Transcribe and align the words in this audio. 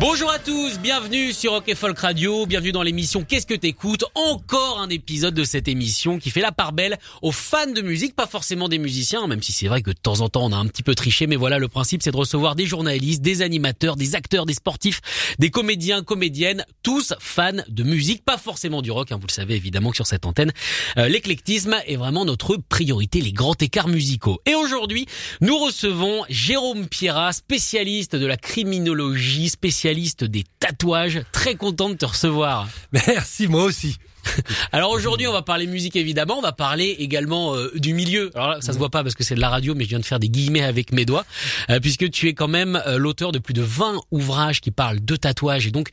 Bonjour 0.00 0.28
à 0.28 0.40
tous, 0.40 0.80
bienvenue 0.80 1.32
sur 1.32 1.52
Rock 1.52 1.68
et 1.68 1.76
Folk 1.76 1.96
Radio, 2.00 2.46
bienvenue 2.46 2.72
dans 2.72 2.82
l'émission 2.82 3.22
Qu'est-ce 3.22 3.46
que 3.46 3.54
t'écoutes? 3.54 4.02
Encore 4.16 4.80
un 4.80 4.88
épisode 4.88 5.34
de 5.34 5.44
cette 5.44 5.68
émission 5.68 6.18
qui 6.18 6.30
fait 6.30 6.40
la 6.40 6.50
part 6.50 6.72
belle 6.72 6.98
aux 7.22 7.30
fans 7.30 7.70
de 7.70 7.80
musique, 7.80 8.16
pas 8.16 8.26
forcément 8.26 8.68
des 8.68 8.78
musiciens, 8.78 9.28
même 9.28 9.40
si 9.40 9.52
c'est 9.52 9.68
vrai 9.68 9.82
que 9.82 9.90
de 9.90 9.96
temps 9.96 10.20
en 10.20 10.28
temps 10.28 10.44
on 10.44 10.50
a 10.50 10.56
un 10.56 10.66
petit 10.66 10.82
peu 10.82 10.96
triché, 10.96 11.28
mais 11.28 11.36
voilà, 11.36 11.60
le 11.60 11.68
principe 11.68 12.02
c'est 12.02 12.10
de 12.10 12.16
recevoir 12.16 12.56
des 12.56 12.66
journalistes, 12.66 13.22
des 13.22 13.42
animateurs, 13.42 13.94
des 13.94 14.16
acteurs, 14.16 14.46
des 14.46 14.54
sportifs, 14.54 15.00
des 15.38 15.50
comédiens, 15.50 16.02
comédiennes, 16.02 16.64
tous 16.82 17.14
fans 17.20 17.52
de 17.68 17.82
musique, 17.84 18.24
pas 18.24 18.36
forcément 18.36 18.82
du 18.82 18.90
rock, 18.90 19.12
hein, 19.12 19.18
vous 19.20 19.28
le 19.28 19.32
savez 19.32 19.54
évidemment 19.54 19.90
que 19.90 19.96
sur 19.96 20.08
cette 20.08 20.26
antenne, 20.26 20.50
euh, 20.98 21.06
l'éclectisme 21.06 21.76
est 21.86 21.96
vraiment 21.96 22.24
notre 22.24 22.56
priorité, 22.56 23.20
les 23.20 23.32
grands 23.32 23.54
écarts 23.60 23.88
musicaux. 23.88 24.40
Et 24.44 24.56
aujourd'hui, 24.56 25.06
nous 25.40 25.56
recevons 25.56 26.24
Jérôme 26.28 26.88
Pierrat, 26.88 27.32
spécialiste 27.32 28.16
de 28.16 28.26
la 28.26 28.36
criminologie, 28.36 29.03
spécialiste 29.48 30.24
des 30.24 30.44
tatouages. 30.60 31.22
Très 31.32 31.56
content 31.56 31.90
de 31.90 31.94
te 31.94 32.06
recevoir. 32.06 32.68
Merci, 32.92 33.48
moi 33.48 33.64
aussi. 33.64 33.98
Alors 34.72 34.90
aujourd'hui, 34.90 35.26
on 35.26 35.32
va 35.32 35.42
parler 35.42 35.66
musique 35.66 35.96
évidemment, 35.96 36.38
on 36.38 36.42
va 36.42 36.52
parler 36.52 36.96
également 36.98 37.54
euh, 37.54 37.70
du 37.74 37.94
milieu. 37.94 38.30
Alors 38.34 38.50
là, 38.50 38.60
ça 38.60 38.72
se 38.72 38.78
voit 38.78 38.90
pas 38.90 39.02
parce 39.02 39.14
que 39.14 39.24
c'est 39.24 39.34
de 39.34 39.40
la 39.40 39.48
radio, 39.48 39.74
mais 39.74 39.84
je 39.84 39.90
viens 39.90 39.98
de 39.98 40.04
faire 40.04 40.20
des 40.20 40.28
guillemets 40.28 40.62
avec 40.62 40.92
mes 40.92 41.04
doigts, 41.04 41.24
euh, 41.70 41.80
puisque 41.80 42.10
tu 42.10 42.28
es 42.28 42.34
quand 42.34 42.48
même 42.48 42.80
euh, 42.86 42.98
l'auteur 42.98 43.32
de 43.32 43.38
plus 43.38 43.54
de 43.54 43.62
20 43.62 44.00
ouvrages 44.10 44.60
qui 44.60 44.70
parlent 44.70 45.04
de 45.04 45.16
tatouage 45.16 45.66
et 45.66 45.70
donc 45.70 45.88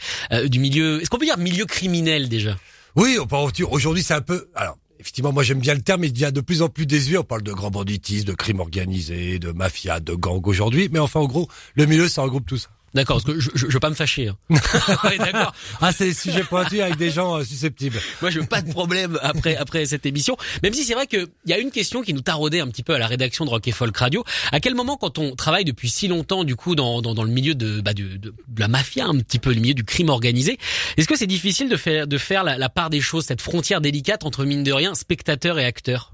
du 0.45 0.59
milieu. 0.59 1.01
Est-ce 1.01 1.09
qu'on 1.09 1.17
peut 1.17 1.25
dire 1.25 1.37
milieu 1.37 1.65
criminel 1.65 2.29
déjà? 2.29 2.55
Oui, 2.95 3.17
aujourd'hui 3.17 4.03
c'est 4.03 4.13
un 4.13 4.21
peu. 4.21 4.49
Alors 4.55 4.77
effectivement, 4.99 5.31
moi 5.31 5.43
j'aime 5.43 5.59
bien 5.59 5.73
le 5.73 5.81
terme, 5.81 6.03
il 6.03 6.13
devient 6.13 6.31
de 6.33 6.41
plus 6.41 6.61
en 6.61 6.69
plus 6.69 6.85
désuet. 6.85 7.17
On 7.17 7.23
parle 7.23 7.43
de 7.43 7.53
grand 7.53 7.71
banditisme, 7.71 8.25
de 8.25 8.33
crime 8.33 8.59
organisé, 8.59 9.39
de 9.39 9.51
mafia, 9.51 9.99
de 9.99 10.13
gang 10.13 10.45
aujourd'hui, 10.45 10.89
mais 10.91 10.99
enfin 10.99 11.19
en 11.19 11.27
gros, 11.27 11.47
le 11.75 11.85
milieu 11.85 12.07
ça 12.07 12.21
regroupe 12.21 12.45
tout 12.45 12.57
ça. 12.57 12.69
D'accord, 12.93 13.21
parce 13.21 13.35
que 13.35 13.39
je, 13.39 13.49
je, 13.55 13.67
je 13.67 13.73
veux 13.73 13.79
pas 13.79 13.89
me 13.89 13.95
fâcher. 13.95 14.27
Hein. 14.27 14.37
d'accord. 15.17 15.53
Ah, 15.79 15.91
c'est 15.93 16.05
des 16.05 16.13
sujets 16.13 16.43
pointus 16.43 16.81
avec 16.81 16.97
des 16.97 17.09
gens 17.09 17.37
euh, 17.37 17.43
susceptibles. 17.43 17.99
Moi, 18.21 18.31
je 18.31 18.39
veux 18.39 18.45
pas 18.45 18.61
de 18.61 18.69
problème 18.71 19.17
après 19.21 19.55
après 19.55 19.85
cette 19.85 20.05
émission. 20.05 20.35
Même 20.61 20.73
si 20.73 20.83
c'est 20.83 20.93
vrai 20.93 21.07
qu'il 21.07 21.27
y 21.45 21.53
a 21.53 21.57
une 21.57 21.71
question 21.71 22.01
qui 22.01 22.13
nous 22.13 22.21
taraudait 22.21 22.59
un 22.59 22.67
petit 22.67 22.83
peu 22.83 22.93
à 22.93 22.99
la 22.99 23.07
rédaction 23.07 23.45
de 23.45 23.49
Rock 23.49 23.67
et 23.67 23.71
Folk 23.71 23.95
Radio. 23.95 24.23
À 24.51 24.59
quel 24.59 24.75
moment, 24.75 24.97
quand 24.97 25.19
on 25.19 25.35
travaille 25.35 25.65
depuis 25.65 25.89
si 25.89 26.07
longtemps, 26.07 26.43
du 26.43 26.55
coup, 26.55 26.75
dans 26.75 27.01
dans, 27.01 27.13
dans 27.13 27.23
le 27.23 27.31
milieu 27.31 27.55
de, 27.55 27.79
bah, 27.79 27.93
de, 27.93 28.17
de, 28.17 28.33
la 28.57 28.67
mafia, 28.67 29.05
un 29.05 29.17
petit 29.19 29.39
peu 29.39 29.53
le 29.53 29.61
milieu 29.61 29.73
du 29.73 29.85
crime 29.85 30.09
organisé, 30.09 30.57
est-ce 30.97 31.07
que 31.07 31.17
c'est 31.17 31.27
difficile 31.27 31.69
de 31.69 31.77
faire 31.77 32.07
de 32.07 32.17
faire 32.17 32.43
la, 32.43 32.57
la 32.57 32.69
part 32.69 32.89
des 32.89 33.01
choses, 33.01 33.25
cette 33.25 33.41
frontière 33.41 33.79
délicate 33.79 34.25
entre 34.25 34.43
mine 34.43 34.63
de 34.63 34.71
rien 34.73 34.95
spectateur 34.95 35.59
et 35.59 35.65
acteur? 35.65 36.11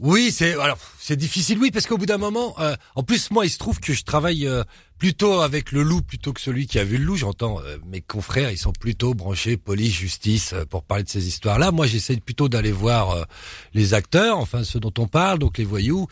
Oui, 0.00 0.32
c'est 0.32 0.54
alors 0.54 0.78
c'est 0.98 1.16
difficile, 1.16 1.58
oui, 1.58 1.70
parce 1.70 1.86
qu'au 1.86 1.98
bout 1.98 2.06
d'un 2.06 2.16
moment, 2.16 2.54
euh, 2.58 2.74
en 2.94 3.02
plus 3.02 3.30
moi, 3.30 3.44
il 3.44 3.50
se 3.50 3.58
trouve 3.58 3.80
que 3.80 3.92
je 3.92 4.02
travaille 4.02 4.46
euh, 4.46 4.64
plutôt 5.00 5.40
avec 5.40 5.72
le 5.72 5.82
loup 5.82 6.02
plutôt 6.02 6.32
que 6.32 6.40
celui 6.40 6.66
qui 6.68 6.78
a 6.78 6.84
vu 6.84 6.98
le 6.98 7.04
loup. 7.04 7.16
J'entends 7.16 7.58
euh, 7.60 7.78
mes 7.86 8.02
confrères, 8.02 8.52
ils 8.52 8.58
sont 8.58 8.72
plutôt 8.72 9.14
branchés 9.14 9.56
police, 9.56 9.94
justice 9.94 10.54
pour 10.68 10.84
parler 10.84 11.02
de 11.02 11.08
ces 11.08 11.26
histoires-là. 11.26 11.72
Moi, 11.72 11.86
j'essaie 11.86 12.16
plutôt 12.18 12.48
d'aller 12.48 12.70
voir 12.70 13.26
les 13.74 13.94
acteurs, 13.94 14.38
enfin 14.38 14.62
ceux 14.62 14.78
dont 14.78 14.92
on 14.98 15.08
parle, 15.08 15.38
donc 15.38 15.58
les 15.58 15.64
voyous, 15.64 16.06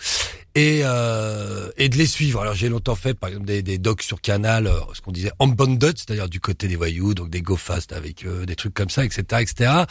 et 0.55 0.81
et 0.81 1.89
de 1.89 1.97
les 1.97 2.07
suivre. 2.07 2.41
Alors 2.41 2.55
j'ai 2.55 2.69
longtemps 2.69 2.97
fait, 2.97 3.15
par 3.15 3.29
exemple, 3.29 3.47
des, 3.47 3.63
des 3.63 3.79
docs 3.79 4.03
sur 4.03 4.21
Canal, 4.21 4.71
ce 4.95 5.01
qu'on 5.03 5.13
disait 5.13 5.33
unbonded, 5.39 5.97
c'est-à-dire 5.97 6.29
du 6.29 6.41
côté 6.41 6.67
des 6.67 6.77
voyous, 6.77 7.15
donc 7.15 7.31
des 7.31 7.43
go 7.43 7.57
fast 7.57 7.93
avec 7.93 8.27
des 8.27 8.57
trucs 8.57 8.75
comme 8.75 8.91
ça, 8.91 9.05
etc., 9.05 9.43
etc. 9.43 9.85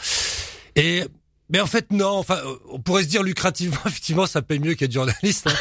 Et 0.76 1.04
mais 1.50 1.60
en 1.60 1.66
fait, 1.66 1.90
non. 1.92 2.10
Enfin, 2.10 2.36
euh, 2.44 2.56
on 2.70 2.78
pourrait 2.78 3.02
se 3.02 3.08
dire 3.08 3.22
lucrativement, 3.22 3.78
effectivement, 3.86 4.26
ça 4.26 4.42
paye 4.42 4.58
mieux 4.58 4.74
qu'être 4.74 4.92
journaliste. 4.92 5.46
Hein. 5.46 5.54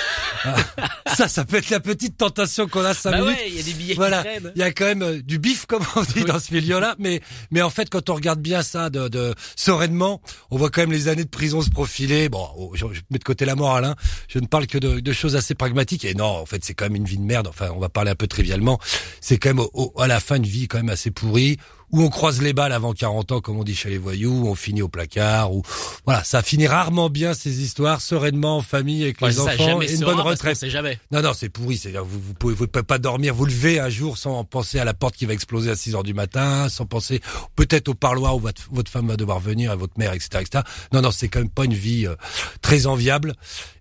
ça, 1.16 1.28
ça 1.28 1.45
peut 1.45 1.58
être 1.58 1.70
la 1.70 1.80
petite 1.80 2.17
tentation 2.17 2.67
qu'on 2.67 2.84
a 2.84 2.94
cinq 2.94 3.12
bah 3.12 3.22
minutes. 3.22 3.38
Ouais, 3.38 3.50
il 3.50 3.56
y 3.56 3.59
a 3.59 3.64
des 3.64 3.73
billets 3.73 3.94
voilà, 3.95 4.23
il 4.56 4.59
y 4.59 4.64
a 4.64 4.72
quand 4.72 4.86
même 4.86 5.02
euh, 5.02 5.22
du 5.22 5.40
bif, 5.40 5.66
comme 5.66 5.84
on 5.95 6.03
dit 6.03 6.23
dans 6.23 6.40
ce 6.40 6.53
milieu-là. 6.53 6.95
Mais, 7.00 7.22
mais 7.52 7.62
en 7.62 7.70
fait, 7.70 7.90
quand 7.90 8.09
on 8.09 8.16
regarde 8.16 8.40
bien 8.40 8.62
ça 8.62 8.90
de, 8.90 9.08
de 9.08 9.34
sereinement, 9.56 10.22
on 10.52 10.57
voit 10.57 10.69
quand 10.69 10.81
même 10.81 10.91
les 10.91 11.07
années 11.07 11.24
de 11.24 11.30
prison 11.30 11.62
se 11.62 11.69
profiler. 11.69 12.30
Bon, 12.30 12.47
oh, 12.57 12.72
je, 12.74 12.86
je 12.91 13.02
mets 13.09 13.19
de 13.19 13.24
côté 13.24 13.46
la 13.46 13.56
morale. 13.56 13.86
Hein. 13.86 13.96
Je 14.28 14.40
ne 14.40 14.47
parle 14.47 14.68
que 14.68 14.78
de, 14.78 15.00
de, 15.00 15.13
choses 15.13 15.36
assez 15.36 15.56
pragmatiques. 15.56 16.06
Et 16.06 16.13
non, 16.13 16.25
en 16.25 16.46
fait, 16.46 16.63
c'est 16.63 16.74
quand 16.74 16.86
même 16.86 16.96
une 16.96 17.06
vie 17.06 17.18
de 17.18 17.24
merde. 17.24 17.47
Enfin, 17.47 17.69
on 17.75 17.80
va 17.80 17.90
parler 17.90 18.12
un 18.12 18.16
peu 18.16 18.28
trivialement. 18.28 18.80
C'est 19.22 19.38
quand 19.38 19.50
même 19.50 19.66
au, 19.74 19.94
à 20.00 20.07
la 20.07 20.19
fin 20.19 20.36
une 20.36 20.44
vie 20.44 20.68
quand 20.68 20.78
même 20.78 20.90
assez 20.90 21.12
pourrie 21.12 21.57
où 21.92 22.02
on 22.02 22.09
croise 22.09 22.42
les 22.42 22.53
balles 22.53 22.74
avant 22.74 22.94
40 22.94 23.31
ans, 23.31 23.42
comme 23.42 23.58
on 23.58 23.64
dit 23.64 23.75
chez 23.75 23.90
les 23.90 23.98
voyous, 23.98 24.44
où 24.44 24.48
on 24.50 24.56
finit 24.56 24.81
au 24.81 24.90
placard, 24.90 25.53
ou 25.53 25.62
voilà, 26.06 26.24
ça 26.24 26.42
finit 26.42 26.68
rarement 26.68 27.09
bien 27.09 27.34
ces 27.34 27.62
histoires, 27.62 28.02
sereinement 28.02 28.58
en 28.58 28.62
famille 28.62 29.03
avec 29.03 29.22
les 29.22 29.40
enfants, 29.40 29.81
et 29.81 29.94
une 29.94 30.02
bonne 30.02 30.20
retraite. 30.20 30.66
jamais. 30.68 31.00
Non, 31.12 31.22
non, 31.22 31.34
c'est 31.34 31.50
pourri. 31.50 31.78
C'est 31.78 31.92
vous, 31.92 32.20
vous 32.20 32.34
pouvez, 32.34 32.53
vous 32.53 32.68
pouvez 32.68 32.84
pas 32.84 32.98
dormir, 32.98 33.34
vous 33.34 33.46
levez 33.46 33.80
un 33.80 33.90
jour 33.90 34.18
sans 34.18 34.44
penser 34.44 34.80
à 34.80 34.86
la 34.86 34.94
porte 34.94 35.16
qui 35.16 35.25
va 35.25 35.34
exploser 35.34 35.72
à 35.72 35.75
6 35.75 35.96
heures 35.96 36.03
du 36.03 36.14
matin, 36.14 36.68
sans 36.70 36.86
penser 36.86 37.22
peut-être 37.56 37.88
au 37.88 37.94
parloir 37.94 38.36
où 38.36 38.40
votre, 38.40 38.68
votre, 38.72 38.92
femme 38.92 39.08
va 39.08 39.16
devoir 39.16 39.40
venir, 39.40 39.72
et 39.72 39.75
votre 39.75 39.98
mère, 39.98 40.14
etc., 40.14 40.42
etc. 40.42 40.64
Non, 40.92 41.02
non, 41.02 41.12
c'est 41.12 41.30
quand 41.30 41.40
même 41.40 41.50
pas 41.50 41.66
une 41.66 41.74
vie 41.74 42.06
euh, 42.06 42.16
très 42.62 42.86
enviable. 42.88 43.34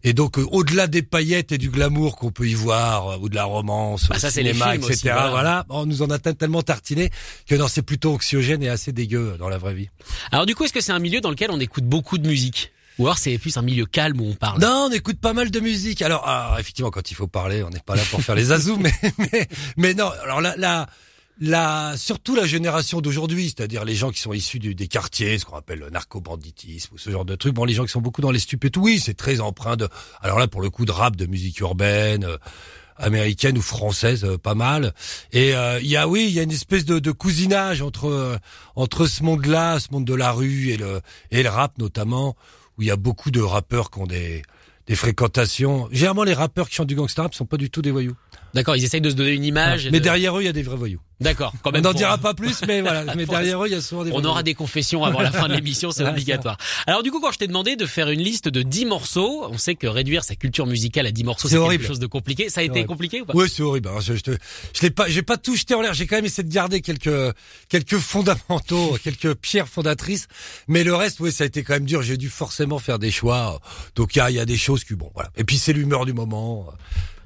Et 0.04 0.12
donc, 0.12 0.38
euh, 0.38 0.46
au-delà 0.52 0.86
des 0.86 1.02
paillettes 1.02 1.50
et 1.50 1.58
du 1.58 1.70
glamour 1.70 2.16
qu'on 2.16 2.30
peut 2.30 2.48
y 2.48 2.54
voir, 2.54 3.08
euh, 3.08 3.16
ou 3.20 3.28
de 3.28 3.34
la 3.34 3.44
romance, 3.44 4.08
bah, 4.08 4.18
ça, 4.18 4.30
cinéma, 4.30 4.76
etc., 4.76 4.92
aussi, 4.92 5.08
voilà. 5.08 5.66
on 5.68 5.86
nous 5.86 6.02
en 6.02 6.10
a 6.10 6.18
tellement 6.18 6.62
tartiné 6.62 7.10
que 7.48 7.54
non, 7.56 7.66
c'est 7.66 7.82
plus 7.82 7.95
plutôt 7.96 8.12
anxiogène 8.12 8.62
et 8.62 8.68
assez 8.68 8.92
dégueu 8.92 9.36
dans 9.38 9.48
la 9.48 9.56
vraie 9.56 9.72
vie. 9.72 9.88
Alors 10.30 10.44
du 10.44 10.54
coup, 10.54 10.64
est-ce 10.64 10.72
que 10.74 10.82
c'est 10.82 10.92
un 10.92 10.98
milieu 10.98 11.22
dans 11.22 11.30
lequel 11.30 11.50
on 11.50 11.58
écoute 11.58 11.84
beaucoup 11.84 12.18
de 12.18 12.28
musique? 12.28 12.70
Ou 12.98 13.06
alors 13.06 13.16
c'est 13.16 13.38
plus 13.38 13.56
un 13.56 13.62
milieu 13.62 13.86
calme 13.86 14.20
où 14.20 14.26
on 14.26 14.34
parle? 14.34 14.60
Non, 14.60 14.88
on 14.90 14.92
écoute 14.92 15.18
pas 15.18 15.32
mal 15.32 15.50
de 15.50 15.60
musique. 15.60 16.02
Alors 16.02 16.22
ah, 16.26 16.56
effectivement, 16.60 16.90
quand 16.90 17.10
il 17.10 17.14
faut 17.14 17.26
parler, 17.26 17.62
on 17.62 17.70
n'est 17.70 17.80
pas 17.80 17.96
là 17.96 18.02
pour 18.10 18.20
faire 18.20 18.34
les 18.34 18.52
azous, 18.52 18.76
mais, 18.80 18.92
mais 19.18 19.48
mais 19.78 19.94
non. 19.94 20.10
Alors 20.22 20.42
là, 20.42 20.54
là 20.58 20.86
la, 21.40 21.94
surtout 21.96 22.34
la 22.34 22.44
génération 22.44 23.00
d'aujourd'hui, 23.00 23.46
c'est-à-dire 23.46 23.86
les 23.86 23.94
gens 23.94 24.10
qui 24.10 24.20
sont 24.20 24.34
issus 24.34 24.58
des 24.58 24.88
quartiers, 24.88 25.38
ce 25.38 25.46
qu'on 25.46 25.56
appelle 25.56 25.78
le 25.78 25.88
narco-banditisme 25.88 26.94
ou 26.94 26.98
ce 26.98 27.08
genre 27.08 27.24
de 27.24 27.34
trucs. 27.34 27.54
Bon, 27.54 27.64
les 27.64 27.72
gens 27.72 27.84
qui 27.84 27.92
sont 27.92 28.02
beaucoup 28.02 28.20
dans 28.20 28.30
les 28.30 28.40
stupétos, 28.40 28.82
oui, 28.82 29.00
c'est 29.02 29.14
très 29.14 29.40
empreint 29.40 29.76
de. 29.76 29.88
Alors 30.20 30.38
là, 30.38 30.48
pour 30.48 30.60
le 30.60 30.68
coup, 30.68 30.84
de 30.84 30.92
rap, 30.92 31.16
de 31.16 31.24
musique 31.24 31.60
urbaine. 31.60 32.26
Américaine 32.98 33.58
ou 33.58 33.62
française, 33.62 34.24
euh, 34.24 34.38
pas 34.38 34.54
mal. 34.54 34.92
Et 35.32 35.54
euh, 35.54 35.78
il 35.80 35.88
y 35.88 35.96
a 35.96 36.08
oui, 36.08 36.26
il 36.28 36.34
y 36.34 36.40
a 36.40 36.42
une 36.42 36.50
espèce 36.50 36.84
de, 36.84 36.98
de 36.98 37.12
cousinage 37.12 37.82
entre 37.82 38.08
euh, 38.08 38.36
entre 38.74 39.06
ce 39.06 39.22
monde-là, 39.22 39.78
ce 39.80 39.88
monde 39.92 40.04
de 40.04 40.14
la 40.14 40.32
rue 40.32 40.70
et 40.70 40.76
le 40.76 41.00
et 41.30 41.42
le 41.42 41.48
rap 41.48 41.78
notamment, 41.78 42.36
où 42.78 42.82
il 42.82 42.88
y 42.88 42.90
a 42.90 42.96
beaucoup 42.96 43.30
de 43.30 43.40
rappeurs 43.40 43.90
qui 43.90 43.98
ont 43.98 44.06
des 44.06 44.42
des 44.86 44.94
fréquentations. 44.94 45.88
Généralement, 45.90 46.24
les 46.24 46.34
rappeurs 46.34 46.68
qui 46.68 46.76
chantent 46.76 46.86
du 46.86 46.94
gangster 46.94 47.22
rap 47.24 47.34
sont 47.34 47.46
pas 47.46 47.56
du 47.56 47.70
tout 47.70 47.82
des 47.82 47.90
voyous. 47.90 48.14
D'accord, 48.56 48.74
ils 48.74 48.84
essayent 48.84 49.02
de 49.02 49.10
se 49.10 49.14
donner 49.14 49.32
une 49.32 49.44
image. 49.44 49.90
Mais 49.92 50.00
derrière 50.00 50.34
eux, 50.38 50.40
il 50.40 50.46
y 50.46 50.48
a 50.48 50.52
des 50.52 50.62
vrais 50.62 50.76
voyous. 50.76 50.98
D'accord, 51.20 51.52
quand 51.62 51.72
même. 51.72 51.82
On 51.84 51.88
n'en 51.88 51.92
dira 51.92 52.16
pas 52.16 52.32
plus, 52.32 52.62
mais 52.66 52.80
voilà. 52.80 53.14
Mais 53.16 53.26
derrière 53.26 53.62
eux, 53.62 53.68
il 53.68 53.72
y 53.72 53.76
a 53.76 53.82
souvent 53.82 54.02
des. 54.02 54.12
On 54.12 54.24
aura 54.24 54.42
des 54.42 54.54
confessions 54.54 55.04
avant 55.04 55.20
la 55.20 55.30
fin 55.30 55.46
de 55.46 55.52
l'émission, 55.52 55.90
c'est 55.90 56.08
obligatoire. 56.08 56.56
Alors 56.86 57.02
du 57.02 57.10
coup, 57.10 57.20
quand 57.20 57.32
je 57.32 57.38
t'ai 57.38 57.46
demandé 57.46 57.76
de 57.76 57.84
faire 57.84 58.08
une 58.08 58.22
liste 58.22 58.48
de 58.48 58.62
10 58.62 58.86
morceaux, 58.86 59.46
on 59.50 59.58
sait 59.58 59.74
que 59.74 59.86
réduire 59.86 60.24
sa 60.24 60.36
culture 60.36 60.66
musicale 60.66 61.06
à 61.06 61.10
10 61.10 61.24
morceaux, 61.24 61.48
c'est 61.48 61.58
quelque 61.58 61.84
chose 61.84 61.98
de 61.98 62.06
compliqué. 62.06 62.48
Ça 62.48 62.60
a 62.60 62.64
été 62.64 62.86
compliqué 62.86 63.20
ou 63.20 63.26
pas? 63.26 63.34
Oui, 63.36 63.46
c'est 63.54 63.62
horrible. 63.62 63.90
je, 64.00 64.14
je, 64.14 64.20
je 64.72 64.82
l'ai 64.82 64.90
pas, 64.90 65.06
j'ai 65.06 65.22
pas 65.22 65.36
tout 65.36 65.54
jeté 65.54 65.74
en 65.74 65.82
l'air. 65.82 65.92
J'ai 65.92 66.06
quand 66.06 66.16
même 66.16 66.24
essayé 66.24 66.48
de 66.48 66.52
garder 66.52 66.80
quelques 66.80 67.34
quelques 67.68 67.98
fondamentaux, 67.98 68.96
quelques 69.04 69.34
pierres 69.34 69.68
fondatrices. 69.68 70.28
Mais 70.66 70.82
le 70.82 70.94
reste, 70.94 71.20
oui, 71.20 71.30
ça 71.30 71.44
a 71.44 71.46
été 71.46 71.62
quand 71.62 71.74
même 71.74 71.84
dur. 71.84 72.00
J'ai 72.00 72.16
dû 72.16 72.30
forcément 72.30 72.78
faire 72.78 72.98
des 72.98 73.10
choix. 73.10 73.60
Donc 73.96 74.16
il 74.16 74.18
y 74.18 74.22
a, 74.22 74.30
y 74.30 74.40
a 74.40 74.46
des 74.46 74.56
choses 74.56 74.84
que 74.84 74.94
bon, 74.94 75.10
voilà. 75.14 75.30
Et 75.36 75.44
puis 75.44 75.58
c'est 75.58 75.74
l'humeur 75.74 76.06
du 76.06 76.14
moment. 76.14 76.72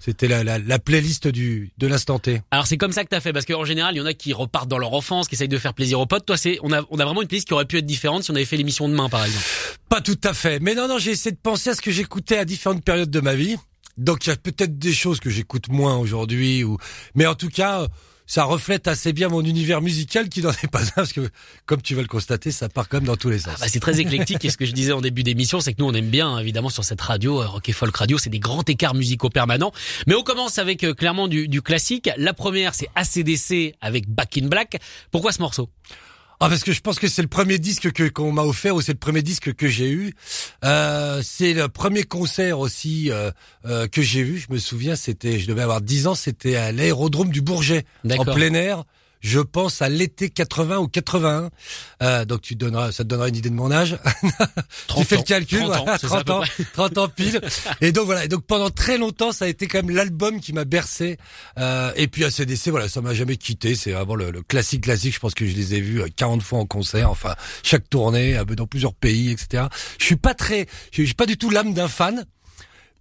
C'était 0.00 0.28
la, 0.28 0.42
la, 0.42 0.58
la, 0.58 0.78
playlist 0.78 1.28
du 1.28 1.72
de 1.76 1.86
l'instant 1.86 2.18
T. 2.18 2.40
Alors 2.50 2.66
c'est 2.66 2.78
comme 2.78 2.90
ça 2.90 3.04
que 3.04 3.10
t'as 3.10 3.20
fait 3.20 3.34
parce 3.34 3.44
qu'en 3.44 3.66
général 3.66 3.94
il 3.94 3.98
y 3.98 4.00
en 4.00 4.06
a 4.06 4.14
qui 4.14 4.32
repartent 4.32 4.68
dans 4.68 4.78
leur 4.78 4.94
enfance, 4.94 5.28
qui 5.28 5.34
essayent 5.34 5.46
de 5.46 5.58
faire 5.58 5.74
plaisir 5.74 6.00
aux 6.00 6.06
potes. 6.06 6.24
Toi 6.24 6.38
c'est 6.38 6.58
on 6.62 6.72
a 6.72 6.82
on 6.90 6.98
a 6.98 7.04
vraiment 7.04 7.20
une 7.20 7.28
playlist 7.28 7.46
qui 7.46 7.52
aurait 7.52 7.66
pu 7.66 7.76
être 7.76 7.86
différente 7.86 8.24
si 8.24 8.30
on 8.30 8.34
avait 8.34 8.46
fait 8.46 8.56
l'émission 8.56 8.88
demain 8.88 9.10
par 9.10 9.24
exemple. 9.24 9.44
Pas 9.90 10.00
tout 10.00 10.18
à 10.24 10.32
fait. 10.32 10.58
Mais 10.58 10.74
non 10.74 10.88
non 10.88 10.98
j'ai 10.98 11.10
essayé 11.10 11.32
de 11.32 11.40
penser 11.40 11.70
à 11.70 11.74
ce 11.74 11.82
que 11.82 11.90
j'écoutais 11.90 12.38
à 12.38 12.46
différentes 12.46 12.82
périodes 12.82 13.10
de 13.10 13.20
ma 13.20 13.34
vie. 13.34 13.56
Donc 13.98 14.26
il 14.26 14.30
y 14.30 14.32
a 14.32 14.36
peut-être 14.36 14.78
des 14.78 14.94
choses 14.94 15.20
que 15.20 15.28
j'écoute 15.28 15.68
moins 15.68 15.98
aujourd'hui 15.98 16.64
ou 16.64 16.78
mais 17.14 17.26
en 17.26 17.34
tout 17.34 17.50
cas 17.50 17.86
ça 18.30 18.44
reflète 18.44 18.86
assez 18.86 19.12
bien 19.12 19.28
mon 19.28 19.42
univers 19.42 19.82
musical 19.82 20.28
qui 20.28 20.40
n'en 20.40 20.52
est 20.52 20.70
pas 20.70 20.82
un 20.82 20.90
parce 20.94 21.12
que 21.12 21.28
comme 21.66 21.82
tu 21.82 21.96
vas 21.96 22.02
le 22.02 22.06
constater 22.06 22.52
ça 22.52 22.68
part 22.68 22.88
quand 22.88 22.98
même 22.98 23.08
dans 23.08 23.16
tous 23.16 23.28
les 23.28 23.40
sens. 23.40 23.54
Ah 23.56 23.62
bah 23.62 23.66
c'est 23.68 23.80
très 23.80 23.98
éclectique 23.98 24.44
et 24.44 24.50
ce 24.50 24.56
que 24.56 24.66
je 24.66 24.70
disais 24.70 24.92
en 24.92 25.00
début 25.00 25.24
d'émission 25.24 25.58
c'est 25.58 25.72
que 25.72 25.82
nous 25.82 25.88
on 25.88 25.94
aime 25.94 26.10
bien 26.10 26.38
évidemment 26.38 26.68
sur 26.68 26.84
cette 26.84 27.00
radio 27.00 27.42
euh, 27.42 27.48
Rock 27.48 27.68
et 27.68 27.72
Folk 27.72 27.96
Radio 27.96 28.18
c'est 28.18 28.30
des 28.30 28.38
grands 28.38 28.62
écarts 28.62 28.94
musicaux 28.94 29.30
permanents. 29.30 29.72
Mais 30.06 30.14
on 30.14 30.22
commence 30.22 30.58
avec 30.58 30.84
euh, 30.84 30.94
clairement 30.94 31.26
du, 31.26 31.48
du 31.48 31.60
classique. 31.60 32.08
La 32.16 32.32
première 32.32 32.72
c'est 32.76 32.88
ACDC 32.94 33.74
avec 33.80 34.08
Back 34.08 34.38
in 34.38 34.46
Black. 34.46 34.80
Pourquoi 35.10 35.32
ce 35.32 35.42
morceau? 35.42 35.68
Ah 36.42 36.48
parce 36.48 36.64
que 36.64 36.72
je 36.72 36.80
pense 36.80 36.98
que 36.98 37.06
c'est 37.06 37.20
le 37.20 37.28
premier 37.28 37.58
disque 37.58 37.92
que 37.92 38.08
qu'on 38.08 38.32
m'a 38.32 38.44
offert 38.44 38.74
ou 38.74 38.80
c'est 38.80 38.92
le 38.92 38.98
premier 38.98 39.20
disque 39.20 39.52
que 39.54 39.68
j'ai 39.68 39.90
eu. 39.90 40.14
Euh, 40.64 41.20
c'est 41.22 41.52
le 41.52 41.68
premier 41.68 42.02
concert 42.02 42.58
aussi 42.58 43.10
euh, 43.10 43.30
euh, 43.66 43.86
que 43.86 44.00
j'ai 44.00 44.22
vu. 44.22 44.38
Je 44.38 44.50
me 44.50 44.58
souviens, 44.58 44.96
c'était, 44.96 45.38
je 45.38 45.46
devais 45.46 45.60
avoir 45.60 45.82
10 45.82 46.06
ans, 46.06 46.14
c'était 46.14 46.56
à 46.56 46.72
l'aérodrome 46.72 47.28
du 47.28 47.42
Bourget 47.42 47.84
en 48.18 48.24
plein 48.24 48.54
air. 48.54 48.84
Je 49.20 49.40
pense 49.40 49.82
à 49.82 49.88
l'été 49.88 50.30
80 50.30 50.78
ou 50.78 50.88
81. 50.88 51.50
Euh, 52.02 52.24
donc 52.24 52.40
tu 52.42 52.54
donneras, 52.56 52.92
ça 52.92 53.04
te 53.04 53.08
donnera 53.08 53.28
une 53.28 53.36
idée 53.36 53.50
de 53.50 53.54
mon 53.54 53.70
âge. 53.70 53.98
tu 54.96 55.04
fais 55.04 55.16
le 55.16 55.22
calcul, 55.22 55.60
30 55.60 55.76
ans, 55.76 55.84
voilà, 55.84 55.98
c'est 55.98 56.06
30 56.06 56.26
ça, 56.26 56.32
à 56.32 56.36
ans, 56.36 56.42
peu 56.56 56.64
30 56.72 56.98
ans 56.98 57.08
pile. 57.08 57.40
Et 57.80 57.92
donc 57.92 58.06
voilà, 58.06 58.24
et 58.24 58.28
donc 58.28 58.44
pendant 58.44 58.70
très 58.70 58.98
longtemps, 58.98 59.32
ça 59.32 59.44
a 59.44 59.48
été 59.48 59.66
quand 59.66 59.78
même 59.82 59.94
l'album 59.94 60.40
qui 60.40 60.52
m'a 60.52 60.64
bercé. 60.64 61.18
Euh, 61.58 61.92
et 61.96 62.08
puis 62.08 62.24
ACDC, 62.24 62.68
voilà, 62.68 62.88
ça 62.88 63.00
m'a 63.00 63.14
jamais 63.14 63.36
quitté. 63.36 63.74
C'est 63.74 63.92
vraiment 63.92 64.14
le, 64.14 64.30
le 64.30 64.42
classique 64.42 64.84
classique. 64.84 65.14
Je 65.14 65.20
pense 65.20 65.34
que 65.34 65.46
je 65.46 65.54
les 65.54 65.74
ai 65.74 65.80
vus 65.80 66.02
euh, 66.02 66.08
40 66.14 66.42
fois 66.42 66.58
en 66.58 66.66
concert, 66.66 67.10
enfin 67.10 67.34
chaque 67.62 67.88
tournée, 67.88 68.36
euh, 68.36 68.44
dans 68.44 68.66
plusieurs 68.66 68.94
pays, 68.94 69.30
etc. 69.30 69.64
Je 69.98 70.04
suis 70.04 70.16
pas 70.16 70.34
très, 70.34 70.66
je 70.92 71.02
suis 71.02 71.14
pas 71.14 71.26
du 71.26 71.36
tout 71.36 71.50
l'âme 71.50 71.74
d'un 71.74 71.88
fan. 71.88 72.24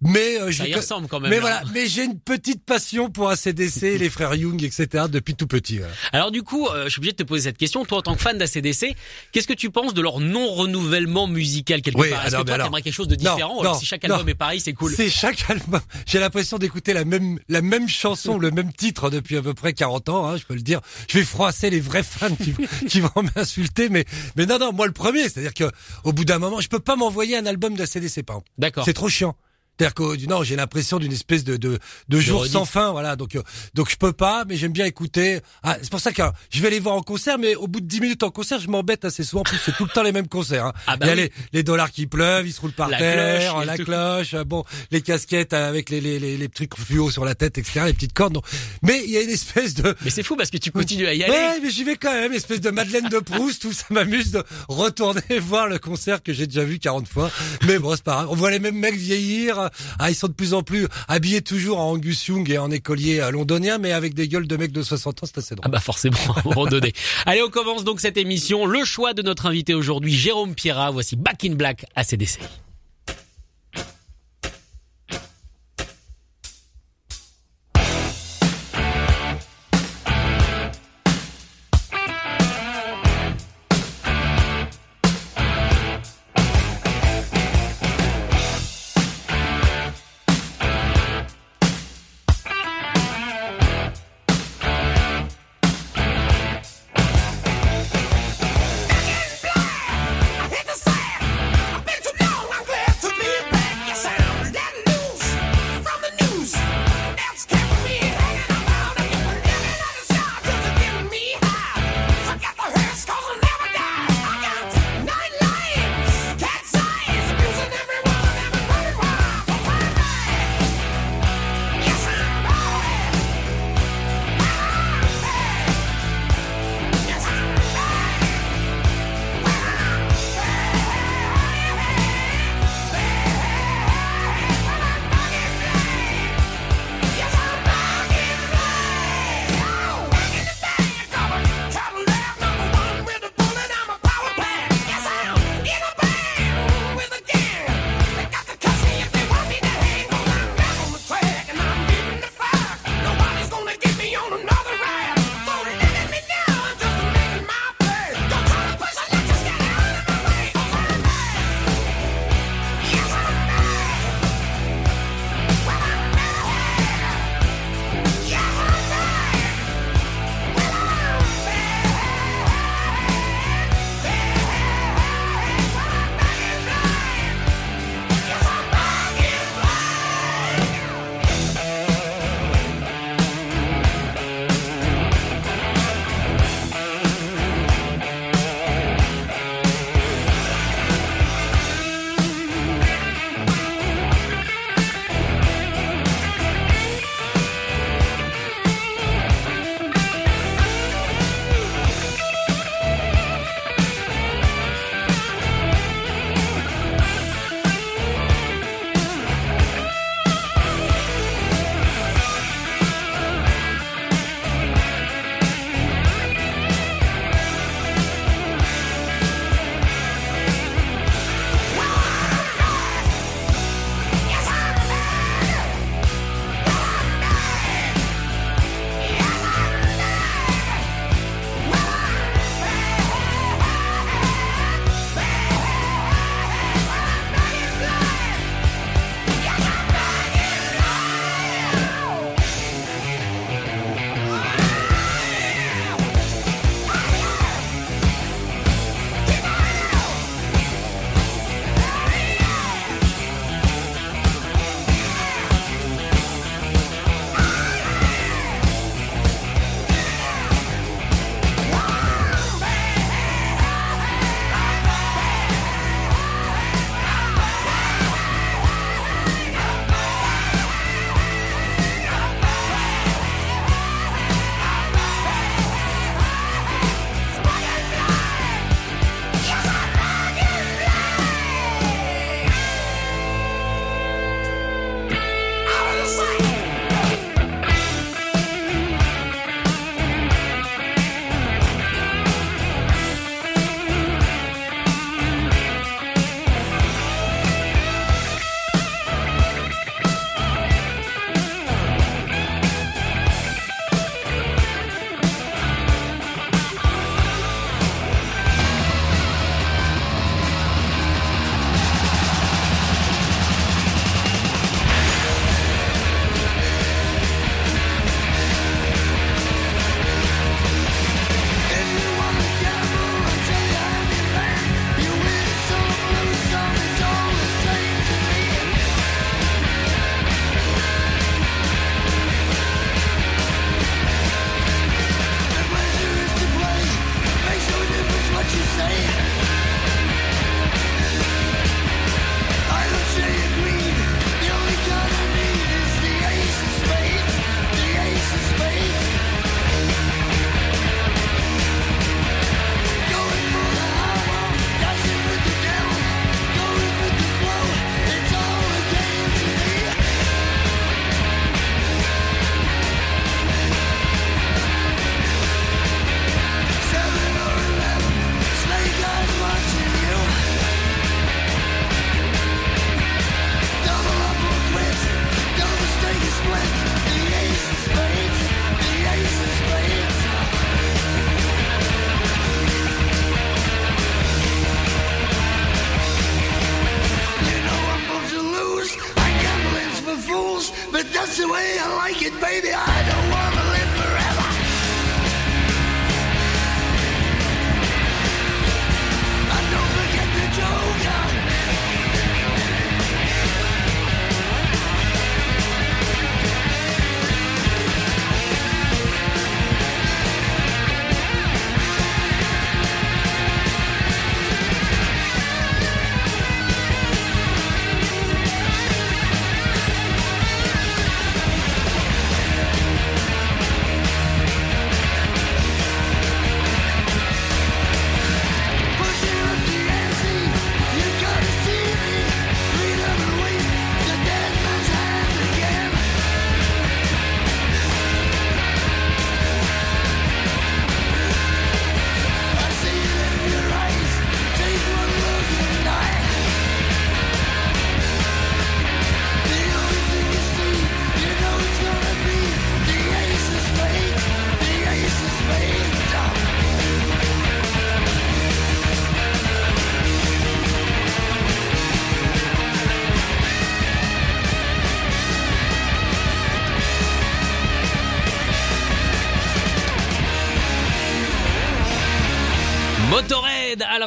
Mais 0.02 0.40
euh, 0.40 0.50
Ça 0.50 0.66
y 0.66 0.74
ressemble 0.74 1.08
quand 1.08 1.20
même. 1.20 1.28
mais 1.30 1.36
là. 1.36 1.40
voilà, 1.42 1.62
mais 1.74 1.86
j'ai 1.86 2.04
une 2.04 2.18
petite 2.18 2.64
passion 2.64 3.10
pour 3.10 3.28
ACDC, 3.28 3.80
les 3.98 4.08
frères 4.08 4.34
Young, 4.34 4.62
etc. 4.62 5.04
depuis 5.10 5.34
tout 5.34 5.46
petit. 5.46 5.78
voilà. 5.78 5.92
Alors 6.12 6.30
du 6.30 6.42
coup, 6.42 6.66
euh, 6.68 6.84
je 6.84 6.88
suis 6.90 7.00
obligé 7.00 7.12
de 7.12 7.18
te 7.18 7.22
poser 7.22 7.44
cette 7.44 7.58
question. 7.58 7.84
Toi, 7.84 7.98
en 7.98 8.02
tant 8.02 8.14
que 8.14 8.22
fan 8.22 8.38
d'ACDC, 8.38 8.94
qu'est-ce 9.32 9.46
que 9.46 9.52
tu 9.52 9.70
penses 9.70 9.92
de 9.92 10.00
leur 10.00 10.20
non-renouvellement 10.20 11.26
musical 11.26 11.82
quelque 11.82 11.98
Oui, 11.98 12.10
part? 12.10 12.26
Est-ce 12.26 12.36
que 12.36 12.42
toi, 12.42 12.58
t'aimerais 12.58 12.82
quelque 12.82 12.94
chose 12.94 13.08
de 13.08 13.16
Non, 13.16 13.34
différent? 13.34 13.54
non, 13.56 13.60
Alors, 13.60 13.78
Si 13.78 13.86
chaque 13.86 14.04
album 14.04 14.22
non. 14.22 14.26
est 14.28 14.34
pareil, 14.34 14.60
c'est 14.60 14.72
cool. 14.72 14.92
C'est 14.94 15.10
chaque 15.10 15.48
album. 15.50 15.80
J'ai 16.06 16.18
l'impression 16.18 16.58
d'écouter 16.58 16.92
la 16.92 17.04
même 17.04 17.38
la 17.48 17.60
même 17.62 17.88
chanson, 17.88 18.38
le 18.38 18.50
même 18.50 18.72
titre 18.72 19.10
depuis 19.10 19.36
à 19.36 19.42
peu 19.42 19.52
près 19.54 19.72
40 19.74 20.08
ans. 20.08 20.28
Hein, 20.28 20.36
je 20.38 20.44
peux 20.44 20.54
le 20.54 20.62
dire. 20.62 20.80
Je 21.08 21.18
vais 21.18 21.24
froisser 21.24 21.68
les 21.68 21.80
vrais 21.80 22.02
fans 22.02 22.34
qui, 22.36 22.54
qui 22.88 23.00
vont 23.00 23.10
m'insulter, 23.36 23.88
mais 23.90 24.04
mais 24.36 24.46
non 24.46 24.58
non, 24.58 24.72
moi 24.72 24.86
le 24.86 24.92
premier. 24.92 25.24
C'est-à-dire 25.28 25.52
que 25.54 25.70
au 26.04 26.12
bout 26.14 26.24
d'un 26.24 26.38
moment, 26.38 26.60
je 26.60 26.68
peux 26.68 26.80
pas 26.80 26.96
m'envoyer 26.96 27.36
un 27.36 27.44
album 27.46 27.76
d'ACDC 27.76 28.22
par. 28.22 28.40
D'accord. 28.56 28.84
C'est 28.84 28.94
trop 28.94 29.08
chiant. 29.08 29.36
C'est-à-dire 29.78 29.94
qu'au 29.94 30.14
du 30.16 30.26
Nord, 30.28 30.44
j'ai 30.44 30.56
l'impression 30.56 30.98
d'une 30.98 31.12
espèce 31.12 31.42
de 31.42 31.56
de, 31.56 31.78
de 32.08 32.20
jour 32.20 32.44
sans 32.46 32.64
fin, 32.66 32.90
voilà. 32.92 33.16
Donc 33.16 33.34
euh, 33.34 33.42
donc 33.74 33.90
je 33.90 33.96
peux 33.96 34.12
pas, 34.12 34.44
mais 34.46 34.56
j'aime 34.56 34.72
bien 34.72 34.84
écouter. 34.84 35.40
Ah, 35.62 35.78
c'est 35.80 35.90
pour 35.90 36.00
ça 36.00 36.12
que 36.12 36.20
euh, 36.20 36.30
je 36.50 36.60
vais 36.60 36.68
les 36.70 36.80
voir 36.80 36.94
en 36.96 37.02
concert, 37.02 37.38
mais 37.38 37.54
au 37.54 37.66
bout 37.66 37.80
de 37.80 37.86
10 37.86 38.00
minutes 38.00 38.22
en 38.22 38.30
concert, 38.30 38.60
je 38.60 38.68
m'embête 38.68 39.04
assez 39.06 39.24
souvent. 39.24 39.40
En 39.40 39.44
plus, 39.44 39.58
c'est 39.64 39.74
tout 39.76 39.84
le 39.84 39.90
temps 39.90 40.02
les 40.02 40.12
mêmes 40.12 40.28
concerts. 40.28 40.66
Hein. 40.66 40.72
Ah 40.86 40.96
bah 40.98 41.06
Il 41.06 41.08
y 41.08 41.12
a 41.12 41.14
oui. 41.14 41.20
les, 41.22 41.32
les 41.58 41.62
dollars 41.62 41.90
qui 41.90 42.06
pleuvent, 42.06 42.46
ils 42.46 42.52
se 42.52 42.60
roulent 42.60 42.72
par 42.72 42.88
La 42.90 42.98
terre, 42.98 43.52
cloche, 43.52 43.62
et 43.62 43.66
la 43.66 43.76
tout. 43.78 43.84
cloche, 43.84 44.34
euh, 44.34 44.44
bon, 44.44 44.64
les 44.90 45.00
casquettes 45.00 45.54
avec 45.54 45.88
les 45.88 46.00
les 46.02 46.18
les, 46.18 46.36
les 46.36 46.48
trucs 46.50 46.76
fluo 46.76 47.10
sur 47.10 47.24
la 47.24 47.34
tête, 47.34 47.56
etc. 47.56 47.80
Les 47.86 47.94
petites 47.94 48.12
cordes. 48.12 48.34
donc. 48.34 48.44
Mais 48.82 49.00
il 49.04 49.10
y 49.10 49.16
a 49.16 49.22
une 49.22 49.30
espèce 49.30 49.72
de 49.74 49.94
Mais 50.04 50.10
c'est 50.10 50.22
fou 50.22 50.36
parce 50.36 50.50
que 50.50 50.58
tu 50.58 50.70
continues 50.72 51.06
à 51.06 51.14
y 51.14 51.22
aller. 51.24 51.32
Ouais, 51.32 51.60
mais 51.62 51.70
j'y 51.70 51.84
vais 51.84 51.96
quand 51.96 52.12
même, 52.12 52.34
espèce 52.34 52.60
de 52.60 52.70
Madeleine 52.70 53.08
de 53.08 53.18
Proust, 53.18 53.62
tout 53.62 53.72
ça 53.72 53.84
m'amuse 53.90 54.30
de 54.32 54.42
retourner 54.68 55.22
voir 55.40 55.68
le 55.68 55.78
concert 55.78 56.22
que 56.22 56.34
j'ai 56.34 56.46
déjà 56.46 56.64
vu 56.64 56.78
40 56.78 57.08
fois. 57.08 57.30
Mais 57.66 57.78
bon, 57.78 57.94
c'est 57.96 58.04
pas 58.04 58.12
grave. 58.16 58.28
On 58.30 58.34
voit 58.34 58.50
les 58.50 58.58
mêmes 58.58 58.76
mecs 58.78 58.96
vieillir. 58.96 59.69
Ah, 59.98 60.10
ils 60.10 60.14
sont 60.14 60.28
de 60.28 60.32
plus 60.32 60.54
en 60.54 60.62
plus 60.62 60.86
habillés 61.08 61.42
toujours 61.42 61.78
en 61.78 61.90
Angus 61.92 62.26
Young 62.28 62.48
et 62.50 62.58
en 62.58 62.70
écolier 62.70 63.20
euh, 63.20 63.30
londonien, 63.30 63.78
mais 63.78 63.92
avec 63.92 64.14
des 64.14 64.28
gueules 64.28 64.46
de 64.46 64.56
mecs 64.56 64.72
de 64.72 64.82
60 64.82 65.22
ans, 65.22 65.26
c'est 65.26 65.38
assez 65.38 65.54
Ah 65.54 65.56
drôle. 65.62 65.72
bah 65.72 65.80
forcément, 65.80 66.16
à 66.34 66.40
un 66.40 66.42
moment 66.44 66.66
donné. 66.66 66.92
Allez, 67.26 67.42
on 67.42 67.50
commence 67.50 67.84
donc 67.84 68.00
cette 68.00 68.16
émission. 68.16 68.66
Le 68.66 68.84
choix 68.84 69.14
de 69.14 69.22
notre 69.22 69.46
invité 69.46 69.74
aujourd'hui, 69.74 70.12
Jérôme 70.14 70.54
Pierrat. 70.54 70.90
Voici 70.90 71.16
Back 71.16 71.44
in 71.44 71.54
Black 71.54 71.86
ACDC. 71.96 72.38
I 72.40 72.69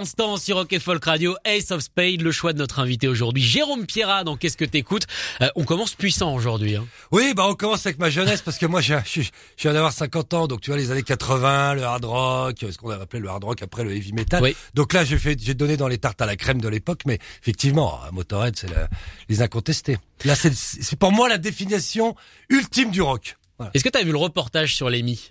l'instant 0.03 0.35
sur 0.35 0.57
Rock 0.57 0.77
Folk 0.79 1.05
Radio, 1.05 1.37
Ace 1.45 1.71
of 1.71 1.79
Spade, 1.81 2.19
le 2.19 2.33
choix 2.33 2.51
de 2.51 2.57
notre 2.57 2.79
invité 2.79 3.07
aujourd'hui, 3.07 3.41
Jérôme 3.41 3.85
Pierrat 3.85 4.25
dans 4.25 4.35
Qu'est-ce 4.35 4.57
que 4.57 4.65
t'écoutes 4.65 5.07
euh, 5.39 5.47
On 5.55 5.63
commence 5.63 5.93
puissant 5.93 6.35
aujourd'hui. 6.35 6.75
Hein. 6.75 6.85
Oui, 7.11 7.33
bah 7.33 7.45
on 7.47 7.55
commence 7.55 7.85
avec 7.85 7.99
ma 7.99 8.09
jeunesse 8.09 8.41
parce 8.41 8.57
que 8.57 8.65
moi 8.65 8.81
je, 8.81 8.95
je, 9.05 9.21
je 9.21 9.29
viens 9.61 9.71
d'avoir 9.71 9.93
50 9.93 10.33
ans, 10.33 10.47
donc 10.47 10.59
tu 10.59 10.71
vois 10.71 10.77
les 10.77 10.91
années 10.91 11.03
80, 11.03 11.75
le 11.75 11.83
hard 11.83 12.03
rock, 12.03 12.55
ce 12.69 12.77
qu'on 12.77 12.89
a 12.89 12.95
appelé 12.97 13.21
le 13.21 13.29
hard 13.29 13.45
rock 13.45 13.61
après 13.61 13.85
le 13.85 13.95
heavy 13.95 14.11
metal. 14.11 14.43
Oui. 14.43 14.57
Donc 14.73 14.91
là 14.91 15.05
j'ai 15.05 15.17
fait, 15.17 15.39
j'ai 15.41 15.53
donné 15.53 15.77
dans 15.77 15.87
les 15.87 15.97
tartes 15.99 16.21
à 16.21 16.25
la 16.25 16.35
crème 16.35 16.59
de 16.59 16.67
l'époque, 16.67 17.03
mais 17.05 17.17
effectivement 17.41 17.97
Motorhead 18.11 18.57
c'est 18.57 18.67
le- 18.67 18.87
les 19.29 19.41
incontestés. 19.41 19.97
Là 20.25 20.35
c'est 20.35 20.99
pour 20.99 21.13
moi 21.13 21.29
la 21.29 21.37
définition 21.37 22.13
ultime 22.49 22.91
du 22.91 23.01
rock. 23.01 23.37
Voilà. 23.57 23.71
Est-ce 23.73 23.85
que 23.85 23.89
t'as 23.89 24.03
vu 24.03 24.11
le 24.11 24.17
reportage 24.17 24.75
sur 24.75 24.89
l'EMI 24.89 25.29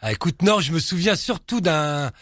Ah, 0.00 0.10
écoute, 0.12 0.40
non, 0.40 0.60
je 0.60 0.72
me 0.72 0.78
souviens 0.78 1.16
surtout 1.16 1.60
d'un 1.60 2.12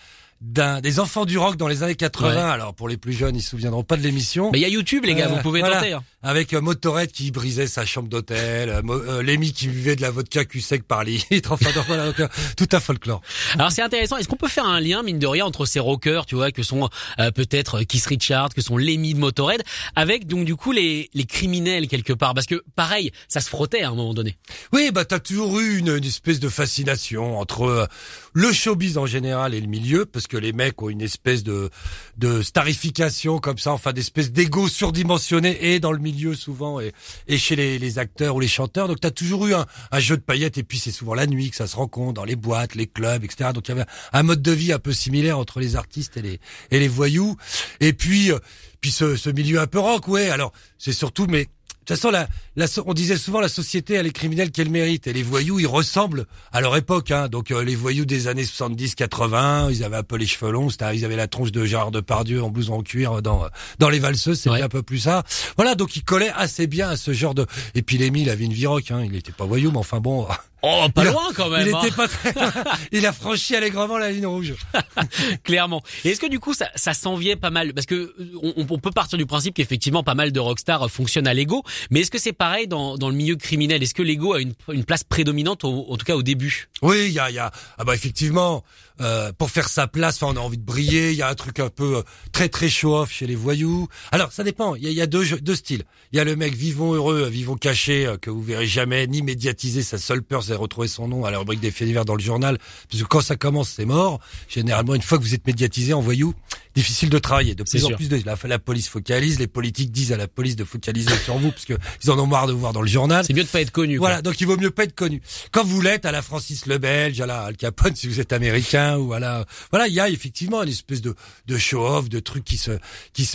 des 0.44 0.98
enfants 1.00 1.24
du 1.24 1.38
rock 1.38 1.56
dans 1.56 1.68
les 1.68 1.82
années 1.84 1.94
80. 1.94 2.34
Ouais. 2.34 2.40
Alors 2.40 2.74
pour 2.74 2.88
les 2.88 2.96
plus 2.96 3.12
jeunes, 3.12 3.36
ils 3.36 3.42
se 3.42 3.50
souviendront 3.50 3.84
pas 3.84 3.96
de 3.96 4.02
l'émission. 4.02 4.50
Mais 4.52 4.58
il 4.58 4.62
y 4.62 4.64
a 4.64 4.68
YouTube 4.68 5.04
les 5.04 5.14
gars, 5.14 5.26
Euh, 5.26 5.34
vous 5.36 5.42
pouvez 5.42 5.60
voilà. 5.60 5.76
tenter. 5.76 5.92
hein. 5.92 6.02
Avec 6.24 6.52
euh, 6.52 6.60
Motorhead 6.60 7.10
qui 7.10 7.30
brisait 7.32 7.66
sa 7.66 7.84
chambre 7.84 8.08
d'hôtel, 8.08 8.68
euh, 8.68 8.80
euh, 8.88 9.22
Lemmy 9.22 9.52
qui 9.52 9.66
buvait 9.68 9.96
de 9.96 10.02
la 10.02 10.10
vodka 10.10 10.44
cul 10.44 10.60
sec 10.60 10.84
par 10.84 11.02
litre, 11.04 11.28
enfin 11.52 11.70
donc, 11.72 11.84
voilà, 11.86 12.06
donc, 12.06 12.20
euh, 12.20 12.28
tout 12.56 12.68
un 12.72 12.80
folklore. 12.80 13.22
Alors 13.54 13.72
c'est 13.72 13.82
intéressant, 13.82 14.16
est-ce 14.16 14.28
qu'on 14.28 14.36
peut 14.36 14.48
faire 14.48 14.66
un 14.66 14.80
lien, 14.80 15.02
mine 15.02 15.18
de 15.18 15.26
rien, 15.26 15.44
entre 15.46 15.64
ces 15.66 15.80
rockers, 15.80 16.26
tu 16.26 16.34
vois, 16.36 16.50
que 16.52 16.62
sont 16.62 16.88
euh, 17.18 17.30
peut-être 17.32 17.82
Keith 17.82 18.06
Richards, 18.06 18.50
que 18.54 18.60
sont 18.62 18.76
Lemmy 18.76 19.14
de 19.14 19.18
Motorhead, 19.18 19.62
avec 19.96 20.26
donc 20.26 20.44
du 20.44 20.54
coup 20.56 20.70
les, 20.72 21.08
les 21.14 21.24
criminels 21.24 21.88
quelque 21.88 22.12
part? 22.12 22.34
Parce 22.34 22.46
que 22.46 22.62
pareil, 22.76 23.10
ça 23.28 23.40
se 23.40 23.48
frottait 23.48 23.82
à 23.82 23.88
un 23.88 23.94
moment 23.94 24.14
donné. 24.14 24.36
Oui, 24.72 24.90
bah 24.92 25.04
t'as 25.04 25.18
toujours 25.20 25.58
eu 25.60 25.78
une, 25.78 25.88
une 25.96 26.04
espèce 26.04 26.38
de 26.40 26.48
fascination 26.48 27.38
entre 27.38 27.62
euh, 27.62 27.86
le 28.32 28.52
showbiz 28.52 28.98
en 28.98 29.06
général 29.06 29.54
et 29.54 29.60
le 29.60 29.66
milieu, 29.66 30.06
parce 30.06 30.26
que 30.26 30.36
les 30.36 30.52
mecs 30.52 30.80
ont 30.82 30.88
une 30.88 31.02
espèce 31.02 31.42
de 31.42 31.70
de 32.18 32.42
starification 32.42 33.38
comme 33.38 33.58
ça, 33.58 33.72
enfin 33.72 33.92
d'espèce 33.92 34.32
d'ego 34.32 34.68
surdimensionné 34.68 35.72
et 35.72 35.80
dans 35.80 35.92
le 35.92 35.98
milieu 35.98 36.34
souvent 36.34 36.80
et, 36.80 36.92
et 37.26 37.38
chez 37.38 37.56
les, 37.56 37.98
acteurs 37.98 38.36
ou 38.36 38.40
les 38.40 38.48
chanteurs. 38.48 38.88
Donc 38.88 39.00
t'as 39.00 39.10
toujours 39.10 39.46
eu 39.46 39.54
un, 39.54 39.66
jeu 39.98 40.16
de 40.16 40.22
paillettes 40.22 40.58
et 40.58 40.62
puis 40.62 40.78
c'est 40.78 40.90
souvent 40.90 41.14
la 41.14 41.26
nuit 41.26 41.50
que 41.50 41.56
ça 41.56 41.66
se 41.66 41.76
rencontre 41.76 42.14
dans 42.14 42.24
les 42.24 42.36
boîtes, 42.36 42.74
les 42.74 42.86
clubs, 42.86 43.24
etc. 43.24 43.50
Donc 43.54 43.68
il 43.68 43.70
y 43.70 43.72
avait 43.72 43.86
un 44.12 44.22
mode 44.22 44.42
de 44.42 44.52
vie 44.52 44.72
un 44.72 44.78
peu 44.78 44.92
similaire 44.92 45.38
entre 45.38 45.60
les 45.60 45.76
artistes 45.76 46.16
et 46.16 46.22
les 46.22 46.40
et 46.70 46.78
les 46.78 46.88
voyous. 46.88 47.36
Et 47.80 47.92
puis 47.92 48.32
euh, 48.32 48.38
puis 48.80 48.90
ce, 48.90 49.16
ce 49.16 49.30
milieu 49.30 49.60
un 49.60 49.66
peu 49.66 49.78
rock, 49.78 50.08
ouais. 50.08 50.30
Alors 50.30 50.52
c'est 50.78 50.92
surtout 50.92 51.26
mais 51.26 51.48
toute 51.84 51.96
façon, 51.96 52.10
la, 52.10 52.28
la 52.56 52.66
on 52.86 52.94
disait 52.94 53.16
souvent 53.16 53.40
la 53.40 53.48
société 53.48 53.98
a 53.98 54.02
les 54.02 54.12
criminels 54.12 54.50
qu'elle 54.50 54.70
mérite 54.70 55.06
et 55.06 55.12
les 55.12 55.22
voyous, 55.22 55.58
ils 55.60 55.66
ressemblent 55.66 56.26
à 56.52 56.60
leur 56.60 56.76
époque. 56.76 57.10
Hein. 57.10 57.28
Donc 57.28 57.50
euh, 57.50 57.62
les 57.64 57.74
voyous 57.76 58.04
des 58.04 58.28
années 58.28 58.44
70-80, 58.44 59.68
ils 59.72 59.84
avaient 59.84 59.96
un 59.96 60.02
peu 60.02 60.16
les 60.16 60.26
cheveux 60.26 60.50
longs, 60.52 60.68
ils 60.94 61.04
avaient 61.04 61.16
la 61.16 61.28
tronche 61.28 61.52
de 61.52 61.64
Gérard 61.64 61.90
Depardieu 61.90 62.42
en 62.42 62.50
blouson 62.50 62.74
en 62.74 62.82
cuir 62.82 63.22
dans 63.22 63.46
dans 63.78 63.88
les 63.88 63.98
valseuses, 63.98 64.38
c'était 64.38 64.50
Ouais. 64.50 64.62
un 64.62 64.68
peu 64.68 64.82
plus 64.82 64.98
ça. 64.98 65.22
Voilà, 65.56 65.74
donc 65.74 65.96
ils 65.96 66.04
collaient 66.04 66.32
assez 66.34 66.66
bien 66.66 66.88
à 66.90 66.96
ce 66.96 67.12
genre 67.12 67.34
de. 67.34 67.46
Et 67.74 67.82
puis 67.82 67.98
Lémy, 67.98 68.22
il 68.22 68.30
avait 68.30 68.44
une 68.44 68.66
rock, 68.66 68.90
hein. 68.90 69.02
il 69.04 69.16
était 69.16 69.32
pas 69.32 69.44
voyou, 69.46 69.70
mais 69.70 69.78
enfin 69.78 69.98
bon, 70.00 70.26
Oh, 70.64 70.86
pas 70.94 71.02
Il 71.02 71.08
a- 71.08 71.10
loin 71.12 71.32
quand 71.34 71.48
même, 71.48 71.66
il 71.68 71.74
hein, 71.74 71.80
était 71.82 71.94
pas 71.96 72.06
très. 72.08 72.32
il 72.92 73.04
a 73.06 73.12
franchi 73.12 73.56
allègrement 73.56 73.98
la 73.98 74.10
ligne 74.12 74.26
rouge. 74.26 74.54
clairement. 75.44 75.82
Et 76.04 76.10
est-ce 76.10 76.20
que 76.20 76.28
du 76.28 76.38
coup 76.40 76.54
ça, 76.54 76.68
ça 76.76 76.94
s'enviait 76.94 77.36
pas 77.36 77.50
mal? 77.50 77.74
Parce 77.74 77.86
que 77.86 77.94
euh, 77.94 78.14
on, 78.42 78.66
on 78.70 78.78
peut 78.78 78.90
partir 78.90 79.18
du 79.18 79.26
principe 79.26 79.54
qu'effectivement 79.54 80.02
pas 80.02 80.14
mal 80.14 80.32
de 80.32 80.40
rockstars 80.40 80.88
fonctionnent 80.90 81.26
à 81.26 81.34
l'ego, 81.34 81.62
mais 81.90 82.00
est-ce 82.00 82.10
que 82.10 82.18
c'est 82.18 82.32
pareil 82.32 82.68
dans, 82.68 82.96
dans 82.96 83.08
le 83.08 83.14
milieu 83.16 83.36
criminel? 83.36 83.82
Est-ce 83.82 83.94
que 83.94 84.02
l'ego 84.02 84.34
a 84.34 84.40
une, 84.40 84.54
une 84.72 84.84
place 84.84 85.04
prédominante, 85.04 85.64
au- 85.64 85.86
en 85.90 85.96
tout 85.96 86.06
cas 86.06 86.14
au 86.14 86.22
début? 86.22 86.68
Oui, 86.82 87.06
il 87.06 87.12
y 87.12 87.18
a, 87.18 87.30
il 87.30 87.34
y 87.34 87.38
a, 87.38 87.50
ah 87.78 87.84
bah 87.84 87.94
effectivement, 87.94 88.62
euh, 89.00 89.32
pour 89.32 89.50
faire 89.50 89.68
sa 89.68 89.86
place, 89.86 90.22
enfin, 90.22 90.32
on 90.34 90.36
a 90.36 90.44
envie 90.44 90.58
de 90.58 90.64
briller. 90.64 91.10
Il 91.12 91.16
y 91.16 91.22
a 91.22 91.28
un 91.28 91.34
truc 91.34 91.58
un 91.60 91.68
peu 91.68 91.98
euh, 91.98 92.02
très 92.32 92.48
très 92.48 92.68
show-off 92.68 93.10
chez 93.10 93.26
les 93.26 93.34
voyous. 93.34 93.88
Alors 94.10 94.32
ça 94.32 94.44
dépend. 94.44 94.74
Il 94.74 94.84
y 94.84 94.86
a, 94.86 94.90
il 94.90 94.96
y 94.96 95.00
a 95.02 95.06
deux, 95.06 95.24
deux 95.40 95.56
styles. 95.56 95.84
Il 96.12 96.16
y 96.16 96.20
a 96.20 96.24
le 96.24 96.36
mec 96.36 96.54
vivons 96.54 96.92
heureux, 96.92 97.22
euh, 97.24 97.28
vivons 97.28 97.56
caché, 97.56 98.06
euh, 98.06 98.16
que 98.16 98.30
vous 98.30 98.42
verrez 98.42 98.66
jamais 98.66 99.06
ni 99.06 99.22
médiatiser. 99.22 99.82
Sa 99.82 99.98
seule 99.98 100.22
peur, 100.22 100.42
c'est 100.42 100.52
de 100.52 100.56
retrouver 100.56 100.88
son 100.88 101.08
nom 101.08 101.24
à 101.24 101.30
la 101.30 101.38
rubrique 101.38 101.60
des 101.60 101.70
faits 101.70 101.88
divers 101.88 102.04
dans 102.04 102.14
le 102.16 102.22
journal, 102.22 102.58
parce 102.90 103.02
que 103.02 103.08
quand 103.08 103.20
ça 103.20 103.36
commence, 103.36 103.70
c'est 103.70 103.86
mort. 103.86 104.20
Généralement, 104.48 104.94
une 104.94 105.02
fois 105.02 105.18
que 105.18 105.22
vous 105.22 105.34
êtes 105.34 105.46
médiatisé 105.46 105.94
en 105.94 106.00
voyou, 106.00 106.34
difficile 106.74 107.08
de 107.10 107.18
travailler. 107.18 107.54
De 107.54 107.62
plus 107.62 107.84
en 107.84 107.88
sûr. 107.88 107.96
plus, 107.96 108.08
de, 108.08 108.20
la, 108.26 108.36
la 108.44 108.58
police 108.58 108.88
focalise, 108.88 109.38
les 109.38 109.46
politiques 109.46 109.90
disent 109.90 110.12
à 110.12 110.16
la 110.16 110.28
police 110.28 110.56
de 110.56 110.64
focaliser 110.64 111.16
sur 111.24 111.38
vous, 111.38 111.50
parce 111.50 111.64
que 111.64 111.74
ils 112.04 112.10
en 112.10 112.18
ont 112.18 112.26
marre 112.26 112.46
de 112.46 112.52
vous 112.52 112.60
voir 112.60 112.72
dans 112.72 112.82
le 112.82 112.88
journal. 112.88 113.24
C'est 113.26 113.32
mieux 113.34 113.44
de 113.44 113.48
pas 113.48 113.60
être 113.60 113.70
connu. 113.70 113.98
quoi. 113.98 114.08
Voilà, 114.08 114.22
donc 114.22 114.40
il 114.40 114.46
vaut 114.46 114.56
mieux 114.56 114.70
pas 114.70 114.84
être 114.84 114.94
connu. 114.94 115.22
Quand 115.50 115.64
vous 115.64 115.80
l'êtes, 115.80 116.04
à 116.04 116.12
la 116.12 116.22
Francis 116.22 116.66
le 116.66 116.78
Belge, 116.78 117.20
à 117.20 117.26
la 117.26 117.42
Al 117.44 117.56
Capone, 117.56 117.94
si 117.94 118.06
vous 118.06 118.20
êtes 118.20 118.32
américain, 118.32 118.81
voilà, 118.98 119.46
il 119.86 119.92
y 119.92 120.00
a 120.00 120.08
effectivement 120.08 120.62
une 120.62 120.68
espèce 120.68 121.00
de, 121.00 121.14
de 121.46 121.58
show-off, 121.58 122.08
de 122.08 122.20
truc 122.20 122.44
qui 122.44 122.56
se, 122.56 122.78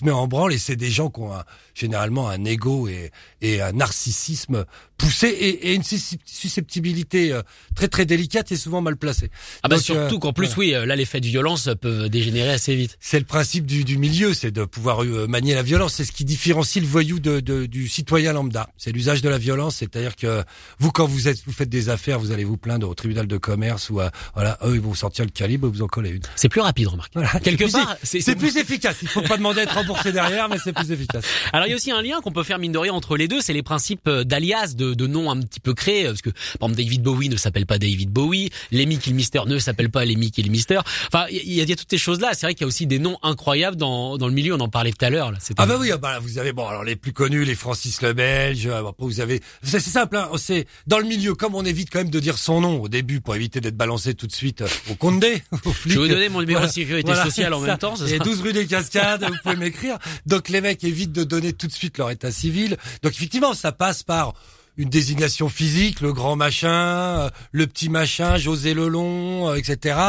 met 0.04 0.12
en 0.12 0.28
branle, 0.28 0.54
et 0.54 0.58
c'est 0.58 0.76
des 0.76 0.90
gens 0.90 1.10
qui 1.10 1.22
ont 1.22 1.34
généralement 1.74 2.30
un 2.30 2.44
ego 2.46 2.88
et, 2.88 3.12
et 3.42 3.62
un 3.62 3.72
narcissisme 3.72 4.66
poussé 4.98 5.28
et, 5.28 5.70
et 5.72 5.74
une 5.76 5.84
suscept- 5.84 6.22
susceptibilité 6.26 7.32
euh, 7.32 7.42
très 7.76 7.88
très 7.88 8.06
délicate 8.06 8.52
et 8.52 8.56
souvent 8.58 8.82
mal 8.82 8.98
placée. 8.98 9.30
Ah 9.64 9.68
bah 9.68 9.76
Donc, 9.76 9.86
surtout 9.86 10.16
euh, 10.16 10.20
qu'en 10.20 10.34
plus, 10.34 10.48
voilà. 10.56 10.60
oui, 10.60 10.74
euh, 10.74 10.86
là 10.86 10.96
les 10.96 11.06
faits 11.06 11.22
de 11.22 11.28
violence 11.28 11.70
peuvent 11.80 12.10
dégénérer 12.10 12.50
assez 12.52 12.76
vite. 12.76 12.98
C'est 13.00 13.20
le 13.20 13.26
principe 13.26 13.66
du, 13.66 13.84
du 13.84 13.98
milieu, 13.98 14.34
c'est 14.34 14.50
de 14.52 14.66
pouvoir 14.66 15.04
euh, 15.04 15.28
manier 15.28 15.54
la 15.54 15.62
violence. 15.62 15.94
C'est 15.96 16.06
ce 16.06 16.12
qui 16.12 16.26
différencie 16.26 16.82
le 16.84 16.90
voyou 16.90 17.20
de, 17.20 17.40
de- 17.40 17.66
du 17.68 17.88
citoyen 17.88 18.34
lambda. 18.34 18.70
C'est 18.78 18.92
l'usage 18.92 19.22
de 19.22 19.30
la 19.30 19.38
violence, 19.38 19.76
c'est-à-dire 19.78 20.16
que 20.16 20.44
vous, 20.80 20.92
quand 20.92 21.06
vous 21.06 21.28
êtes, 21.28 21.44
vous 21.46 21.54
faites 21.54 21.70
des 21.70 21.90
affaires, 21.90 22.20
vous 22.20 22.32
allez 22.32 22.44
vous 22.44 22.58
plaindre 22.58 22.90
au 22.90 22.96
tribunal 22.96 23.28
de 23.28 23.38
commerce 23.38 23.90
ou 23.92 24.00
à, 24.00 24.12
voilà, 24.34 24.58
eux 24.66 24.74
ils 24.76 24.82
vont 24.82 24.96
sortir 24.96 25.26
le 25.26 25.32
calibre 25.32 25.68
et 25.68 25.72
vous 25.72 25.82
en 25.84 25.88
coller 25.88 26.10
une. 26.10 26.22
C'est 26.36 26.50
plus 26.50 26.62
rapide, 26.62 26.88
remarque. 26.88 27.12
Voilà. 27.14 27.40
Quelque 27.40 27.66
plus- 27.66 27.72
part, 27.74 27.96
c'est 28.04 28.36
plus 28.36 28.58
efficace. 28.58 28.98
Il 29.04 29.08
faut 29.08 29.22
pas 29.22 29.38
demander 29.38 29.60
à 29.60 29.64
être 29.64 29.76
remboursé 29.76 30.12
derrière, 30.12 30.50
mais 30.50 30.58
c'est 30.64 30.74
plus 30.74 30.92
efficace. 30.92 31.24
Alors 31.54 31.68
il 31.68 31.70
y 31.70 31.74
a 31.74 31.76
aussi 31.76 31.92
un 31.92 32.02
lien 32.02 32.20
qu'on 32.22 32.32
peut 32.32 32.44
faire 32.44 32.58
mine 32.60 32.72
de 32.72 32.78
rien 32.80 32.94
entre 32.94 33.16
les 33.18 33.27
deux, 33.28 33.42
c'est 33.42 33.54
les 33.54 33.64
principes 33.64 34.08
euh, 34.08 34.24
d'alias, 34.24 34.74
de, 34.76 34.94
de 34.94 35.08
noms 35.08 35.30
un 35.32 35.40
petit 35.42 35.60
peu 35.60 35.74
créés, 35.74 36.06
parce 36.06 36.22
que 36.22 36.30
par 36.60 36.70
exemple 36.70 36.76
David 36.76 37.02
Bowie 37.04 37.30
ne 37.30 37.38
s'appelle 37.38 37.66
pas 37.66 37.78
David 37.80 38.10
Bowie, 38.10 38.50
Lemmy 38.72 38.98
Kilmister 38.98 39.42
ne 39.46 39.60
s'appelle 39.60 39.90
pas 39.90 40.06
Lemmy 40.06 40.32
Kilmister. 40.32 40.80
Enfin 41.08 41.26
il 41.32 41.38
y, 41.52 41.56
y 41.56 41.62
a 41.62 41.76
toutes 41.76 41.90
ces 41.90 41.98
choses 41.98 42.20
là. 42.20 42.32
C'est 42.34 42.46
vrai 42.46 42.54
qu'il 42.54 42.62
y 42.62 42.66
a 42.66 42.68
aussi 42.68 42.88
des 42.88 43.00
noms 43.00 43.18
incroyables 43.24 43.78
dans, 43.78 44.18
dans 44.18 44.28
le 44.28 44.34
milieu. 44.34 44.54
On 44.56 44.60
en 44.60 44.70
parlait 44.70 44.92
tout 44.92 45.04
à 45.06 45.10
l'heure. 45.10 45.32
là. 45.32 45.38
Ah 45.58 45.66
bah 45.66 45.78
oui, 45.80 45.92
ah 45.92 45.98
bah 45.98 46.20
vous 46.20 46.38
avez 46.38 46.54
bon 46.54 46.68
alors 46.68 46.84
les 46.84 46.96
plus 46.96 47.14
connus, 47.14 47.46
les 47.46 47.56
Francis 47.56 48.02
le 48.02 48.14
Belge. 48.14 48.68
euh, 48.68 48.80
Après 48.88 49.06
vous 49.06 49.20
avez, 49.20 49.42
c'est 49.64 49.80
simple, 49.80 50.18
hein, 50.18 50.30
c'est 50.38 50.68
dans 50.88 51.00
le 51.00 51.06
milieu 51.06 51.36
comme 51.36 51.56
on 51.56 51.66
évite 51.66 51.90
quand 51.92 52.00
même 52.00 52.10
de 52.10 52.20
dire 52.20 52.38
son 52.38 52.62
nom 52.62 52.82
au 52.82 52.88
début 52.90 53.22
pour 53.22 53.36
éviter 53.36 53.62
d'être 53.62 53.78
balancé 53.78 54.14
tout 54.14 54.28
de 54.28 54.34
suite 54.34 54.62
euh, 54.62 54.68
au 54.90 54.96
Condé, 54.96 55.42
au 55.66 55.72
flic. 55.72 55.94
Je 55.94 56.00
vais 56.00 56.08
vous 56.08 56.14
donner 56.14 56.30
mon 56.30 56.40
numéro 56.42 56.60
Voilà. 56.60 56.68
de 56.68 56.74
sécurité 56.74 57.08
Voilà, 57.08 57.24
sociale 57.26 57.54
en 57.54 57.62
ça. 57.62 57.68
même 57.68 57.78
temps. 57.78 57.96
Et 57.96 58.10
sera- 58.10 58.24
12 58.24 58.42
rue 58.42 58.54
des 58.54 58.66
Cascades, 58.68 59.24
vous 59.24 59.36
pouvez 59.44 59.56
m'écrire. 59.56 59.98
Donc 60.26 60.50
les 60.50 60.62
mecs 60.62 60.84
évitent 60.84 61.12
de 61.12 61.24
donner 61.24 61.54
tout 61.54 61.68
de 61.68 61.72
suite 61.74 61.98
leur 61.98 62.10
état 62.12 62.32
civil. 62.32 62.78
Donc 63.04 63.14
effectivement, 63.18 63.56
ça 63.56 63.72
passe 63.72 64.04
par 64.04 64.34
une 64.78 64.90
désignation 64.90 65.50
physique, 65.50 66.02
le 66.02 66.14
grand 66.14 66.36
machin, 66.36 66.70
euh, 66.70 67.30
le 67.52 67.68
petit 67.68 67.90
machin, 67.90 68.38
José 68.38 68.74
Lelon, 68.74 69.50
euh, 69.50 69.56
etc. 69.56 70.00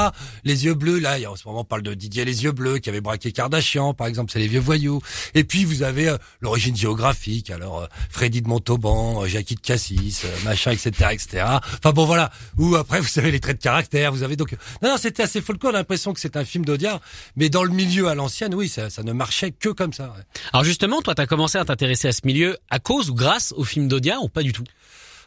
Les 0.45 0.67
yeux 0.67 0.75
bleus, 0.75 0.99
là, 0.99 1.17
en 1.31 1.37
ce 1.37 1.49
moment 1.49 1.61
on 1.61 1.65
parle 1.65 1.83
de 1.83 1.95
Didier 1.95 2.25
les 2.25 2.45
yeux 2.45 2.53
bleus 2.53 2.79
qui 2.79 2.91
avait 2.91 3.01
braqué 3.01 3.33
Kardashian, 3.33 3.95
par 3.95 4.07
exemple, 4.07 4.31
c'est 4.31 4.39
les 4.39 4.47
vieux 4.47 4.61
voyous. 4.61 5.01
Et 5.35 5.45
puis 5.45 5.65
vous 5.65 5.83
avez 5.83 6.09
euh, 6.09 6.19
l'origine 6.41 6.77
géographique, 6.77 7.51
alors 7.51 7.89
Freddy 8.11 8.43
de 8.43 8.49
Montauban, 8.49 9.27
Jackie 9.27 9.55
de 9.55 9.61
Cassis, 9.61 10.25
machin, 10.45 10.73
etc., 10.73 10.91
etc. 11.13 11.45
Enfin 11.47 11.93
bon 11.93 12.05
voilà. 12.05 12.31
Ou 12.59 12.77
après 12.77 13.01
vous 13.01 13.19
avez 13.19 13.31
les 13.31 13.41
traits 13.41 13.59
de 13.59 13.63
caractère, 13.63 14.13
vous 14.13 14.23
avez 14.23 14.37
donc 14.37 14.53
non 14.83 14.91
non 14.91 14.97
c'était 14.99 15.23
assez 15.23 15.41
folklore, 15.41 15.73
l'impression 15.73 16.13
que 16.13 16.21
c'est 16.21 16.37
un 16.37 16.45
film 16.45 16.65
d'Audiard, 16.65 17.01
mais 17.37 17.49
dans 17.49 17.65
le 17.65 17.71
milieu 17.71 18.09
à 18.09 18.15
l'ancienne, 18.15 18.55
oui, 18.55 18.69
ça, 18.69 18.91
ça 18.91 19.03
ne 19.03 19.13
marchait 19.13 19.51
que 19.51 19.71
comme 19.71 19.93
ça. 19.93 20.15
Alors 20.53 20.65
justement, 20.65 21.01
toi, 21.01 21.15
t'as 21.15 21.27
commencé 21.27 21.57
à 21.59 21.65
t'intéresser 21.65 22.09
à 22.09 22.13
ce 22.13 22.21
milieu 22.25 22.57
à 22.71 22.79
cause 22.79 23.11
ou 23.11 23.15
grâce 23.15 23.55
au 23.57 23.65
film 23.65 23.89
d'Audiard 23.89 24.23
ou 24.23 24.29
pas 24.29 24.43
du 24.43 24.53
tout? 24.53 24.58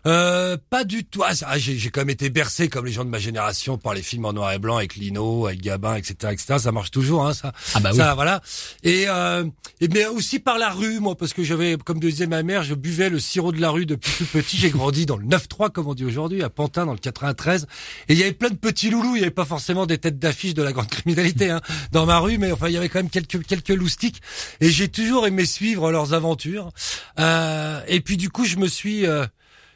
Euh, 0.07 0.57
pas 0.69 0.83
du 0.83 1.03
tout. 1.03 1.23
Ah, 1.23 1.33
ah, 1.45 1.57
j'ai, 1.57 1.77
j'ai 1.77 1.89
quand 1.89 2.01
même 2.01 2.09
été 2.09 2.29
bercé 2.29 2.69
comme 2.69 2.85
les 2.85 2.91
gens 2.91 3.05
de 3.05 3.09
ma 3.09 3.19
génération 3.19 3.77
par 3.77 3.93
les 3.93 4.01
films 4.01 4.25
en 4.25 4.33
noir 4.33 4.51
et 4.51 4.59
blanc 4.59 4.77
avec 4.77 4.95
Lino, 4.95 5.47
avec 5.47 5.61
Gabin, 5.61 5.95
etc., 5.95 6.15
etc. 6.31 6.55
Ça 6.59 6.71
marche 6.71 6.91
toujours, 6.91 7.25
hein, 7.25 7.33
ça. 7.33 7.51
Ah 7.75 7.79
bah 7.79 7.89
oui. 7.91 7.97
Ça, 7.97 8.15
voilà. 8.15 8.41
Et, 8.83 9.05
euh, 9.07 9.45
et 9.79 9.87
mais 9.87 10.05
aussi 10.05 10.39
par 10.39 10.57
la 10.57 10.69
rue, 10.69 10.99
moi, 10.99 11.15
parce 11.15 11.33
que 11.33 11.43
j'avais, 11.43 11.77
comme 11.77 11.99
disait 11.99 12.27
ma 12.27 12.43
mère, 12.43 12.63
je 12.63 12.73
buvais 12.73 13.09
le 13.09 13.19
sirop 13.19 13.51
de 13.51 13.61
la 13.61 13.69
rue 13.69 13.85
depuis 13.85 14.11
tout 14.17 14.25
petit. 14.25 14.57
J'ai 14.57 14.69
grandi 14.69 15.05
dans 15.05 15.17
le 15.17 15.25
9-3, 15.25 15.71
comme 15.71 15.87
on 15.87 15.93
dit 15.93 16.05
aujourd'hui, 16.05 16.41
à 16.43 16.49
Pantin, 16.49 16.85
dans 16.85 16.93
le 16.93 16.99
93. 16.99 17.67
Et 18.09 18.13
il 18.13 18.19
y 18.19 18.23
avait 18.23 18.33
plein 18.33 18.49
de 18.49 18.55
petits 18.55 18.89
loulous. 18.89 19.15
Il 19.15 19.19
y 19.19 19.23
avait 19.23 19.31
pas 19.31 19.45
forcément 19.45 19.85
des 19.85 19.97
têtes 19.97 20.19
d'affiche 20.19 20.53
de 20.53 20.63
la 20.63 20.71
grande 20.71 20.87
criminalité 20.89 21.49
hein, 21.49 21.61
dans 21.91 22.05
ma 22.05 22.19
rue, 22.19 22.37
mais 22.37 22.51
enfin, 22.51 22.67
il 22.67 22.73
y 22.73 22.77
avait 22.77 22.89
quand 22.89 22.99
même 22.99 23.09
quelques 23.09 23.45
quelques 23.45 23.69
loustiques. 23.69 24.21
Et 24.59 24.69
j'ai 24.69 24.89
toujours 24.89 25.27
aimé 25.27 25.45
suivre 25.45 25.91
leurs 25.91 26.13
aventures. 26.13 26.71
Euh, 27.19 27.81
et 27.87 28.01
puis 28.01 28.17
du 28.17 28.29
coup, 28.29 28.45
je 28.45 28.57
me 28.57 28.67
suis 28.67 29.05
euh, 29.05 29.25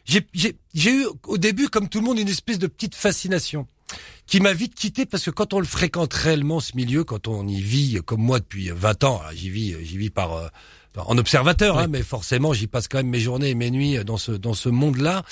j'ai 0.06 0.92
eu 0.92 1.06
au 1.28 1.38
début, 1.38 1.68
comme 1.70 1.90
tout 1.90 2.00
le 2.00 2.06
monde, 2.06 2.20
une 2.20 2.30
espèce 2.30 2.60
de 2.60 2.68
petite 2.68 2.96
fascination 2.96 3.68
qui 4.28 4.40
m'a 4.40 4.54
vite 4.54 4.74
quitté 4.74 5.06
parce 5.06 5.26
que 5.26 5.32
quand 5.32 5.54
on 5.54 5.60
le 5.60 5.66
fréquente 5.66 6.14
réellement 6.14 6.60
ce 6.60 6.76
milieu, 6.76 7.04
quand 7.04 7.28
on 7.28 7.48
y 7.48 7.62
vit 7.62 8.00
comme 8.06 8.22
moi 8.22 8.40
depuis 8.40 8.70
20 8.70 9.04
ans, 9.04 9.22
j'y 9.34 9.50
vis, 9.50 9.76
j'y 9.84 9.98
vis 9.98 10.10
par 10.10 10.34
euh, 10.34 10.48
en 10.98 11.18
observateur, 11.18 11.78
hein, 11.78 11.88
mais 11.88 12.02
forcément 12.02 12.54
j'y 12.54 12.68
passe 12.68 12.88
quand 12.88 12.98
même 12.98 13.10
mes 13.10 13.20
journées 13.20 13.50
et 13.50 13.56
mes 13.56 13.70
nuits 13.70 14.04
dans 14.04 14.18
ce 14.18 14.32
dans 14.32 14.54
ce 14.54 14.70
monde-là. 14.70 15.24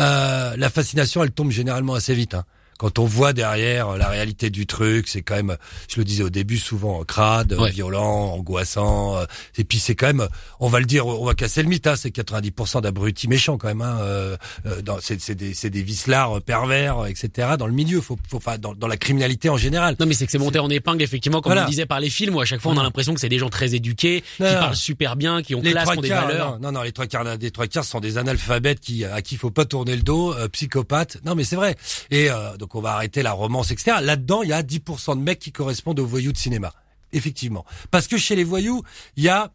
Euh, 0.00 0.56
la 0.56 0.70
fascination, 0.70 1.22
elle 1.22 1.32
tombe 1.32 1.50
généralement 1.50 1.94
assez 1.94 2.14
vite. 2.14 2.34
Hein. 2.34 2.44
Quand 2.78 2.98
on 2.98 3.04
voit 3.04 3.32
derrière 3.32 3.96
la 3.96 4.08
réalité 4.08 4.50
du 4.50 4.66
truc, 4.66 5.08
c'est 5.08 5.22
quand 5.22 5.34
même, 5.34 5.56
je 5.88 5.98
le 5.98 6.04
disais 6.04 6.22
au 6.22 6.30
début, 6.30 6.58
souvent 6.58 7.04
crade, 7.04 7.52
violent, 7.70 8.32
angoissant. 8.32 9.16
Euh, 9.16 9.24
et 9.56 9.64
puis 9.64 9.78
c'est 9.78 9.94
quand 9.94 10.06
même, 10.06 10.28
on 10.60 10.68
va 10.68 10.78
le 10.78 10.86
dire, 10.86 11.06
on 11.06 11.24
va 11.24 11.34
casser 11.34 11.62
le 11.62 11.68
mythe, 11.68 11.86
hein, 11.86 11.96
c'est 11.96 12.14
90% 12.14 12.82
d'abrutis 12.82 13.28
méchants 13.28 13.58
quand 13.58 13.68
même. 13.68 13.82
Hein, 13.82 13.98
euh, 14.00 14.36
euh 14.66 14.80
c'est 15.00 15.34
des, 15.34 15.52
des 15.52 15.82
vislards 15.82 16.40
pervers, 16.42 17.06
etc. 17.06 17.56
Dans 17.58 17.66
le 17.66 17.72
milieu, 17.72 18.00
faut, 18.00 18.16
faut 18.28 18.38
enfin, 18.38 18.58
dans, 18.58 18.74
dans, 18.74 18.86
la 18.86 18.96
criminalité 18.96 19.48
en 19.48 19.56
général. 19.56 19.96
Non 19.98 20.06
mais 20.06 20.14
c'est 20.14 20.26
que 20.26 20.32
c'est 20.32 20.38
monté 20.38 20.58
en 20.58 20.70
épingle 20.70 21.02
effectivement, 21.02 21.40
comme 21.40 21.58
on 21.58 21.66
disait 21.66 21.86
par 21.86 22.00
les 22.00 22.10
films, 22.10 22.36
où 22.36 22.40
à 22.40 22.44
chaque 22.44 22.60
fois 22.60 22.72
on 22.72 22.78
a 22.78 22.82
l'impression 22.82 23.12
que 23.12 23.20
c'est 23.20 23.28
des 23.28 23.38
gens 23.38 23.50
très 23.50 23.74
éduqués, 23.74 24.22
qui 24.36 24.42
parlent 24.42 24.76
super 24.76 25.16
bien, 25.16 25.42
qui 25.42 25.54
ont 25.54 25.60
classe, 25.60 25.90
qui 25.90 25.98
ont 25.98 26.00
des 26.00 26.08
valeurs. 26.08 26.58
Non, 26.60 26.72
non, 26.72 26.82
les 26.82 26.92
trois 26.92 27.06
quarts, 27.06 27.36
des 27.38 27.50
trois 27.50 27.66
quarts 27.66 27.84
sont 27.84 28.00
des 28.00 28.18
analphabètes 28.18 28.80
qui 28.80 29.04
à 29.04 29.20
qui 29.22 29.36
faut 29.36 29.50
pas 29.50 29.64
tourner 29.64 29.96
le 29.96 30.02
dos, 30.02 30.32
euh, 30.34 30.48
psychopathes. 30.48 31.18
Non 31.24 31.34
mais 31.34 31.44
c'est 31.44 31.56
vrai. 31.56 31.76
Et 32.10 32.30
euh, 32.30 32.56
donc 32.56 32.67
on 32.74 32.80
va 32.80 32.94
arrêter 32.94 33.22
la 33.22 33.32
romance, 33.32 33.70
etc. 33.70 33.98
Là-dedans, 34.02 34.42
il 34.42 34.50
y 34.50 34.52
a 34.52 34.62
10% 34.62 35.16
de 35.16 35.22
mecs 35.22 35.38
qui 35.38 35.52
correspondent 35.52 36.00
aux 36.00 36.06
voyous 36.06 36.32
de 36.32 36.38
cinéma. 36.38 36.72
Effectivement. 37.12 37.64
Parce 37.90 38.06
que 38.06 38.18
chez 38.18 38.36
les 38.36 38.44
voyous, 38.44 38.82
il 39.16 39.24
y 39.24 39.28
a 39.28 39.50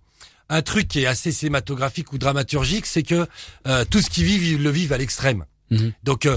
un 0.49 0.61
truc 0.61 0.87
qui 0.87 1.01
est 1.01 1.05
assez 1.05 1.31
cinématographique 1.31 2.11
ou 2.13 2.17
dramaturgique, 2.17 2.85
c'est 2.85 3.03
que 3.03 3.27
euh, 3.67 3.85
tout 3.85 4.01
ce 4.01 4.09
qu'ils 4.09 4.25
vivent, 4.25 4.43
ils 4.43 4.63
le 4.63 4.69
vivent 4.69 4.93
à 4.93 4.97
l'extrême. 4.97 5.45
Mhm. 5.71 5.93
Donc 6.03 6.27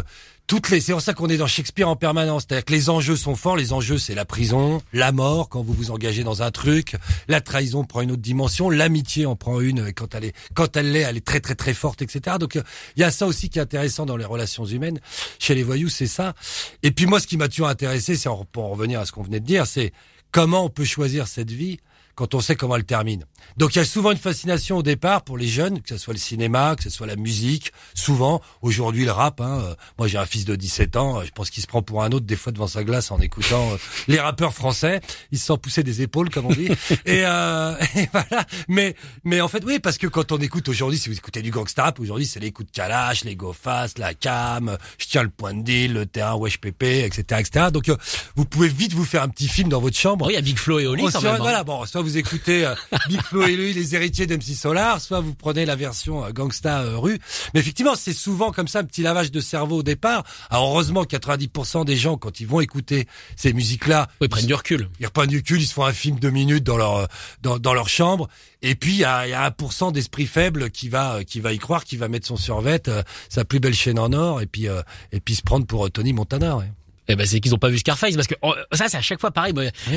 toutes 0.46 0.70
les, 0.70 0.80
c'est 0.80 0.92
pour 0.92 1.00
ça 1.00 1.12
qu'on 1.12 1.28
est 1.28 1.36
dans 1.36 1.46
Shakespeare 1.46 1.88
en 1.88 1.96
permanence. 1.96 2.44
C'est-à-dire 2.46 2.64
que 2.64 2.72
les 2.72 2.88
enjeux 2.90 3.16
sont 3.16 3.34
forts. 3.34 3.56
Les 3.56 3.72
enjeux, 3.72 3.98
c'est 3.98 4.14
la 4.14 4.24
prison, 4.24 4.80
la 4.92 5.12
mort 5.12 5.48
quand 5.48 5.62
vous 5.62 5.72
vous 5.72 5.90
engagez 5.90 6.22
dans 6.24 6.42
un 6.42 6.50
truc, 6.50 6.96
la 7.28 7.40
trahison 7.40 7.84
prend 7.84 8.02
une 8.02 8.12
autre 8.12 8.22
dimension, 8.22 8.70
l'amitié 8.70 9.26
en 9.26 9.36
prend 9.36 9.60
une 9.60 9.92
quand 9.92 10.14
elle 10.14 10.26
est, 10.26 10.36
quand 10.54 10.76
elle 10.76 10.92
l'est, 10.92 11.00
elle 11.00 11.16
est 11.16 11.24
très 11.24 11.40
très 11.40 11.54
très 11.54 11.74
forte, 11.74 12.02
etc. 12.02 12.36
Donc 12.38 12.54
il 12.96 13.00
y 13.00 13.04
a 13.04 13.10
ça 13.10 13.26
aussi 13.26 13.48
qui 13.48 13.58
est 13.58 13.62
intéressant 13.62 14.06
dans 14.06 14.16
les 14.16 14.24
relations 14.24 14.64
humaines. 14.64 15.00
Chez 15.38 15.54
les 15.54 15.62
voyous, 15.62 15.88
c'est 15.88 16.06
ça. 16.06 16.34
Et 16.82 16.90
puis 16.90 17.06
moi, 17.06 17.20
ce 17.20 17.26
qui 17.26 17.36
m'a 17.36 17.48
toujours 17.48 17.68
intéressé, 17.68 18.16
c'est 18.16 18.30
pour 18.52 18.64
en 18.64 18.68
revenir 18.68 19.00
à 19.00 19.06
ce 19.06 19.12
qu'on 19.12 19.22
venait 19.22 19.40
de 19.40 19.46
dire, 19.46 19.66
c'est 19.66 19.92
comment 20.30 20.64
on 20.64 20.70
peut 20.70 20.84
choisir 20.84 21.26
cette 21.26 21.50
vie 21.50 21.78
quand 22.16 22.34
on 22.34 22.40
sait 22.40 22.56
comment 22.56 22.76
elle 22.76 22.84
termine. 22.84 23.24
Donc 23.58 23.74
il 23.74 23.78
y 23.78 23.80
a 23.80 23.84
souvent 23.84 24.10
une 24.10 24.18
fascination 24.18 24.78
au 24.78 24.82
départ 24.82 25.22
pour 25.22 25.36
les 25.36 25.46
jeunes, 25.46 25.82
que 25.82 25.90
ce 25.90 25.98
soit 25.98 26.14
le 26.14 26.18
cinéma, 26.18 26.74
que 26.74 26.82
ce 26.82 26.90
soit 26.90 27.06
la 27.06 27.14
musique, 27.14 27.72
souvent, 27.94 28.40
aujourd'hui 28.62 29.04
le 29.04 29.12
rap. 29.12 29.40
Hein. 29.40 29.60
Euh, 29.62 29.74
moi 29.98 30.08
j'ai 30.08 30.16
un 30.16 30.24
fils 30.24 30.46
de 30.46 30.56
17 30.56 30.96
ans, 30.96 31.20
euh, 31.20 31.24
je 31.24 31.30
pense 31.30 31.50
qu'il 31.50 31.62
se 31.62 31.68
prend 31.68 31.82
pour 31.82 32.02
un 32.02 32.10
autre 32.12 32.24
des 32.24 32.36
fois 32.36 32.52
devant 32.52 32.66
sa 32.66 32.84
glace 32.84 33.10
en 33.10 33.20
écoutant 33.20 33.70
euh, 33.70 33.76
les 34.08 34.18
rappeurs 34.18 34.54
français. 34.54 35.02
Il 35.30 35.38
se 35.38 35.46
sent 35.46 35.58
pousser 35.58 35.82
des 35.82 36.00
épaules 36.00 36.30
comme 36.30 36.46
on 36.46 36.52
dit. 36.52 36.68
et, 37.04 37.24
euh, 37.26 37.76
et, 37.96 38.08
voilà. 38.10 38.46
Mais 38.68 38.96
mais 39.24 39.42
en 39.42 39.48
fait 39.48 39.62
oui, 39.64 39.78
parce 39.78 39.98
que 39.98 40.06
quand 40.06 40.32
on 40.32 40.38
écoute 40.38 40.68
aujourd'hui, 40.70 40.98
si 40.98 41.10
vous 41.10 41.16
écoutez 41.16 41.42
du 41.42 41.50
gangsta 41.50 41.84
rap, 41.84 42.00
aujourd'hui 42.00 42.26
c'est 42.26 42.40
les 42.40 42.50
coups 42.50 42.70
de 42.70 42.74
Kalash, 42.74 43.24
les 43.24 43.36
go 43.36 43.52
fast, 43.52 43.98
la 43.98 44.14
cam, 44.14 44.78
je 44.96 45.06
tiens 45.06 45.22
le 45.22 45.28
point 45.28 45.52
de 45.52 45.62
deal, 45.62 45.92
le 45.92 46.06
terrain 46.06 46.36
wesh 46.36 46.58
pépé, 46.58 47.04
etc. 47.04 47.40
etc. 47.40 47.66
Donc 47.70 47.90
vous 48.36 48.46
pouvez 48.46 48.68
vite 48.68 48.94
vous 48.94 49.04
faire 49.04 49.22
un 49.22 49.28
petit 49.28 49.48
film 49.48 49.68
dans 49.68 49.80
votre 49.80 49.98
chambre. 49.98 50.26
Oui, 50.26 50.32
il 50.32 50.36
y 50.36 50.38
a 50.38 50.42
Big 50.42 50.56
Flo 50.56 50.78
et 50.78 50.86
Oli 50.86 51.04
quand 51.12 51.20
même. 51.20 51.34
Hein. 51.34 51.38
Voilà, 51.38 51.62
bon, 51.62 51.84
vous 52.06 52.18
écoutez 52.18 52.64
euh, 52.64 52.74
Big 53.08 53.20
Flo 53.20 53.42
et 53.48 53.56
lui, 53.56 53.72
les 53.72 53.96
héritiers 53.96 54.26
d'MC 54.26 54.54
Solar, 54.54 55.00
soit 55.00 55.18
vous 55.18 55.34
prenez 55.34 55.66
la 55.66 55.74
version 55.74 56.24
euh, 56.24 56.30
Gangsta 56.30 56.82
euh, 56.82 56.98
rue. 56.98 57.18
Mais 57.52 57.58
effectivement, 57.58 57.96
c'est 57.96 58.12
souvent 58.12 58.52
comme 58.52 58.68
ça 58.68 58.78
un 58.78 58.84
petit 58.84 59.02
lavage 59.02 59.32
de 59.32 59.40
cerveau 59.40 59.78
au 59.78 59.82
départ. 59.82 60.22
Alors 60.48 60.68
heureusement, 60.68 61.02
90% 61.02 61.84
des 61.84 61.96
gens, 61.96 62.16
quand 62.16 62.38
ils 62.38 62.46
vont 62.46 62.60
écouter 62.60 63.08
ces 63.34 63.52
musiques-là, 63.52 64.06
ils 64.20 64.28
prennent 64.28 64.46
du 64.46 64.54
recul. 64.54 64.88
Ils 65.00 65.10
prennent 65.10 65.26
du 65.26 65.38
recul, 65.38 65.60
ils 65.60 65.66
se 65.66 65.74
font 65.74 65.84
un 65.84 65.92
film 65.92 66.20
de 66.20 66.30
minutes 66.30 66.62
dans 66.62 66.76
leur 66.76 67.08
dans, 67.42 67.58
dans 67.58 67.74
leur 67.74 67.88
chambre. 67.88 68.28
Et 68.62 68.76
puis 68.76 68.92
il 68.92 68.98
y 68.98 69.04
a, 69.04 69.26
y 69.26 69.32
a 69.32 69.50
1% 69.50 69.92
d'esprit 69.92 70.26
faible 70.26 70.70
qui 70.70 70.88
va 70.88 71.24
qui 71.24 71.40
va 71.40 71.52
y 71.52 71.58
croire, 71.58 71.84
qui 71.84 71.96
va 71.96 72.06
mettre 72.06 72.28
son 72.28 72.36
survêt, 72.36 72.80
sa 73.28 73.44
plus 73.44 73.58
belle 73.58 73.74
chaîne 73.74 73.98
en 73.98 74.12
or, 74.12 74.42
et 74.42 74.46
puis 74.46 74.66
et 75.10 75.20
puis 75.20 75.34
se 75.34 75.42
prendre 75.42 75.66
pour 75.66 75.90
Tony 75.90 76.12
Montana. 76.12 76.56
Ouais. 76.56 76.70
Eh 77.08 77.16
ben 77.16 77.26
c'est 77.26 77.40
qu'ils 77.40 77.54
ont 77.54 77.58
pas 77.58 77.68
vu 77.68 77.78
Scarface 77.78 78.14
parce 78.14 78.26
que 78.26 78.34
oh, 78.42 78.54
ça 78.72 78.88
c'est 78.88 78.96
à 78.96 79.02
chaque 79.02 79.20
fois 79.20 79.30
pareil. 79.30 79.52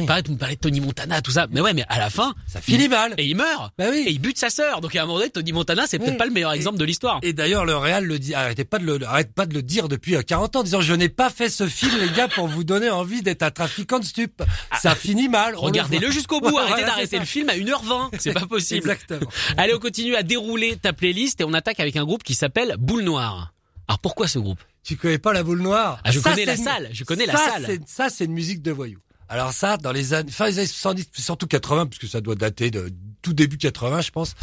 Pareil, 0.05 0.23
tu 0.23 0.31
me 0.31 0.37
parlais 0.37 0.55
de 0.55 0.59
Tony 0.59 0.79
Montana 0.79 1.21
tout 1.21 1.31
ça, 1.31 1.47
mais 1.51 1.61
ouais, 1.61 1.73
mais 1.73 1.83
à 1.89 1.99
la 1.99 2.09
fin, 2.09 2.33
ça 2.47 2.61
finit 2.61 2.87
mal 2.87 3.13
et 3.17 3.25
il 3.25 3.35
meurt. 3.35 3.73
Bah 3.77 3.85
oui. 3.91 4.03
Et 4.07 4.11
il 4.11 4.19
bute 4.19 4.37
sa 4.37 4.49
sœur. 4.49 4.81
Donc 4.81 4.95
à 4.95 5.03
un 5.03 5.05
moment 5.05 5.19
donné, 5.19 5.29
Tony 5.29 5.51
Montana, 5.51 5.85
c'est 5.87 5.99
peut-être 5.99 6.17
pas 6.17 6.25
le 6.25 6.31
meilleur 6.31 6.51
exemple 6.51 6.77
de 6.77 6.85
l'histoire. 6.85 7.19
Et 7.23 7.33
d'ailleurs, 7.33 7.65
le 7.65 7.75
Real 7.75 8.05
le 8.05 8.19
dit, 8.19 8.33
arrêtez 8.33 8.63
pas 8.63 8.79
de 8.79 8.85
le, 8.85 9.05
arrête 9.05 9.33
pas 9.33 9.45
de 9.45 9.53
le 9.53 9.61
dire 9.61 9.87
depuis 9.87 10.15
40 10.23 10.55
euh, 10.55 10.59
ans, 10.59 10.63
disant 10.63 10.81
je 10.81 10.93
n'ai 10.93 11.09
pas 11.09 11.29
fait 11.29 11.49
ce 11.49 11.67
film 11.67 11.93
les 11.99 12.09
gars 12.09 12.27
pour 12.27 12.47
vous 12.47 12.63
donner 12.63 12.89
envie 12.89 13.21
d'être 13.21 13.43
un 13.43 13.51
trafiquant 13.51 13.99
de 13.99 14.05
stupes. 14.05 14.43
Ah. 14.71 14.77
ça 14.77 14.95
finit 14.95 15.29
mal. 15.29 15.55
Regardez-le 15.55 16.11
jusqu'au 16.11 16.39
bout. 16.39 16.57
Arrêtez 16.57 16.85
d'arrêter 16.85 17.19
le 17.19 17.25
film 17.25 17.49
à 17.49 17.53
1h20. 17.53 18.09
C'est 18.19 18.33
pas 18.33 18.45
possible. 18.45 18.79
Exactement. 18.79 19.29
Allez, 19.57 19.73
on 19.73 19.79
continue 19.79 20.15
à 20.15 20.23
dérouler 20.23 20.77
ta 20.77 20.93
playlist 20.93 21.41
et 21.41 21.43
on 21.43 21.53
attaque 21.53 21.79
avec 21.79 21.95
un 21.95 22.05
groupe 22.05 22.23
qui 22.23 22.35
s'appelle 22.35 22.75
Boule 22.77 23.03
Noire. 23.03 23.53
Alors 23.89 23.99
pourquoi 23.99 24.27
ce 24.27 24.37
groupe? 24.37 24.59
Tu 24.83 24.97
connais 24.97 25.17
pas 25.17 25.33
la 25.33 25.41
boule 25.41 25.61
noire? 25.61 25.99
Ah, 26.03 26.11
Je 26.11 26.19
connais 26.19 26.45
la 26.45 26.55
salle, 26.55 26.89
je 26.93 27.03
connais 27.03 27.25
la 27.25 27.35
salle. 27.35 27.79
Ça, 27.87 28.09
c'est 28.09 28.25
une 28.25 28.33
musique 28.33 28.61
de 28.61 28.71
voyous. 28.71 28.99
Alors 29.27 29.51
ça, 29.51 29.77
dans 29.77 29.91
les 29.91 30.13
années, 30.13 30.31
fin 30.31 30.45
des 30.47 30.59
années 30.59 30.67
70, 30.67 31.09
surtout 31.17 31.47
80, 31.47 31.87
puisque 31.87 32.07
ça 32.07 32.21
doit 32.21 32.35
dater 32.35 32.69
de 32.69 32.91
tout 33.23 33.33
début 33.33 33.57
80, 33.57 34.01
je 34.01 34.11
pense, 34.11 34.35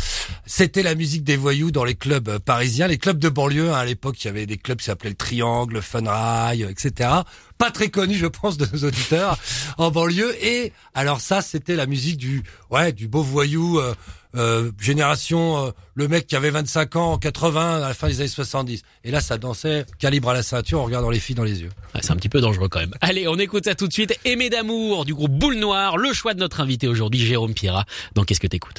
c'était 0.47 0.83
la 0.83 0.97
musique 0.97 1.23
des 1.25 1.37
voyous 1.37 1.71
dans 1.71 1.85
les 1.85 1.95
clubs 1.95 2.29
euh, 2.29 2.39
parisiens, 2.39 2.87
les 2.89 2.99
clubs 2.99 3.19
de 3.19 3.29
banlieue. 3.29 3.71
Hein, 3.73 3.77
à 3.79 3.85
l'époque, 3.85 4.23
il 4.23 4.27
y 4.27 4.31
avait 4.31 4.47
des 4.47 4.59
clubs 4.59 4.79
qui 4.79 4.85
s'appelaient 4.85 5.11
le 5.11 5.17
Triangle, 5.17 5.75
le 5.75 5.81
Funrail, 5.81 6.63
etc. 6.63 7.11
Pas 7.59 7.71
très 7.71 7.89
connus, 7.89 8.17
je 8.17 8.27
pense, 8.27 8.57
de 8.59 8.67
nos 8.73 8.87
auditeurs 8.87 9.39
en 9.79 9.91
banlieue. 9.93 10.37
Et 10.45 10.73
alors 10.95 11.21
ça, 11.21 11.41
c'était 11.41 11.77
la 11.77 11.87
musique 11.87 12.17
du, 12.17 12.43
ouais, 12.71 12.93
du 12.93 13.07
beau 13.09 13.23
voyou. 13.23 13.79
Euh, 13.79 13.95
euh, 14.37 14.71
génération, 14.81 15.67
euh, 15.67 15.71
le 15.95 16.09
mec 16.09 16.27
qui 16.27 16.37
avait 16.37 16.51
25 16.51 16.97
ans 16.97 17.13
en 17.13 17.19
80 17.19 17.77
à 17.77 17.89
la 17.89 17.95
fin 17.95 18.09
des 18.09 18.21
années 18.21 18.29
70. 18.29 18.83
Et 19.05 19.11
là, 19.11 19.21
ça 19.21 19.39
dansait 19.39 19.87
calibre 19.99 20.31
à 20.31 20.35
la 20.35 20.43
ceinture 20.43 20.81
en 20.81 20.85
regardant 20.85 21.11
les 21.11 21.21
filles 21.21 21.35
dans 21.37 21.45
les 21.45 21.63
yeux. 21.63 21.71
c'est 22.01 22.11
un 22.11 22.17
petit 22.17 22.29
peu 22.29 22.41
dangereux 22.41 22.69
quand 22.69 22.81
même. 22.81 22.95
Allez, 23.01 23.29
on 23.29 23.39
écoute 23.39 23.65
ça 23.65 23.75
tout 23.75 23.89
de 23.89 23.93
suite. 23.93 24.19
Aimé 24.25 24.51
d'amour 24.51 25.05
du 25.05 25.15
groupe 25.15 25.33
Boule 25.33 25.57
Noire, 25.57 25.97
le 25.97 26.13
choix 26.13 26.35
de 26.35 26.41
notre 26.41 26.61
invité 26.61 26.87
aujourd'hui, 26.89 27.21
Jérôme 27.21 27.55
Pira. 27.55 27.85
Donc, 28.15 28.27
Qu'est-ce 28.27 28.41
que 28.41 28.49
t'écoutes? 28.49 28.79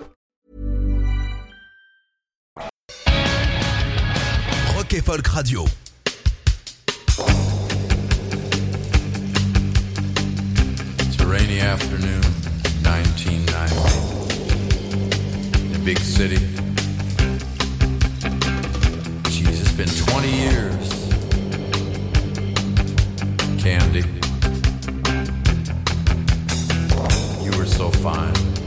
Rock 4.91 4.97
et 4.97 5.05
Folk 5.05 5.27
Radio. 5.27 5.65
It's 10.99 11.19
a 11.21 11.25
rainy 11.25 11.61
afternoon, 11.61 12.21
1990. 12.83 15.65
In 15.65 15.75
a 15.75 15.79
big 15.85 15.99
city. 15.99 16.39
Jeez, 19.29 19.61
it's 19.61 19.71
been 19.71 19.87
20 19.87 20.29
years. 20.29 20.89
Candy. 23.61 24.03
You 27.45 27.51
were 27.57 27.65
so 27.65 27.89
fine. 27.91 28.60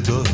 With 0.00 0.08
a 0.08 0.29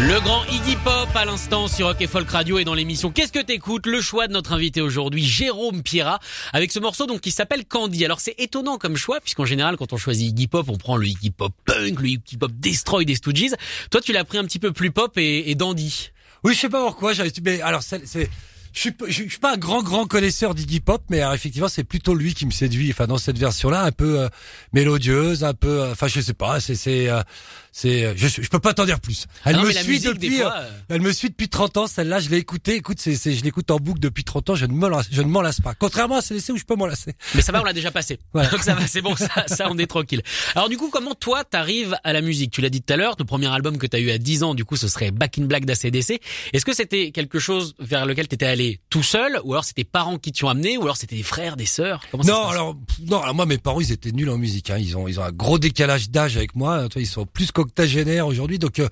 Le 0.00 0.18
grand 0.20 0.44
Iggy 0.46 0.76
Pop 0.82 1.08
à 1.14 1.26
l'instant 1.26 1.68
sur 1.68 1.86
Rock 1.86 2.00
et 2.00 2.06
Folk 2.06 2.30
Radio 2.30 2.58
et 2.58 2.64
dans 2.64 2.72
l'émission 2.72 3.10
Qu'est-ce 3.10 3.32
que 3.32 3.42
t'écoutes? 3.42 3.84
Le 3.86 4.00
choix 4.00 4.28
de 4.28 4.32
notre 4.32 4.52
invité 4.52 4.80
aujourd'hui, 4.80 5.22
Jérôme 5.22 5.82
Pierra, 5.82 6.20
avec 6.54 6.72
ce 6.72 6.78
morceau 6.78 7.06
donc 7.06 7.20
qui 7.20 7.30
s'appelle 7.30 7.66
Candy. 7.66 8.04
Alors 8.04 8.18
c'est 8.20 8.34
étonnant 8.38 8.78
comme 8.78 8.96
choix 8.96 9.20
puisqu'en 9.20 9.44
général 9.44 9.76
quand 9.76 9.92
on 9.92 9.98
choisit 9.98 10.30
Iggy 10.30 10.46
Pop, 10.46 10.66
on 10.68 10.78
prend 10.78 10.96
le 10.96 11.06
Iggy 11.06 11.30
Pop 11.30 11.52
punk, 11.66 12.00
le 12.00 12.08
Iggy 12.08 12.38
Pop 12.38 12.50
destroy 12.54 13.04
des 13.04 13.14
Stooges. 13.16 13.54
Toi 13.90 14.00
tu 14.00 14.12
l'as 14.12 14.24
pris 14.24 14.38
un 14.38 14.44
petit 14.44 14.58
peu 14.58 14.72
plus 14.72 14.90
pop 14.90 15.12
et, 15.18 15.54
dandy. 15.54 16.10
Oui, 16.44 16.54
je 16.54 16.60
sais 16.60 16.70
pas 16.70 16.82
pourquoi. 16.82 17.12
Mais 17.44 17.60
alors, 17.60 17.82
c'est, 17.82 18.02
je 18.72 18.80
suis, 18.80 18.94
suis 19.10 19.38
pas 19.38 19.54
un 19.54 19.58
grand 19.58 19.82
grand 19.82 20.06
connaisseur 20.06 20.54
d'Iggy 20.54 20.80
Pop, 20.80 21.02
mais 21.10 21.22
effectivement, 21.34 21.68
c'est 21.68 21.84
plutôt 21.84 22.14
lui 22.14 22.34
qui 22.34 22.46
me 22.46 22.52
séduit. 22.52 22.90
Enfin, 22.90 23.06
dans 23.06 23.18
cette 23.18 23.36
version-là, 23.36 23.82
un 23.82 23.90
peu 23.92 24.20
euh, 24.20 24.28
mélodieuse, 24.72 25.44
un 25.44 25.54
peu. 25.54 25.82
euh, 25.82 25.92
Enfin, 25.92 26.06
je 26.06 26.20
sais 26.20 26.34
pas. 26.34 26.60
C'est, 26.60 26.76
c'est, 26.76 27.10
euh, 27.10 27.20
c'est. 27.80 28.04
euh, 28.04 28.12
Je, 28.16 28.28
je 28.28 28.48
peux 28.48 28.58
pas 28.60 28.74
t'en 28.74 28.84
dire 28.84 29.00
plus. 29.00 29.26
Elle 29.44 29.54
Ah 29.56 29.58
non, 29.58 29.64
me 29.64 29.72
suit 29.72 30.00
depuis. 30.00 30.28
des 30.30 30.36
fois, 30.38 30.54
euh, 30.56 30.62
euh, 30.62 30.70
Elle 30.90 31.00
me 31.00 31.12
suit 31.12 31.30
depuis 31.30 31.48
30 31.48 31.76
ans. 31.78 31.86
Celle-là, 31.86 32.20
je 32.20 32.28
l'ai 32.28 32.36
écoutée. 32.38 32.74
Écoute, 32.76 32.98
c'est, 33.00 33.14
c'est, 33.16 33.32
je 33.32 33.42
l'écoute 33.44 33.70
en 33.70 33.76
boucle 33.78 34.00
depuis 34.00 34.24
30 34.24 34.50
ans. 34.50 34.54
Je 34.54 34.66
ne 34.66 34.72
me 34.72 34.88
lasse, 34.88 35.06
je 35.10 35.22
ne 35.22 35.28
m'en 35.28 35.42
lasse 35.42 35.60
pas. 35.60 35.74
Contrairement 35.74 36.16
à 36.16 36.20
CDC 36.22 36.50
où 36.52 36.56
je 36.56 36.64
peux 36.64 36.76
m'en 36.76 36.86
lasser. 36.86 37.14
Mais 37.34 37.42
ça 37.42 37.52
va, 37.52 37.60
on 37.60 37.64
l'a 37.64 37.72
déjà 37.72 37.90
passé. 37.90 38.18
Voilà. 38.32 38.48
Donc 38.50 38.62
ça 38.62 38.74
va, 38.74 38.86
c'est 38.86 39.00
bon, 39.02 39.16
ça, 39.16 39.28
ça 39.46 39.68
on 39.70 39.78
est 39.78 39.86
tranquille. 39.86 40.22
Alors 40.54 40.68
du 40.68 40.76
coup, 40.76 40.90
comment 40.90 41.14
toi 41.14 41.44
t'arrives 41.44 41.96
à 42.04 42.12
la 42.12 42.20
musique? 42.20 42.50
Tu 42.52 42.60
l'as 42.60 42.70
dit 42.70 42.82
tout 42.82 42.92
à 42.92 42.96
l'heure, 42.96 43.16
le 43.18 43.24
premier 43.24 43.46
album 43.48 43.78
que 43.78 43.86
t'as 43.86 43.98
eu 44.00 44.10
à 44.10 44.18
10 44.18 44.42
ans, 44.42 44.54
du 44.54 44.64
coup, 44.64 44.76
ce 44.76 44.88
serait 44.88 45.10
Back 45.10 45.38
in 45.38 45.44
Black 45.44 45.64
d'ACDC. 45.64 46.20
Est-ce 46.52 46.64
que 46.64 46.74
c'était 46.74 47.10
quelque 47.10 47.38
chose 47.38 47.74
vers 47.78 48.06
lequel 48.06 48.28
t'étais 48.28 48.46
allé 48.46 48.80
tout 48.90 49.02
seul, 49.02 49.40
ou 49.44 49.52
alors 49.52 49.64
c'était 49.64 49.84
parents 49.84 50.18
qui 50.18 50.32
t'y 50.32 50.44
ont 50.44 50.48
amené, 50.48 50.76
ou 50.76 50.82
alors 50.82 50.96
c'était 50.96 51.16
des 51.16 51.22
frères, 51.22 51.56
des 51.56 51.66
sœurs? 51.66 52.02
Comment 52.10 52.24
Non, 52.24 52.48
alors 52.48 52.76
non, 53.06 53.20
alors 53.22 53.34
moi 53.34 53.46
mes 53.46 53.58
parents 53.58 53.80
ils 53.80 53.92
étaient 53.92 54.12
nuls 54.12 54.30
en 54.30 54.38
musique. 54.38 54.70
Hein. 54.70 54.78
Ils 54.78 54.96
ont 54.96 55.08
ils 55.08 55.18
ont 55.20 55.24
un 55.24 55.32
gros 55.32 55.58
décalage 55.58 56.10
d'âge 56.10 56.36
avec 56.36 56.54
moi. 56.54 56.86
Ils 56.96 57.06
sont 57.06 57.26
plus 57.26 57.50
qu'octogénaires 57.70 58.26
aujourd'hui, 58.26 58.58
donc 58.58 58.78
euh, 58.78 58.88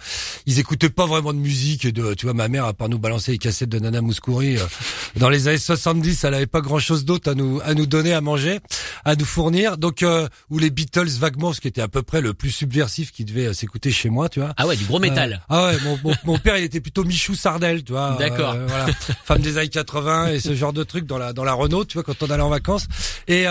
ils 0.46 0.58
écoutaient 0.58 0.90
pas 0.90 1.06
vraiment 1.06 1.32
de 1.32 1.38
musique. 1.38 1.86
De 1.86 2.14
tu 2.14 2.26
vois, 2.26 2.34
ma 2.34 2.48
mère 2.48 2.64
à 2.64 2.72
part 2.72 2.88
nous 2.88 2.98
balancer 2.98 3.32
les 3.32 3.38
cassettes 3.38 3.68
de 3.68 3.78
Nana 3.78 4.00
Mouskouri 4.00 4.56
euh, 4.56 4.64
dans 5.16 5.28
les 5.28 5.48
années 5.48 5.58
70, 5.58 6.24
elle 6.24 6.34
avait 6.34 6.46
pas 6.46 6.60
grand 6.60 6.78
chose 6.78 7.04
d'autre 7.04 7.30
à 7.30 7.34
nous 7.34 7.60
à 7.64 7.74
nous 7.74 7.86
donner 7.86 8.12
à 8.12 8.20
manger, 8.20 8.60
à 9.04 9.16
nous 9.16 9.24
fournir. 9.24 9.78
Donc 9.78 10.02
euh, 10.02 10.28
ou 10.50 10.58
les 10.58 10.70
Beatles 10.70 11.08
vaguement, 11.18 11.52
ce 11.52 11.60
qui 11.60 11.68
était 11.68 11.82
à 11.82 11.88
peu 11.88 12.02
près 12.02 12.20
le 12.20 12.34
plus 12.34 12.50
subversif 12.50 13.12
qui 13.12 13.24
devait 13.24 13.46
euh, 13.46 13.52
s'écouter 13.52 13.90
chez 13.90 14.10
moi, 14.10 14.28
tu 14.28 14.40
vois. 14.40 14.52
Ah 14.56 14.66
ouais, 14.66 14.76
du 14.76 14.84
gros 14.84 14.98
métal. 14.98 15.32
Euh, 15.32 15.54
ah 15.54 15.66
ouais, 15.66 15.78
mon, 15.84 15.98
mon, 16.04 16.14
mon 16.24 16.38
père 16.38 16.56
il 16.56 16.64
était 16.64 16.80
plutôt 16.80 17.04
Michou 17.04 17.34
Sardel, 17.34 17.84
tu 17.84 17.92
vois. 17.92 18.16
D'accord. 18.18 18.52
Euh, 18.52 18.66
voilà, 18.66 18.86
femme 19.24 19.40
des 19.40 19.58
années 19.58 19.68
80 19.68 20.28
et 20.32 20.40
ce 20.40 20.54
genre 20.54 20.72
de 20.72 20.84
truc 20.84 21.06
dans 21.06 21.18
la 21.18 21.32
dans 21.32 21.44
la 21.44 21.54
Renault, 21.54 21.84
tu 21.84 21.94
vois, 21.94 22.04
quand 22.04 22.22
on 22.22 22.30
allait 22.30 22.42
en 22.42 22.48
vacances. 22.48 22.86
Et 23.26 23.46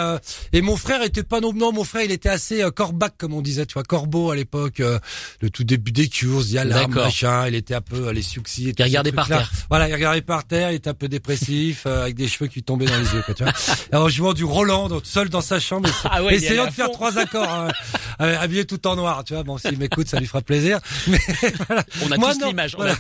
et 0.54 0.62
mon 0.62 0.78
frère 0.78 1.02
était 1.04 1.24
pas 1.24 1.40
non 1.40 1.54
non, 1.54 1.72
mon 1.72 1.84
frère 1.84 2.04
il 2.04 2.12
était 2.12 2.30
assez 2.30 2.64
corbac 2.76 3.14
comme 3.18 3.34
on 3.34 3.42
disait, 3.42 3.66
tu 3.66 3.74
vois, 3.74 3.84
corbeau 3.84 4.32
à 4.32 4.36
l'époque, 4.36 4.80
euh, 4.80 5.00
le 5.42 5.50
tout 5.50 5.64
début 5.64 5.92
des 5.92 6.08
Cures, 6.08 6.42
il 6.46 6.54
y 6.54 6.58
a 6.58 6.64
l'arme, 6.64 6.94
machin, 6.94 7.48
il 7.48 7.56
était 7.56 7.76
un 7.76 7.82
peu 7.82 8.08
euh, 8.08 8.14
les 8.14 8.22
succès. 8.22 8.74
Il 8.78 8.84
regardait 8.84 9.12
par 9.12 9.28
terre. 9.28 9.52
Voilà, 9.70 9.88
il 9.90 9.94
regardait 9.94 10.22
par 10.22 10.46
terre, 10.46 10.72
il 10.72 10.76
était 10.76 10.90
un 10.90 10.94
peu 10.94 11.08
dépressif, 11.08 11.84
euh, 11.86 12.04
avec 12.04 12.16
des 12.16 12.28
cheveux 12.28 12.48
qui 12.48 12.64
tombaient 12.64 12.86
dans 12.86 12.98
les 12.98 13.14
yeux, 13.14 13.22
quoi, 13.24 13.34
tu 13.34 13.44
vois. 13.44 13.54
En 13.94 14.10
jouant 14.10 14.34
du 14.34 14.44
Roland, 14.44 14.90
donc, 14.90 15.06
seul 15.06 15.30
dans 15.30 15.42
sa 15.42 15.60
chambre, 15.60 15.90
Ah 16.10 16.24
ouais, 16.24 16.36
essayant 16.36 16.66
de 16.66 16.72
faire 16.72 16.92
trois 16.92 17.18
accords, 17.18 17.50
hein, 17.50 17.70
euh, 18.22 18.38
habillé 18.40 18.66
tout 18.66 18.86
en 18.88 18.96
noir, 18.96 19.24
tu 19.24 19.34
vois. 19.34 19.44
Bon, 19.44 19.58
s'il 19.58 19.78
m'écoute, 19.78 20.08
ça 20.08 20.20
lui 20.20 20.28
fera 20.28 20.42
plaisir. 20.42 20.80
Mais 21.08 21.20
voilà. 21.68 21.84
On 22.06 22.12
a 22.12 22.18
Moi, 22.18 22.34
tous 22.34 22.46
l'image, 22.46 22.76
Voilà. 22.76 22.96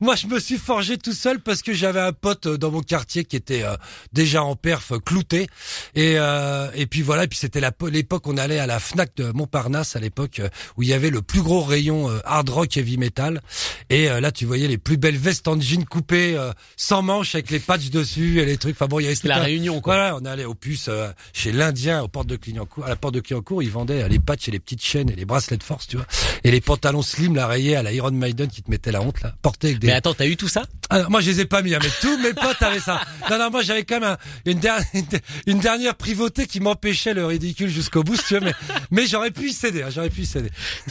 Moi, 0.00 0.16
je 0.16 0.26
me 0.26 0.38
suis 0.38 0.58
forgé 0.58 0.98
tout 0.98 1.12
seul 1.12 1.40
parce 1.40 1.62
que 1.62 1.72
j'avais 1.72 2.00
un 2.00 2.12
pote 2.12 2.46
euh, 2.46 2.58
dans 2.58 2.70
mon 2.70 2.80
quartier 2.80 3.24
qui 3.24 3.36
était 3.36 3.62
euh, 3.62 3.76
déjà 4.12 4.42
en 4.42 4.56
perf, 4.56 4.92
clouté. 5.04 5.48
Et 5.94 6.14
euh, 6.16 6.70
et 6.74 6.86
puis 6.86 7.02
voilà. 7.02 7.24
Et 7.24 7.28
puis 7.28 7.38
c'était 7.38 7.60
l'époque 7.90 8.26
on 8.26 8.36
allait 8.36 8.58
à 8.58 8.66
la 8.66 8.78
Fnac 8.78 9.14
de 9.16 9.32
Montparnasse 9.32 9.96
à 9.96 10.00
l'époque 10.00 10.40
où 10.76 10.82
il 10.82 10.88
y 10.88 10.92
avait 10.92 11.09
le 11.10 11.22
plus 11.22 11.42
gros 11.42 11.62
rayon 11.62 12.08
euh, 12.10 12.18
hard 12.24 12.48
rock 12.48 12.76
heavy 12.76 12.96
metal. 12.98 13.40
Et 13.90 14.08
euh, 14.10 14.20
là, 14.20 14.30
tu 14.32 14.46
voyais 14.46 14.68
les 14.68 14.78
plus 14.78 14.96
belles 14.96 15.16
vestes 15.16 15.48
en 15.48 15.60
jean 15.60 15.84
coupées, 15.84 16.36
euh, 16.36 16.52
sans 16.76 17.02
manches, 17.02 17.34
avec 17.34 17.50
les 17.50 17.58
patchs 17.58 17.90
dessus 17.90 18.40
et 18.40 18.44
les 18.44 18.56
trucs. 18.56 18.76
Enfin 18.76 18.86
bon, 18.86 19.00
il 19.00 19.04
y 19.04 19.06
avait 19.06 19.16
la 19.24 19.38
réunion, 19.38 19.80
quoi. 19.80 19.94
Voilà, 19.96 20.16
on 20.16 20.24
allait 20.24 20.44
au 20.44 20.54
puce 20.54 20.86
euh, 20.88 21.08
chez 21.32 21.52
l'Indien 21.52 22.02
aux 22.02 22.08
portes 22.08 22.26
de 22.28 22.36
Clignancourt. 22.36 22.84
À 22.84 22.88
la 22.88 22.96
porte 22.96 23.14
de 23.14 23.20
Clignancourt, 23.20 23.62
ils 23.62 23.70
vendaient 23.70 24.08
les 24.08 24.18
patchs 24.18 24.48
et 24.48 24.50
les 24.52 24.60
petites 24.60 24.82
chaînes 24.82 25.10
et 25.10 25.16
les 25.16 25.24
bracelets 25.24 25.56
de 25.56 25.62
force, 25.62 25.86
tu 25.86 25.96
vois. 25.96 26.06
Et 26.44 26.50
les 26.50 26.60
pantalons 26.60 27.02
slim, 27.02 27.34
là, 27.34 27.46
rayés 27.46 27.76
à 27.76 27.82
la 27.82 27.92
Iron 27.92 28.10
Maiden 28.12 28.48
qui 28.48 28.62
te 28.62 28.70
mettait 28.70 28.92
la 28.92 29.02
honte, 29.02 29.20
là. 29.22 29.34
Portés 29.42 29.68
avec 29.68 29.78
des... 29.80 29.88
Mais 29.88 29.92
attends, 29.94 30.14
t'as 30.14 30.26
eu 30.26 30.36
tout 30.36 30.48
ça? 30.48 30.62
Ah, 30.88 31.06
moi, 31.08 31.20
je 31.20 31.30
les 31.30 31.40
ai 31.40 31.44
pas 31.44 31.62
mis, 31.62 31.74
hein, 31.74 31.78
mais 31.82 31.90
tous 32.00 32.18
mes 32.18 32.32
potes 32.32 32.60
avaient 32.62 32.80
ça. 32.80 33.00
Non, 33.30 33.38
non, 33.38 33.50
moi, 33.50 33.62
j'avais 33.62 33.84
quand 33.84 34.00
même 34.00 34.10
un- 34.12 34.18
une, 34.44 34.58
dernière, 34.58 34.86
une 35.46 35.58
dernière 35.60 35.94
privauté 35.94 36.46
qui 36.46 36.60
m'empêchait 36.60 37.14
le 37.14 37.26
ridicule 37.26 37.68
jusqu'au 37.70 38.02
bout, 38.02 38.16
si 38.16 38.24
tu 38.24 38.34
veux, 38.34 38.40
mais, 38.40 38.54
mais 38.90 39.06
j'aurais 39.06 39.30
pu 39.30 39.50
y 39.50 39.52
céder, 39.52 39.82
hein, 39.82 39.88
j'aurais 39.94 40.10
pu 40.10 40.22
y 40.22 40.26
céder. 40.26 40.50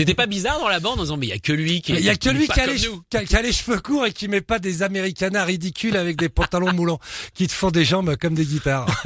T'étais 0.09 0.15
pas 0.23 0.25
bizarre 0.27 0.59
dans 0.59 0.67
la 0.67 0.79
bande 0.79 0.99
en 0.99 1.03
disant 1.03 1.17
mais 1.17 1.27
il 1.27 1.29
y 1.29 1.33
a 1.33 1.39
que 1.39 1.53
lui 1.53 1.81
qui 1.81 1.93
Il 1.93 1.99
y 1.99 2.09
a 2.09 2.15
que 2.15 2.29
lui 2.29 2.47
qui 2.47 2.59
a, 2.59 2.65
les, 2.65 2.79
nous. 2.87 3.03
qui 3.09 3.35
a- 3.35 3.41
les 3.41 3.51
cheveux 3.51 3.79
courts 3.79 4.07
et 4.07 4.11
qui 4.11 4.27
met 4.27 4.41
pas 4.41 4.57
des 4.57 4.81
américanas 4.81 5.43
ridicules 5.45 5.95
avec 5.95 6.17
des 6.17 6.29
pantalons 6.29 6.73
moulants 6.73 6.99
qui 7.35 7.47
te 7.47 7.53
font 7.53 7.69
des 7.69 7.85
jambes 7.85 8.15
comme 8.15 8.33
des 8.33 8.45
guitares. 8.45 8.87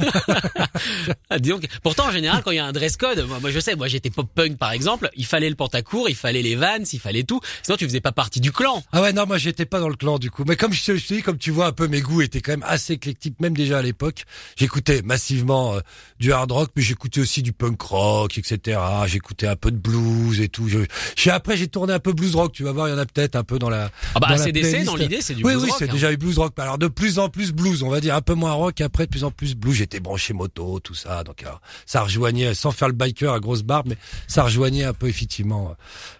Ah, 1.30 1.38
dis 1.38 1.48
donc. 1.50 1.66
Pourtant, 1.82 2.08
en 2.08 2.10
général, 2.10 2.42
quand 2.44 2.50
il 2.50 2.56
y 2.56 2.58
a 2.58 2.66
un 2.66 2.72
dress 2.72 2.96
code, 2.96 3.26
moi, 3.28 3.38
moi, 3.40 3.50
je 3.50 3.58
sais, 3.60 3.76
moi 3.76 3.86
j'étais 3.88 4.10
pop 4.10 4.28
punk 4.34 4.56
par 4.58 4.72
exemple, 4.72 5.08
il 5.16 5.24
fallait 5.24 5.48
le 5.48 5.54
pantacourt, 5.54 6.08
il 6.08 6.14
fallait 6.16 6.42
les 6.42 6.56
vans, 6.56 6.82
il 6.92 6.98
fallait 7.00 7.22
tout. 7.22 7.40
Sinon, 7.62 7.76
tu 7.76 7.84
faisais 7.86 8.00
pas 8.00 8.12
partie 8.12 8.40
du 8.40 8.52
clan. 8.52 8.82
Ah 8.92 9.00
ouais, 9.00 9.12
non, 9.12 9.24
moi 9.26 9.38
j'étais 9.38 9.64
pas 9.66 9.80
dans 9.80 9.88
le 9.88 9.94
clan 9.96 10.18
du 10.18 10.30
coup. 10.30 10.44
Mais 10.46 10.56
comme 10.56 10.72
je 10.72 10.84
te 10.84 10.96
je 10.96 11.06
te 11.06 11.14
dis, 11.14 11.22
comme 11.22 11.38
tu 11.38 11.50
vois 11.50 11.66
un 11.66 11.72
peu 11.72 11.86
mes 11.88 12.00
goûts 12.00 12.22
étaient 12.22 12.40
quand 12.40 12.52
même 12.52 12.64
assez 12.66 12.94
éclectiques, 12.94 13.40
même 13.40 13.56
déjà 13.56 13.78
à 13.78 13.82
l'époque. 13.82 14.24
J'écoutais 14.56 15.02
massivement 15.02 15.74
euh, 15.74 15.80
du 16.18 16.32
hard 16.32 16.50
rock, 16.52 16.70
mais 16.76 16.82
j'écoutais 16.82 17.20
aussi 17.20 17.42
du 17.42 17.52
punk 17.52 17.80
rock, 17.82 18.36
etc. 18.36 18.78
J'écoutais 19.06 19.46
un 19.46 19.56
peu 19.56 19.70
de 19.70 19.76
blues 19.78 20.40
et 20.40 20.48
tout. 20.48 20.68
Je, 20.68 20.78
je- 21.16 21.30
après 21.30 21.56
j'ai 21.56 21.68
tourné 21.68 21.92
un 21.92 21.98
peu 21.98 22.12
blues 22.12 22.34
rock. 22.34 22.52
Tu 22.52 22.62
vas 22.64 22.72
voir, 22.72 22.88
il 22.88 22.92
y 22.92 22.94
en 22.94 22.98
a 22.98 23.06
peut-être 23.06 23.36
un 23.36 23.44
peu 23.44 23.58
dans 23.58 23.70
la. 23.70 23.90
Ah 24.14 24.20
bah, 24.20 24.28
dans 24.28 24.42
ACDC, 24.42 24.84
dans 24.84 24.96
l'idée, 24.96 25.20
c'est 25.20 25.34
du 25.34 25.44
oui, 25.44 25.52
blues 25.52 25.64
oui, 25.64 25.70
rock, 25.70 25.78
c'est 25.78 25.88
hein. 25.88 25.92
déjà 25.92 26.12
eu 26.12 26.16
blues 26.16 26.38
rock. 26.38 26.52
Alors 26.58 26.78
de 26.78 26.86
plus 26.88 27.18
en 27.18 27.28
plus 27.28 27.52
blues, 27.52 27.82
on 27.82 27.88
va 27.90 28.00
dire 28.00 28.14
un 28.14 28.20
peu 28.22 28.34
moins 28.34 28.52
rock. 28.52 28.80
Après 28.80 29.06
de 29.06 29.10
plus 29.10 29.24
en 29.24 29.30
plus 29.30 29.54
blues. 29.54 29.74
J'étais 29.74 30.00
branché 30.00 30.32
moto, 30.34 30.80
tout 30.80 30.94
ça. 30.94 31.24
Donc 31.24 31.42
alors, 31.42 31.60
ça 31.86 32.02
rejoignait, 32.02 32.54
sans 32.54 32.70
faire 32.70 32.88
le 32.88 32.94
biker 32.94 33.32
à 33.32 33.40
grosse 33.40 33.62
barbe, 33.62 33.86
mais 33.88 33.96
ça 34.28 34.42
rejoignait 34.44 34.84
un 34.84 34.92
peu 34.92 35.08
effectivement 35.08 35.74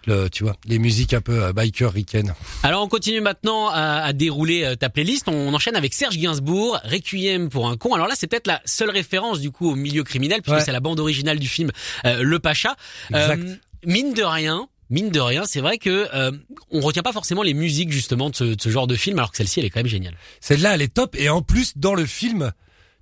euh, 0.07 0.23
le, 0.23 0.29
tu 0.29 0.43
vois, 0.43 0.55
les 0.65 0.79
musiques 0.79 1.13
un 1.13 1.21
peu 1.21 1.43
euh, 1.43 1.53
biker 1.53 1.91
ricaines. 1.93 2.33
Alors 2.63 2.83
on 2.83 2.87
continue 2.87 3.21
maintenant 3.21 3.69
à, 3.69 4.01
à 4.03 4.13
dérouler 4.13 4.63
euh, 4.63 4.75
ta 4.75 4.89
playlist. 4.89 5.27
On 5.27 5.53
enchaîne 5.53 5.75
avec 5.75 5.93
Serge 5.93 6.17
Gainsbourg, 6.17 6.79
Requiem 6.83 7.49
pour 7.49 7.69
un 7.69 7.77
con. 7.77 7.93
Alors 7.93 8.07
là, 8.07 8.13
c'est 8.17 8.27
peut-être 8.27 8.47
la 8.47 8.61
seule 8.65 8.89
référence 8.89 9.39
du 9.39 9.51
coup 9.51 9.71
au 9.71 9.75
milieu 9.75 10.03
criminel 10.03 10.41
puisque 10.41 10.55
Ouais. 10.57 10.63
c'est 10.63 10.71
la 10.71 10.79
bande 10.79 10.99
originale 10.99 11.39
du 11.39 11.47
film 11.47 11.71
euh, 12.05 12.21
Le 12.21 12.39
Pacha. 12.39 12.75
Exact. 13.09 13.43
Mine 13.85 14.13
de 14.13 14.23
rien. 14.23 14.67
Mine 14.91 15.09
de 15.09 15.19
rien, 15.19 15.45
c'est 15.45 15.61
vrai 15.61 15.79
que 15.79 16.07
euh, 16.13 16.31
on 16.69 16.79
retient 16.79 17.01
pas 17.01 17.11
forcément 17.11 17.41
les 17.41 17.55
musiques 17.55 17.91
justement 17.91 18.29
de 18.29 18.35
ce, 18.35 18.43
de 18.43 18.61
ce 18.61 18.69
genre 18.69 18.85
de 18.85 18.95
film, 18.95 19.17
alors 19.17 19.31
que 19.31 19.37
celle-ci 19.37 19.59
elle 19.59 19.65
est 19.65 19.71
quand 19.71 19.79
même 19.79 19.87
géniale. 19.87 20.15
Celle-là, 20.41 20.75
elle 20.75 20.83
est 20.83 20.93
top. 20.93 21.15
Et 21.17 21.27
en 21.27 21.41
plus, 21.41 21.75
dans 21.75 21.95
le 21.95 22.05
film, 22.05 22.51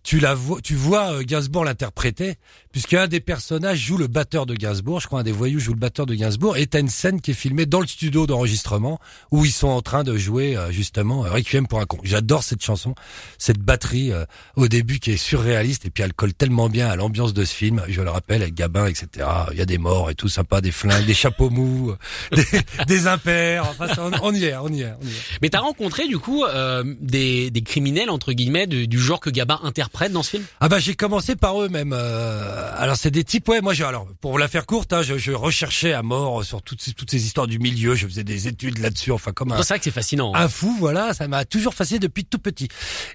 tu 0.03 0.19
la 0.19 0.33
vois, 0.33 0.59
tu 0.61 0.75
vois 0.75 1.13
euh, 1.13 1.23
Gainsbourg 1.23 1.63
l'interpréter, 1.63 2.35
puisqu'un 2.73 3.07
des 3.07 3.21
personnages 3.21 3.79
joue 3.79 3.97
le 3.97 4.07
batteur 4.07 4.45
de 4.45 4.53
Gainsbourg. 4.53 4.99
Je 4.99 5.07
crois 5.07 5.21
un 5.21 5.23
des 5.23 5.31
voyous 5.31 5.61
joue 5.61 5.71
le 5.71 5.79
batteur 5.79 6.05
de 6.05 6.13
Gainsbourg. 6.13 6.57
Et 6.57 6.67
t'as 6.67 6.81
une 6.81 6.89
scène 6.89 7.21
qui 7.21 7.31
est 7.31 7.35
filmée 7.35 7.65
dans 7.65 7.79
le 7.79 7.87
studio 7.87 8.27
d'enregistrement 8.27 8.99
où 9.31 9.45
ils 9.45 9.51
sont 9.51 9.69
en 9.69 9.81
train 9.81 10.03
de 10.03 10.17
jouer 10.17 10.57
euh, 10.57 10.71
justement 10.71 11.25
euh, 11.25 11.29
Requiem 11.29 11.67
pour 11.67 11.79
un 11.79 11.85
con. 11.85 11.99
J'adore 12.03 12.43
cette 12.43 12.61
chanson, 12.61 12.95
cette 13.37 13.59
batterie 13.59 14.11
au 14.55 14.67
début 14.67 14.99
qui 14.99 15.11
est 15.11 15.17
surréaliste 15.17 15.85
et 15.85 15.89
puis 15.89 16.03
elle 16.03 16.13
colle 16.13 16.33
tellement 16.33 16.67
bien 16.69 16.89
à 16.89 16.95
l'ambiance 16.95 17.33
de 17.33 17.45
ce 17.45 17.53
film. 17.53 17.81
Je 17.87 18.01
le 18.01 18.09
rappelle, 18.09 18.41
avec 18.41 18.55
Gabin, 18.55 18.87
etc. 18.87 19.25
Il 19.51 19.57
y 19.57 19.61
a 19.61 19.65
des 19.65 19.77
morts 19.77 20.09
et 20.09 20.15
tout 20.15 20.27
sympa, 20.27 20.59
des 20.59 20.71
flingues, 20.71 21.05
des 21.05 21.13
chapeaux 21.13 21.49
mous, 21.49 21.93
des, 22.31 22.43
des 22.87 23.07
impairs. 23.07 23.69
Enfin, 23.69 23.87
on 24.21 24.33
y 24.33 24.45
est, 24.45 24.55
on 24.55 24.67
y 24.67 24.81
est, 24.81 24.93
on 25.01 25.05
y 25.05 25.15
est. 25.15 25.17
Mais 25.41 25.49
t'as 25.49 25.59
rencontré 25.59 26.07
du 26.07 26.19
coup 26.19 26.43
euh, 26.43 26.83
des, 26.99 27.51
des 27.51 27.61
criminels 27.61 28.09
entre 28.09 28.33
guillemets 28.33 28.67
du, 28.67 28.87
du 28.87 28.99
genre 28.99 29.19
que 29.19 29.29
Gabin 29.29 29.59
interprète 29.63 29.92
dans 30.11 30.23
ce 30.23 30.31
film? 30.31 30.43
Ah 30.59 30.67
bah 30.69 30.79
j'ai 30.79 30.95
commencé 30.95 31.35
par 31.35 31.61
eux 31.61 31.69
même. 31.69 31.93
Euh, 31.93 32.71
alors 32.77 32.95
c'est 32.97 33.11
des 33.11 33.23
types 33.23 33.47
ouais 33.47 33.61
moi 33.61 33.73
j'ai 33.73 33.83
alors 33.83 34.07
pour 34.21 34.37
la 34.39 34.47
faire 34.47 34.65
courte 34.65 34.91
hein, 34.91 35.01
je, 35.03 35.17
je 35.17 35.31
recherchais 35.31 35.93
à 35.93 36.01
mort 36.01 36.43
sur 36.43 36.61
toutes 36.61 36.81
ces, 36.81 36.93
toutes 36.93 37.11
ces 37.11 37.23
histoires 37.25 37.47
du 37.47 37.59
milieu. 37.59 37.95
Je 37.95 38.07
faisais 38.07 38.23
des 38.23 38.47
études 38.47 38.79
là-dessus 38.79 39.11
enfin 39.11 39.31
comme 39.31 39.51
un, 39.51 39.57
C'est 39.61 39.69
vrai 39.69 39.77
que 39.77 39.85
c'est 39.85 39.91
fascinant. 39.91 40.33
hein. 40.35 40.41
un 40.41 40.49
fou 40.49 40.75
voilà 40.79 41.13
ça 41.13 41.27
m'a 41.27 41.45
toujours 41.45 41.73
fasciné 41.73 41.99
depuis 41.99 42.25
tout 42.25 42.39
petit. 42.39 42.67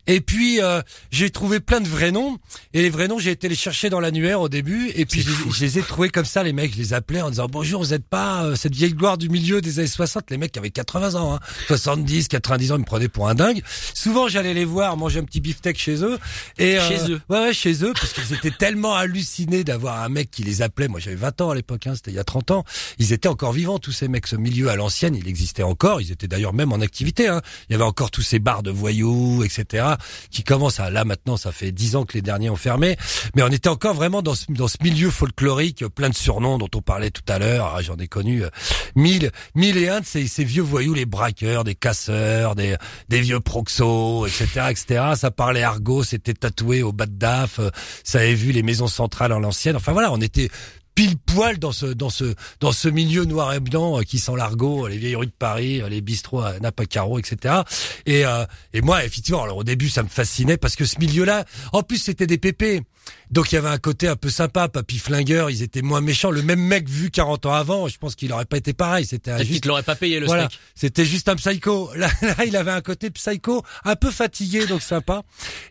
Et 0.07 0.21
puis 0.21 0.63
euh, 0.63 0.81
j'ai 1.11 1.31
trouvé 1.31 1.61
plein 1.61 1.81
de 1.81 1.89
vrais 1.89 2.13
noms 2.13 2.39
et 2.73 2.81
les 2.83 2.91
vrais 2.91 3.09
noms 3.09 3.19
j'ai 3.19 3.33
été 3.33 3.49
les 3.49 3.57
chercher 3.57 3.91
dans 3.91 4.01
l'annuaire 4.01 4.41
au 4.41 4.49
début 4.49 4.91
et 4.95 5.05
puis 5.05 5.21
je, 5.23 5.31
les- 5.31 5.51
je 5.51 5.61
les 5.61 5.79
ai 5.79 5.83
trouvés 5.83 6.09
comme 6.11 6.25
ça 6.25 6.43
les 6.43 6.53
mecs 6.53 6.73
je 6.73 6.79
les 6.79 6.95
appelais 6.95 7.21
en 7.23 7.31
disant 7.31 7.49
bonjour 7.51 7.83
vous 7.83 7.93
êtes 7.93 8.07
pas 8.07 8.45
euh, 8.45 8.55
cette 8.55 8.75
vieille 8.75 8.95
gloire 8.95 9.19
du 9.19 9.29
milieu 9.29 9.61
des 9.61 9.81
années 9.81 9.89
60 9.89 10.31
les 10.31 10.39
mecs 10.39 10.53
qui 10.53 10.59
avaient 10.59 10.71
80 10.71 11.17
ans 11.17 11.35
hein, 11.35 11.41
70 11.67 12.29
90 12.29 12.73
ans 12.73 12.77
ils 12.77 12.81
me 12.81 12.85
prenaient 12.85 13.09
pour 13.09 13.29
un 13.29 13.35
dingue. 13.35 13.63
Souvent 13.95 14.29
j'allais 14.29 14.55
les 14.55 14.65
voir 14.65 14.97
manger 14.97 15.19
un 15.21 15.25
petit 15.25 15.41
beefsteak 15.41 15.77
chez 15.79 16.03
eux 16.05 16.19
et 16.59 16.68
Et, 16.69 16.79
euh, 16.79 16.89
Chez 16.89 17.13
eux. 17.13 17.21
Ouais, 17.29 17.41
ouais, 17.41 17.53
chez 17.53 17.85
eux, 17.85 17.93
parce 17.95 18.13
qu'ils 18.13 18.33
étaient 18.35 18.51
tellement 18.51 18.95
hallucinés 18.95 19.65
d'avoir 19.65 20.03
un 20.03 20.09
mec 20.09 20.31
qui 20.31 20.43
les 20.43 20.63
appelait. 20.63 20.89
Moi, 20.89 21.01
j'avais 21.01 21.17
20 21.17 21.41
ans 21.41 21.51
à 21.51 21.55
l'époque, 21.55 21.87
hein, 21.87 21.95
c'était 21.95 22.11
il 22.11 22.15
y 22.15 22.21
a 22.21 22.25
30 22.25 22.51
ans. 22.51 22.65
Ils 22.99 23.13
étaient 23.13 23.29
encore 23.29 23.53
vivants, 23.53 23.79
tous 23.79 23.93
ces 23.93 24.09
mecs. 24.09 24.27
Ce 24.27 24.37
milieu 24.37 24.69
à 24.69 24.77
l'ancienne, 24.77 25.15
il 25.15 25.29
existait 25.29 25.63
encore. 25.63 26.01
Ils 26.01 26.13
étaient 26.13 26.29
d'ailleurs 26.29 26.53
même 26.53 26.73
en 26.73 26.81
activité. 26.81 27.29
Hein. 27.29 27.41
Il 27.69 27.73
y 27.73 27.75
avait 27.75 27.85
encore 27.85 28.11
tous 28.11 28.23
ces 28.23 28.39
bars 28.39 28.63
de 28.63 28.71
voyous, 28.71 29.43
etc., 29.45 29.87
qui 30.31 30.45
commencent 30.45 30.81
à, 30.81 30.91
là 30.91 31.05
maintenant, 31.05 31.37
ça 31.37 31.53
fait 31.53 31.73
10 31.73 31.97
ans 31.97 32.05
que 32.05 32.15
les 32.15 32.23
derniers 32.23 32.51
ont 32.51 32.57
fermé. 32.57 32.97
Mais 33.35 33.43
on 33.43 33.49
était 33.49 33.69
encore 33.69 33.95
vraiment 33.95 34.23
dans 34.23 34.35
ce, 34.35 34.45
dans 34.51 34.69
ce 34.69 34.77
milieu 34.83 35.11
folklorique, 35.11 35.87
plein 35.89 36.11
de 36.11 36.15
surnoms 36.15 36.59
dont 36.59 36.69
on 36.75 36.83
parlait 36.83 37.11
tout 37.11 37.23
à 37.29 37.39
l'heure. 37.39 37.73
Ah, 37.75 37.83
J'en 37.83 37.97
ai 37.97 38.09
connu 38.09 38.45
euh, 38.45 38.51
mille, 38.97 39.31
mille 39.55 39.77
et 39.79 39.89
un 39.89 40.01
de 40.01 40.07
ces, 40.07 40.27
ces 40.27 40.45
vieux 40.45 40.63
voyous, 40.63 40.95
les 40.95 41.07
braqueurs, 41.07 41.65
des 41.65 41.75
casseurs, 41.75 42.55
des, 42.55 42.77
des 43.09 43.21
vieux 43.21 43.41
proxos, 43.41 44.27
etc., 44.27 44.67
etc. 44.71 45.05
Ça 45.17 45.31
parlait 45.31 45.63
argot, 45.63 46.03
c'était 46.03 46.35
tatoué 46.35 46.58
au 46.63 46.93
bas 46.93 47.07
de 47.07 47.13
daf, 47.13 47.59
euh, 47.59 47.71
ça 48.05 48.19
avait 48.19 48.35
vu 48.35 48.53
les 48.53 48.63
maisons 48.63 48.87
centrales 48.87 49.33
en 49.33 49.39
l'ancienne. 49.39 49.77
Enfin 49.77 49.93
voilà, 49.93 50.13
on 50.13 50.21
était 50.21 50.51
pile 50.99 51.17
poil 51.17 51.61
dans 51.61 51.71
ce 51.71 51.87
dans 51.87 52.11
ce 52.11 52.35
dans 52.59 52.73
ce 52.73 52.89
milieu 52.89 53.25
noir 53.25 53.55
et 53.55 53.61
blanc 53.61 54.01
euh, 54.01 54.03
qui 54.03 54.19
sent 54.19 54.33
l'argot, 54.37 54.85
euh, 54.85 54.89
les 54.89 54.97
vieilles 54.97 55.15
rues 55.15 55.27
de 55.27 55.31
Paris, 55.31 55.81
euh, 55.81 55.89
les 55.89 56.01
bistrots 56.01 56.41
à 56.41 56.59
Napacaro, 56.59 57.21
etc. 57.21 57.63
Et 58.05 58.27
euh, 58.27 58.45
et 58.73 58.81
moi 58.81 59.05
effectivement, 59.05 59.45
alors 59.45 59.59
au 59.59 59.65
début 59.65 59.89
ça 59.91 60.03
me 60.03 60.09
fascinait 60.09 60.57
parce 60.57 60.75
que 60.75 60.85
ce 60.85 60.99
milieu-là, 60.99 61.45
en 61.73 61.85
plus 61.85 61.99
c'était 61.99 62.27
des 62.27 62.39
pépés. 62.39 62.83
Donc 63.31 63.53
il 63.53 63.57
y 63.57 63.59
avait 63.59 63.69
un 63.69 63.79
côté 63.79 64.09
un 64.09 64.17
peu 64.17 64.31
sympa, 64.31 64.69
papy 64.69 64.99
flingueur, 64.99 65.51
ils 65.51 65.63
étaient 65.63 65.83
moins 65.83 66.01
méchants. 66.01 66.31
Le 66.31 66.43
même 66.43 66.61
mec 66.61 66.89
vu 66.89 67.11
40 67.11 67.47
ans 67.47 67.53
avant, 67.53 67.89
je 67.89 67.99
pense 67.99 68.15
qu'il 68.15 68.33
aurait 68.33 68.45
pas 68.45 68.57
été 68.57 68.73
pareil. 68.73 69.05
C'était 69.07 69.45
juste 69.45 69.63
te 69.63 69.69
l'aurait 69.69 69.83
pas 69.83 69.97
payé 69.97 70.19
le 70.19 70.27
voilà, 70.27 70.47
steak. 70.47 70.61
c'était 70.75 71.05
juste 71.05 71.29
un 71.29 71.37
psycho. 71.37 71.91
Là, 71.99 72.09
là, 72.23 72.45
il 72.47 72.57
avait 72.57 72.71
un 72.71 72.81
côté 72.81 73.11
psycho, 73.11 73.63
un 73.85 73.97
peu 73.97 74.11
fatigué, 74.11 74.67
donc 74.67 74.83
sympa. 74.83 75.23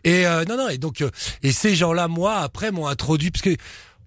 Et 0.04 0.26
euh, 0.26 0.44
non, 0.44 0.56
non, 0.56 0.68
et 0.68 0.78
donc 0.78 1.00
euh, 1.00 1.10
et 1.42 1.52
ces 1.52 1.74
gens-là, 1.74 2.06
moi, 2.06 2.36
après, 2.36 2.70
m'ont 2.70 2.86
introduit 2.86 3.30
parce 3.30 3.42
que 3.42 3.56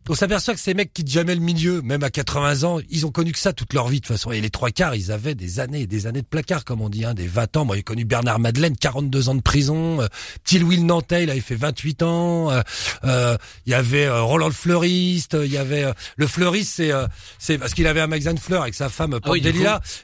on 0.10 0.16
s'aperçoit 0.16 0.54
que 0.54 0.60
ces 0.60 0.74
mecs 0.74 0.94
quittent 0.94 1.10
jamais 1.10 1.36
le 1.36 1.42
milieu, 1.42 1.82
même 1.82 2.04
à 2.04 2.10
80 2.10 2.64
ans, 2.64 2.80
ils 2.90 3.06
ont 3.06 3.12
connu 3.12 3.32
que 3.32 3.40
ça 3.40 3.54
toute 3.54 3.74
leur 3.74 3.88
vie 3.88 4.00
de 4.00 4.06
toute 4.06 4.16
façon. 4.16 4.32
Et 4.32 4.42
les 4.42 4.50
trois 4.50 4.72
quarts, 4.72 4.96
ils 4.96 5.12
avaient 5.12 5.36
des 5.36 5.60
années 5.60 5.82
et 5.82 5.88
des 5.88 6.08
années 6.08 6.22
de 6.22 6.28
placard, 6.28 6.66
comme 6.66 6.82
on 6.82 6.90
dit, 6.90 7.06
hein, 7.06 7.14
des 7.14 7.28
20 7.28 7.58
ans. 7.58 7.66
Moi, 7.66 7.76
j'ai 7.76 7.84
connu 7.84 8.04
Bernard 8.06 8.40
Madeleine, 8.40 8.76
42 8.76 9.30
ans 9.30 9.36
de 9.36 9.42
prison. 9.42 10.02
Euh, 10.02 10.08
petit 10.44 10.60
Louis 10.60 10.78
le 10.78 10.84
Nantais, 10.84 11.24
il 11.24 11.30
avait 11.30 11.40
fait 11.40 11.56
28 11.56 12.04
ans. 12.04 12.52
Euh, 12.52 12.62
euh, 13.04 13.38
Il 13.66 13.72
y 13.72 13.76
avait 13.76 14.06
euh, 14.06 14.22
Roland 14.22 14.48
le 14.48 14.54
fleuriste. 14.54 15.38
Il 15.44 15.52
y 15.52 15.58
avait 15.58 15.84
euh, 15.84 15.94
le 16.18 16.28
fleuriste, 16.28 16.74
c'est 16.76 16.92
euh, 16.92 17.08
c'est 17.40 17.58
parce 17.58 17.74
qu'il 17.74 17.88
avait 17.88 18.02
un 18.02 18.08
magasin 18.08 18.34
de 18.34 18.40
fleurs 18.40 18.64
avec 18.64 18.74
sa 18.74 18.90
femme 18.90 19.12
Porte 19.12 19.26
Ah 19.28 19.32
oui. 19.32 19.42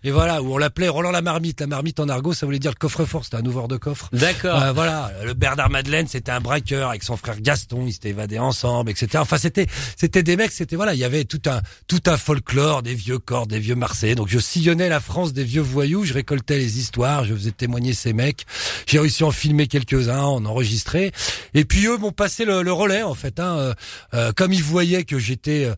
Et 0.03 0.11
voilà, 0.11 0.41
où 0.41 0.53
on 0.53 0.57
l'appelait 0.57 0.89
Roland 0.89 1.11
la 1.11 1.21
marmite. 1.21 1.61
La 1.61 1.67
marmite 1.67 1.99
en 1.99 2.07
argot, 2.09 2.33
ça 2.33 2.45
voulait 2.45 2.59
dire 2.59 2.71
le 2.71 2.77
coffre-fort. 2.77 3.23
C'était 3.23 3.37
un 3.37 3.45
ouvreur 3.45 3.67
de 3.67 3.77
coffre. 3.77 4.09
D'accord. 4.13 4.61
Voilà, 4.73 5.11
le 5.23 5.33
Bernard 5.33 5.69
Madeleine, 5.69 6.07
c'était 6.07 6.31
un 6.31 6.39
braqueur 6.41 6.89
avec 6.89 7.03
son 7.03 7.17
frère 7.17 7.39
Gaston, 7.41 7.85
ils 7.87 7.93
s'étaient 7.93 8.09
évadés 8.09 8.39
ensemble, 8.39 8.91
etc. 8.91 9.17
Enfin, 9.17 9.37
c'était, 9.37 9.67
c'était 9.95 10.23
des 10.23 10.35
mecs, 10.35 10.51
c'était 10.51 10.75
voilà, 10.75 10.93
il 10.93 10.99
y 10.99 11.03
avait 11.03 11.23
tout 11.23 11.41
un, 11.47 11.61
tout 11.87 12.01
un 12.07 12.17
folklore, 12.17 12.83
des 12.83 12.95
vieux 12.95 13.19
corps, 13.19 13.47
des 13.47 13.59
vieux 13.59 13.75
Marseillais. 13.75 14.15
Donc, 14.15 14.27
je 14.27 14.39
sillonnais 14.39 14.89
la 14.89 14.99
France 14.99 15.33
des 15.33 15.43
vieux 15.43 15.61
voyous, 15.61 16.03
je 16.03 16.13
récoltais 16.13 16.57
les 16.57 16.79
histoires, 16.79 17.25
je 17.25 17.33
faisais 17.33 17.51
témoigner 17.51 17.93
ces 17.93 18.13
mecs. 18.13 18.45
J'ai 18.85 18.99
réussi 18.99 19.23
à 19.23 19.27
en 19.27 19.31
filmer 19.31 19.67
quelques-uns, 19.67 20.23
en 20.23 20.45
enregistrer. 20.45 21.11
Et 21.53 21.65
puis 21.65 21.85
eux 21.87 21.97
m'ont 21.97 22.11
passé 22.11 22.45
le, 22.45 22.61
le 22.61 22.71
relais, 22.71 23.03
en 23.03 23.15
fait. 23.15 23.39
Hein, 23.39 23.57
euh, 23.57 23.73
euh, 24.13 24.31
comme 24.35 24.53
ils 24.53 24.63
voyaient 24.63 25.03
que 25.03 25.19
j'étais 25.19 25.65
euh, 25.65 25.75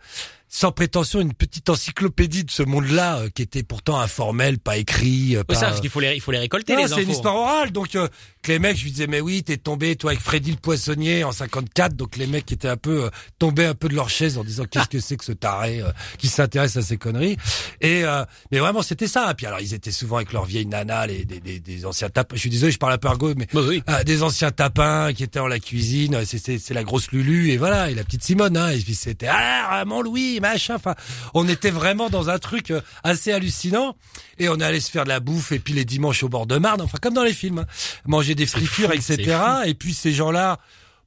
sans 0.52 0.72
prétention 0.72 1.22
une 1.22 1.34
petite 1.34 1.70
encyclopédie 1.70 2.44
de 2.44 2.50
ce 2.52 2.64
monde-là, 2.64 3.20
euh, 3.20 3.30
qui 3.30 3.44
était 3.44 3.62
pourtant 3.64 4.00
informel, 4.00 4.58
pas 4.58 4.78
écrit. 4.78 5.36
euh, 5.36 5.44
pas, 5.44 5.54
ça, 5.56 5.68
parce 5.68 5.80
qu'il 5.82 5.90
faut 5.92 6.00
les, 6.00 6.16
il 6.16 6.22
faut 6.22 6.32
les 6.32 6.40
récolter, 6.40 6.74
non, 6.76 6.82
les 6.84 6.88
c'est 6.88 7.04
une 7.04 7.12
histoire 7.12 7.36
orale. 7.36 7.72
Donc, 7.72 7.96
euh, 7.96 8.08
que 8.42 8.52
les 8.52 8.58
mecs, 8.60 8.78
je 8.78 8.84
lui 8.84 8.92
disais, 8.92 9.06
mais 9.08 9.22
oui, 9.22 9.44
t'es 9.44 9.58
tombé, 9.58 9.96
toi, 9.96 10.12
avec 10.12 10.22
Freddy 10.24 10.52
le 10.52 10.58
poissonnier 10.58 11.24
en 11.24 11.32
54. 11.32 11.96
Donc, 11.96 12.18
les 12.18 12.26
mecs 12.26 12.52
étaient 12.52 12.68
un 12.68 12.78
peu 12.78 13.06
euh, 13.06 13.10
tombés 13.38 13.66
un 13.66 13.76
peu 13.76 13.90
de 13.90 13.96
leur 13.96 14.10
chaise 14.10 14.38
en 14.40 14.44
disant, 14.44 14.64
qu'est-ce 14.72 14.88
que 14.90 15.00
c'est 15.00 15.18
que 15.18 15.26
ce 15.26 15.34
taré 15.34 15.82
euh, 15.82 15.92
qui 16.18 16.28
s'intéresse 16.28 16.76
à 16.78 16.82
ces 16.82 16.98
conneries. 16.98 17.38
Et 17.82 18.04
euh, 18.06 18.24
mais 18.52 18.58
vraiment, 18.60 18.82
c'était 18.82 19.08
ça. 19.08 19.30
Et 19.30 19.34
puis, 19.36 19.46
alors, 19.46 19.60
ils 19.62 19.74
étaient 19.76 19.92
souvent 19.92 20.16
avec 20.18 20.34
leurs 20.34 20.46
vieilles 20.46 20.66
nanas, 20.66 21.06
les, 21.08 21.26
des, 21.26 21.40
des, 21.40 21.60
des 21.60 21.86
anciens 21.86 22.10
tapins. 22.10 22.36
Je 22.36 22.40
suis 22.42 22.50
désolé, 22.50 22.72
je 22.72 22.80
parle 22.80 22.94
un 22.94 22.98
peu 22.98 23.08
argot, 23.08 23.34
mais 23.38 23.48
Bah 23.54 23.62
oui. 23.68 23.84
des 24.06 24.24
anciens 24.24 24.52
tapins 24.52 25.14
qui 25.14 25.24
étaient 25.24 25.40
dans 25.40 25.48
la 25.48 25.60
cuisine. 25.60 26.18
C'est, 26.26 26.40
c'est, 26.40 26.58
c'est 26.58 26.74
la 26.74 26.84
grosse 26.84 27.12
Lulu 27.12 27.52
et 27.52 27.58
voilà, 27.58 27.92
et 27.92 27.96
la 27.96 28.04
petite 28.04 28.24
Simone. 28.24 28.58
Hein, 28.58 28.70
et 28.70 28.80
puis, 28.80 28.96
c'était, 28.96 29.28
ah, 29.30 29.84
mon 29.86 30.02
Machin. 30.40 30.76
Enfin, 30.76 30.96
on 31.34 31.48
était 31.48 31.72
vraiment 31.72 32.10
dans 32.10 32.30
un 32.30 32.40
truc 32.40 32.72
euh, 32.72 32.82
assez 33.04 33.32
hallucinant. 33.32 33.96
Et 34.38 34.50
on 34.50 34.60
allait 34.60 34.80
se 34.80 34.90
faire 34.90 35.04
de 35.04 35.10
la 35.10 35.20
bouffe 35.20 35.52
et 35.52 35.60
puis 35.60 35.74
les 35.74 35.86
dimanches 35.86 36.24
au 36.24 36.30
bord 36.30 36.48
de 36.48 36.58
Marne, 36.58 36.82
enfin 36.82 36.98
comme 37.02 37.14
dans 37.14 37.24
les 37.24 37.34
films, 37.34 37.60
hein. 37.60 37.66
manger 38.06 38.36
des 38.36 38.46
fritures, 38.46 38.92
etc. 38.92 39.38
Et 39.66 39.74
puis 39.74 39.94
ces 39.94 40.14
gens-là 40.14 40.60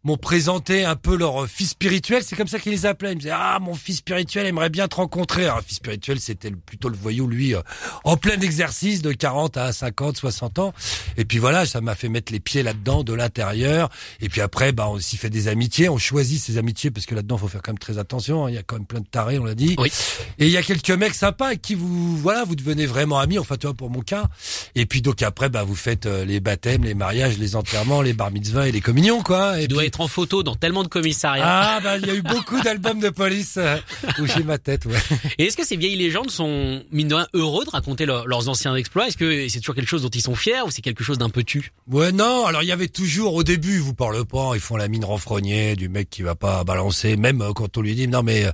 m'ont 0.05 0.17
présenté 0.17 0.85
un 0.85 0.97
peu 0.97 1.17
leur 1.17 1.47
fils 1.47 1.71
spirituel, 1.71 2.23
c'est 2.25 2.35
comme 2.37 2.49
ça 2.49 2.59
qu'ils 2.59 2.73
les 2.73 2.87
appelaient. 2.87 3.13
Ils 3.13 3.17
me 3.17 3.21
disaient 3.21 3.33
ah 3.35 3.59
mon 3.61 3.75
fils 3.75 3.99
spirituel 3.99 4.47
aimerait 4.47 4.71
bien 4.71 4.89
te 4.89 4.97
rencontrer. 4.97 5.45
Alors, 5.45 5.59
le 5.59 5.63
fils 5.63 5.77
spirituel 5.77 6.19
c'était 6.21 6.51
plutôt 6.51 6.89
le 6.89 6.97
voyou 6.97 7.27
lui 7.27 7.55
euh, 7.55 7.61
en 8.05 8.17
plein 8.17 8.39
exercice 8.41 9.01
de 9.03 9.13
40 9.13 9.57
à 9.57 9.73
50, 9.73 10.17
60 10.17 10.59
ans. 10.59 10.73
Et 11.17 11.25
puis 11.25 11.39
voilà, 11.39 11.67
ça 11.67 11.81
m'a 11.81 11.95
fait 11.95 12.09
mettre 12.09 12.33
les 12.33 12.41
pieds 12.41 12.63
là-dedans 12.63 13.05
de 13.05 13.13
l'intérieur. 13.13 13.91
Et 14.21 14.29
puis 14.29 14.41
après 14.41 14.73
bah 14.73 14.89
on 14.89 14.99
s'y 14.99 15.17
fait 15.17 15.31
des 15.31 15.49
amitiés, 15.49 15.89
on 15.89 15.99
choisit 15.99 16.41
ses 16.43 16.59
amitiés 16.59 16.91
parce 16.91 17.07
que 17.07 17.15
là-dedans 17.15 17.39
faut 17.39 17.49
faire 17.49 17.63
quand 17.63 17.73
même 17.73 17.79
très 17.79 17.99
attention. 17.99 18.47
hein. 18.47 18.51
Il 18.51 18.55
y 18.55 18.59
a 18.59 18.63
quand 18.63 18.77
même 18.77 18.87
plein 18.87 19.01
de 19.01 19.07
tarés, 19.07 19.39
on 19.39 19.45
l'a 19.45 19.55
dit. 19.55 19.77
Oui. 19.79 19.91
Et 20.39 20.47
il 20.47 20.51
y 20.53 20.57
a 20.57 20.63
quelques 20.63 20.91
mecs 20.91 21.15
sympas 21.15 21.47
avec 21.49 21.63
qui 21.63 21.75
vous, 21.75 22.17
voilà, 22.17 22.45
vous 22.45 22.57
devenez 22.57 22.87
vraiment 22.87 23.19
amis. 23.21 23.39
Enfin, 23.39 23.57
toi, 23.57 23.75
pour 23.75 23.91
mon 23.91 24.01
cas. 24.01 24.29
Et 24.75 24.87
puis, 24.87 25.03
donc 25.03 25.23
après, 25.23 25.49
bah, 25.49 25.63
vous 25.63 25.75
faites 25.75 26.07
euh, 26.07 26.25
les 26.25 26.41
baptêmes, 26.41 26.85
les 26.85 26.95
mariages, 26.95 27.39
les 27.39 27.55
enterrements, 27.55 28.03
les 28.03 28.13
bar 28.15 28.31
mitzvahs 28.31 28.69
et 28.69 28.73
les 28.73 28.81
communions, 28.81 29.23
quoi. 29.23 29.61
Et 29.61 29.69
puis- 29.69 29.77
en 30.01 30.09
photo 30.09 30.43
dans 30.43 30.55
tellement 30.57 30.83
de 30.83 30.89
commissariats. 30.89 31.45
Ah, 31.47 31.81
bah, 31.83 31.99
il 31.99 32.07
y 32.07 32.11
a 32.11 32.15
eu 32.15 32.23
beaucoup 32.23 32.61
d'albums 32.61 33.01
de 33.01 33.11
police 33.11 33.55
euh, 33.57 33.77
où 34.19 34.27
j'ai 34.27 34.43
ma 34.43 34.59
tête, 34.59 34.87
ouais. 34.87 34.99
Et 35.39 35.47
est-ce 35.47 35.57
que 35.57 35.67
ces 35.67 35.77
vieilles 35.77 35.97
légendes 35.97 36.31
sont, 36.31 36.83
mine 36.91 37.09
de 37.09 37.15
rien, 37.15 37.27
heureux 37.35 37.65
de 37.65 37.71
raconter 37.71 38.07
leur- 38.07 38.27
leurs 38.27 38.49
anciens 38.49 38.75
exploits? 38.77 39.09
Est-ce 39.09 39.17
que 39.17 39.49
c'est 39.49 39.61
toujours 39.61 39.75
quelque 39.75 39.89
chose 39.89 40.03
dont 40.03 40.09
ils 40.11 40.23
sont 40.23 40.35
fiers 40.35 40.63
ou 40.67 40.71
c'est 40.71 40.83
quelque 40.83 41.05
chose 41.05 41.19
d'un 41.19 41.29
peu 41.31 41.43
tu? 41.45 41.73
Ouais, 41.91 42.13
non, 42.13 42.47
alors 42.47 42.63
il 42.63 42.67
y 42.69 42.73
avait 42.73 42.89
toujours, 42.89 43.35
au 43.35 43.43
début, 43.43 43.75
ils 43.75 43.81
vous 43.81 43.95
parlent 43.95 44.25
pas, 44.25 44.53
ils 44.55 44.61
font 44.61 44.77
la 44.77 44.89
mine 44.89 45.05
renfrognée 45.05 45.77
du 45.77 45.89
mec 45.89 46.09
qui 46.11 46.23
va 46.23 46.35
pas 46.35 46.65
balancer, 46.65 47.17
même 47.17 47.43
euh, 47.43 47.53
quand 47.53 47.77
on 47.77 47.81
lui 47.83 47.95
dit, 47.95 48.09
non 48.09 48.23
mais, 48.23 48.45
euh, 48.45 48.51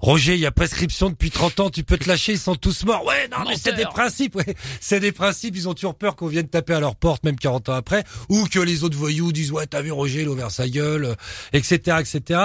Roger, 0.00 0.34
il 0.34 0.40
y 0.40 0.46
a 0.46 0.52
prescription 0.52 1.08
depuis 1.08 1.30
30 1.30 1.60
ans, 1.60 1.70
tu 1.70 1.82
peux 1.82 1.96
te 1.96 2.06
lâcher, 2.06 2.32
ils 2.32 2.38
sont 2.38 2.56
tous 2.56 2.84
morts. 2.84 3.06
Ouais, 3.06 3.26
non, 3.30 3.38
mais 3.48 3.56
c'est 3.56 3.72
des 3.74 3.84
principes, 3.86 4.34
ouais. 4.34 4.54
C'est 4.80 5.00
des 5.00 5.12
principes, 5.12 5.56
ils 5.56 5.66
ont 5.66 5.72
toujours 5.72 5.94
peur 5.94 6.14
qu'on 6.14 6.26
vienne 6.26 6.46
taper 6.46 6.74
à 6.74 6.80
leur 6.80 6.94
porte, 6.94 7.24
même 7.24 7.36
40 7.36 7.70
ans 7.70 7.74
après, 7.74 8.04
ou 8.28 8.44
que 8.44 8.58
les 8.58 8.84
autres 8.84 8.98
voyous 8.98 9.32
disent, 9.32 9.50
ouais, 9.52 9.66
t'as 9.66 9.80
vu 9.80 9.92
Roger, 9.92 10.26
sa 10.50 10.66
gueule, 10.74 11.04
euh, 11.04 11.14
etc., 11.52 11.98
etc. 12.00 12.40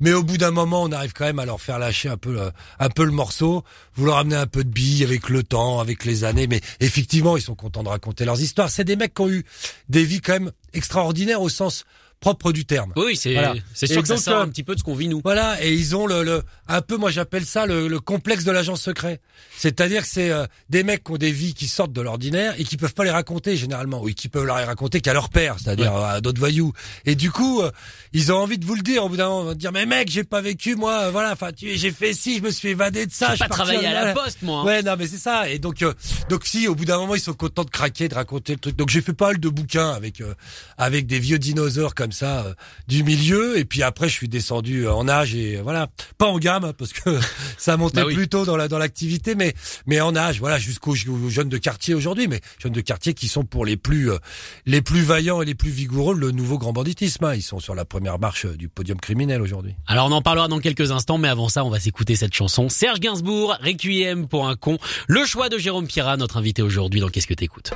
Mais 0.00 0.12
au 0.12 0.22
bout 0.22 0.36
d'un 0.36 0.50
moment, 0.50 0.82
on 0.82 0.92
arrive 0.92 1.12
quand 1.12 1.24
même 1.24 1.38
à 1.38 1.46
leur 1.46 1.60
faire 1.60 1.78
lâcher 1.78 2.08
un 2.08 2.16
peu, 2.16 2.32
le, 2.32 2.52
un 2.78 2.88
peu 2.88 3.04
le 3.04 3.10
morceau, 3.10 3.64
vouloir 3.96 4.18
amener 4.18 4.36
un 4.36 4.46
peu 4.46 4.64
de 4.64 4.70
billes 4.70 5.04
avec 5.04 5.28
le 5.28 5.42
temps, 5.42 5.80
avec 5.80 6.04
les 6.04 6.24
années, 6.24 6.46
mais 6.46 6.60
effectivement, 6.80 7.36
ils 7.36 7.42
sont 7.42 7.54
contents 7.54 7.82
de 7.82 7.88
raconter 7.88 8.24
leurs 8.24 8.40
histoires. 8.40 8.70
C'est 8.70 8.84
des 8.84 8.96
mecs 8.96 9.14
qui 9.14 9.22
ont 9.22 9.28
eu 9.28 9.44
des 9.88 10.04
vies 10.04 10.20
quand 10.20 10.34
même 10.34 10.52
extraordinaires 10.72 11.42
au 11.42 11.48
sens 11.48 11.84
propre 12.20 12.52
du 12.52 12.64
terme. 12.66 12.92
Oui, 12.96 13.16
c'est 13.16 13.32
Voilà. 13.32 13.54
c'est 13.74 13.88
Et 13.90 13.92
sûr 13.94 14.02
que 14.02 14.08
ça 14.08 14.16
sort 14.18 14.40
euh, 14.40 14.42
un 14.44 14.48
petit 14.48 14.62
peu 14.62 14.74
de 14.74 14.78
ce 14.78 14.84
qu'on 14.84 14.94
vit 14.94 15.08
nous. 15.08 15.20
Voilà, 15.24 15.62
et 15.64 15.72
ils 15.72 15.96
ont 15.96 16.06
le, 16.06 16.22
le 16.22 16.42
un 16.68 16.82
peu, 16.82 16.96
moi 16.96 17.10
j'appelle 17.10 17.44
ça 17.46 17.64
le, 17.66 17.88
le 17.88 17.98
complexe 18.00 18.44
de 18.44 18.52
l'agent 18.52 18.76
secret. 18.76 19.20
C'est-à-dire 19.56 20.02
que 20.02 20.08
c'est 20.08 20.30
euh, 20.30 20.44
des 20.68 20.82
mecs 20.82 21.02
qui 21.04 21.12
ont 21.12 21.16
des 21.16 21.32
vies 21.32 21.54
qui 21.54 21.66
sortent 21.66 21.92
de 21.92 22.00
l'ordinaire 22.00 22.54
et 22.58 22.64
qui 22.64 22.76
peuvent 22.76 22.94
pas 22.94 23.04
les 23.04 23.10
raconter 23.10 23.56
généralement, 23.56 24.02
ou 24.02 24.08
qui 24.10 24.28
peuvent 24.28 24.44
les 24.46 24.52
raconter 24.52 25.00
qu'à 25.00 25.12
leur 25.14 25.30
père, 25.30 25.56
c'est-à-dire 25.58 25.96
euh, 25.96 26.04
à 26.16 26.20
d'autres 26.20 26.38
voyous. 26.38 26.72
Et 27.06 27.14
du 27.14 27.30
coup, 27.30 27.62
euh, 27.62 27.70
ils 28.12 28.30
ont 28.32 28.36
envie 28.36 28.58
de 28.58 28.64
vous 28.66 28.74
le 28.74 28.82
dire 28.82 29.04
au 29.04 29.08
bout 29.08 29.16
d'un 29.16 29.28
moment, 29.28 29.50
de 29.50 29.54
dire 29.54 29.72
mais 29.72 29.86
mec, 29.86 30.10
j'ai 30.10 30.24
pas 30.24 30.40
vécu 30.42 30.76
moi, 30.76 31.04
euh, 31.04 31.10
voilà, 31.10 31.32
enfin 31.32 31.52
tu 31.52 31.76
j'ai 31.76 31.90
fait 31.90 32.12
ci, 32.12 32.36
je 32.38 32.42
me 32.42 32.50
suis 32.50 32.68
évadé 32.68 33.06
de 33.06 33.12
ça, 33.12 33.28
J'ai 33.30 33.36
je 33.36 33.38
pas 33.40 33.48
travaillé 33.48 33.86
à 33.86 34.04
la 34.04 34.12
poste, 34.12 34.42
moi. 34.42 34.60
hein. 34.60 34.64
Ouais, 34.66 34.82
non, 34.82 34.94
mais 34.98 35.06
c'est 35.06 35.16
ça. 35.18 35.48
Et 35.48 35.58
donc, 35.58 35.82
euh, 35.82 35.94
donc 36.28 36.44
si, 36.44 36.68
au 36.68 36.74
bout 36.74 36.84
d'un 36.84 36.98
moment, 36.98 37.14
ils 37.14 37.20
sont 37.20 37.32
contents 37.34 37.64
de 37.64 37.70
craquer, 37.70 38.08
de 38.08 38.14
raconter 38.14 38.52
le 38.52 38.58
truc. 38.58 38.76
Donc, 38.76 38.90
j'ai 38.90 39.00
fait 39.00 39.14
pas 39.14 39.28
mal 39.28 39.40
de 39.40 39.48
bouquins 39.48 39.90
avec 39.90 40.20
euh, 40.20 40.34
avec 40.76 41.06
des 41.06 41.18
vieux 41.18 41.38
dinosaures 41.38 41.94
comme 41.94 42.09
ça 42.12 42.44
euh, 42.46 42.54
du 42.88 43.02
milieu. 43.04 43.58
Et 43.58 43.64
puis 43.64 43.82
après, 43.82 44.08
je 44.08 44.14
suis 44.14 44.28
descendu 44.28 44.86
euh, 44.86 44.92
en 44.92 45.08
âge 45.08 45.34
et 45.34 45.56
euh, 45.58 45.62
voilà, 45.62 45.88
pas 46.18 46.26
en 46.26 46.38
gamme 46.38 46.64
hein, 46.64 46.72
parce 46.76 46.92
que 46.92 47.18
ça 47.58 47.76
montait 47.76 48.00
Bah 48.02 48.06
oui. 48.06 48.26
dans 48.28 48.56
la 48.56 48.68
dans 48.68 48.78
l'activité, 48.78 49.34
mais 49.34 49.54
mais 49.86 50.00
en 50.00 50.14
âge, 50.16 50.38
voilà, 50.40 50.58
jusqu'aux 50.58 50.92
aux 50.94 51.28
jeunes 51.28 51.48
de 51.48 51.58
quartier 51.58 51.94
aujourd'hui, 51.94 52.28
mais 52.28 52.40
jeunes 52.58 52.72
de 52.72 52.80
quartier 52.80 53.14
qui 53.14 53.28
sont 53.28 53.44
pour 53.44 53.64
les 53.64 53.76
plus 53.76 54.10
euh, 54.10 54.18
les 54.66 54.82
plus 54.82 55.02
vaillants 55.02 55.42
et 55.42 55.44
les 55.44 55.54
plus 55.54 55.70
vigoureux 55.70 56.14
le 56.14 56.30
nouveau 56.30 56.58
grand 56.58 56.72
banditisme. 56.72 57.24
hein. 57.24 57.34
Ils 57.34 57.42
sont 57.42 57.60
sur 57.60 57.74
la 57.74 57.84
première 57.84 58.18
marche 58.18 58.46
du 58.46 58.68
podium 58.68 58.98
criminel 59.00 59.42
aujourd'hui. 59.42 59.74
Alors 59.86 60.06
on 60.08 60.12
en 60.12 60.22
parlera 60.22 60.48
dans 60.48 60.60
quelques 60.60 60.90
instants, 60.92 61.18
mais 61.18 61.28
avant 61.28 61.48
ça, 61.48 61.64
on 61.64 61.70
va 61.70 61.80
s'écouter 61.80 62.16
cette 62.16 62.34
chanson. 62.34 62.68
Serge 62.68 63.00
Gainsbourg, 63.00 63.56
Requiem 63.62 64.26
pour 64.28 64.48
un 64.48 64.56
con. 64.56 64.78
Le 65.08 65.24
choix 65.24 65.48
de 65.48 65.58
Jérôme 65.58 65.86
Pira, 65.86 66.16
notre 66.16 66.36
invité 66.36 66.62
aujourd'hui 66.62 67.00
dans 67.00 67.08
Qu'est-ce 67.08 67.26
que 67.26 67.34
t'écoutes? 67.34 67.72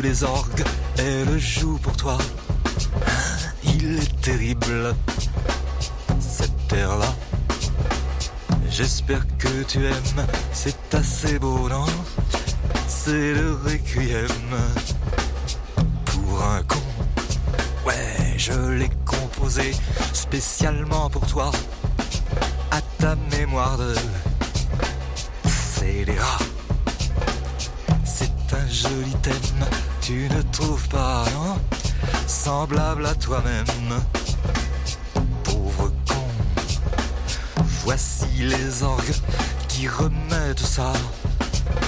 Les 0.00 0.24
orgues, 0.24 0.64
elles 0.98 1.38
jouent 1.38 1.78
pour 1.78 1.96
toi. 1.96 2.18
Il 3.64 3.98
est 3.98 4.20
terrible, 4.20 4.94
cet 6.20 6.72
air-là. 6.72 7.14
J'espère 8.68 9.26
que 9.38 9.62
tu 9.66 9.84
aimes, 9.84 10.26
c'est 10.52 10.94
assez 10.94 11.38
beau, 11.38 11.68
non? 11.68 11.86
C'est 12.86 13.34
le 13.34 13.58
requiem 13.64 14.28
pour 16.04 16.42
un 16.44 16.62
con. 16.62 16.82
Ouais, 17.86 18.34
je 18.36 18.52
l'ai 18.52 18.90
composé 19.04 19.74
spécialement 20.12 21.10
pour 21.10 21.26
toi, 21.26 21.50
à 22.70 22.80
ta 22.98 23.16
mémoire 23.30 23.76
de 23.76 23.94
scélérat. 25.46 26.38
C'est 28.50 28.56
un 28.56 28.68
joli 28.68 29.12
thème, 29.22 29.64
tu 30.00 30.28
ne 30.28 30.42
trouves 30.50 30.88
pas, 30.88 31.24
non 31.34 31.56
Semblable 32.26 33.06
à 33.06 33.14
toi-même, 33.14 33.64
pauvre 35.44 35.92
con. 36.08 36.82
Voici 37.84 38.26
les 38.38 38.82
orgues 38.82 39.14
qui 39.68 39.86
remettent 39.86 40.58
ça. 40.58 40.92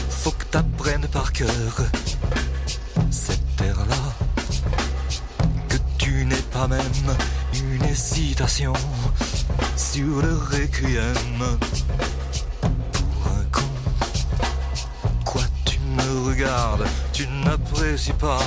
Faut 0.09 0.31
que 0.31 0.45
t'apprennes 0.45 1.09
par 1.09 1.33
cœur 1.33 1.83
cette 3.11 3.57
terre-là. 3.57 4.13
Que 5.69 5.79
tu 5.99 6.25
n'aies 6.25 6.49
pas 6.53 6.69
même 6.69 7.17
une 7.55 7.85
hésitation 7.87 8.73
sur 9.77 10.23
le 10.23 10.37
requiem 10.37 11.59
me 15.93 16.29
regardes, 16.29 16.85
tu 17.13 17.27
n'apprécies 17.45 18.13
pas. 18.15 18.41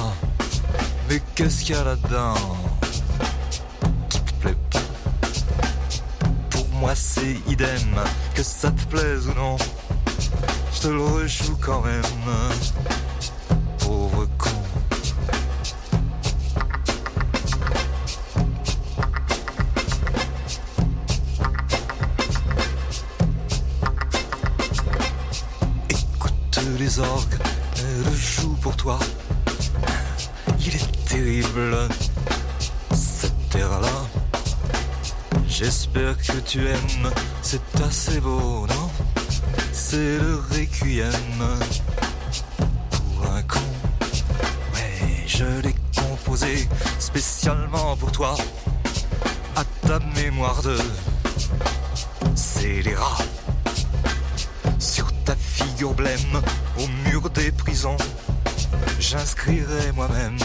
Mais 1.09 1.21
qu'est-ce 1.35 1.63
qu'il 1.63 1.75
y 1.75 1.77
a 1.77 1.83
là-dedans 1.83 2.33
qui 4.09 4.19
te 4.21 4.33
plaît? 4.41 4.57
Pas 4.71 4.79
Pour 6.49 6.67
moi 6.79 6.95
c'est 6.95 7.37
idem, 7.47 7.95
que 8.33 8.43
ça 8.43 8.71
te 8.71 8.83
plaise 8.85 9.27
ou 9.27 9.33
non. 9.33 9.57
Je 10.73 10.79
te 10.81 10.87
le 10.87 11.03
rejoue 11.03 11.57
quand 11.61 11.81
même, 11.81 12.03
pauvre 13.79 14.27
con. 14.37 14.49
Écoute 25.89 26.59
les 26.79 26.99
orgues, 26.99 27.34
Il 30.59 30.75
est 30.75 31.05
terrible, 31.05 31.89
cette 32.93 33.49
terre-là. 33.49 34.05
J'espère 35.47 36.15
que 36.17 36.37
tu 36.45 36.67
aimes, 36.67 37.11
c'est 37.41 37.81
assez 37.83 38.19
beau, 38.19 38.67
non? 38.67 38.89
C'est 39.71 40.19
le 40.19 40.39
requiem 40.51 41.11
pour 42.91 43.25
un 43.31 43.41
con. 43.41 43.59
Ouais, 44.75 45.23
je 45.25 45.45
l'ai 45.63 45.75
composé 45.97 46.69
spécialement 46.99 47.95
pour 47.97 48.11
toi, 48.11 48.35
à 49.55 49.63
ta 49.87 49.99
mémoire 50.15 50.61
de 50.61 50.77
scélérat. 52.35 53.17
Sur 54.77 55.11
ta 55.23 55.35
figure 55.35 55.95
blême, 55.95 56.41
au 56.77 56.87
mur 57.09 57.31
des 57.31 57.51
prisons, 57.51 57.97
j'inscrirai 59.09 59.91
moi-même, 59.93 60.37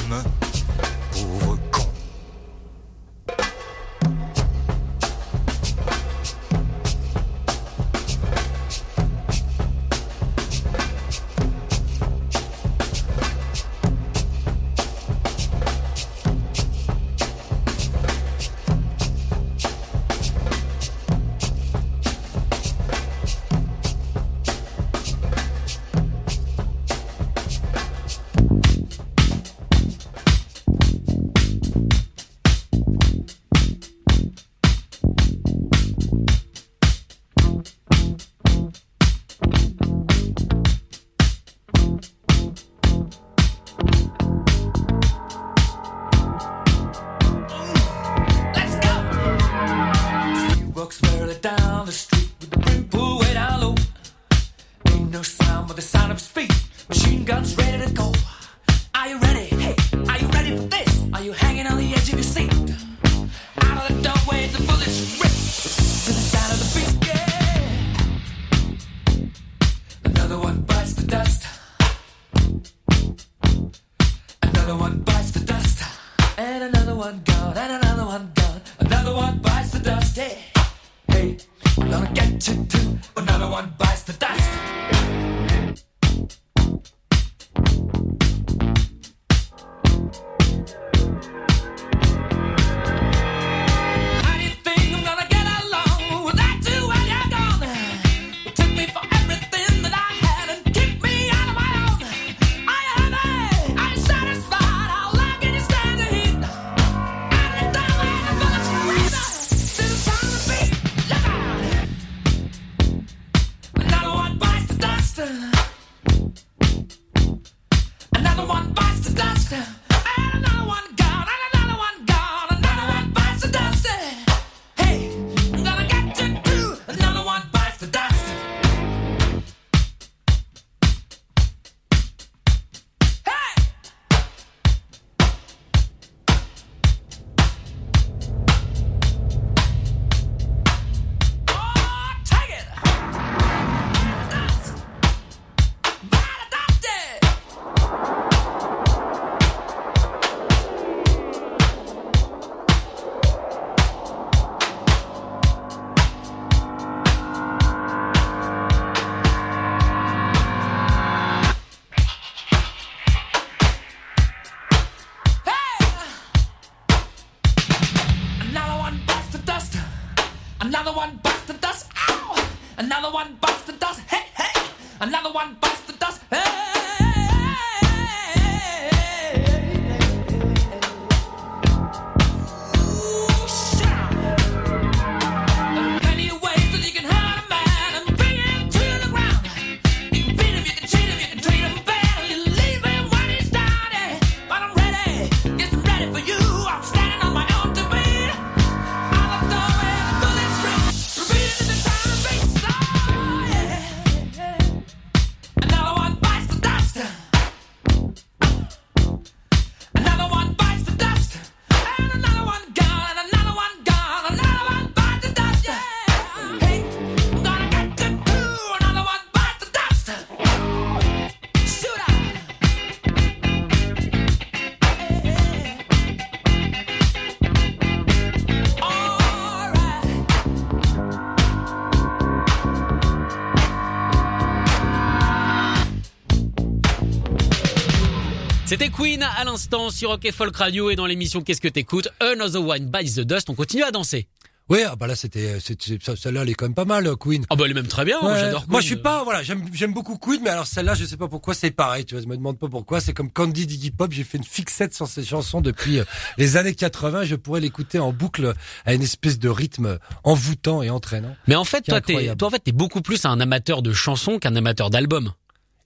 C'était 238.80 238.92
Queen 238.96 239.22
à 239.22 239.44
l'instant 239.44 239.90
sur 239.90 240.08
Rock 240.08 240.26
Folk 240.32 240.56
Radio 240.56 240.88
et 240.88 240.96
dans 240.96 241.04
l'émission 241.04 241.42
Qu'est-ce 241.42 241.60
que 241.60 241.68
t'écoutes? 241.68 242.08
Another 242.18 242.66
One 242.66 242.86
Bites 242.86 243.16
the 243.16 243.20
Dust. 243.20 243.50
On 243.50 243.54
continue 243.54 243.82
à 243.82 243.90
danser. 243.90 244.26
Oui, 244.70 244.78
ah 244.86 244.96
bah 244.96 245.06
là 245.06 245.14
c'était, 245.16 245.58
ça- 245.60 246.16
celle-là 246.16 246.40
elle 246.44 246.48
est 246.48 246.54
quand 246.54 246.64
même 246.64 246.74
pas 246.74 246.86
mal, 246.86 247.06
euh, 247.06 247.14
Queen. 247.14 247.44
Oh 247.50 247.56
bah 247.56 247.64
elle 247.66 247.72
est 247.72 247.74
même 247.74 247.88
très 247.88 248.06
bien. 248.06 248.18
Ouais. 248.22 248.40
J'adore. 248.40 248.64
Moi, 248.68 248.80
je 248.80 248.86
suis 248.86 248.96
pas, 248.96 249.22
voilà, 249.22 249.42
j'aime, 249.42 249.66
j'aime 249.74 249.92
beaucoup 249.92 250.16
Queen, 250.16 250.40
mais 250.42 250.48
alors 250.48 250.66
celle-là, 250.66 250.94
je 250.94 251.04
sais 251.04 251.18
pas 251.18 251.28
pourquoi, 251.28 251.52
c'est 251.52 251.72
pareil, 251.72 252.06
tu 252.06 252.14
vois, 252.14 252.22
je 252.22 252.26
me 252.26 252.34
demande 252.38 252.58
pas 252.58 252.68
pourquoi, 252.68 253.02
c'est 253.02 253.12
comme 253.12 253.30
Candy 253.30 253.66
d'Iggy 253.66 253.90
Pop, 253.90 254.12
j'ai 254.12 254.24
fait 254.24 254.38
une 254.38 254.44
fixette 254.44 254.94
sur 254.94 255.08
ces 255.08 255.24
chansons 255.24 255.60
depuis 255.60 255.98
euh, 255.98 256.04
les 256.38 256.56
années 256.56 256.74
80, 256.74 257.24
je 257.24 257.34
pourrais 257.34 257.60
l'écouter 257.60 257.98
en 257.98 258.14
boucle 258.14 258.54
à 258.86 258.94
une 258.94 259.02
espèce 259.02 259.38
de 259.38 259.50
rythme 259.50 259.98
envoûtant 260.24 260.82
et 260.82 260.88
entraînant. 260.88 261.36
Mais 261.48 261.56
en 261.56 261.64
fait, 261.64 261.82
toi, 261.82 262.00
t'es, 262.00 262.34
toi, 262.34 262.48
en 262.48 262.50
fait, 262.50 262.60
t'es 262.60 262.72
beaucoup 262.72 263.02
plus 263.02 263.26
un 263.26 263.40
amateur 263.40 263.82
de 263.82 263.92
chansons 263.92 264.38
qu'un 264.38 264.56
amateur 264.56 264.88
d'albums. 264.88 265.34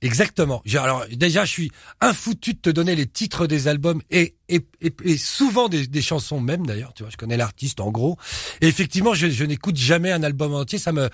Exactement. 0.05 0.63
Alors 0.75 1.07
déjà, 1.11 1.47
je 1.47 1.51
suis 1.51 1.73
infoutu 2.03 2.53
de 2.53 2.59
te 2.59 2.69
donner 2.69 2.95
les 2.95 3.07
titres 3.07 3.47
des 3.47 3.69
albums 3.69 4.03
et 4.11 4.35
et, 4.49 4.61
et, 4.83 4.93
et 5.05 5.17
souvent 5.17 5.69
des, 5.69 5.87
des 5.87 6.03
chansons 6.03 6.41
même 6.41 6.67
d'ailleurs. 6.67 6.93
Tu 6.95 7.03
vois, 7.03 7.11
je 7.11 7.17
connais 7.17 7.37
l'artiste 7.37 7.81
en 7.81 7.91
gros. 7.91 8.19
Et 8.61 8.67
effectivement, 8.67 9.15
je, 9.15 9.29
je 9.29 9.45
n'écoute 9.45 9.77
jamais 9.77 10.13
un 10.13 10.23
album 10.23 10.55
entier. 10.55 10.79
Ça 10.79 10.93
me, 10.93 11.09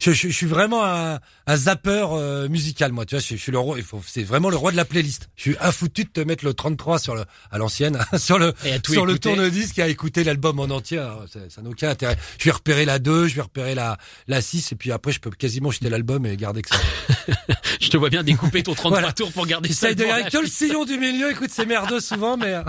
je, 0.00 0.12
je, 0.12 0.28
je 0.28 0.32
suis 0.34 0.46
vraiment 0.46 0.84
un, 0.84 1.18
un 1.46 1.56
zapper 1.56 2.06
euh, 2.12 2.48
musical 2.48 2.92
moi. 2.92 3.06
Tu 3.06 3.14
vois, 3.14 3.24
je, 3.26 3.36
suis 3.36 3.52
le 3.52 3.58
roi. 3.58 3.76
C'est 4.06 4.22
vraiment 4.22 4.50
le 4.50 4.56
roi 4.56 4.70
de 4.72 4.76
la 4.76 4.84
playlist. 4.84 5.28
Je 5.36 5.42
suis 5.42 5.56
infoutu 5.60 6.04
de 6.04 6.10
te 6.10 6.20
mettre 6.20 6.44
le 6.44 6.54
33 6.54 6.98
sur 6.98 7.14
le 7.14 7.24
à 7.50 7.58
l'ancienne, 7.58 7.98
sur 8.18 8.38
le 8.38 8.52
sur 8.86 9.06
le 9.06 9.18
tourne-disque 9.18 9.78
et 9.78 9.82
à 9.82 9.88
écouter 9.88 10.24
l'album 10.24 10.60
en 10.60 10.64
entier. 10.64 10.98
Alors, 10.98 11.24
Ça 11.32 11.40
ça 11.48 11.62
n'a 11.62 11.70
aucun 11.70 11.90
intérêt. 11.90 12.16
Je 12.38 12.44
vais 12.44 12.50
repérer 12.50 12.84
la 12.84 12.98
2, 12.98 13.28
je 13.28 13.34
vais 13.36 13.42
repérer 13.42 13.74
la 13.74 13.98
la 14.28 14.42
6 14.42 14.72
et 14.72 14.76
puis 14.76 14.92
après 14.92 15.12
je 15.12 15.20
peux 15.20 15.30
quasiment 15.30 15.70
jeter 15.70 15.88
l'album 15.88 16.26
et 16.26 16.36
garder 16.36 16.62
que 16.62 16.70
ça. 16.70 16.80
Je 17.80 17.90
te 17.90 17.96
vois 17.96 18.08
bien 18.08 18.22
découper 18.22 18.62
ton 18.62 18.72
33 18.74 18.90
Voilà. 19.00 19.12
tours 19.12 19.32
pour 19.32 19.46
garder 19.46 19.68
ça. 19.72 19.88
J'essaye 19.90 19.96
de 19.96 20.30
que 20.30 20.38
le 20.38 20.46
sillon 20.46 20.84
du 20.84 20.96
milieu. 20.96 21.30
Écoute, 21.30 21.50
c'est 21.52 21.66
merdeux 21.66 22.00
souvent, 22.00 22.36
mais 22.36 22.54
euh, 22.54 22.62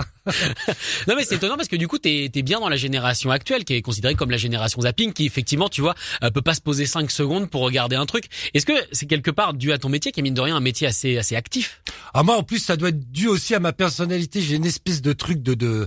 Non 1.06 1.14
mais 1.16 1.24
c'est 1.24 1.36
étonnant 1.36 1.56
parce 1.56 1.68
que 1.68 1.76
du 1.76 1.86
coup 1.86 1.98
t'es 1.98 2.30
es 2.34 2.42
bien 2.42 2.58
dans 2.58 2.68
la 2.68 2.76
génération 2.76 3.30
actuelle 3.30 3.64
qui 3.64 3.74
est 3.74 3.82
considérée 3.82 4.14
comme 4.14 4.30
la 4.30 4.36
génération 4.36 4.80
zapping 4.80 5.12
qui 5.12 5.24
effectivement 5.24 5.68
tu 5.68 5.80
vois 5.80 5.94
euh, 6.24 6.30
peut 6.30 6.42
pas 6.42 6.54
se 6.54 6.60
poser 6.60 6.84
5 6.84 7.10
secondes 7.10 7.48
pour 7.48 7.62
regarder 7.62 7.96
un 7.96 8.06
truc. 8.06 8.24
Est-ce 8.52 8.66
que 8.66 8.72
c'est 8.90 9.06
quelque 9.06 9.30
part 9.30 9.54
dû 9.54 9.72
à 9.72 9.78
ton 9.78 9.88
métier 9.88 10.10
qui 10.10 10.20
est 10.20 10.22
mine 10.22 10.34
de 10.34 10.40
rien 10.40 10.56
un 10.56 10.60
métier 10.60 10.86
assez 10.86 11.16
assez 11.16 11.36
actif? 11.36 11.80
Ah 12.12 12.22
moi 12.24 12.36
en 12.36 12.42
plus 12.42 12.58
ça 12.58 12.76
doit 12.76 12.88
être 12.88 13.12
dû 13.12 13.28
aussi 13.28 13.54
à 13.54 13.60
ma 13.60 13.72
personnalité. 13.72 14.40
J'ai 14.40 14.56
une 14.56 14.66
espèce 14.66 15.00
de 15.00 15.12
truc 15.12 15.42
de 15.42 15.54
de 15.54 15.86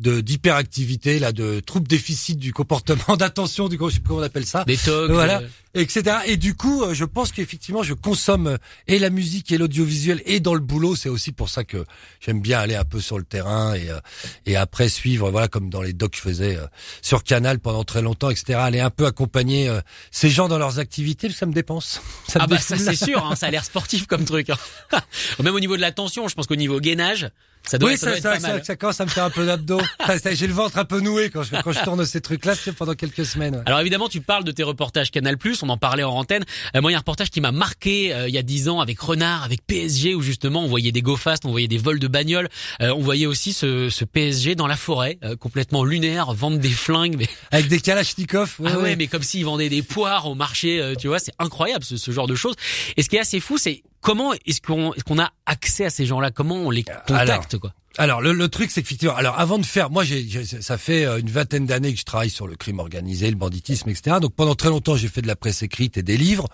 de 0.00 0.20
d'hyperactivité 0.20 1.18
là, 1.18 1.32
de 1.32 1.60
trouble 1.60 1.86
déficit 1.86 2.38
du 2.38 2.52
comportement, 2.52 3.16
d'attention, 3.18 3.68
du 3.68 3.78
je 3.80 3.94
sais 3.94 4.00
pas 4.00 4.08
comment 4.08 4.20
on 4.20 4.24
appelle 4.24 4.46
ça. 4.46 4.64
Des 4.64 4.76
togs 4.76 5.10
Voilà, 5.12 5.40
euh, 5.42 5.46
etc. 5.74 6.16
Et 6.26 6.36
du 6.36 6.54
coup, 6.54 6.82
euh, 6.82 6.94
je 6.94 7.04
pense 7.04 7.32
qu'effectivement, 7.32 7.82
je 7.82 7.94
consomme 7.94 8.46
euh, 8.48 8.56
et 8.88 8.98
la 8.98 9.10
musique 9.10 9.52
et 9.52 9.58
l'audiovisuel 9.58 10.22
et 10.26 10.40
dans 10.40 10.54
le 10.54 10.60
boulot. 10.60 10.96
C'est 10.96 11.08
aussi 11.08 11.32
pour 11.32 11.48
ça 11.48 11.64
que 11.64 11.84
j'aime 12.20 12.40
bien 12.40 12.58
aller 12.58 12.74
un 12.76 12.84
peu 12.84 13.00
sur 13.00 13.18
le 13.18 13.24
terrain 13.24 13.74
et 13.74 13.90
euh, 13.90 13.98
et 14.46 14.56
après 14.56 14.88
suivre, 14.88 15.30
voilà, 15.30 15.48
comme 15.48 15.70
dans 15.70 15.82
les 15.82 15.92
docs 15.92 16.12
que 16.12 16.16
je 16.16 16.22
faisais 16.22 16.56
euh, 16.56 16.66
sur 17.02 17.22
Canal 17.22 17.58
pendant 17.60 17.84
très 17.84 18.02
longtemps, 18.02 18.30
etc. 18.30 18.58
Aller 18.60 18.80
un 18.80 18.90
peu 18.90 19.06
accompagner 19.06 19.68
euh, 19.68 19.80
ces 20.10 20.30
gens 20.30 20.48
dans 20.48 20.58
leurs 20.58 20.78
activités, 20.78 21.30
ça 21.30 21.46
me 21.46 21.52
dépense. 21.52 22.00
Ça 22.26 22.38
me 22.38 22.44
Ah 22.44 22.46
bah 22.46 22.58
ça 22.58 22.76
c'est 22.78 22.96
sûr, 22.96 23.24
hein, 23.26 23.34
ça 23.36 23.46
a 23.46 23.50
l'air 23.50 23.64
sportif 23.64 24.06
comme 24.06 24.24
truc. 24.24 24.50
hein. 24.50 24.56
Même 25.42 25.54
au 25.54 25.60
niveau 25.60 25.76
de 25.76 25.80
la 25.82 25.92
tension, 25.92 26.28
je 26.28 26.34
pense 26.34 26.46
qu'au 26.46 26.56
niveau 26.56 26.78
gainage, 26.80 27.28
ça 27.66 27.78
doit, 27.78 27.90
oui, 27.90 27.98
ça 27.98 28.06
doit 28.06 28.14
ça, 28.14 28.18
être 28.18 28.22
ça, 28.22 28.30
pas 28.32 28.40
ça, 28.40 28.48
mal. 28.54 28.64
ça 28.64 28.76
commence 28.76 29.00
à 29.00 29.04
me 29.04 29.10
faire 29.10 29.24
un 29.24 29.30
peu 29.30 29.46
d'abdos. 29.46 29.80
J'ai 30.32 30.46
le 30.46 30.52
ventre 30.52 30.78
un 30.78 30.84
peu 30.84 31.00
noué 31.00 31.30
quand 31.30 31.42
je, 31.42 31.54
quand 31.62 31.72
je 31.72 31.80
tourne 31.84 32.04
ces 32.04 32.20
trucs-là, 32.20 32.54
c'est 32.54 32.72
pendant 32.72 32.94
quelques 32.94 33.24
semaines. 33.24 33.56
ouais. 33.56 33.62
Alors 33.66 33.80
évidemment, 33.80 34.08
tu 34.08 34.20
parles 34.20 34.44
de 34.44 34.52
tes 34.52 34.62
reportages 34.62 35.10
Canal+, 35.10 35.36
on 35.62 35.68
en 35.68 35.76
parlait 35.76 36.02
en 36.02 36.10
antenne. 36.10 36.44
Euh, 36.74 36.80
moi, 36.80 36.90
il 36.90 36.94
y 36.94 36.94
a 36.94 36.98
un 36.98 37.00
reportage 37.00 37.30
qui 37.30 37.40
m'a 37.40 37.52
marqué 37.52 38.12
euh, 38.12 38.28
il 38.28 38.34
y 38.34 38.38
a 38.38 38.42
10 38.42 38.68
ans 38.68 38.80
avec 38.80 38.98
Renard, 39.00 39.44
avec 39.44 39.64
PSG, 39.66 40.14
où 40.14 40.22
justement 40.22 40.64
on 40.64 40.66
voyait 40.68 40.92
des 40.92 41.02
go 41.02 41.16
fast, 41.16 41.44
on 41.44 41.50
voyait 41.50 41.68
des 41.68 41.78
vols 41.78 41.98
de 42.00 42.08
bagnoles, 42.08 42.48
Euh, 42.82 42.92
on 42.94 43.00
voyait 43.00 43.26
aussi 43.26 43.52
ce, 43.52 43.88
ce 43.90 44.04
PSG 44.04 44.54
dans 44.54 44.66
la 44.66 44.76
forêt, 44.76 45.18
euh, 45.24 45.36
complètement 45.36 45.84
lunaire, 45.84 46.32
vendre 46.32 46.58
des 46.58 46.70
flingues. 46.70 47.16
Mais... 47.18 47.28
Avec 47.52 47.68
des 47.68 47.80
kalachnikovs. 47.80 48.56
ouais, 48.58 48.70
ah 48.72 48.76
ouais, 48.78 48.82
ouais. 48.82 48.96
mais 48.96 49.06
comme 49.06 49.22
s'ils 49.22 49.44
vendaient 49.44 49.68
des 49.68 49.82
poires 49.82 50.26
au 50.26 50.34
marché, 50.34 50.80
euh, 50.80 50.94
tu 50.94 51.08
vois, 51.08 51.18
c'est 51.18 51.32
incroyable 51.38 51.84
ce, 51.84 51.96
ce 51.96 52.10
genre 52.10 52.26
de 52.26 52.34
choses. 52.34 52.54
Et 52.96 53.02
ce 53.02 53.08
qui 53.08 53.16
est 53.16 53.20
assez 53.20 53.40
fou, 53.40 53.58
c'est 53.58 53.82
comment 54.00 54.32
est-ce 54.46 54.60
qu'on 54.60 54.92
est-ce 54.94 55.04
qu'on 55.04 55.18
a 55.18 55.30
accès 55.46 55.84
à 55.84 55.90
ces 55.90 56.06
gens-là? 56.06 56.30
Comment 56.30 56.56
on 56.56 56.70
les 56.70 56.84
contacte 57.06 57.58
quoi? 57.58 57.72
Alors 57.98 58.20
le, 58.20 58.32
le 58.32 58.48
truc 58.48 58.70
c'est 58.70 58.82
qu'effectivement, 58.82 59.16
alors 59.16 59.38
avant 59.38 59.58
de 59.58 59.66
faire, 59.66 59.90
moi 59.90 60.04
j'ai, 60.04 60.26
j'ai- 60.28 60.44
ça 60.44 60.78
fait 60.78 61.04
euh, 61.04 61.18
une 61.18 61.28
vingtaine 61.30 61.66
d'années 61.66 61.92
que 61.92 61.98
je 61.98 62.04
travaille 62.04 62.30
sur 62.30 62.46
le 62.46 62.54
crime 62.56 62.78
organisé, 62.78 63.28
le 63.28 63.36
banditisme, 63.36 63.88
etc. 63.90 64.18
Donc 64.20 64.32
pendant 64.34 64.54
très 64.54 64.68
longtemps 64.68 64.96
j'ai 64.96 65.08
fait 65.08 65.22
de 65.22 65.26
la 65.26 65.36
presse 65.36 65.62
écrite 65.62 65.96
et 65.98 66.02
des 66.02 66.16
livres, 66.16 66.46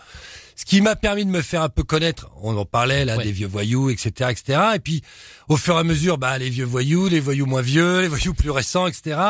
ce 0.57 0.65
qui 0.65 0.81
m'a 0.81 0.97
permis 0.97 1.25
de 1.25 1.31
me 1.31 1.43
faire 1.43 1.63
un 1.63 1.69
peu 1.69 1.83
connaître. 1.83 2.31
On 2.43 2.57
en 2.57 2.65
parlait 2.65 3.05
là 3.05 3.17
Ouais. 3.19 3.25
des 3.25 3.33
vieux 3.33 3.47
voyous, 3.47 3.91
etc., 3.91 4.31
etc. 4.31 4.59
Et 4.75 4.79
puis 4.79 5.03
au 5.49 5.57
fur 5.57 5.77
et 5.77 5.79
à 5.79 5.85
mesure, 5.85 6.17
bah 6.19 6.37
les 6.39 6.49
vieux 6.51 6.65
voyous, 6.65 7.09
les 7.09 7.21
voyous 7.21 7.47
moins 7.47 7.61
vieux, 7.63 8.01
les 8.01 8.09
voyous 8.09 8.33
plus 8.35 8.51
récents, 8.51 8.87
etc. 8.87 9.21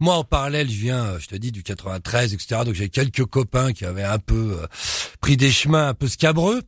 Moi 0.00 0.14
en 0.16 0.24
parallèle, 0.24 0.68
je 0.68 0.76
viens, 0.76 1.04
euh, 1.04 1.18
je 1.20 1.28
te 1.28 1.36
dis, 1.36 1.52
du 1.52 1.62
93, 1.62 2.34
etc. 2.34 2.62
Donc 2.66 2.74
j'ai 2.74 2.88
quelques 2.88 3.24
copains 3.24 3.72
qui 3.72 3.84
avaient 3.84 4.02
un 4.02 4.18
peu 4.18 4.58
euh, 4.60 4.66
pris 5.20 5.36
des 5.36 5.50
chemins 5.52 5.88
un 5.88 5.94
peu 5.94 6.08
scabreux. 6.08 6.62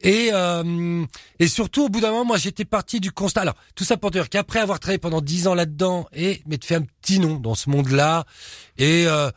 Et 0.00 0.30
euh, 0.32 1.04
et 1.40 1.48
surtout 1.48 1.86
au 1.86 1.88
bout 1.88 2.00
d'un 2.00 2.10
moment, 2.12 2.24
moi 2.24 2.38
j'étais 2.38 2.64
parti 2.64 3.00
du 3.00 3.10
constat. 3.10 3.40
Alors 3.42 3.56
tout 3.74 3.84
ça 3.84 3.96
pour 3.96 4.10
dire 4.12 4.28
qu'après 4.28 4.60
avoir 4.60 4.78
travaillé 4.78 4.98
pendant 4.98 5.20
dix 5.20 5.48
ans 5.48 5.54
là-dedans 5.54 6.06
et 6.14 6.40
de 6.46 6.64
faire 6.64 6.80
un 6.80 6.84
petit 7.02 7.18
nom 7.18 7.34
dans 7.36 7.54
ce 7.56 7.68
monde-là 7.68 8.24
et 8.78 9.06
euh, 9.08 9.30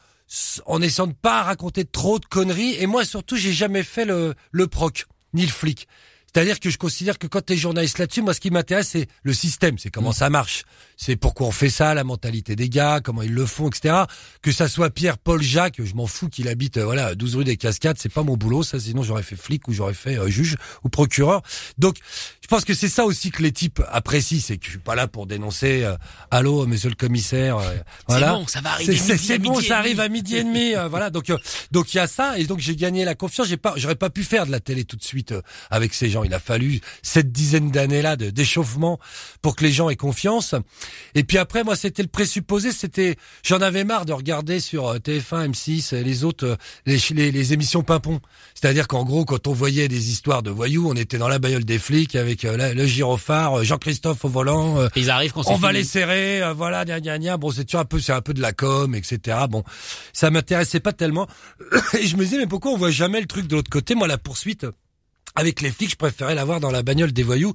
en 0.66 0.82
essayant 0.82 1.08
de 1.08 1.14
pas 1.14 1.44
raconter 1.44 1.86
trop 1.86 2.20
de 2.20 2.26
conneries. 2.26 2.76
Et 2.80 2.88
moi 2.88 3.06
surtout, 3.06 3.36
j'ai 3.36 3.54
jamais 3.54 3.84
fait 3.84 4.06
le 4.06 4.36
le 4.52 4.68
proc 4.68 5.06
ni 5.34 5.44
le 5.44 5.52
flic. 5.52 5.88
C'est-à-dire 6.34 6.60
que 6.60 6.70
je 6.70 6.78
considère 6.78 7.18
que 7.18 7.28
quand 7.28 7.42
t'es 7.42 7.58
journaliste 7.58 7.98
là-dessus, 7.98 8.22
moi 8.22 8.34
ce 8.34 8.40
qui 8.40 8.52
m'intéresse 8.52 8.90
c'est 8.90 9.08
le 9.24 9.34
système, 9.34 9.78
c'est 9.78 9.90
comment 9.90 10.12
ça 10.12 10.30
marche, 10.30 10.64
c'est 10.96 11.16
pourquoi 11.16 11.48
on 11.48 11.52
fait 11.52 11.70
ça, 11.70 11.94
la 11.94 12.04
mentalité 12.04 12.56
des 12.56 12.70
gars, 12.70 13.00
comment 13.04 13.22
ils 13.24 13.34
le 13.34 13.46
font, 13.46 13.70
etc. 13.70 14.04
Que 14.42 14.52
ça 14.52 14.68
soit 14.68 14.90
Pierre, 14.92 15.18
Paul, 15.18 15.42
Jacques, 15.42 15.84
je 15.84 15.94
m'en 15.96 16.06
fous 16.08 16.30
qu'il 16.30 16.48
habite 16.48 16.78
euh, 16.78 16.86
voilà 16.86 17.16
12 17.16 17.38
rue 17.38 17.44
des 17.46 17.58
Cascades, 17.58 17.98
c'est 18.00 18.14
pas 18.14 18.24
mon 18.24 18.38
boulot, 18.38 18.64
ça 18.64 18.80
sinon 18.80 19.02
j'aurais 19.04 19.24
fait 19.24 19.36
flic 19.36 19.68
ou 19.68 19.74
j'aurais 19.74 19.94
fait 19.94 20.18
euh, 20.20 20.28
juge 20.30 20.56
ou 20.84 20.90
procureur. 20.90 21.42
Donc 21.78 21.98
je 22.42 22.48
pense 22.48 22.66
que 22.66 22.74
c'est 22.74 22.90
ça 22.90 23.06
aussi 23.06 23.32
que 23.32 23.42
les 23.44 23.52
types 23.52 23.82
apprécient, 23.90 24.40
c'est 24.42 24.58
que 24.58 24.66
je 24.66 24.72
suis 24.72 24.80
pas 24.80 24.96
là 24.96 25.08
pour 25.08 25.26
dénoncer. 25.28 25.84
euh, 25.84 25.96
Allô, 26.32 26.66
monsieur 26.68 26.90
le 26.90 26.96
commissaire, 26.96 27.58
euh, 27.58 27.76
voilà. 28.08 28.34
bon, 28.34 28.48
ça 28.48 28.62
va 28.62 28.72
arriver 28.74 28.96
C'est- 28.98 29.04
C'est 29.04 29.18
c'est 29.18 29.40
bon, 29.40 29.60
ça 29.62 29.78
arrive 29.80 30.00
à 30.00 30.10
midi 30.10 30.36
et 30.36 30.44
demi, 30.44 30.76
euh, 30.76 30.88
voilà. 30.88 31.10
Donc 31.10 31.30
euh, 31.30 31.38
donc 31.72 31.94
il 31.94 31.98
y 31.98 32.00
a 32.00 32.08
ça 32.08 32.38
et 32.38 32.46
donc 32.46 32.60
j'ai 32.60 32.76
gagné 32.76 33.04
la 33.06 33.16
confiance. 33.16 33.48
J'ai 33.48 33.58
pas, 33.58 33.74
j'aurais 33.78 33.96
pas 33.96 34.10
pu 34.10 34.24
faire 34.24 34.46
de 34.46 34.52
la 34.52 34.60
télé 34.60 34.84
tout 34.86 34.96
de 34.96 35.04
suite 35.04 35.34
avec 35.72 35.94
ces 35.94 36.10
gens. 36.10 36.19
Il 36.24 36.34
a 36.34 36.40
fallu 36.40 36.82
cette 37.02 37.32
dizaine 37.32 37.72
d'années 37.72 38.02
là 38.02 38.16
de 38.16 38.30
d'échauffement 38.30 39.00
pour 39.42 39.56
que 39.56 39.64
les 39.64 39.72
gens 39.72 39.90
aient 39.90 39.96
confiance. 39.96 40.56
Et 41.16 41.24
puis 41.24 41.38
après, 41.38 41.64
moi, 41.64 41.76
c'était 41.76 42.02
le 42.04 42.08
présupposé. 42.10 42.72
C'était, 42.72 43.16
j'en 43.44 43.62
avais 43.62 43.84
marre 43.84 44.06
de 44.06 44.14
regarder 44.14 44.60
sur 44.60 44.88
euh, 44.88 44.98
TF1, 45.00 45.52
M6, 45.52 45.94
euh, 45.96 46.02
les 46.04 46.24
autres, 46.24 46.46
euh, 46.46 46.56
les, 46.86 46.98
les, 47.12 47.32
les 47.32 47.54
émissions 47.54 47.84
pimpon. 47.84 48.20
C'est-à-dire 48.54 48.88
qu'en 48.88 49.04
gros, 49.04 49.26
quand 49.26 49.48
on 49.48 49.54
voyait 49.54 49.88
des 49.88 50.10
histoires 50.12 50.44
de 50.44 50.50
voyous, 50.52 50.90
on 50.90 50.96
était 50.96 51.18
dans 51.18 51.28
la 51.28 51.40
bagnole 51.40 51.66
des 51.66 51.80
flics 51.80 52.16
avec 52.16 52.46
euh, 52.46 52.58
la- 52.58 52.74
le 52.74 52.86
gyrophare, 52.86 53.60
euh, 53.60 53.64
Jean-Christophe 53.64 54.26
au 54.26 54.30
volant. 54.30 54.84
Et 54.86 54.90
Ils 55.00 55.10
arrivent 55.10 55.34
quand 55.34 55.48
on 55.48 55.56
va 55.58 55.70
fini. 55.70 55.80
les 55.80 55.86
serrer, 55.86 56.42
voilà, 56.56 56.86
gna 56.86 57.00
gna 57.00 57.18
gna. 57.18 57.38
Bon, 57.38 57.52
c'est 57.52 57.66
toujours 57.66 57.82
un 57.82 57.86
peu, 57.86 58.00
c'est 58.00 58.14
un 58.14 58.22
peu 58.22 58.34
de 58.34 58.42
la 58.42 58.54
com, 58.54 58.94
etc. 58.96 59.38
Bon, 59.50 59.64
ça 60.14 60.30
m'intéressait 60.30 60.80
pas 60.80 60.94
tellement. 60.94 61.28
Et 62.00 62.08
je 62.08 62.16
me 62.18 62.24
disais, 62.24 62.38
mais 62.38 62.48
pourquoi 62.48 62.72
on 62.72 62.78
voit 62.78 62.92
jamais 62.92 63.20
le 63.22 63.28
truc 63.28 63.48
de 63.48 63.56
l'autre 63.56 63.70
côté? 63.70 63.96
Moi, 63.96 64.08
la 64.08 64.18
poursuite. 64.18 64.66
Avec 65.40 65.62
les 65.62 65.72
flics, 65.72 65.92
je 65.92 65.96
préférais 65.96 66.36
l'avoir 66.36 66.60
dans 66.60 66.70
la 66.72 66.84
bagnole 66.84 67.14
des 67.14 67.24
voyous. 67.24 67.54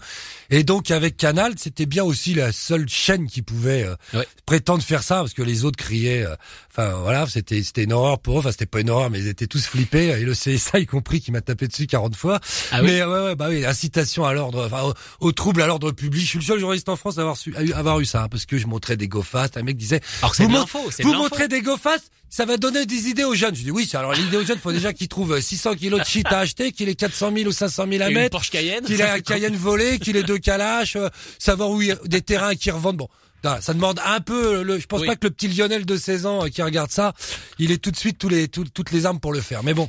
Et 0.49 0.65
donc, 0.65 0.91
avec 0.91 1.17
Canal, 1.19 1.53
c'était 1.59 1.85
bien 1.87 2.03
aussi 2.05 2.33
la 2.35 2.51
seule 2.51 2.89
chaîne 2.89 3.27
qui 3.29 3.43
pouvait 3.43 3.83
euh, 3.85 3.95
Ouais. 4.19 4.27
prétendre 4.47 4.83
faire 4.83 5.03
ça, 5.03 5.17
parce 5.17 5.35
que 5.35 5.43
les 5.43 5.65
autres 5.65 5.77
criaient. 5.77 6.25
euh, 6.25 6.35
Enfin, 6.71 6.95
voilà, 7.03 7.27
c'était 7.29 7.63
c'était 7.63 7.85
une 7.85 7.93
horreur 7.93 8.19
pour 8.19 8.37
eux. 8.37 8.39
Enfin, 8.41 8.51
c'était 8.53 8.67
pas 8.67 8.81
une 8.81 8.91
horreur, 8.91 9.11
mais 9.11 9.19
ils 9.21 9.29
étaient 9.29 9.47
tous 9.47 9.65
flippés. 9.67 10.07
Et 10.09 10.25
le 10.25 10.33
CSA, 10.35 10.79
y 10.81 10.87
compris, 10.87 11.21
qui 11.21 11.31
m'a 11.31 11.41
tapé 11.41 11.69
dessus 11.69 11.87
40 11.87 12.17
fois. 12.17 12.41
Ah 12.73 12.81
oui 12.81 12.87
mais 12.89 13.05
ouais, 13.05 13.25
ouais, 13.27 13.35
bah 13.37 13.47
oui, 13.51 13.65
incitation 13.67 14.25
à 14.25 14.33
l'ordre, 14.33 14.65
enfin, 14.67 14.83
au, 15.21 15.27
au 15.29 15.33
trouble 15.33 15.63
à 15.63 15.67
l'ordre 15.67 15.93
public. 15.93 16.23
Je 16.25 16.29
suis 16.31 16.39
le 16.39 16.45
seul 16.45 16.59
journaliste 16.61 16.89
en 16.89 16.97
France 16.97 17.19
à 17.19 17.21
avoir, 17.21 17.37
su, 17.37 17.55
à 17.57 17.63
eu- 17.63 17.73
avoir 17.75 18.01
eu 18.01 18.05
ça, 18.07 18.25
hein, 18.25 18.29
parce 18.29 18.47
que 18.47 18.57
je 18.59 18.67
montrais 18.67 18.97
des 18.97 19.09
go 19.09 19.23
fast. 19.23 19.57
Un 19.57 19.63
mec 19.63 19.77
disait, 19.77 20.01
Alors 20.23 20.35
que 20.35 20.43
vous, 20.43 20.49
de 20.49 21.03
vous 21.05 21.13
montrez 21.15 21.49
des 21.49 21.61
go 21.63 21.77
fast, 21.77 22.11
ça 22.37 22.45
va 22.47 22.57
donner 22.57 22.85
des 22.85 23.09
idées 23.09 23.23
aux 23.25 23.35
jeunes. 23.37 23.55
Je 23.55 23.63
dis 23.63 23.71
oui, 23.71 23.89
alors 23.95 24.13
l'idée 24.13 24.37
aux 24.37 24.45
jeunes, 24.45 24.59
faut 24.59 24.73
déjà 24.73 24.93
qu'ils 24.93 25.07
trouvent 25.09 25.41
600 25.41 25.77
kilos 25.77 26.01
de 26.01 26.05
shit 26.05 26.27
à 26.27 26.41
acheter, 26.41 26.73
qu'il 26.73 26.89
ait 26.89 26.97
400 26.97 27.33
000 27.37 27.49
ou 27.49 27.53
500 27.53 27.87
000 27.89 28.03
à 28.03 28.07
Et 28.07 28.11
une 28.11 28.15
mettre. 28.17 28.31
Porsche 28.31 28.51
Cayenne. 28.51 28.85
Qu'il 28.85 29.01
ait 29.01 29.09
un 29.09 29.21
Cayenne 29.21 29.55
volé, 29.57 29.99
qu'il 30.01 30.17
ait 30.17 30.25
deux 30.25 30.39
calaches, 30.39 30.97
euh, 30.97 31.09
savoir 31.39 31.71
où 31.71 31.81
il 31.83 31.89
y 31.89 31.93
a 31.93 31.97
des 32.07 32.23
terrains 32.23 32.57
qui 32.57 32.71
revendent. 32.73 32.97
Bon, 32.97 33.09
ça 33.45 33.61
ça 33.61 33.73
demande 33.75 34.01
un 34.05 34.21
peu. 34.21 34.63
Le, 34.65 34.81
je 34.81 34.87
pense 34.87 35.03
Oui. 35.03 35.07
pas 35.07 35.15
que 35.17 35.27
le 35.27 35.31
petit 35.31 35.47
Lionel 35.49 35.87
de 35.87 35.97
16 35.97 36.27
ans 36.27 36.45
euh, 36.45 36.49
qui 36.49 36.61
regarde 36.63 36.91
ça, 36.91 37.13
il 37.61 37.71
ait 37.71 37.79
tout 37.79 37.93
de 37.93 37.97
suite 37.97 38.19
tous 38.19 38.29
les 38.29 38.49
tout- 38.49 38.65
toutes 38.75 38.91
les 38.91 39.07
armes 39.07 39.21
pour 39.21 39.33
le 39.33 39.41
faire. 39.41 39.63
Mais 39.63 39.75
bon, 39.75 39.89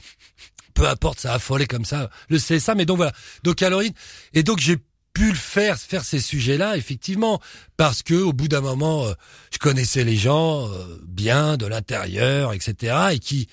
peu 0.75 0.87
importe, 0.87 1.21
ça 1.21 1.31
a 1.31 1.35
affolé 1.37 1.65
comme 1.65 1.85
ça. 1.85 2.09
Le 2.29 2.37
CSA, 2.37 2.75
mais 2.75 2.85
donc 2.85 2.97
voilà. 2.97 3.13
Donc 3.43 3.61
Halloween, 3.63 3.91
et 4.35 4.43
donc 4.43 4.59
j'ai 4.59 4.77
pu 5.15 5.29
le 5.29 5.33
faire, 5.35 5.77
faire 5.79 6.03
ces 6.03 6.19
sujets-là, 6.19 6.75
effectivement, 6.77 7.39
parce 7.77 8.03
que 8.03 8.13
au 8.13 8.33
bout 8.33 8.49
d'un 8.49 8.59
moment, 8.61 9.05
euh, 9.07 9.13
je 9.51 9.57
connaissais 9.57 10.03
les 10.03 10.17
gens 10.17 10.67
euh, 10.69 10.99
bien 11.07 11.55
de 11.57 11.65
l'intérieur, 11.65 12.51
etc., 12.53 12.95
et 13.13 13.19
qui 13.19 13.47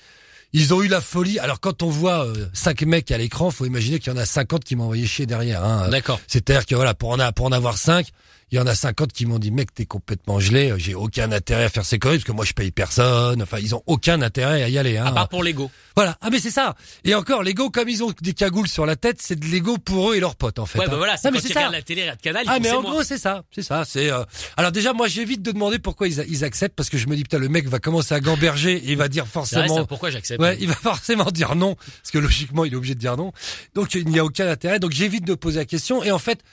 ils 0.55 0.71
ont 0.73 0.83
eu 0.83 0.87
la 0.87 1.01
folie. 1.01 1.39
Alors 1.39 1.59
quand 1.61 1.81
on 1.81 1.89
voit 1.89 2.27
euh, 2.27 2.47
cinq 2.53 2.83
mecs 2.83 3.09
à 3.11 3.17
l'écran, 3.17 3.49
faut 3.49 3.65
imaginer 3.65 3.97
qu'il 3.99 4.11
y 4.13 4.15
en 4.15 4.19
a 4.19 4.25
50 4.25 4.63
qui 4.65 4.75
m'ont 4.75 4.83
envoyé 4.83 5.07
chier 5.07 5.25
derrière. 5.25 5.63
Hein. 5.63 5.87
D'accord. 5.89 6.19
C'est-à-dire 6.27 6.65
que 6.67 6.75
voilà, 6.75 6.93
pour 6.93 7.09
en, 7.09 7.19
a- 7.19 7.31
pour 7.31 7.45
en 7.47 7.51
avoir 7.53 7.77
cinq, 7.77 8.09
il 8.53 8.57
y 8.57 8.59
en 8.59 8.67
a 8.67 8.75
50 8.75 9.11
qui 9.11 9.25
m'ont 9.25 9.39
dit 9.39 9.49
mec 9.49 9.73
t'es 9.73 9.87
complètement 9.87 10.39
gelé, 10.39 10.71
j'ai 10.77 10.93
aucun 10.93 11.31
intérêt 11.31 11.63
à 11.63 11.69
faire 11.69 11.85
ces 11.85 11.97
conneries 11.97 12.19
parce 12.19 12.27
que 12.27 12.31
moi 12.33 12.45
je 12.45 12.53
paye 12.53 12.69
personne. 12.69 13.41
Enfin 13.41 13.57
ils 13.59 13.73
ont 13.73 13.81
aucun 13.87 14.21
intérêt 14.21 14.61
à 14.61 14.69
y 14.69 14.77
aller. 14.77 14.95
Hein. 14.97 15.07
À 15.07 15.11
part 15.11 15.27
pour 15.27 15.43
l'ego. 15.43 15.71
Voilà. 15.95 16.17
Ah 16.21 16.29
mais 16.31 16.39
c'est 16.39 16.51
ça. 16.51 16.75
Et 17.03 17.15
encore 17.15 17.41
l'ego 17.41 17.71
comme 17.71 17.89
ils 17.89 18.03
ont 18.03 18.13
des 18.21 18.33
cagoules 18.33 18.67
sur 18.67 18.85
la 18.85 18.95
tête, 18.95 19.17
c'est 19.19 19.39
de 19.39 19.47
l'ego 19.47 19.79
pour 19.79 20.11
eux 20.11 20.15
et 20.17 20.19
leurs 20.19 20.35
potes 20.35 20.59
en 20.59 20.67
fait. 20.67 20.77
Ouais, 20.77 20.85
hein. 20.85 20.91
bah 20.91 20.97
voilà, 20.97 21.17
c'est 21.17 21.29
Ah, 21.29 21.31
mais 21.31 21.37
quand 21.37 21.43
c'est 21.47 21.49
ils 21.49 21.53
ça. 21.53 21.69
la 21.69 21.81
télé, 21.81 22.07
à 22.07 22.15
Canal, 22.15 22.43
ils 22.45 22.49
Ah 22.51 22.59
mais 22.61 22.69
en 22.69 22.83
gros 22.83 23.01
c'est 23.01 23.17
ça, 23.17 23.43
c'est 23.49 23.63
ça. 23.63 23.85
C'est 23.87 24.11
euh, 24.11 24.23
alors 24.55 24.71
déjà 24.71 24.93
moi 24.93 25.07
j'évite 25.07 25.41
de 25.41 25.51
demander 25.51 25.79
pourquoi 25.79 26.07
ils, 26.07 26.43
acceptent 26.45 26.75
parce 26.75 26.91
que 26.91 26.99
je 26.99 27.07
me 27.07 27.15
dis 27.15 27.23
putain 27.23 27.39
le 27.39 27.49
mec 27.49 27.67
va 27.67 27.79
commencer 27.79 28.13
à 28.13 28.19
gamberger 28.19 28.75
et 28.75 28.91
il 28.91 28.97
va 28.97 29.07
dire 29.07 29.23
vrai, 29.23 29.33
forcément. 29.33 29.77
ça, 29.77 29.85
pourquoi 29.85 30.11
j'accepte? 30.11 30.39
Ouais, 30.39 30.57
il 30.59 30.67
va 30.67 30.75
forcément 30.75 31.31
dire 31.31 31.55
non, 31.55 31.73
parce 31.75 32.11
que 32.11 32.19
logiquement, 32.19 32.65
il 32.65 32.73
est 32.73 32.75
obligé 32.75 32.93
de 32.93 32.99
dire 32.99 33.17
non. 33.17 33.31
Donc, 33.73 33.95
il 33.95 34.07
n'y 34.07 34.19
a 34.19 34.25
aucun 34.25 34.47
intérêt. 34.47 34.77
Donc, 34.77 34.91
j'évite 34.91 35.25
de 35.25 35.33
poser 35.33 35.59
la 35.59 35.65
question. 35.65 36.03
Et 36.03 36.11
en 36.11 36.19
fait, 36.19 36.43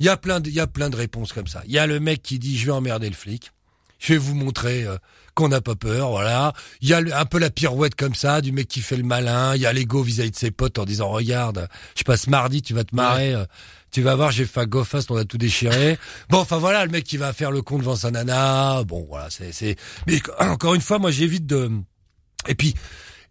il 0.00 0.06
y 0.06 0.08
a 0.08 0.16
plein 0.16 0.40
de, 0.40 0.48
il 0.48 0.54
y 0.54 0.60
a 0.60 0.66
plein 0.66 0.90
de 0.90 0.96
réponses 0.96 1.32
comme 1.32 1.46
ça. 1.46 1.62
Il 1.66 1.72
y 1.72 1.78
a 1.78 1.86
le 1.86 2.00
mec 2.00 2.22
qui 2.22 2.38
dit, 2.38 2.56
je 2.58 2.66
vais 2.66 2.72
emmerder 2.72 3.08
le 3.08 3.14
flic. 3.14 3.50
Je 4.00 4.12
vais 4.12 4.18
vous 4.18 4.34
montrer 4.34 4.84
euh, 4.84 4.96
qu'on 5.34 5.48
n'a 5.48 5.60
pas 5.62 5.76
peur, 5.76 6.10
voilà. 6.10 6.52
Il 6.82 6.88
y 6.88 6.94
a 6.94 7.00
le- 7.00 7.14
un 7.14 7.24
peu 7.24 7.38
la 7.38 7.48
pirouette 7.48 7.94
comme 7.94 8.14
ça, 8.14 8.40
du 8.42 8.52
mec 8.52 8.68
qui 8.68 8.80
fait 8.80 8.96
le 8.96 9.02
malin. 9.04 9.54
Il 9.54 9.62
y 9.62 9.66
a 9.66 9.72
l'ego 9.72 10.02
vis-à-vis 10.02 10.30
de 10.32 10.36
ses 10.36 10.50
potes 10.50 10.78
en 10.78 10.84
disant, 10.84 11.08
regarde, 11.08 11.68
je 11.96 12.02
passe 12.02 12.26
mardi, 12.26 12.60
tu 12.60 12.74
vas 12.74 12.84
te 12.84 12.94
marrer. 12.94 13.32
euh, 13.34 13.44
tu 13.92 14.02
vas 14.02 14.16
voir, 14.16 14.32
j'ai 14.32 14.44
fait 14.44 14.60
un 14.60 14.66
go 14.66 14.82
fast, 14.82 15.10
on 15.12 15.16
a 15.16 15.24
tout 15.24 15.38
déchiré. 15.38 15.96
Bon, 16.28 16.38
enfin 16.38 16.58
voilà, 16.58 16.84
le 16.84 16.90
mec 16.90 17.04
qui 17.04 17.16
va 17.16 17.32
faire 17.32 17.52
le 17.52 17.62
con 17.62 17.78
devant 17.78 17.94
sa 17.96 18.10
nana. 18.10 18.82
Bon, 18.84 19.06
voilà, 19.08 19.28
c'est, 19.30 19.52
c'est. 19.52 19.76
Mais 20.08 20.20
encore 20.40 20.74
une 20.74 20.80
fois, 20.82 20.98
moi, 20.98 21.12
j'évite 21.12 21.46
de. 21.46 21.70
Et 22.48 22.54
puis, 22.56 22.74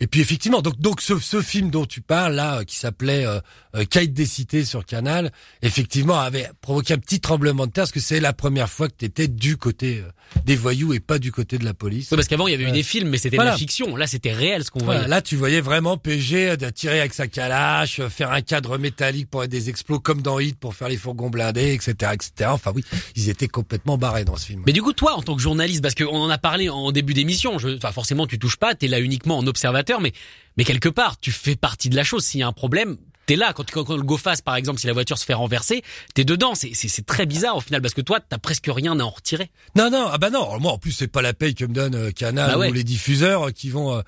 et 0.04 0.08
puis 0.08 0.20
effectivement, 0.20 0.62
donc 0.62 0.78
donc 0.80 1.00
ce, 1.02 1.18
ce 1.18 1.42
film 1.42 1.70
dont 1.70 1.86
tu 1.86 2.02
parles 2.02 2.34
là, 2.36 2.66
qui 2.66 2.76
s'appelait 2.76 3.26
euh, 3.26 3.40
euh, 3.76 3.86
Kite 3.86 4.14
des 4.14 4.26
cités 4.26 4.66
sur 4.66 4.86
Canal, 4.86 5.32
effectivement 5.62 6.20
avait 6.20 6.50
provoqué 6.62 6.94
un 6.94 6.98
petit 6.98 7.20
tremblement 7.22 7.66
de 7.68 7.72
terre 7.72 7.84
parce 7.84 7.92
que 7.94 8.00
c'est 8.02 8.20
la 8.20 8.34
première 8.34 8.70
fois 8.70 8.88
que 8.90 8.96
tu 8.98 9.06
étais 9.06 9.28
du 9.30 9.56
côté 9.56 10.04
euh, 10.06 10.10
des 10.46 10.56
voyous 10.58 10.94
et 10.94 11.00
pas 11.00 11.20
du 11.20 11.32
côté 11.32 11.58
de 11.58 11.64
la 11.66 11.74
police. 11.74 12.12
Ouais, 12.12 12.18
parce 12.18 12.28
qu'avant, 12.28 12.48
il 12.48 12.52
y 12.52 12.54
avait 12.54 12.68
eu 12.68 12.72
des 12.72 12.84
films, 12.84 13.10
mais 13.10 13.18
c'était 13.18 13.32
de 13.32 13.42
Voilà. 13.42 13.52
la 13.52 13.58
fiction. 13.58 13.96
Là, 13.96 14.08
c'était 14.08 14.34
réel 14.34 14.64
ce 14.64 14.72
qu'on 14.72 14.80
Voilà, 14.80 15.02
voyait. 15.02 15.10
là, 15.10 15.22
tu 15.22 15.36
voyais 15.38 15.62
vraiment 15.62 15.98
PG 15.98 16.50
euh, 16.52 16.56
de 16.58 16.70
tirer 16.70 17.00
avec 17.00 17.14
sa 17.14 17.28
calache, 17.28 18.02
faire 18.10 18.32
un 18.32 18.42
cadre 18.42 18.78
métallique 18.78 19.30
pour 19.30 19.44
être 19.44 19.50
des 19.52 19.70
explos 19.70 20.00
comme 20.00 20.22
dans 20.22 20.40
Hit 20.40 20.58
pour 20.60 20.76
faire 20.76 20.90
les 20.90 20.98
fourgons 20.98 21.30
blindés, 21.30 21.74
etc., 21.74 22.12
etc. 22.14 22.50
Enfin 22.52 22.72
oui, 22.76 22.84
ils 23.16 23.30
étaient 23.30 23.48
complètement 23.48 23.98
barrés 23.98 24.26
dans 24.26 24.36
ce 24.36 24.48
film. 24.48 24.64
Mais 24.66 24.74
du 24.74 24.82
coup, 24.82 24.94
toi, 24.94 25.16
en 25.16 25.22
tant 25.22 25.36
que 25.36 25.42
journaliste, 25.42 25.82
parce 25.82 25.96
qu'on 25.96 26.06
en 26.18 26.30
a 26.30 26.38
parlé 26.38 26.68
en 26.70 26.92
début 26.92 27.14
d'émission, 27.14 27.56
enfin, 27.56 27.92
forcément, 27.92 28.28
tu 28.28 28.38
touches 28.40 28.58
pas, 28.58 28.76
t'es 28.76 28.88
là 28.88 29.00
uniquement 29.00 29.38
en 29.38 29.46
observateur, 29.48 29.93
mais, 30.02 30.14
mais 30.58 30.64
quelque 30.64 30.90
part, 30.90 31.18
tu 31.20 31.32
fais 31.32 31.56
partie 31.56 31.90
de 31.90 31.96
la 31.96 32.04
chose. 32.04 32.24
S'il 32.26 32.40
y 32.40 32.44
a 32.44 32.48
un 32.48 32.54
problème, 32.54 32.98
t'es 33.26 33.36
là. 33.36 33.54
Quand, 33.54 33.70
quand, 33.72 33.84
quand 33.84 33.96
le 33.96 34.04
go 34.04 34.18
fast, 34.18 34.44
par 34.44 34.56
exemple, 34.56 34.80
si 34.80 34.88
la 34.88 34.94
voiture 34.94 35.18
se 35.18 35.26
fait 35.26 35.34
renverser, 35.34 35.84
t'es 36.14 36.26
dedans. 36.26 36.56
C'est, 36.56 36.72
c'est, 36.74 36.88
c'est 36.88 37.06
très 37.06 37.26
bizarre 37.26 37.58
au 37.58 37.62
final, 37.62 37.82
parce 37.82 37.94
que 37.94 38.02
toi, 38.02 38.20
t'as 38.20 38.38
presque 38.38 38.68
rien 38.68 39.00
à 39.00 39.04
en 39.04 39.10
retirer. 39.10 39.50
Non, 39.76 39.90
non, 39.90 40.08
ah 40.12 40.18
bah 40.18 40.30
non. 40.30 40.60
Moi, 40.60 40.72
en 40.72 40.78
plus, 40.78 40.92
c'est 40.92 41.08
pas 41.08 41.22
la 41.22 41.34
paye 41.34 41.56
que 41.56 41.66
me 41.66 41.74
donne 41.74 41.96
euh, 41.96 42.12
Canal 42.12 42.52
Bah 42.52 42.58
ouais. 42.58 42.70
ou 42.70 42.74
les 42.74 42.84
diffuseurs 42.84 43.48
euh, 43.48 43.52
qui 43.52 43.70
vont 43.70 43.94
euh, 43.96 44.02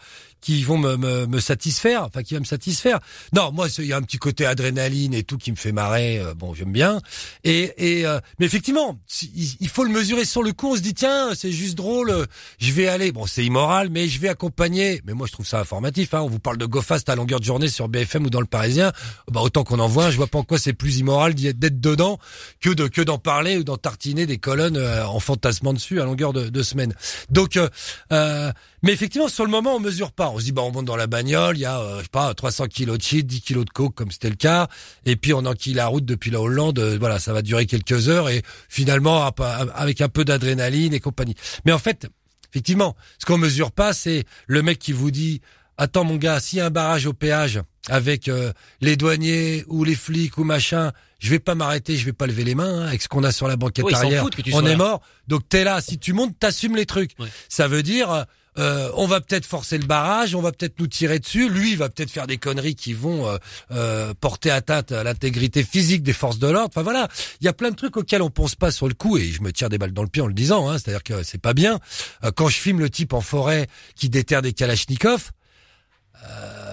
qui 0.46 0.62
vont 0.64 0.78
me, 0.78 0.96
me, 0.96 1.26
me 1.26 1.40
satisfaire, 1.40 2.04
enfin 2.04 2.22
qui 2.22 2.36
va 2.36 2.40
me 2.40 2.46
satisfaire. 2.46 3.00
Non, 3.34 3.52
moi, 3.52 3.68
il 3.80 3.86
y 3.86 3.94
a 3.94 3.98
un 3.98 4.04
petit 4.04 4.20
côté 4.20 4.46
adrénaline 4.46 5.16
et 5.16 5.24
tout 5.24 5.38
qui 5.40 5.50
me 5.52 5.56
fait 5.56 5.72
marrer. 5.72 6.20
euh, 6.20 6.36
bon, 6.36 6.54
j'aime 6.54 6.72
bien. 6.72 7.02
Et, 7.44 7.74
et 7.78 8.06
euh, 8.06 8.20
mais 8.38 8.46
effectivement, 8.46 9.00
il, 9.36 9.70
faut 9.70 9.84
le 9.84 9.90
mesurer 9.90 10.24
sur 10.24 10.44
le 10.44 10.54
coup. 10.54 10.74
On 10.74 10.76
se 10.76 10.82
dit 10.82 10.94
tiens, 10.94 11.32
c'est 11.36 11.52
juste 11.52 11.74
drôle. 11.76 12.12
euh, 12.12 12.26
Je 12.60 12.72
vais 12.72 12.88
aller. 12.88 13.12
Bon, 13.12 13.26
c'est 13.26 13.44
immoral, 13.44 13.90
mais 13.90 14.08
je 14.08 14.20
vais 14.20 14.30
accompagner. 14.30 15.02
Mais 15.06 15.14
moi, 15.14 15.26
je 15.26 15.32
trouve 15.32 15.48
ça 15.48 15.60
informatif. 15.60 16.14
Hein. 16.14 16.22
On 16.22 16.30
vous 16.30 16.38
parle 16.40 16.60
de 16.60 16.68
GoFast 16.68 17.10
à 17.10 17.16
longueur 17.16 17.40
de 17.40 17.46
journée 17.46 17.68
sur 17.68 17.90
BFM 17.90 18.28
ou 18.28 18.30
dans 18.30 18.40
le 18.42 18.46
Parisien. 18.46 18.92
Bah 19.32 19.42
autant 19.42 19.64
qu'on 19.64 19.80
en 19.80 19.88
voit. 19.88 20.12
Je 20.12 20.18
vois 20.18 20.28
pas 20.28 20.38
en 20.38 20.44
quoi 20.44 20.60
c'est 20.60 20.74
plus 20.74 21.00
immoral 21.00 21.34
d'être 21.34 21.82
dedans 21.82 22.20
que 22.62 22.70
de 22.70 22.88
que 22.88 23.02
d'en 23.02 23.18
parler 23.18 23.58
ou 23.58 23.64
d'en 23.64 23.78
tartiner 23.78 24.28
des 24.28 24.38
colonnes 24.38 24.78
euh, 24.78 25.08
en 25.08 25.20
fantasmant 25.20 25.74
dessus 25.74 26.00
à 26.02 26.06
longueur 26.06 26.34
de, 26.34 26.50
de 26.50 26.62
semaine. 26.62 26.94
Donc, 27.32 27.58
euh, 27.58 27.68
euh, 28.12 28.52
mais 28.86 28.94
effectivement, 28.94 29.28
sur 29.28 29.44
le 29.44 29.50
moment, 29.50 29.76
on 29.76 29.80
mesure 29.80 30.12
pas. 30.12 30.30
On 30.30 30.38
se 30.40 30.44
dit, 30.46 30.52
bah, 30.52 30.62
on 30.62 30.72
monte 30.72 30.86
dans 30.86 30.96
la 30.96 31.08
bagnole, 31.08 31.58
il 31.58 31.62
y 31.62 31.66
a, 31.66 31.80
euh, 31.80 31.98
je 31.98 32.04
sais 32.04 32.10
pas, 32.12 32.34
300 32.34 32.68
kilos 32.68 32.98
de 33.00 33.04
shit, 33.04 33.26
10 33.26 33.42
kilos 33.42 33.66
de 33.66 33.72
coke, 33.72 33.96
comme 33.96 34.12
c'était 34.12 34.30
le 34.30 34.36
cas, 34.36 34.68
et 35.06 35.16
puis 35.16 35.34
on 35.34 35.40
enquille 35.46 35.74
la 35.74 35.88
route 35.88 36.06
depuis 36.06 36.30
la 36.30 36.40
Hollande. 36.40 36.78
euh, 36.80 36.98
voilà, 37.00 37.18
ça 37.18 37.34
va 37.34 37.42
durer 37.42 37.66
quelques 37.66 38.10
heures, 38.10 38.30
et 38.30 38.44
finalement, 38.70 39.26
avec 39.74 40.02
un 40.02 40.08
peu 40.08 40.24
d'adrénaline 40.24 40.94
et 40.94 41.00
compagnie. 41.00 41.36
Mais 41.66 41.72
en 41.72 41.80
fait, 41.80 42.08
effectivement, 42.52 42.96
ce 43.20 43.26
qu'on 43.26 43.40
mesure 43.40 43.72
pas, 43.72 43.92
c'est 43.92 44.24
le 44.46 44.62
mec 44.62 44.78
qui 44.78 44.94
vous 44.94 45.10
dit, 45.10 45.42
attends 45.78 46.04
mon 46.04 46.16
gars, 46.18 46.40
s'il 46.40 46.60
y 46.60 46.62
a 46.62 46.68
un 46.68 46.70
barrage 46.70 47.08
au 47.08 47.14
péage 47.14 47.60
avec 47.90 48.28
euh, 48.28 48.54
les 48.82 48.96
douaniers 48.98 49.64
ou 49.68 49.84
les 49.84 49.96
flics 49.96 50.38
ou 50.38 50.44
machin, 50.44 50.92
je 51.20 51.30
vais 51.32 51.40
pas 51.40 51.56
m'arrêter, 51.56 51.98
je 51.98 52.06
vais 52.06 52.14
pas 52.14 52.28
lever 52.28 52.44
les 52.44 52.56
mains 52.56 52.82
hein, 52.82 52.88
avec 52.88 53.02
ce 53.02 53.08
qu'on 53.08 53.24
a 53.24 53.32
sur 53.32 53.48
la 53.48 53.56
banquette 53.58 53.86
Oui, 53.86 53.94
arrière. 53.96 54.26
On 54.54 54.66
est 54.66 54.70
là. 54.72 54.78
mort, 54.78 55.02
donc 55.28 55.50
t'es 55.50 55.64
là. 55.64 55.82
Si 55.82 55.98
tu 55.98 56.14
montes, 56.14 56.38
t'assumes 56.40 56.76
les 56.76 56.86
trucs. 56.86 57.12
Ça 57.50 57.68
veut 57.68 57.84
dire, 57.84 58.26
euh, 58.58 58.90
on 58.96 59.08
va 59.08 59.22
peut-être 59.22 59.46
forcer 59.46 59.78
le 59.78 59.86
barrage, 59.86 60.36
on 60.36 60.42
va 60.42 60.52
peut-être 60.52 60.80
nous 60.80 60.88
tirer 60.88 61.20
dessus. 61.20 61.50
Lui, 61.50 61.76
va 61.76 61.90
peut-être 61.90 62.12
faire 62.12 62.28
des 62.28 62.38
conneries 62.38 62.76
qui 62.76 62.94
vont 62.94 63.28
euh, 63.28 63.38
euh, 63.72 64.14
porter 64.20 64.52
atteinte 64.52 64.92
à 64.92 65.04
l'intégrité 65.04 65.64
physique 65.64 66.04
des 66.04 66.14
forces 66.14 66.40
de 66.40 66.48
l'ordre. 66.48 66.70
Enfin 66.72 66.84
voilà, 66.84 67.08
il 67.42 67.46
y 67.46 67.48
a 67.48 67.54
plein 67.54 67.72
de 67.72 67.76
trucs 67.76 67.98
auxquels 67.98 68.22
on 68.22 68.30
pense 68.30 68.56
pas 68.56 68.72
sur 68.72 68.88
le 68.88 68.94
coup 68.94 69.18
et 69.18 69.26
je 69.26 69.42
me 69.42 69.52
tire 69.52 69.70
des 69.70 69.78
balles 69.78 69.94
dans 69.94 70.04
le 70.04 70.10
pied 70.10 70.22
en 70.22 70.28
le 70.28 70.34
disant. 70.34 70.70
Hein, 70.70 70.78
C'est-à-dire 70.78 71.04
que 71.04 71.24
c'est 71.24 71.42
pas 71.42 71.54
bien. 71.54 71.80
Euh, 72.24 72.32
quand 72.36 72.48
je 72.48 72.58
filme 72.58 72.80
le 72.80 72.90
type 72.90 73.14
en 73.14 73.22
forêt 73.22 73.68
qui 73.96 74.10
déterre 74.10 74.42
des 74.42 74.54
kalachnikovs. 74.54 75.32
euh, 76.30 76.65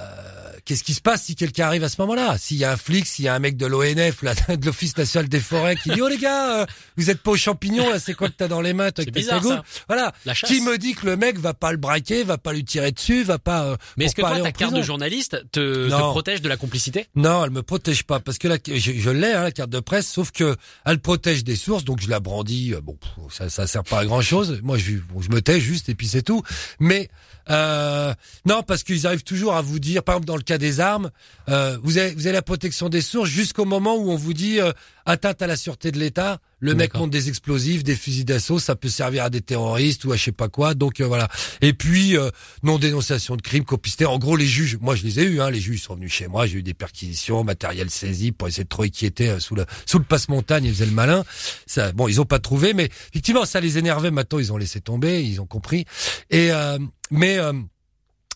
Qu'est-ce 0.65 0.85
qui 0.85 0.95
se 0.95 1.01
passe 1.01 1.25
si 1.25 1.35
quelqu'un 1.35 1.67
arrive 1.67 1.83
à 1.85 1.89
ce 1.89 2.01
moment-là? 2.03 2.39
S'il 2.39 2.57
y 2.57 2.65
a 2.65 2.71
un 2.73 2.77
flic, 2.77 3.07
s'il 3.07 3.25
y 3.25 3.29
a 3.29 3.35
un 3.35 3.39
mec 3.41 3.57
de 3.57 3.67
l'ONF, 3.67 4.23
là, 4.23 4.35
de 4.57 4.65
l'Office 4.67 4.97
national 4.97 5.29
des 5.29 5.41
forêts, 5.41 5.75
qui 5.77 5.91
dit 5.91 6.01
oh 6.01 6.09
les 6.09 6.19
gars, 6.19 6.61
euh, 6.63 6.67
vous 6.97 7.11
êtes 7.11 7.21
pas 7.21 7.33
aux 7.33 7.37
champignons 7.37 7.91
là, 7.91 7.99
c'est 7.99 8.15
quoi 8.15 8.29
que 8.29 8.35
t'as 8.37 8.49
dans 8.49 8.61
les 8.61 8.73
mains 8.73 8.91
toi, 8.93 9.03
avec 9.03 9.13
bizarre. 9.15 9.43
Voilà. 9.89 10.13
La. 10.25 10.35
Qui 10.35 10.61
me 10.61 10.79
dit 10.79 10.95
que 10.95 11.07
le 11.07 11.17
mec 11.17 11.39
va 11.39 11.53
pas 11.55 11.73
le 11.73 11.79
braquer, 11.79 12.23
va 12.23 12.39
pas 12.39 12.53
lui 12.53 12.65
tirer 12.65 12.93
dessus, 12.93 13.23
va 13.25 13.39
pas. 13.39 13.65
euh, 13.65 13.77
Mais 13.97 14.05
est-ce 14.05 14.15
que 14.15 14.21
toi, 14.23 14.41
ta 14.41 14.53
carte 14.53 14.75
de 14.75 14.83
journaliste 14.83 15.43
te, 15.51 15.89
protège 16.11 16.43
de 16.43 16.49
la 16.49 16.57
complicité? 16.57 17.07
Non, 17.17 17.45
elle 17.45 17.51
me 17.51 17.63
protège 17.63 18.05
pas 18.05 18.21
parce 18.21 18.39
que 18.39 18.47
la, 18.49 18.57
je, 18.67 18.93
je 18.93 19.11
l'ai 19.11 19.33
hein, 19.33 19.43
la 19.43 19.53
carte 19.53 19.71
de 19.71 19.81
presse, 19.81 20.07
sauf 20.09 20.31
que 20.31 20.57
elle 20.85 21.01
protège 21.01 21.43
des 21.45 21.57
sources, 21.57 21.85
donc 21.85 22.01
je 22.01 22.09
la 22.09 22.21
brandis. 22.21 22.73
euh, 22.75 22.81
Bon, 22.81 22.97
ça, 23.31 23.49
ça 23.51 23.67
sert 23.67 23.83
pas 23.85 23.99
à 24.01 24.05
grand 24.05 24.23
chose. 24.23 24.61
Moi, 24.63 24.79
je, 24.79 24.93
bon, 25.13 25.21
je 25.21 25.31
me 25.31 25.43
tais 25.43 25.61
juste 25.61 25.89
et 25.89 25.95
puis 25.95 26.07
c'est 26.07 26.23
tout. 26.23 26.43
Mais 26.79 27.09
euh, 27.51 28.15
non, 28.47 28.63
parce 28.63 28.83
qu'ils 28.85 29.07
arrivent 29.07 29.25
toujours 29.25 29.55
à 29.55 29.63
vous 29.63 29.79
dire, 29.81 30.03
par 30.03 30.15
exemple 30.17 30.27
dans 30.29 30.37
le 30.37 30.43
cas 30.53 30.59
des 30.59 30.80
armes, 30.80 31.11
euh, 31.48 31.78
vous 31.82 31.98
avez 31.98 32.14
vous 32.14 32.26
avez 32.26 32.34
la 32.34 32.42
protection 32.42 32.88
des 32.88 33.00
sources 33.00 33.30
jusqu'au 33.30 33.64
moment 33.64 33.96
où 33.96 34.11
on 34.11 34.16
vous 34.16 34.34
dit 34.34 34.61
euh, 34.61 34.72
atteinte 35.07 35.42
à 35.42 35.46
la 35.46 35.57
sûreté 35.57 35.90
de 35.90 35.98
l'État. 35.98 36.38
Le 36.61 36.74
mec 36.74 36.94
monte 36.94 37.11
des 37.11 37.28
explosifs, 37.28 37.82
des 37.82 37.96
fusils 37.96 38.24
d'assaut, 38.24 38.61
ça 38.61 38.76
peut 38.76 38.88
servir 38.88 39.24
à 39.24 39.30
des 39.30 39.40
terroristes 39.40 40.05
ou 40.05 40.12
à 40.12 40.16
je 40.16 40.24
sais 40.24 40.32
pas 40.32 40.48
quoi. 40.48 40.74
Donc 40.74 41.00
euh, 41.00 41.07
voilà. 41.07 41.28
Et 41.61 41.72
puis 41.72 42.16
euh, 42.16 42.30
non 42.62 42.78
dénonciation 42.78 43.34
de 43.36 43.42
crime, 43.42 43.64
complicité. 43.64 44.07
En 44.07 44.18
gros, 44.18 44.36
les 44.36 44.46
juges, 44.46 44.78
moi 44.80 44.94
je 44.94 45.03
les 45.03 45.18
ai 45.18 45.24
eu. 45.24 45.40
Hein, 45.40 45.50
les 45.50 45.61
juges 45.61 45.82
sont 45.82 45.96
venus 45.96 46.12
chez 46.12 46.28
moi. 46.28 46.46
J'ai 46.46 46.59
eu 46.59 46.62
des 46.62 46.74
perquisitions, 46.74 47.42
matériel 47.42 47.90
saisi 47.90 48.30
pour 48.30 48.46
essayer 48.46 48.64
de 48.64 48.68
trouver 48.68 48.90
qui 48.90 49.07
était 49.07 49.28
euh, 49.28 49.40
sous 49.40 49.55
le 49.55 49.66
sous 49.86 49.98
le 49.98 50.05
passe-montagne. 50.05 50.64
Ils 50.64 50.72
faisaient 50.74 50.86
le 50.86 50.92
malin. 50.92 51.24
Ça, 51.66 51.92
bon, 51.92 52.07
ils 52.07 52.20
ont 52.20 52.26
pas 52.26 52.38
trouvé, 52.38 52.74
mais 52.74 52.90
effectivement, 53.11 53.44
ça 53.44 53.61
les 53.61 53.78
énervait. 53.78 54.11
Maintenant, 54.11 54.38
ils 54.38 54.53
ont 54.53 54.57
laissé 54.59 54.80
tomber, 54.80 55.24
ils 55.24 55.40
ont 55.40 55.46
compris. 55.46 55.84
Et 56.30 56.53
euh, 56.53 56.78
mais 57.11 57.38
euh, 57.38 57.53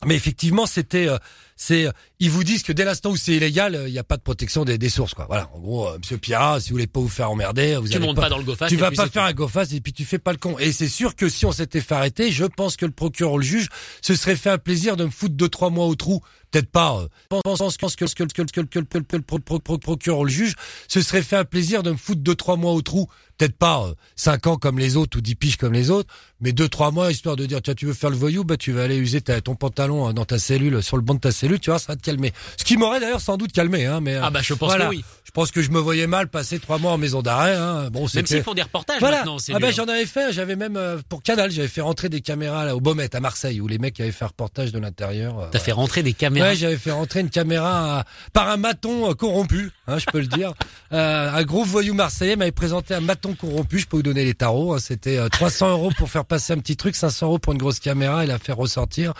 mais 0.04 0.14
effectivement, 0.14 0.66
c'était, 0.66 1.08
euh, 1.08 1.16
c'est, 1.56 1.86
euh, 1.86 1.90
ils 2.20 2.30
vous 2.30 2.44
disent 2.44 2.62
que 2.62 2.72
dès 2.72 2.84
l'instant 2.84 3.10
où 3.10 3.16
c'est 3.16 3.32
illégal, 3.32 3.74
euh, 3.74 3.88
il 3.88 3.92
n'y 3.92 3.98
a 3.98 4.04
pas 4.04 4.16
de 4.16 4.22
protection 4.22 4.64
des, 4.64 4.76
des 4.78 4.88
sources, 4.90 5.14
quoi. 5.14 5.24
Voilà. 5.26 5.50
En 5.54 5.58
gros, 5.58 5.88
euh, 5.88 5.98
Monsieur 5.98 6.18
Pierrat, 6.18 6.60
si 6.60 6.68
vous 6.70 6.74
voulez 6.74 6.86
pas 6.86 7.00
vous 7.00 7.08
faire 7.08 7.30
emmerder, 7.30 7.76
vous 7.76 7.88
Tu 7.88 7.98
montes 7.98 8.16
pas 8.16 8.28
dans 8.28 8.38
le 8.38 8.44
GoFast 8.44 8.70
tu 8.70 8.76
vas 8.76 8.90
pas 8.90 9.08
faire 9.08 9.22
tout. 9.24 9.28
un 9.28 9.32
GoFast 9.32 9.72
et 9.72 9.80
puis 9.80 9.92
tu 9.92 10.04
fais 10.04 10.18
pas 10.18 10.32
le 10.32 10.38
con. 10.38 10.58
Et 10.58 10.70
c'est 10.72 10.88
sûr 10.88 11.16
que 11.16 11.28
si 11.28 11.46
on 11.46 11.52
s'était 11.52 11.80
fait 11.80 11.94
arrêter, 11.94 12.30
je 12.30 12.44
pense 12.44 12.76
que 12.76 12.84
le 12.86 12.92
procureur 12.92 13.32
ou 13.34 13.38
le 13.38 13.44
juge 13.44 13.68
se 14.02 14.14
serait 14.14 14.36
fait 14.36 14.50
un 14.50 14.58
plaisir 14.58 14.96
de 14.96 15.04
me 15.04 15.10
foutre 15.10 15.34
deux 15.34 15.48
trois 15.48 15.70
mois 15.70 15.86
au 15.86 15.94
trou. 15.94 16.20
Peut-être 16.52 16.70
pas. 16.70 17.00
Euh, 17.00 17.40
pense, 17.42 17.76
que, 17.76 17.86
que, 17.86 18.04
que, 18.04 18.22
que, 18.24 18.42
que, 18.42 18.60
que, 18.60 18.80
que, 18.80 18.98
que 19.00 19.16
le 19.16 19.22
pro- 19.22 19.38
pro- 19.40 19.58
pro- 19.58 19.78
procureur 19.78 20.20
ou 20.20 20.24
le 20.24 20.30
juge 20.30 20.54
se 20.88 21.00
serait 21.02 21.22
fait 21.22 21.36
un 21.36 21.44
plaisir 21.44 21.82
de 21.82 21.90
me 21.90 21.96
foutre 21.96 22.20
deux 22.22 22.34
trois 22.36 22.56
mois 22.56 22.72
au 22.72 22.82
trou. 22.82 23.08
Peut-être 23.38 23.56
pas 23.56 23.84
euh, 23.86 23.94
cinq 24.16 24.46
ans 24.46 24.56
comme 24.56 24.78
les 24.78 24.96
autres 24.96 25.18
ou 25.18 25.20
dix 25.20 25.34
piges 25.34 25.56
comme 25.56 25.72
les 25.74 25.90
autres, 25.90 26.12
mais 26.40 26.52
deux 26.52 26.68
trois 26.68 26.90
mois 26.90 27.10
histoire 27.10 27.36
de 27.36 27.44
dire 27.46 27.60
tiens 27.62 27.74
tu 27.74 27.84
veux 27.86 27.92
faire 27.92 28.08
le 28.10 28.16
voyou, 28.16 28.44
bah 28.44 28.56
tu 28.56 28.72
vas 28.72 28.84
aller 28.84 28.96
user 28.96 29.20
ta, 29.20 29.40
ton 29.40 29.54
pantalon 29.54 30.08
euh, 30.08 30.12
dans 30.12 30.24
ta 30.24 30.38
cellule 30.38 30.82
sur 30.82 30.96
le 30.96 31.02
banc 31.02 31.14
de 31.14 31.20
ta 31.20 31.32
cellule, 31.32 31.60
tu 31.60 31.68
vois 31.70 31.78
ça 31.78 31.92
va 31.92 31.96
te 31.96 32.02
calmer. 32.02 32.32
Ce 32.56 32.64
qui 32.64 32.76
m'aurait 32.76 33.00
d'ailleurs 33.00 33.20
sans 33.20 33.36
doute 33.36 33.52
calmé, 33.52 33.84
hein. 33.86 34.00
Mais 34.00 34.14
euh, 34.14 34.20
Ah 34.24 34.30
bah, 34.30 34.40
je 34.42 34.54
pense 34.54 34.70
voilà. 34.70 34.86
que 34.86 34.90
oui. 34.90 35.04
Je 35.24 35.30
pense 35.32 35.50
que 35.50 35.60
je 35.60 35.70
me 35.70 35.78
voyais 35.78 36.06
mal 36.06 36.28
passer 36.28 36.58
trois 36.58 36.78
mois 36.78 36.92
en 36.92 36.98
maison 36.98 37.20
d'arrêt. 37.20 37.54
Hein. 37.54 37.90
Bon, 37.90 38.06
Même 38.14 38.24
s'ils 38.26 38.42
font 38.42 38.54
des 38.54 38.62
reportages 38.62 39.00
voilà. 39.00 39.18
maintenant, 39.18 39.38
c'est 39.38 39.52
Ah 39.54 39.58
ben 39.58 39.66
mieux. 39.66 39.72
j'en 39.74 39.84
avais 39.84 40.06
fait, 40.06 40.32
j'avais 40.32 40.56
même 40.56 40.78
euh, 40.78 40.96
pour 41.10 41.22
Canal, 41.22 41.50
j'avais 41.50 41.68
fait 41.68 41.82
rentrer 41.82 42.08
des 42.08 42.22
caméras 42.22 42.64
là, 42.64 42.74
au 42.74 42.80
Baumette 42.80 43.14
à 43.14 43.20
Marseille 43.20 43.60
où 43.60 43.68
les 43.68 43.76
mecs 43.78 44.00
avaient 44.00 44.12
fait 44.12 44.24
un 44.24 44.28
reportage 44.28 44.72
de 44.72 44.78
l'intérieur. 44.78 45.38
euh, 45.40 45.46
T'as 45.52 45.58
fait 45.58 45.72
rentrer 45.72 46.02
des 46.02 46.14
caméras. 46.14 46.48
Ouais, 46.48 46.56
j'avais 46.56 46.78
fait 46.78 46.90
rentrer 46.92 47.20
une 47.20 47.28
caméra 47.28 48.04
par 48.32 48.48
un 48.48 48.56
maton 48.56 49.12
corrompu, 49.14 49.72
hein, 49.88 49.98
je 49.98 50.06
peux 50.10 50.20
le 50.20 50.26
dire. 50.26 50.54
Euh, 50.94 51.30
un 51.30 51.42
gros 51.42 51.64
voyou 51.64 51.92
marseillais 51.92 52.36
m'avait 52.36 52.52
présenté 52.52 52.94
un 52.94 53.00
maton 53.00 53.25
bâton 53.26 53.36
corrompu, 53.48 53.78
je 53.78 53.86
peux 53.86 53.96
vous 53.96 54.02
donner 54.02 54.24
les 54.24 54.34
tarots. 54.34 54.74
hein. 54.74 54.78
C'était 54.78 55.16
euh, 55.18 55.28
300 55.28 55.70
euros 55.70 55.90
pour 55.96 56.10
faire 56.10 56.24
passer 56.24 56.52
un 56.52 56.58
petit 56.58 56.76
truc, 56.76 56.94
500 56.96 57.26
euros 57.26 57.38
pour 57.38 57.52
une 57.52 57.58
grosse 57.58 57.80
caméra 57.80 58.24
et 58.24 58.26
la 58.26 58.38
faire 58.38 58.56
ressortir. 58.56 59.12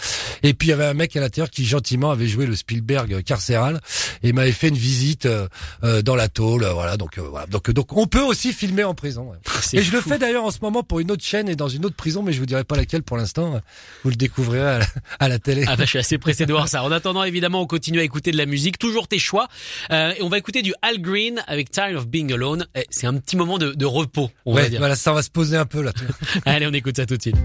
Et 0.43 0.55
puis 0.55 0.69
il 0.69 0.71
y 0.71 0.75
avait 0.75 0.85
un 0.87 0.95
mec 0.95 1.17
à 1.17 1.21
l'intérieur 1.21 1.51
qui 1.51 1.65
gentiment 1.65 2.11
avait 2.11 2.29
joué 2.29 2.47
le 2.47 2.55
Spielberg 2.57 3.23
carcéral 3.23 3.81
et 4.23 4.33
m'avait 4.33 4.53
fait 4.53 4.69
une 4.69 4.77
visite 4.77 5.27
euh, 5.27 5.49
euh, 5.85 6.03
dans 6.03 6.17
la 6.17 6.29
tôle. 6.29 6.65
euh, 6.65 6.73
Voilà, 6.73 6.97
donc 6.97 7.19
euh, 7.19 7.23
voilà. 7.23 7.47
Donc 7.47 7.71
donc 7.71 7.97
on 7.97 8.07
peut 8.07 8.23
aussi 8.23 8.53
filmer 8.53 8.85
en 8.85 8.95
prison. 8.95 9.31
ouais. 9.31 9.37
C'est 9.63 9.79
Et 9.79 9.83
je 9.83 9.93
le 9.93 10.01
fou. 10.01 10.11
fais 10.11 10.19
d'ailleurs 10.19 10.45
en 10.45 10.51
ce 10.51 10.59
moment 10.63 10.83
pour 10.83 11.01
une 11.01 11.11
autre 11.11 11.25
chaîne 11.25 11.49
et 11.49 11.57
dans 11.57 11.69
une 11.69 11.85
autre 11.85 11.97
prison, 11.97 12.23
mais 12.23 12.33
je 12.33 12.41
vous 12.41 12.47
dirai 12.47 12.65
pas 12.65 12.77
laquelle 12.77 13.03
pour 13.03 13.17
l'instant. 13.17 13.61
Vous 14.05 14.11
le 14.11 14.17
découvrirez 14.17 14.61
à 14.61 14.79
la, 14.79 14.87
à 15.21 15.29
la 15.29 15.39
télé. 15.39 15.65
Ah 15.67 15.77
bah, 15.77 15.85
je 15.85 15.91
suis 15.91 15.99
assez 15.99 16.19
pressé 16.19 16.47
de 16.47 16.53
voir 16.53 16.69
ça. 16.69 16.83
En 16.85 16.93
attendant, 16.93 17.25
évidemment, 17.25 17.61
on 17.61 17.67
continue 17.67 18.01
à 18.01 18.03
écouter 18.05 18.31
de 18.31 18.37
la 18.37 18.47
musique, 18.47 18.79
toujours 18.79 19.09
tes 19.09 19.19
choix. 19.19 19.49
Euh, 19.91 20.13
et 20.19 20.23
on 20.23 20.29
va 20.29 20.39
écouter 20.39 20.63
du 20.63 20.75
Al 20.83 21.01
Green 21.01 21.43
avec 21.47 21.71
Tired 21.71 21.97
of 21.97 22.07
Being 22.07 22.33
Alone. 22.33 22.67
Eh, 22.75 22.85
C'est 22.91 23.07
un 23.07 23.15
petit 23.15 23.37
moment 23.37 23.59
de, 23.59 23.73
de 23.73 23.85
repos, 23.97 24.31
on 24.45 24.55
va 24.55 24.63
ouais, 24.63 24.71
dire. 24.71 24.79
voilà, 24.79 24.97
ça 24.97 25.13
va 25.13 25.23
se 25.23 25.31
poser 25.31 25.57
un 25.57 25.67
peu 25.67 25.83
là. 25.83 25.93
Allez, 26.45 26.67
on 26.67 26.73
écoute 26.73 26.97
ça 26.97 27.07
tout 27.07 27.17
de 27.17 27.23
suite. 27.23 27.37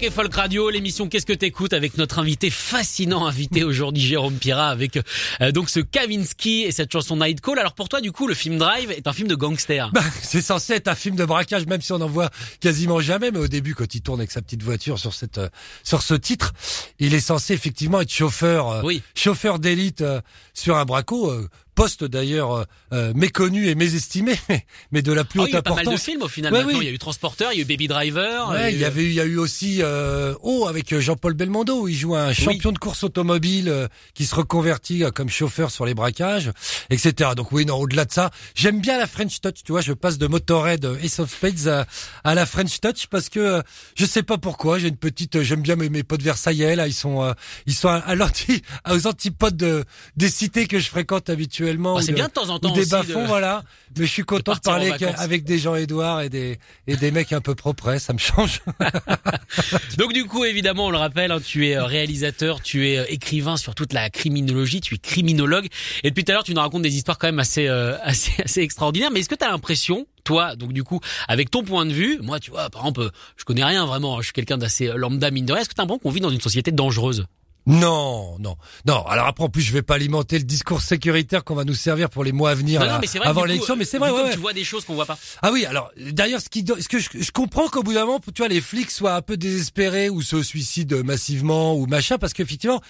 Bienvenue 0.00 0.12
sur 0.12 0.16
Rock 0.16 0.28
et 0.28 0.28
Folk 0.30 0.34
Radio, 0.34 0.70
l'émission 0.70 1.08
Qu'est-ce 1.08 1.26
que 1.26 1.32
t'écoutes 1.32 1.72
avec 1.72 1.98
notre 1.98 2.18
invité 2.18 2.50
fascinant 2.50 3.26
invité 3.26 3.64
aujourd'hui 3.64 4.02
Jérôme 4.02 4.34
Pira 4.34 4.68
avec 4.68 4.98
euh, 5.40 5.52
donc 5.52 5.68
ce 5.68 5.80
Kavinsky 5.80 6.62
et 6.62 6.72
cette 6.72 6.90
chanson 6.92 7.16
Night 7.16 7.40
Call. 7.40 7.58
Alors 7.58 7.74
pour 7.74 7.88
toi 7.88 8.00
du 8.00 8.10
coup 8.12 8.26
le 8.26 8.34
film 8.34 8.56
Drive 8.58 8.90
est 8.90 9.06
un 9.06 9.12
film 9.12 9.28
de 9.28 9.34
gangster. 9.34 9.90
Bah, 9.92 10.02
c'est 10.22 10.40
censé 10.42 10.74
être 10.74 10.88
un 10.88 10.94
film 10.94 11.16
de 11.16 11.24
braquage, 11.24 11.66
même 11.66 11.80
si 11.82 11.92
on 11.92 12.00
en 12.00 12.06
voit 12.08 12.30
quasiment 12.60 13.00
jamais. 13.00 13.30
Mais 13.30 13.38
au 13.38 13.48
début, 13.48 13.74
quand 13.74 13.94
il 13.94 14.00
tourne 14.00 14.20
avec 14.20 14.30
sa 14.30 14.40
petite 14.42 14.62
voiture 14.62 14.98
sur 14.98 15.12
cette, 15.12 15.38
euh, 15.38 15.48
sur 15.84 16.02
ce 16.02 16.14
titre, 16.14 16.52
il 16.98 17.14
est 17.14 17.20
censé 17.20 17.52
effectivement 17.54 18.00
être 18.00 18.12
chauffeur, 18.12 18.68
euh, 18.70 18.82
Oui. 18.84 19.02
chauffeur 19.14 19.58
d'élite 19.58 20.00
euh, 20.00 20.20
sur 20.54 20.76
un 20.76 20.84
braco. 20.84 21.32
Euh, 21.70 21.72
poste 21.74 22.04
d'ailleurs 22.04 22.52
euh, 22.52 22.64
euh, 22.92 23.12
méconnu 23.14 23.68
et 23.68 23.74
mésestimé, 23.74 24.38
mais 24.92 25.02
de 25.02 25.12
la 25.12 25.24
plus 25.24 25.40
Ah 25.40 25.42
haute 25.44 25.46
oui, 25.46 25.50
il 25.52 25.54
y 25.54 25.58
a 25.58 25.62
pas 25.62 25.70
mal 25.74 25.84
de 25.84 25.88
importance. 25.90 26.04
films 26.04 26.22
au 26.22 26.28
final. 26.28 26.52
Ouais, 26.52 26.64
oui. 26.64 26.74
il 26.80 26.84
y 26.84 26.88
a 26.88 26.92
eu 26.92 26.98
Transporteur, 26.98 27.52
il 27.52 27.56
y 27.56 27.58
a 27.60 27.62
eu 27.62 27.64
Baby 27.66 27.88
Driver. 27.88 28.48
Ouais, 28.50 28.72
il 28.72 28.78
y 28.78 28.82
eu- 28.82 28.84
avait 28.84 29.02
eu, 29.02 29.08
il 29.08 29.14
y 29.14 29.20
a 29.20 29.24
eu 29.24 29.38
aussi 29.38 29.78
euh, 29.82 30.34
Oh 30.42 30.66
avec 30.68 30.98
Jean-Paul 30.98 31.34
Belmondo 31.34 31.82
où 31.82 31.88
il 31.88 31.94
joue 31.96 32.14
un 32.16 32.32
champion 32.32 32.72
de 32.72 32.78
course 32.78 33.04
automobile 33.04 33.68
euh, 33.68 33.88
qui 34.14 34.26
se 34.26 34.34
reconvertit 34.34 35.04
euh, 35.04 35.10
comme 35.10 35.28
chauffeur 35.30 35.70
sur 35.70 35.86
les 35.86 35.94
braquages, 35.94 36.50
etc. 36.90 37.30
Donc 37.36 37.52
oui, 37.52 37.64
non, 37.66 37.76
au-delà 37.76 38.04
de 38.04 38.12
ça, 38.12 38.30
j'aime 38.54 38.80
bien 38.80 38.98
la 38.98 39.06
French 39.06 39.40
Touch. 39.40 39.62
Tu 39.64 39.72
vois, 39.72 39.80
je 39.80 39.92
passe 39.92 40.18
de 40.18 40.26
Motorhead 40.26 40.84
euh, 40.84 40.98
Ace 41.02 41.18
of 41.20 41.30
Spades 41.32 41.68
à, 41.68 41.86
à 42.24 42.34
la 42.34 42.46
French 42.46 42.80
Touch 42.80 43.06
parce 43.08 43.28
que 43.28 43.40
euh, 43.40 43.62
je 43.94 44.04
sais 44.06 44.22
pas 44.22 44.38
pourquoi. 44.38 44.78
J'ai 44.78 44.88
une 44.88 44.96
petite, 44.96 45.36
euh, 45.36 45.42
j'aime 45.44 45.62
bien 45.62 45.76
mes, 45.76 45.88
mes 45.88 46.02
potes 46.02 46.22
versaillais 46.22 46.76
là. 46.76 46.86
Ils 46.88 46.92
sont, 46.94 47.22
euh, 47.22 47.32
ils 47.66 47.74
sont 47.74 47.88
à, 47.88 47.96
à 47.98 48.14
aux 48.94 49.06
antipodes 49.06 49.56
de, 49.56 49.84
des 50.16 50.28
cités 50.28 50.66
que 50.66 50.78
je 50.78 50.88
fréquente 50.88 51.30
habituellement. 51.30 51.59
Ah, 51.96 51.98
ou 51.98 52.00
c'est 52.02 52.12
de- 52.12 52.16
bien 52.16 52.28
de 52.28 52.32
temps 52.32 52.48
en 52.50 52.56
ou 52.56 52.58
temps 52.58 52.72
des 52.72 52.86
bas-fonds, 52.86 53.22
de- 53.22 53.26
voilà. 53.28 53.62
Mais 53.98 54.06
je 54.06 54.10
suis 54.10 54.22
content 54.22 54.54
de 54.54 54.60
parler 54.60 54.92
avec, 55.16 55.44
des 55.44 55.58
Jean-Édouard 55.58 56.20
et 56.22 56.28
des 56.28 56.58
et 56.86 56.96
des 56.96 57.10
mecs 57.10 57.32
un 57.32 57.40
peu 57.40 57.54
propres. 57.54 57.96
Ça 57.98 58.12
me 58.12 58.18
change. 58.18 58.60
Donc 59.98 60.12
du 60.12 60.24
coup, 60.24 60.44
évidemment, 60.44 60.86
on 60.86 60.90
le 60.90 60.96
rappelle, 60.98 61.30
hein, 61.32 61.40
tu 61.44 61.68
es 61.68 61.76
euh, 61.76 61.84
réalisateur, 61.84 62.62
tu 62.62 62.88
es 62.88 62.98
euh, 62.98 63.04
écrivain 63.08 63.56
sur 63.56 63.74
toute 63.74 63.92
la 63.92 64.10
criminologie, 64.10 64.80
tu 64.80 64.94
es 64.94 64.98
criminologue. 64.98 65.66
Et 66.04 66.10
depuis 66.10 66.24
tout 66.24 66.32
à 66.32 66.34
l'heure, 66.34 66.44
tu 66.44 66.54
nous 66.54 66.60
racontes 66.60 66.82
des 66.82 66.96
histoires 66.96 67.18
quand 67.18 67.28
même 67.28 67.38
assez, 67.40 67.66
euh, 67.66 67.96
assez, 68.02 68.32
assez 68.42 68.60
extraordinaires. 68.60 69.10
Mais 69.10 69.20
est-ce 69.20 69.28
que 69.28 69.34
tu 69.34 69.44
as 69.44 69.50
l'impression, 69.50 70.06
toi, 70.24 70.54
donc 70.56 70.72
du 70.72 70.84
coup, 70.84 71.00
avec 71.28 71.50
ton 71.50 71.62
point 71.64 71.86
de 71.86 71.92
vue, 71.92 72.18
moi, 72.22 72.38
tu 72.40 72.50
vois, 72.50 72.70
par 72.70 72.82
exemple, 72.82 73.10
je 73.36 73.44
connais 73.44 73.64
rien 73.64 73.86
vraiment, 73.86 74.18
je 74.20 74.24
suis 74.26 74.32
quelqu'un 74.32 74.58
d'assez 74.58 74.90
lambda 74.94 75.30
mine 75.30 75.46
de 75.46 75.52
rien. 75.52 75.62
Est-ce 75.62 75.68
que 75.68 75.74
tu 75.74 75.80
as 75.80 75.84
l'impression 75.84 75.98
qu'on 76.00 76.10
vit 76.10 76.20
dans 76.20 76.30
une 76.30 76.40
société 76.40 76.70
dangereuse? 76.72 77.26
Non, 77.66 78.36
non, 78.38 78.56
non. 78.86 79.06
Alors 79.06 79.26
après, 79.26 79.44
en 79.44 79.48
plus, 79.48 79.62
je 79.62 79.72
vais 79.72 79.82
pas 79.82 79.94
alimenter 79.94 80.38
le 80.38 80.44
discours 80.44 80.80
sécuritaire 80.80 81.44
qu'on 81.44 81.54
va 81.54 81.64
nous 81.64 81.74
servir 81.74 82.08
pour 82.10 82.24
les 82.24 82.32
mois 82.32 82.50
à 82.50 82.54
venir 82.54 82.80
Non, 82.80 82.86
là, 82.86 82.92
non, 82.94 82.98
mais 83.00 83.06
vrai. 83.06 83.26
avant 83.28 83.44
l'élection. 83.44 83.76
Mais 83.76 83.84
c'est 83.84 83.98
du 83.98 84.04
vrai, 84.04 84.10
ouais, 84.10 84.22
ouais. 84.24 84.32
Tu 84.32 84.38
vois 84.38 84.52
des 84.52 84.64
choses 84.64 84.84
qu'on 84.84 84.94
voit 84.94 85.06
pas. 85.06 85.18
Ah 85.42 85.52
oui, 85.52 85.64
alors 85.66 85.92
d'ailleurs, 85.96 86.40
ce 86.40 86.48
qui, 86.48 86.64
ce 86.66 86.88
que 86.88 86.98
je, 86.98 87.08
je 87.14 87.30
comprends 87.30 87.68
qu'au 87.68 87.82
bout 87.82 87.92
d'un 87.92 88.06
moment, 88.06 88.20
tu 88.20 88.32
vois, 88.38 88.48
les 88.48 88.60
flics 88.60 88.90
soient 88.90 89.14
un 89.14 89.22
peu 89.22 89.36
désespérés 89.36 90.08
ou 90.08 90.22
se 90.22 90.42
suicident 90.42 91.02
massivement 91.04 91.76
ou 91.76 91.86
machin, 91.86 92.18
parce 92.18 92.32
qu'effectivement, 92.32 92.80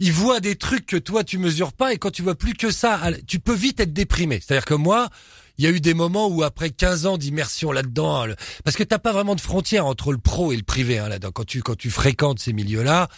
ils 0.00 0.12
voient 0.12 0.40
des 0.40 0.56
trucs 0.56 0.86
que 0.86 0.96
toi 0.96 1.24
tu 1.24 1.38
mesures 1.38 1.72
pas, 1.72 1.92
et 1.92 1.98
quand 1.98 2.10
tu 2.10 2.22
vois 2.22 2.34
plus 2.34 2.54
que 2.54 2.70
ça, 2.70 3.00
tu 3.26 3.38
peux 3.38 3.54
vite 3.54 3.80
être 3.80 3.92
déprimé. 3.92 4.40
C'est-à-dire 4.44 4.64
que 4.64 4.74
moi. 4.74 5.08
Il 5.58 5.64
y 5.64 5.66
a 5.66 5.70
eu 5.70 5.80
des 5.80 5.94
moments 5.94 6.28
où 6.28 6.42
après 6.42 6.70
15 6.70 7.06
ans 7.06 7.18
d'immersion 7.18 7.72
là-dedans, 7.72 8.26
parce 8.64 8.76
que 8.76 8.84
t'as 8.84 8.98
pas 8.98 9.12
vraiment 9.12 9.34
de 9.34 9.40
frontière 9.40 9.86
entre 9.86 10.12
le 10.12 10.18
pro 10.18 10.52
et 10.52 10.56
le 10.56 10.62
privé 10.62 10.98
hein, 10.98 11.08
là-dedans. 11.08 11.32
Quand 11.32 11.44
tu 11.44 11.62
quand 11.62 11.76
tu 11.76 11.90
fréquentes 11.90 12.38
ces 12.38 12.52
milieux-là, 12.52 13.08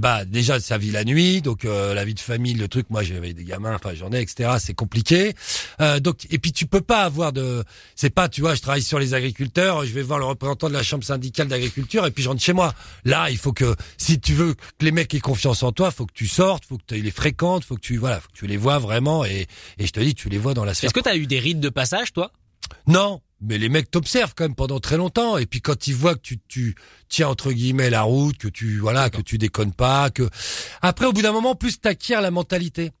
bah 0.00 0.24
déjà 0.24 0.60
ça 0.60 0.78
vit 0.78 0.90
la 0.90 1.04
nuit, 1.04 1.42
donc 1.42 1.64
euh, 1.64 1.94
la 1.94 2.04
vie 2.04 2.14
de 2.14 2.20
famille, 2.20 2.54
le 2.54 2.68
truc. 2.68 2.86
Moi 2.90 3.02
j'avais 3.02 3.32
des 3.32 3.44
gamins, 3.44 3.74
enfin 3.74 3.94
j'en 3.94 4.12
ai, 4.12 4.20
etc. 4.20 4.50
C'est 4.58 4.74
compliqué. 4.74 5.34
Euh, 5.80 6.00
donc 6.00 6.26
et 6.30 6.38
puis 6.38 6.52
tu 6.52 6.66
peux 6.66 6.80
pas 6.80 7.02
avoir 7.02 7.32
de, 7.32 7.64
c'est 7.96 8.10
pas, 8.10 8.28
tu 8.28 8.40
vois, 8.40 8.54
je 8.54 8.62
travaille 8.62 8.82
sur 8.82 8.98
les 8.98 9.14
agriculteurs, 9.14 9.84
je 9.84 9.92
vais 9.92 10.02
voir 10.02 10.18
le 10.18 10.24
représentant 10.24 10.68
de 10.68 10.74
la 10.74 10.82
chambre 10.82 11.04
syndicale 11.04 11.48
d'agriculture 11.48 12.06
et 12.06 12.10
puis 12.10 12.22
je 12.22 12.28
rentre 12.28 12.42
chez 12.42 12.52
moi. 12.52 12.72
Là, 13.04 13.30
il 13.30 13.38
faut 13.38 13.52
que 13.52 13.74
si 13.98 14.20
tu 14.20 14.32
veux 14.32 14.54
que 14.54 14.84
les 14.84 14.92
mecs 14.92 15.12
aient 15.14 15.20
confiance 15.20 15.62
en 15.62 15.72
toi, 15.72 15.90
faut 15.90 16.06
que 16.06 16.14
tu 16.14 16.28
sortes, 16.28 16.64
faut 16.66 16.78
que 16.78 16.94
tu 16.94 17.02
les 17.02 17.10
fréquentes, 17.10 17.64
faut 17.64 17.74
que 17.74 17.80
tu 17.80 17.96
voilà, 17.96 18.20
faut 18.20 18.28
que 18.28 18.38
tu 18.38 18.46
les 18.46 18.56
vois 18.56 18.78
vraiment 18.78 19.24
et 19.24 19.46
et 19.78 19.86
je 19.86 19.92
te 19.92 20.00
dis, 20.00 20.14
tu 20.14 20.28
les 20.28 20.38
vois 20.38 20.54
dans 20.54 20.64
la 20.64 20.74
sphère. 20.74 20.88
Est-ce 20.88 20.94
que 20.94 21.00
tu 21.00 21.08
as 21.08 21.16
eu 21.16 21.26
des 21.26 21.38
rites 21.38 21.60
de 21.60 21.68
passage, 21.68 21.89
toi? 22.12 22.32
Non, 22.86 23.20
mais 23.40 23.58
les 23.58 23.68
mecs 23.68 23.90
t'observent 23.90 24.34
quand 24.34 24.44
même 24.44 24.54
pendant 24.54 24.80
très 24.80 24.96
longtemps. 24.96 25.38
Et 25.38 25.46
puis 25.46 25.60
quand 25.60 25.86
ils 25.86 25.94
voient 25.94 26.14
que 26.14 26.20
tu 26.20 26.38
tu 26.48 26.74
tiens 27.08 27.28
entre 27.28 27.52
guillemets 27.52 27.90
la 27.90 28.02
route, 28.02 28.36
que 28.36 28.48
tu 28.48 28.78
voilà, 28.78 29.10
que 29.10 29.20
tu 29.20 29.38
déconnes 29.38 29.72
pas, 29.72 30.10
que 30.10 30.28
après 30.82 31.06
au 31.06 31.12
bout 31.12 31.22
d'un 31.22 31.32
moment 31.32 31.54
plus 31.54 31.80
t'acquiers 31.80 32.20
la 32.20 32.30
mentalité. 32.30 32.92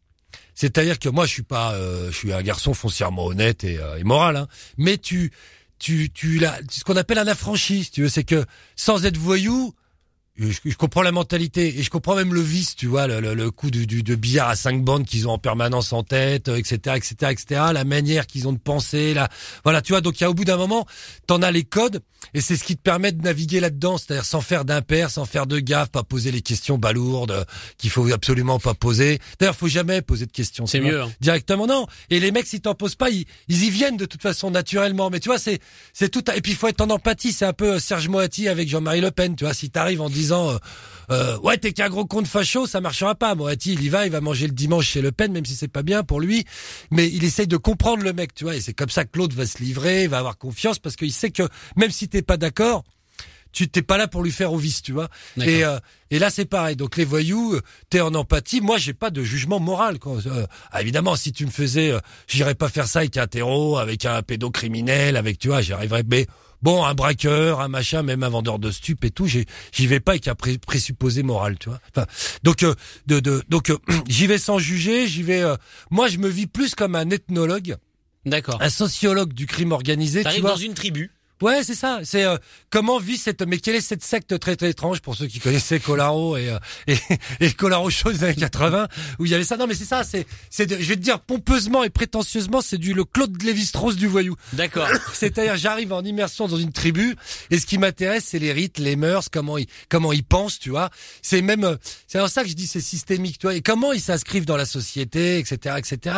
C'est-à-dire 0.54 0.98
que 0.98 1.08
moi 1.08 1.26
je 1.26 1.32
suis 1.32 1.42
pas 1.42 1.74
euh, 1.74 2.10
je 2.10 2.16
suis 2.16 2.32
un 2.32 2.42
garçon 2.42 2.74
foncièrement 2.74 3.26
honnête 3.26 3.64
et, 3.64 3.78
euh, 3.78 3.98
et 3.98 4.04
moral 4.04 4.36
hein, 4.36 4.48
mais 4.76 4.98
tu 4.98 5.32
tu 5.78 6.10
tu 6.10 6.38
l'as 6.38 6.58
ce 6.70 6.84
qu'on 6.84 6.96
appelle 6.96 7.18
un 7.18 7.26
affranchi, 7.26 7.84
si 7.84 7.90
tu 7.90 8.02
veux, 8.02 8.08
c'est 8.08 8.24
que 8.24 8.44
sans 8.76 9.04
être 9.04 9.16
voyou 9.16 9.74
je, 10.36 10.46
je 10.64 10.76
comprends 10.76 11.02
la 11.02 11.12
mentalité 11.12 11.78
et 11.78 11.82
je 11.82 11.90
comprends 11.90 12.14
même 12.14 12.32
le 12.32 12.40
vice, 12.40 12.74
tu 12.76 12.86
vois, 12.86 13.06
le, 13.06 13.20
le, 13.20 13.34
le 13.34 13.50
coup 13.50 13.70
du, 13.70 13.86
du, 13.86 14.02
de 14.02 14.14
billard 14.14 14.48
à 14.48 14.56
cinq 14.56 14.82
bandes 14.82 15.04
qu'ils 15.04 15.28
ont 15.28 15.32
en 15.32 15.38
permanence 15.38 15.92
en 15.92 16.02
tête, 16.02 16.48
etc., 16.48 16.96
etc., 16.96 17.14
etc. 17.30 17.60
La 17.72 17.84
manière 17.84 18.26
qu'ils 18.26 18.48
ont 18.48 18.52
de 18.52 18.58
penser, 18.58 19.12
la, 19.14 19.28
voilà, 19.64 19.82
tu 19.82 19.92
vois. 19.92 20.00
Donc 20.00 20.18
il 20.20 20.22
y 20.22 20.26
a 20.26 20.30
au 20.30 20.34
bout 20.34 20.44
d'un 20.44 20.56
moment, 20.56 20.86
t'en 21.26 21.42
as 21.42 21.50
les 21.50 21.64
codes 21.64 22.00
et 22.34 22.40
c'est 22.40 22.56
ce 22.56 22.64
qui 22.64 22.76
te 22.76 22.82
permet 22.82 23.12
de 23.12 23.22
naviguer 23.22 23.60
là-dedans, 23.60 23.98
c'est-à-dire 23.98 24.24
sans 24.24 24.40
faire 24.40 24.64
d'impair, 24.64 25.10
sans 25.10 25.24
faire 25.24 25.46
de 25.46 25.58
gaffe, 25.58 25.90
pas 25.90 26.02
poser 26.02 26.30
les 26.30 26.42
questions 26.42 26.78
balourdes 26.78 27.30
euh, 27.30 27.44
qu'il 27.78 27.90
faut 27.90 28.10
absolument 28.12 28.58
pas 28.58 28.74
poser. 28.74 29.18
D'ailleurs, 29.38 29.56
faut 29.56 29.68
jamais 29.68 30.02
poser 30.02 30.26
de 30.26 30.32
questions. 30.32 30.66
C'est 30.66 30.80
mieux, 30.80 31.00
hein. 31.00 31.10
Directement, 31.20 31.66
non. 31.66 31.86
Et 32.10 32.20
les 32.20 32.30
mecs, 32.30 32.46
s'ils 32.46 32.60
t'en 32.60 32.74
posent 32.74 32.94
pas, 32.94 33.10
ils, 33.10 33.24
ils 33.48 33.64
y 33.64 33.70
viennent 33.70 33.96
de 33.96 34.04
toute 34.04 34.22
façon 34.22 34.50
naturellement. 34.50 35.10
Mais 35.10 35.20
tu 35.20 35.28
vois, 35.28 35.38
c'est 35.38 35.60
c'est 35.92 36.08
tout. 36.08 36.22
Et 36.34 36.40
puis 36.40 36.52
il 36.52 36.56
faut 36.58 36.68
être 36.68 36.80
en 36.80 36.90
empathie. 36.90 37.32
C'est 37.32 37.46
un 37.46 37.52
peu 37.52 37.74
euh, 37.74 37.78
Serge 37.78 38.08
Moati 38.08 38.48
avec 38.48 38.68
Jean-Marie 38.68 39.00
Le 39.00 39.10
Pen. 39.10 39.34
Tu 39.34 39.44
vois, 39.44 39.54
si 39.54 39.70
t'arrives 39.70 40.00
en 40.00 40.10
disant 40.10 40.29
euh, 40.32 40.58
euh, 41.10 41.38
ouais 41.38 41.58
t'es 41.58 41.72
qu'un 41.72 41.88
gros 41.88 42.04
con 42.04 42.22
de 42.22 42.28
facho, 42.28 42.66
ça 42.66 42.80
marchera 42.80 43.14
pas. 43.14 43.34
Moati, 43.34 43.74
il 43.74 43.82
y 43.82 43.88
va, 43.88 44.06
il 44.06 44.12
va 44.12 44.20
manger 44.20 44.46
le 44.46 44.52
dimanche 44.52 44.88
chez 44.88 45.02
Le 45.02 45.12
Pen, 45.12 45.32
même 45.32 45.44
si 45.44 45.54
c'est 45.54 45.68
pas 45.68 45.82
bien 45.82 46.02
pour 46.02 46.20
lui. 46.20 46.44
Mais 46.90 47.08
il 47.08 47.24
essaye 47.24 47.46
de 47.46 47.56
comprendre 47.56 48.02
le 48.02 48.12
mec, 48.12 48.34
tu 48.34 48.44
vois. 48.44 48.56
Et 48.56 48.60
c'est 48.60 48.74
comme 48.74 48.90
ça 48.90 49.04
que 49.04 49.18
l'autre 49.18 49.36
va 49.36 49.46
se 49.46 49.58
livrer, 49.58 50.06
va 50.06 50.18
avoir 50.18 50.38
confiance 50.38 50.78
parce 50.78 50.96
qu'il 50.96 51.12
sait 51.12 51.30
que 51.30 51.42
même 51.76 51.90
si 51.90 52.08
t'es 52.08 52.22
pas 52.22 52.36
d'accord 52.36 52.84
tu 53.52 53.68
t'es 53.68 53.82
pas 53.82 53.96
là 53.96 54.08
pour 54.08 54.22
lui 54.22 54.30
faire 54.30 54.52
au 54.52 54.56
vice, 54.56 54.82
tu 54.82 54.92
vois. 54.92 55.08
Et, 55.38 55.64
euh, 55.64 55.78
et 56.10 56.18
là 56.18 56.30
c'est 56.30 56.44
pareil. 56.44 56.76
Donc 56.76 56.96
les 56.96 57.04
voyous, 57.04 57.58
t'es 57.88 58.00
en 58.00 58.14
empathie. 58.14 58.60
Moi 58.60 58.78
j'ai 58.78 58.94
pas 58.94 59.10
de 59.10 59.22
jugement 59.22 59.60
moral. 59.60 59.98
Quoi. 59.98 60.18
Euh, 60.26 60.46
ah, 60.70 60.80
évidemment, 60.80 61.16
si 61.16 61.32
tu 61.32 61.46
me 61.46 61.50
faisais, 61.50 61.90
euh, 61.90 61.98
j'irais 62.28 62.54
pas 62.54 62.68
faire 62.68 62.86
ça 62.86 63.00
avec 63.00 63.16
un 63.16 63.26
terreau, 63.26 63.78
avec 63.78 64.04
un 64.04 64.22
pédocriminel, 64.22 65.16
avec 65.16 65.38
tu 65.38 65.48
vois, 65.48 65.62
j'y 65.62 65.72
arriverais. 65.72 66.04
Mais 66.08 66.26
bon, 66.62 66.84
un 66.84 66.94
braqueur, 66.94 67.60
un 67.60 67.68
machin, 67.68 68.02
même 68.02 68.22
un 68.22 68.28
vendeur 68.28 68.58
de 68.58 68.70
stupes 68.70 69.04
et 69.04 69.10
tout, 69.10 69.26
j'y 69.26 69.86
vais 69.86 70.00
pas 70.00 70.12
avec 70.12 70.28
un 70.28 70.34
pré- 70.34 70.58
présupposé 70.58 71.22
moral, 71.22 71.58
tu 71.58 71.68
vois. 71.68 71.80
Enfin, 71.94 72.06
donc 72.42 72.62
euh, 72.62 72.74
de, 73.06 73.20
de 73.20 73.42
donc 73.48 73.70
euh, 73.70 73.78
j'y 74.08 74.26
vais 74.26 74.38
sans 74.38 74.58
juger. 74.58 75.06
J'y 75.06 75.22
vais. 75.22 75.42
euh, 75.42 75.56
moi 75.90 76.08
je 76.08 76.18
me 76.18 76.28
vis 76.28 76.46
plus 76.46 76.74
comme 76.74 76.94
un 76.94 77.10
ethnologue, 77.10 77.76
D'accord. 78.26 78.58
un 78.60 78.70
sociologue 78.70 79.32
du 79.32 79.46
crime 79.46 79.72
organisé. 79.72 80.20
Tu 80.20 80.24
T'arrives 80.24 80.42
dans 80.42 80.56
une 80.56 80.74
tribu. 80.74 81.10
Ouais, 81.40 81.62
c'est 81.64 81.74
ça. 81.74 82.00
C'est 82.04 82.24
euh, 82.24 82.36
comment 82.68 82.98
vit 82.98 83.16
cette. 83.16 83.42
Mais 83.42 83.58
quelle 83.58 83.76
est 83.76 83.80
cette 83.80 84.04
secte 84.04 84.38
très 84.38 84.56
très 84.56 84.70
étrange 84.70 85.00
pour 85.00 85.16
ceux 85.16 85.26
qui 85.26 85.40
connaissaient 85.40 85.80
Colaro 85.80 86.36
et 86.36 86.50
euh, 86.50 86.58
et, 86.86 86.96
et 87.40 87.52
Colaro 87.52 87.88
Show 87.90 88.12
des 88.12 88.24
années 88.24 88.34
80 88.34 88.88
où 89.18 89.26
il 89.26 89.32
y 89.32 89.34
avait 89.34 89.44
ça. 89.44 89.56
Non, 89.56 89.66
mais 89.66 89.74
c'est 89.74 89.84
ça. 89.84 90.04
C'est 90.04 90.26
c'est. 90.50 90.70
Je 90.70 90.86
vais 90.86 90.96
te 90.96 91.00
dire 91.00 91.20
pompeusement 91.20 91.82
et 91.84 91.90
prétentieusement, 91.90 92.60
c'est 92.60 92.78
du 92.78 92.92
le 92.92 93.04
Claude 93.04 93.42
Lévi-Strauss 93.42 93.96
du 93.96 94.06
voyou. 94.06 94.36
D'accord. 94.52 94.88
C'est-à-dire, 95.14 95.56
j'arrive 95.56 95.92
en 95.92 96.02
immersion 96.02 96.46
dans 96.46 96.58
une 96.58 96.72
tribu 96.72 97.16
et 97.50 97.58
ce 97.58 97.66
qui 97.66 97.78
m'intéresse, 97.78 98.24
c'est 98.28 98.38
les 98.38 98.52
rites, 98.52 98.78
les 98.78 98.96
mœurs, 98.96 99.28
comment 99.30 99.56
ils 99.56 99.66
comment 99.88 100.12
ils 100.12 100.24
pensent, 100.24 100.58
tu 100.58 100.70
vois. 100.70 100.90
C'est 101.22 101.42
même 101.42 101.64
euh, 101.64 101.76
c'est 102.06 102.20
en 102.20 102.28
ça 102.28 102.42
que 102.42 102.48
je 102.48 102.54
dis 102.54 102.66
c'est 102.66 102.80
systémique, 102.80 103.38
tu 103.38 103.46
vois. 103.46 103.54
Et 103.54 103.62
comment 103.62 103.92
ils 103.92 104.00
s'inscrivent 104.00 104.46
dans 104.46 104.56
la 104.58 104.66
société, 104.66 105.38
etc., 105.38 105.76
etc. 105.78 106.16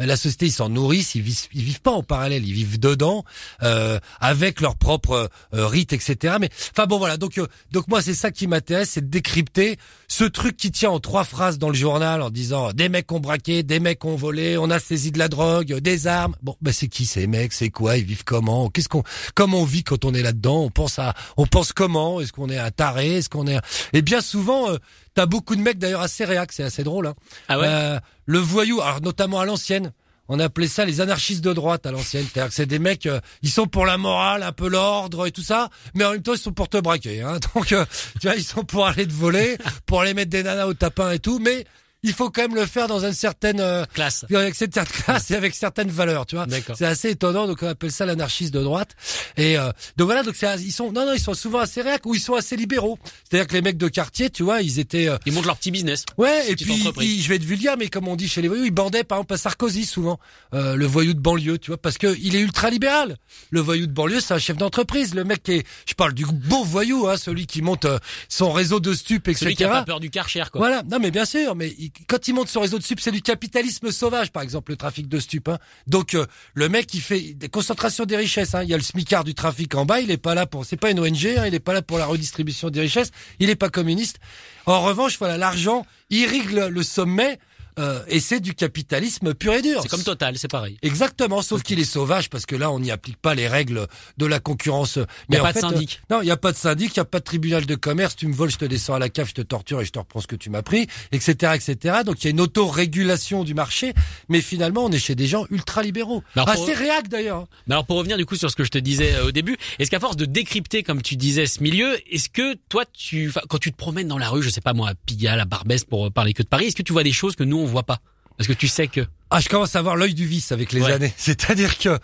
Euh, 0.00 0.06
La 0.06 0.16
société, 0.16 0.46
ils 0.46 0.52
s'en 0.52 0.68
nourrissent, 0.68 1.14
ils 1.14 1.22
vivent 1.22 1.48
ils 1.52 1.62
vivent 1.62 1.80
pas 1.80 1.92
en 1.92 2.02
parallèle, 2.02 2.46
ils 2.46 2.54
vivent 2.54 2.80
dedans 2.80 3.24
euh, 3.62 3.98
avec 4.20 4.60
leurs 4.64 4.76
propres 4.76 5.30
euh, 5.54 5.66
rites, 5.66 5.92
etc. 5.92 6.36
Mais 6.40 6.48
enfin 6.72 6.86
bon 6.86 6.98
voilà. 6.98 7.16
Donc 7.16 7.38
euh, 7.38 7.46
donc 7.70 7.86
moi 7.88 8.02
c'est 8.02 8.14
ça 8.14 8.30
qui 8.30 8.46
m'intéresse, 8.46 8.90
c'est 8.90 9.02
de 9.02 9.10
décrypter 9.10 9.76
ce 10.08 10.24
truc 10.24 10.56
qui 10.56 10.70
tient 10.72 10.90
en 10.90 11.00
trois 11.00 11.24
phrases 11.24 11.58
dans 11.58 11.68
le 11.68 11.74
journal 11.74 12.20
en 12.22 12.30
disant 12.30 12.72
des 12.72 12.88
mecs 12.88 13.10
ont 13.12 13.20
braqué, 13.20 13.62
des 13.62 13.78
mecs 13.80 14.04
ont 14.04 14.16
volé, 14.16 14.58
on 14.58 14.70
a 14.70 14.78
saisi 14.80 15.12
de 15.12 15.18
la 15.18 15.28
drogue, 15.28 15.74
des 15.78 16.06
armes. 16.06 16.34
Bon, 16.42 16.56
ben 16.62 16.72
c'est 16.72 16.88
qui 16.88 17.06
ces 17.06 17.26
mecs? 17.26 17.52
C'est 17.52 17.70
quoi? 17.70 17.96
Ils 17.96 18.04
vivent 18.04 18.24
comment? 18.24 18.70
Qu'est-ce 18.70 18.88
qu'on 18.88 19.02
Comment 19.34 19.60
on 19.60 19.64
vit 19.64 19.84
quand 19.84 20.04
on 20.04 20.14
est 20.14 20.22
là-dedans? 20.22 20.62
On 20.62 20.70
pense 20.70 20.98
à, 20.98 21.14
on 21.36 21.46
pense 21.46 21.72
comment? 21.72 22.20
Est-ce 22.20 22.32
qu'on 22.32 22.48
est 22.50 22.58
un 22.58 22.70
taré? 22.70 23.16
Est-ce 23.18 23.28
qu'on 23.28 23.46
est 23.46 23.56
un- 23.56 23.62
Et 23.92 24.02
bien 24.02 24.20
souvent, 24.20 24.70
euh, 24.70 24.78
t'as 25.14 25.26
beaucoup 25.26 25.54
de 25.56 25.60
mecs 25.60 25.78
d'ailleurs 25.78 26.00
assez 26.00 26.24
réac, 26.24 26.52
c'est 26.52 26.62
assez 26.64 26.82
drôle. 26.84 27.06
Hein. 27.08 27.14
Ah 27.48 27.58
ouais? 27.58 27.66
Euh, 27.68 27.98
le 28.26 28.38
voyou, 28.38 28.80
alors 28.80 29.00
notamment 29.02 29.40
à 29.40 29.44
l'ancienne. 29.44 29.92
On 30.28 30.40
appelait 30.40 30.68
ça 30.68 30.84
les 30.84 31.00
anarchistes 31.00 31.44
de 31.44 31.52
droite 31.52 31.86
à 31.86 31.92
l'ancienne. 31.92 32.26
Que 32.32 32.40
c'est 32.50 32.66
des 32.66 32.78
mecs, 32.78 33.06
euh, 33.06 33.20
ils 33.42 33.50
sont 33.50 33.66
pour 33.66 33.84
la 33.84 33.98
morale, 33.98 34.42
un 34.42 34.52
peu 34.52 34.68
l'ordre 34.68 35.26
et 35.26 35.30
tout 35.30 35.42
ça, 35.42 35.68
mais 35.94 36.04
en 36.04 36.12
même 36.12 36.22
temps 36.22 36.32
ils 36.32 36.38
sont 36.38 36.52
pour 36.52 36.68
te 36.68 36.78
braquer. 36.78 37.20
Hein. 37.22 37.38
Donc, 37.54 37.72
euh, 37.72 37.84
tu 38.20 38.26
vois, 38.26 38.36
ils 38.36 38.44
sont 38.44 38.64
pour 38.64 38.86
aller 38.86 39.06
te 39.06 39.12
voler, 39.12 39.58
pour 39.86 40.00
aller 40.00 40.14
mettre 40.14 40.30
des 40.30 40.42
nanas 40.42 40.66
au 40.66 40.74
tapin 40.74 41.10
et 41.10 41.18
tout, 41.18 41.38
mais 41.38 41.66
il 42.04 42.12
faut 42.12 42.30
quand 42.30 42.42
même 42.42 42.54
le 42.54 42.66
faire 42.66 42.86
dans 42.86 43.04
une 43.04 43.12
certaine 43.12 43.58
euh, 43.60 43.84
Classe. 43.94 44.24
avec 44.32 44.54
certaines 44.54 44.84
classes 44.84 45.30
et 45.32 45.34
avec 45.34 45.54
certaines 45.54 45.90
valeurs, 45.90 46.26
tu 46.26 46.36
vois. 46.36 46.46
C'est 46.76 46.84
assez 46.86 47.10
étonnant, 47.10 47.46
donc 47.48 47.58
on 47.62 47.66
appelle 47.68 47.90
ça 47.90 48.06
l'anarchiste 48.06 48.54
de 48.54 48.62
droite. 48.62 48.90
Et 49.36 49.58
euh, 49.58 49.70
donc 49.96 50.06
voilà, 50.06 50.22
donc 50.22 50.36
ils 50.60 50.72
sont, 50.72 50.92
non, 50.92 51.06
non, 51.06 51.12
ils 51.14 51.20
sont 51.20 51.34
souvent 51.34 51.58
assez 51.58 51.82
réac 51.82 52.06
ou 52.06 52.14
ils 52.14 52.20
sont 52.20 52.34
assez 52.34 52.56
libéraux. 52.56 52.98
C'est-à-dire 53.28 53.46
que 53.48 53.54
les 53.54 53.62
mecs 53.62 53.78
de 53.78 53.88
quartier, 53.88 54.30
tu 54.30 54.42
vois, 54.44 54.62
ils 54.62 54.78
étaient, 54.78 55.08
euh, 55.08 55.16
Ils 55.26 55.32
montent 55.32 55.46
leur 55.46 55.56
petit 55.56 55.70
business. 55.70 56.04
ouais, 56.18 56.50
et 56.50 56.54
puis 56.56 56.74
ils- 57.00 57.22
je 57.22 57.28
vais 57.28 57.36
être 57.36 57.44
vulgaire, 57.44 57.76
mais 57.76 57.88
comme 57.88 58.06
on 58.06 58.16
dit 58.16 58.28
chez 58.28 58.42
les 58.42 58.48
voyous, 58.48 58.64
ils 58.64 58.70
bandaient 58.70 59.02
par 59.04 59.18
exemple 59.18 59.34
à 59.34 59.36
Sarkozy 59.38 59.86
souvent, 59.86 60.20
euh, 60.52 60.76
le 60.76 60.86
voyou 60.86 61.14
de 61.14 61.20
banlieue, 61.20 61.58
tu 61.58 61.70
vois, 61.70 61.78
parce 61.78 61.98
que 61.98 62.14
il 62.20 62.36
est 62.36 62.40
ultra 62.40 62.70
libéral. 62.70 63.16
Le 63.50 63.60
voyou 63.60 63.86
de 63.86 63.92
banlieue, 63.92 64.20
c'est 64.20 64.34
un 64.34 64.38
chef 64.38 64.56
d'entreprise. 64.58 65.14
Le 65.14 65.24
mec 65.24 65.42
qui 65.42 65.52
est, 65.52 65.66
je 65.88 65.94
parle 65.94 66.12
du 66.12 66.26
beau 66.26 66.64
voyou, 66.64 67.08
hein, 67.08 67.16
celui 67.16 67.46
qui 67.46 67.62
monte 67.62 67.86
euh, 67.86 67.98
son 68.28 68.52
réseau 68.52 68.78
de 68.80 68.92
stupes, 68.92 69.28
etc. 69.28 69.44
Celui 69.44 69.56
qui 69.56 69.64
a 69.64 69.68
pas 69.68 69.82
peur 69.84 70.00
du 70.00 70.10
karcher, 70.10 70.44
quoi. 70.52 70.60
Voilà, 70.60 70.82
non 70.82 70.98
mais 71.00 71.10
bien 71.10 71.24
sûr, 71.24 71.54
mais 71.54 71.74
il- 71.78 71.90
quand 72.06 72.28
il 72.28 72.34
monte 72.34 72.48
son 72.48 72.60
réseau 72.60 72.78
de 72.78 72.82
stupes, 72.82 73.00
c'est 73.00 73.10
du 73.12 73.22
capitalisme 73.22 73.90
sauvage, 73.90 74.30
par 74.32 74.42
exemple, 74.42 74.72
le 74.72 74.76
trafic 74.76 75.08
de 75.08 75.18
stupes. 75.18 75.48
hein. 75.48 75.58
Donc 75.86 76.14
euh, 76.14 76.26
le 76.54 76.68
mec, 76.68 76.92
il 76.94 77.00
fait 77.00 77.34
des 77.34 77.48
concentrations 77.48 78.04
des 78.04 78.16
richesses. 78.16 78.54
hein. 78.54 78.62
Il 78.62 78.68
y 78.68 78.74
a 78.74 78.76
le 78.76 78.82
smicard 78.82 79.24
du 79.24 79.34
trafic 79.34 79.74
en 79.74 79.84
bas, 79.84 80.00
il 80.00 80.10
est 80.10 80.16
pas 80.16 80.34
là 80.34 80.46
pour, 80.46 80.64
c'est 80.64 80.76
pas 80.76 80.90
une 80.90 81.00
ONG, 81.00 81.26
hein, 81.38 81.46
il 81.46 81.54
est 81.54 81.60
pas 81.60 81.72
là 81.72 81.82
pour 81.82 81.98
la 81.98 82.06
redistribution 82.06 82.70
des 82.70 82.80
richesses, 82.80 83.10
il 83.38 83.50
est 83.50 83.56
pas 83.56 83.68
communiste. 83.70 84.18
En 84.66 84.82
revanche, 84.82 85.18
voilà, 85.18 85.36
l'argent 85.36 85.86
irrigue 86.10 86.50
le, 86.50 86.68
le 86.68 86.82
sommet 86.82 87.38
euh, 87.78 88.00
et 88.08 88.20
c'est 88.20 88.40
du 88.40 88.54
capitalisme 88.54 89.34
pur 89.34 89.52
et 89.54 89.62
dur. 89.62 89.80
C'est 89.82 89.88
comme 89.88 90.02
Total, 90.02 90.36
c'est 90.38 90.48
pareil. 90.48 90.76
Exactement, 90.82 91.42
sauf 91.42 91.62
qu'il 91.62 91.78
est 91.80 91.84
sauvage 91.84 92.30
parce 92.30 92.46
que 92.46 92.56
là, 92.56 92.70
on 92.70 92.78
n'y 92.80 92.90
applique 92.90 93.16
pas 93.16 93.34
les 93.34 93.48
règles 93.48 93.86
de 94.18 94.26
la 94.26 94.38
concurrence. 94.40 94.98
Mais 95.28 95.36
a 95.38 95.40
en 95.40 95.42
pas 95.44 95.52
de 95.52 95.58
syndic. 95.58 96.00
euh, 96.10 96.14
non, 96.16 96.22
il 96.22 96.26
n'y 96.26 96.30
a 96.30 96.36
pas 96.36 96.52
de 96.52 96.56
syndic, 96.56 96.94
il 96.94 96.98
n'y 96.98 97.02
a 97.02 97.04
pas 97.06 97.18
de 97.20 97.24
tribunal 97.24 97.66
de 97.66 97.74
commerce. 97.74 98.16
Tu 98.16 98.26
me 98.28 98.34
voles, 98.34 98.50
je 98.50 98.58
te 98.58 98.64
descends 98.64 98.94
à 98.94 98.98
la 98.98 99.08
cave, 99.08 99.28
je 99.28 99.34
te 99.34 99.42
torture 99.42 99.80
et 99.80 99.84
je 99.84 99.90
te 99.92 99.98
reprends 99.98 100.20
ce 100.20 100.26
que 100.26 100.36
tu 100.36 100.50
m'as 100.50 100.62
pris, 100.62 100.86
etc., 101.12 101.52
etc. 101.54 101.96
Donc 102.04 102.22
il 102.22 102.24
y 102.24 102.26
a 102.28 102.30
une 102.30 102.40
autorégulation 102.40 103.44
du 103.44 103.54
marché, 103.54 103.92
mais 104.28 104.40
finalement, 104.40 104.84
on 104.84 104.90
est 104.92 104.98
chez 104.98 105.14
des 105.14 105.26
gens 105.26 105.46
ultra 105.50 105.82
libéraux. 105.82 106.22
Alors, 106.34 106.46
pour- 106.52 106.62
Assez 106.64 106.74
réac 106.74 107.08
d'ailleurs. 107.08 107.46
Mais 107.66 107.74
alors 107.74 107.86
pour 107.86 107.96
revenir 107.96 108.16
du 108.16 108.26
coup 108.26 108.36
sur 108.36 108.50
ce 108.50 108.56
que 108.56 108.64
je 108.64 108.70
te 108.70 108.78
disais 108.78 109.14
euh, 109.14 109.26
au 109.28 109.32
début, 109.32 109.56
est-ce 109.78 109.90
qu'à 109.90 110.00
force 110.00 110.16
de 110.16 110.24
décrypter 110.24 110.82
comme 110.82 111.02
tu 111.02 111.16
disais 111.16 111.46
ce 111.46 111.62
milieu, 111.62 111.96
est-ce 112.12 112.28
que 112.28 112.54
toi 112.68 112.84
tu 112.92 113.28
enfin, 113.28 113.40
quand 113.48 113.58
tu 113.58 113.72
te 113.72 113.76
promènes 113.76 114.08
dans 114.08 114.18
la 114.18 114.28
rue, 114.28 114.42
je 114.42 114.50
sais 114.50 114.60
pas 114.60 114.72
moi, 114.72 114.90
à 114.90 114.94
Pigalle, 114.94 115.40
à 115.40 115.44
Barbès 115.44 115.84
pour 115.84 116.06
euh, 116.06 116.10
parler 116.10 116.32
que 116.32 116.42
de 116.42 116.48
Paris, 116.48 116.66
est-ce 116.66 116.76
que 116.76 116.82
tu 116.82 116.92
vois 116.92 117.02
des 117.02 117.12
choses 117.12 117.36
que 117.36 117.44
nous 117.44 117.63
on 117.64 117.68
voit 117.68 117.82
pas 117.82 117.98
Parce 118.36 118.48
que 118.48 118.52
tu 118.52 118.68
sais 118.68 118.88
que 118.88 119.00
Ah, 119.30 119.40
je 119.40 119.48
commence 119.48 119.74
à 119.74 119.80
avoir 119.80 119.96
l'œil 119.96 120.14
du 120.14 120.26
vice 120.26 120.52
avec 120.52 120.72
les 120.72 120.82
Ouais. 120.82 120.92
années. 120.92 121.12
C'est-à-dire 121.16 121.76
que 121.78 121.98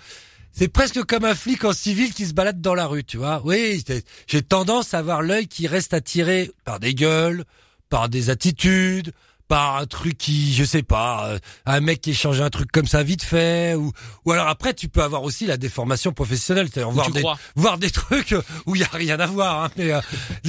c'est 0.52 0.68
presque 0.68 1.02
comme 1.04 1.24
un 1.24 1.34
flic 1.34 1.64
en 1.64 1.72
civil 1.72 2.12
qui 2.12 2.26
se 2.26 2.32
balade 2.34 2.60
dans 2.60 2.74
la 2.74 2.86
rue, 2.86 3.04
tu 3.04 3.16
vois. 3.18 3.40
Oui, 3.44 3.82
j'ai- 3.86 4.02
j'ai 4.26 4.42
tendance 4.42 4.94
à 4.94 4.98
avoir 4.98 5.22
l'œil 5.22 5.46
qui 5.46 5.66
reste 5.68 5.94
attiré 5.94 6.50
par 6.64 6.80
des 6.80 6.94
gueules, 6.94 7.44
par 7.88 8.08
des 8.08 8.30
attitudes, 8.30 9.12
par 9.50 9.78
un 9.78 9.86
truc 9.86 10.16
qui, 10.16 10.54
je 10.54 10.62
sais 10.62 10.84
pas, 10.84 11.26
euh, 11.26 11.38
un 11.66 11.80
mec 11.80 12.00
qui 12.00 12.10
échange 12.10 12.40
un 12.40 12.50
truc 12.50 12.70
comme 12.70 12.86
ça 12.86 13.02
vite 13.02 13.24
fait, 13.24 13.74
ou 13.74 13.90
ou 14.24 14.30
alors 14.30 14.46
après 14.46 14.74
tu 14.74 14.88
peux 14.88 15.02
avoir 15.02 15.24
aussi 15.24 15.44
la 15.44 15.56
déformation 15.56 16.12
professionnelle, 16.12 16.68
c'est-à-dire 16.72 16.92
voir 16.92 17.10
des 17.10 17.20
crois. 17.22 17.36
voir 17.56 17.76
des 17.76 17.90
trucs 18.02 18.36
où 18.66 18.76
il 18.76 18.82
y 18.82 18.84
a 18.84 18.88
rien 18.92 19.18
à 19.18 19.26
voir. 19.26 19.64
Hein, 19.64 19.70
mais 19.76 19.90
euh, 19.90 20.00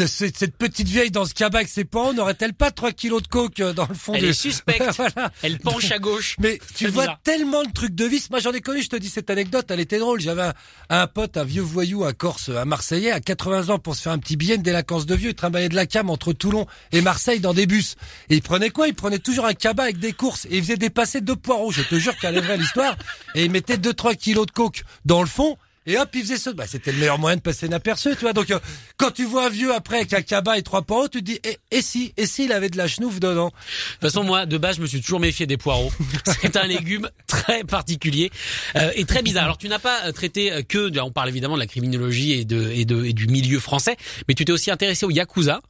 cette 0.06 0.38
cette 0.38 0.56
petite 0.56 0.88
vieille 0.88 1.10
dans 1.10 1.26
ce 1.26 1.34
cabas 1.34 1.58
avec 1.58 1.70
ses 1.70 1.84
parents 1.84 2.14
n'aurait-elle 2.14 2.54
pas 2.54 2.70
trois 2.70 2.92
kilos 2.92 3.24
de 3.24 3.28
coke 3.28 3.60
euh, 3.60 3.74
dans 3.74 3.88
le 3.88 3.96
fond 3.96 4.14
elle 4.14 4.22
du... 4.22 4.28
est 4.30 4.34
suspecte, 4.34 4.84
Voilà. 4.98 5.32
elle 5.42 5.58
penche 5.58 5.90
à 5.92 5.98
gauche. 5.98 6.36
Mais 6.38 6.60
tu 6.76 6.88
vois 6.88 7.06
bizarre. 7.06 7.20
tellement 7.24 7.64
de 7.64 7.72
trucs 7.72 7.96
de 7.96 8.06
vice. 8.06 8.30
Moi, 8.30 8.40
j'en 8.40 8.52
ai 8.52 8.62
connu, 8.62 8.84
je 8.84 8.90
te 8.90 8.98
dis 8.98 9.10
cette 9.10 9.32
anecdote, 9.32 9.66
elle 9.72 9.80
était 9.80 9.98
drôle. 9.98 10.22
J'avais 10.22 10.44
un, 10.44 10.54
un 10.92 11.08
pote, 11.08 11.38
un 11.38 11.44
vieux 11.44 11.64
voyou, 11.64 12.06
un 12.06 12.14
Corse, 12.14 12.50
un 12.50 12.66
Marseillais, 12.66 13.10
à 13.10 13.20
80 13.20 13.70
ans 13.70 13.80
pour 13.80 13.96
se 13.96 14.04
faire 14.04 14.12
un 14.12 14.20
petit 14.20 14.38
billet 14.38 14.60
de 14.60 14.64
délinquance 14.64 15.08
de 15.08 15.16
vieux. 15.16 15.30
Il 15.30 15.36
travaillait 15.36 15.70
de 15.70 15.76
la 15.76 15.88
cam 15.88 16.12
entre 16.12 16.34
Toulon 16.34 16.68
et 16.92 17.02
Marseille 17.02 17.40
dans 17.40 17.56
des 17.56 17.66
bus. 17.66 17.96
Et 18.30 18.36
il 18.36 18.44
prenait 18.44 18.70
quoi? 18.70 18.91
Il 18.92 18.96
prenait 18.96 19.20
toujours 19.20 19.46
un 19.46 19.54
cabas 19.54 19.84
avec 19.84 20.00
des 20.00 20.12
courses. 20.12 20.46
Et 20.50 20.58
il 20.58 20.62
faisait 20.62 20.76
dépasser 20.76 21.22
deux 21.22 21.38
poireaux. 21.38 21.72
Je 21.72 21.82
te 21.82 21.96
jure 21.96 22.16
qu'elle 22.18 22.38
est 22.38 22.42
vraie 22.42 22.58
l'histoire. 22.58 22.98
Et 23.36 23.46
il 23.46 23.52
mettait 23.52 23.78
deux, 23.78 23.94
trois 23.94 24.16
kilos 24.16 24.46
de 24.46 24.52
coke 24.52 24.84
dans 25.06 25.22
le 25.22 25.28
fond. 25.28 25.58
Et 25.88 25.98
hop, 25.98 26.10
il 26.14 26.22
faisait 26.22 26.38
ça. 26.38 26.52
Bah, 26.54 26.66
c'était 26.68 26.92
le 26.92 27.00
meilleur 27.00 27.18
moyen 27.18 27.38
de 27.38 27.42
passer 27.42 27.68
inaperçu, 27.68 28.10
tu 28.12 28.22
vois. 28.22 28.34
Donc, 28.34 28.52
euh, 28.52 28.60
quand 28.98 29.12
tu 29.12 29.26
vois 29.26 29.48
un 29.48 29.50
vieux 29.50 29.74
après 29.74 29.98
avec 29.98 30.14
un 30.14 30.22
cabas 30.22 30.58
et 30.58 30.62
trois 30.62 30.84
poireaux, 30.84 31.08
tu 31.08 31.20
te 31.20 31.24
dis, 31.24 31.40
et, 31.44 31.58
et 31.72 31.82
si, 31.82 32.14
et 32.18 32.28
s'il 32.28 32.52
avait 32.52 32.70
de 32.70 32.78
la 32.78 32.88
chenouf 32.88 33.20
dedans? 33.20 33.48
De 33.48 33.52
toute 33.94 34.02
façon, 34.02 34.24
moi, 34.24 34.46
de 34.46 34.58
base, 34.58 34.76
je 34.76 34.82
me 34.82 34.86
suis 34.86 35.02
toujours 35.02 35.22
méfié 35.22 35.48
des 35.48 35.58
poireaux. 35.58 35.92
C'est 36.42 36.56
un 36.58 36.68
légume 36.68 37.10
très 37.26 37.64
particulier 37.64 38.30
euh, 38.76 38.92
et 38.96 39.06
très 39.06 39.24
bizarre. 39.24 39.46
Alors, 39.46 39.58
tu 39.58 39.70
n'as 39.70 39.80
pas 39.80 40.06
euh, 40.06 40.12
traité 40.12 40.64
que, 40.68 41.00
on 41.00 41.12
parle 41.12 41.30
évidemment 41.30 41.56
de 41.56 41.62
la 41.62 41.68
criminologie 41.68 42.34
et 42.34 42.46
de 42.46 42.70
et 42.70 42.86
de 42.86 43.06
et 43.06 43.14
du 43.14 43.28
milieu 43.28 43.60
français, 43.60 43.96
mais 44.28 44.36
tu 44.36 44.46
t'es 44.46 44.52
aussi 44.52 44.70
intéressé 44.70 45.06
au 45.06 45.10
yakuza, 45.10 45.62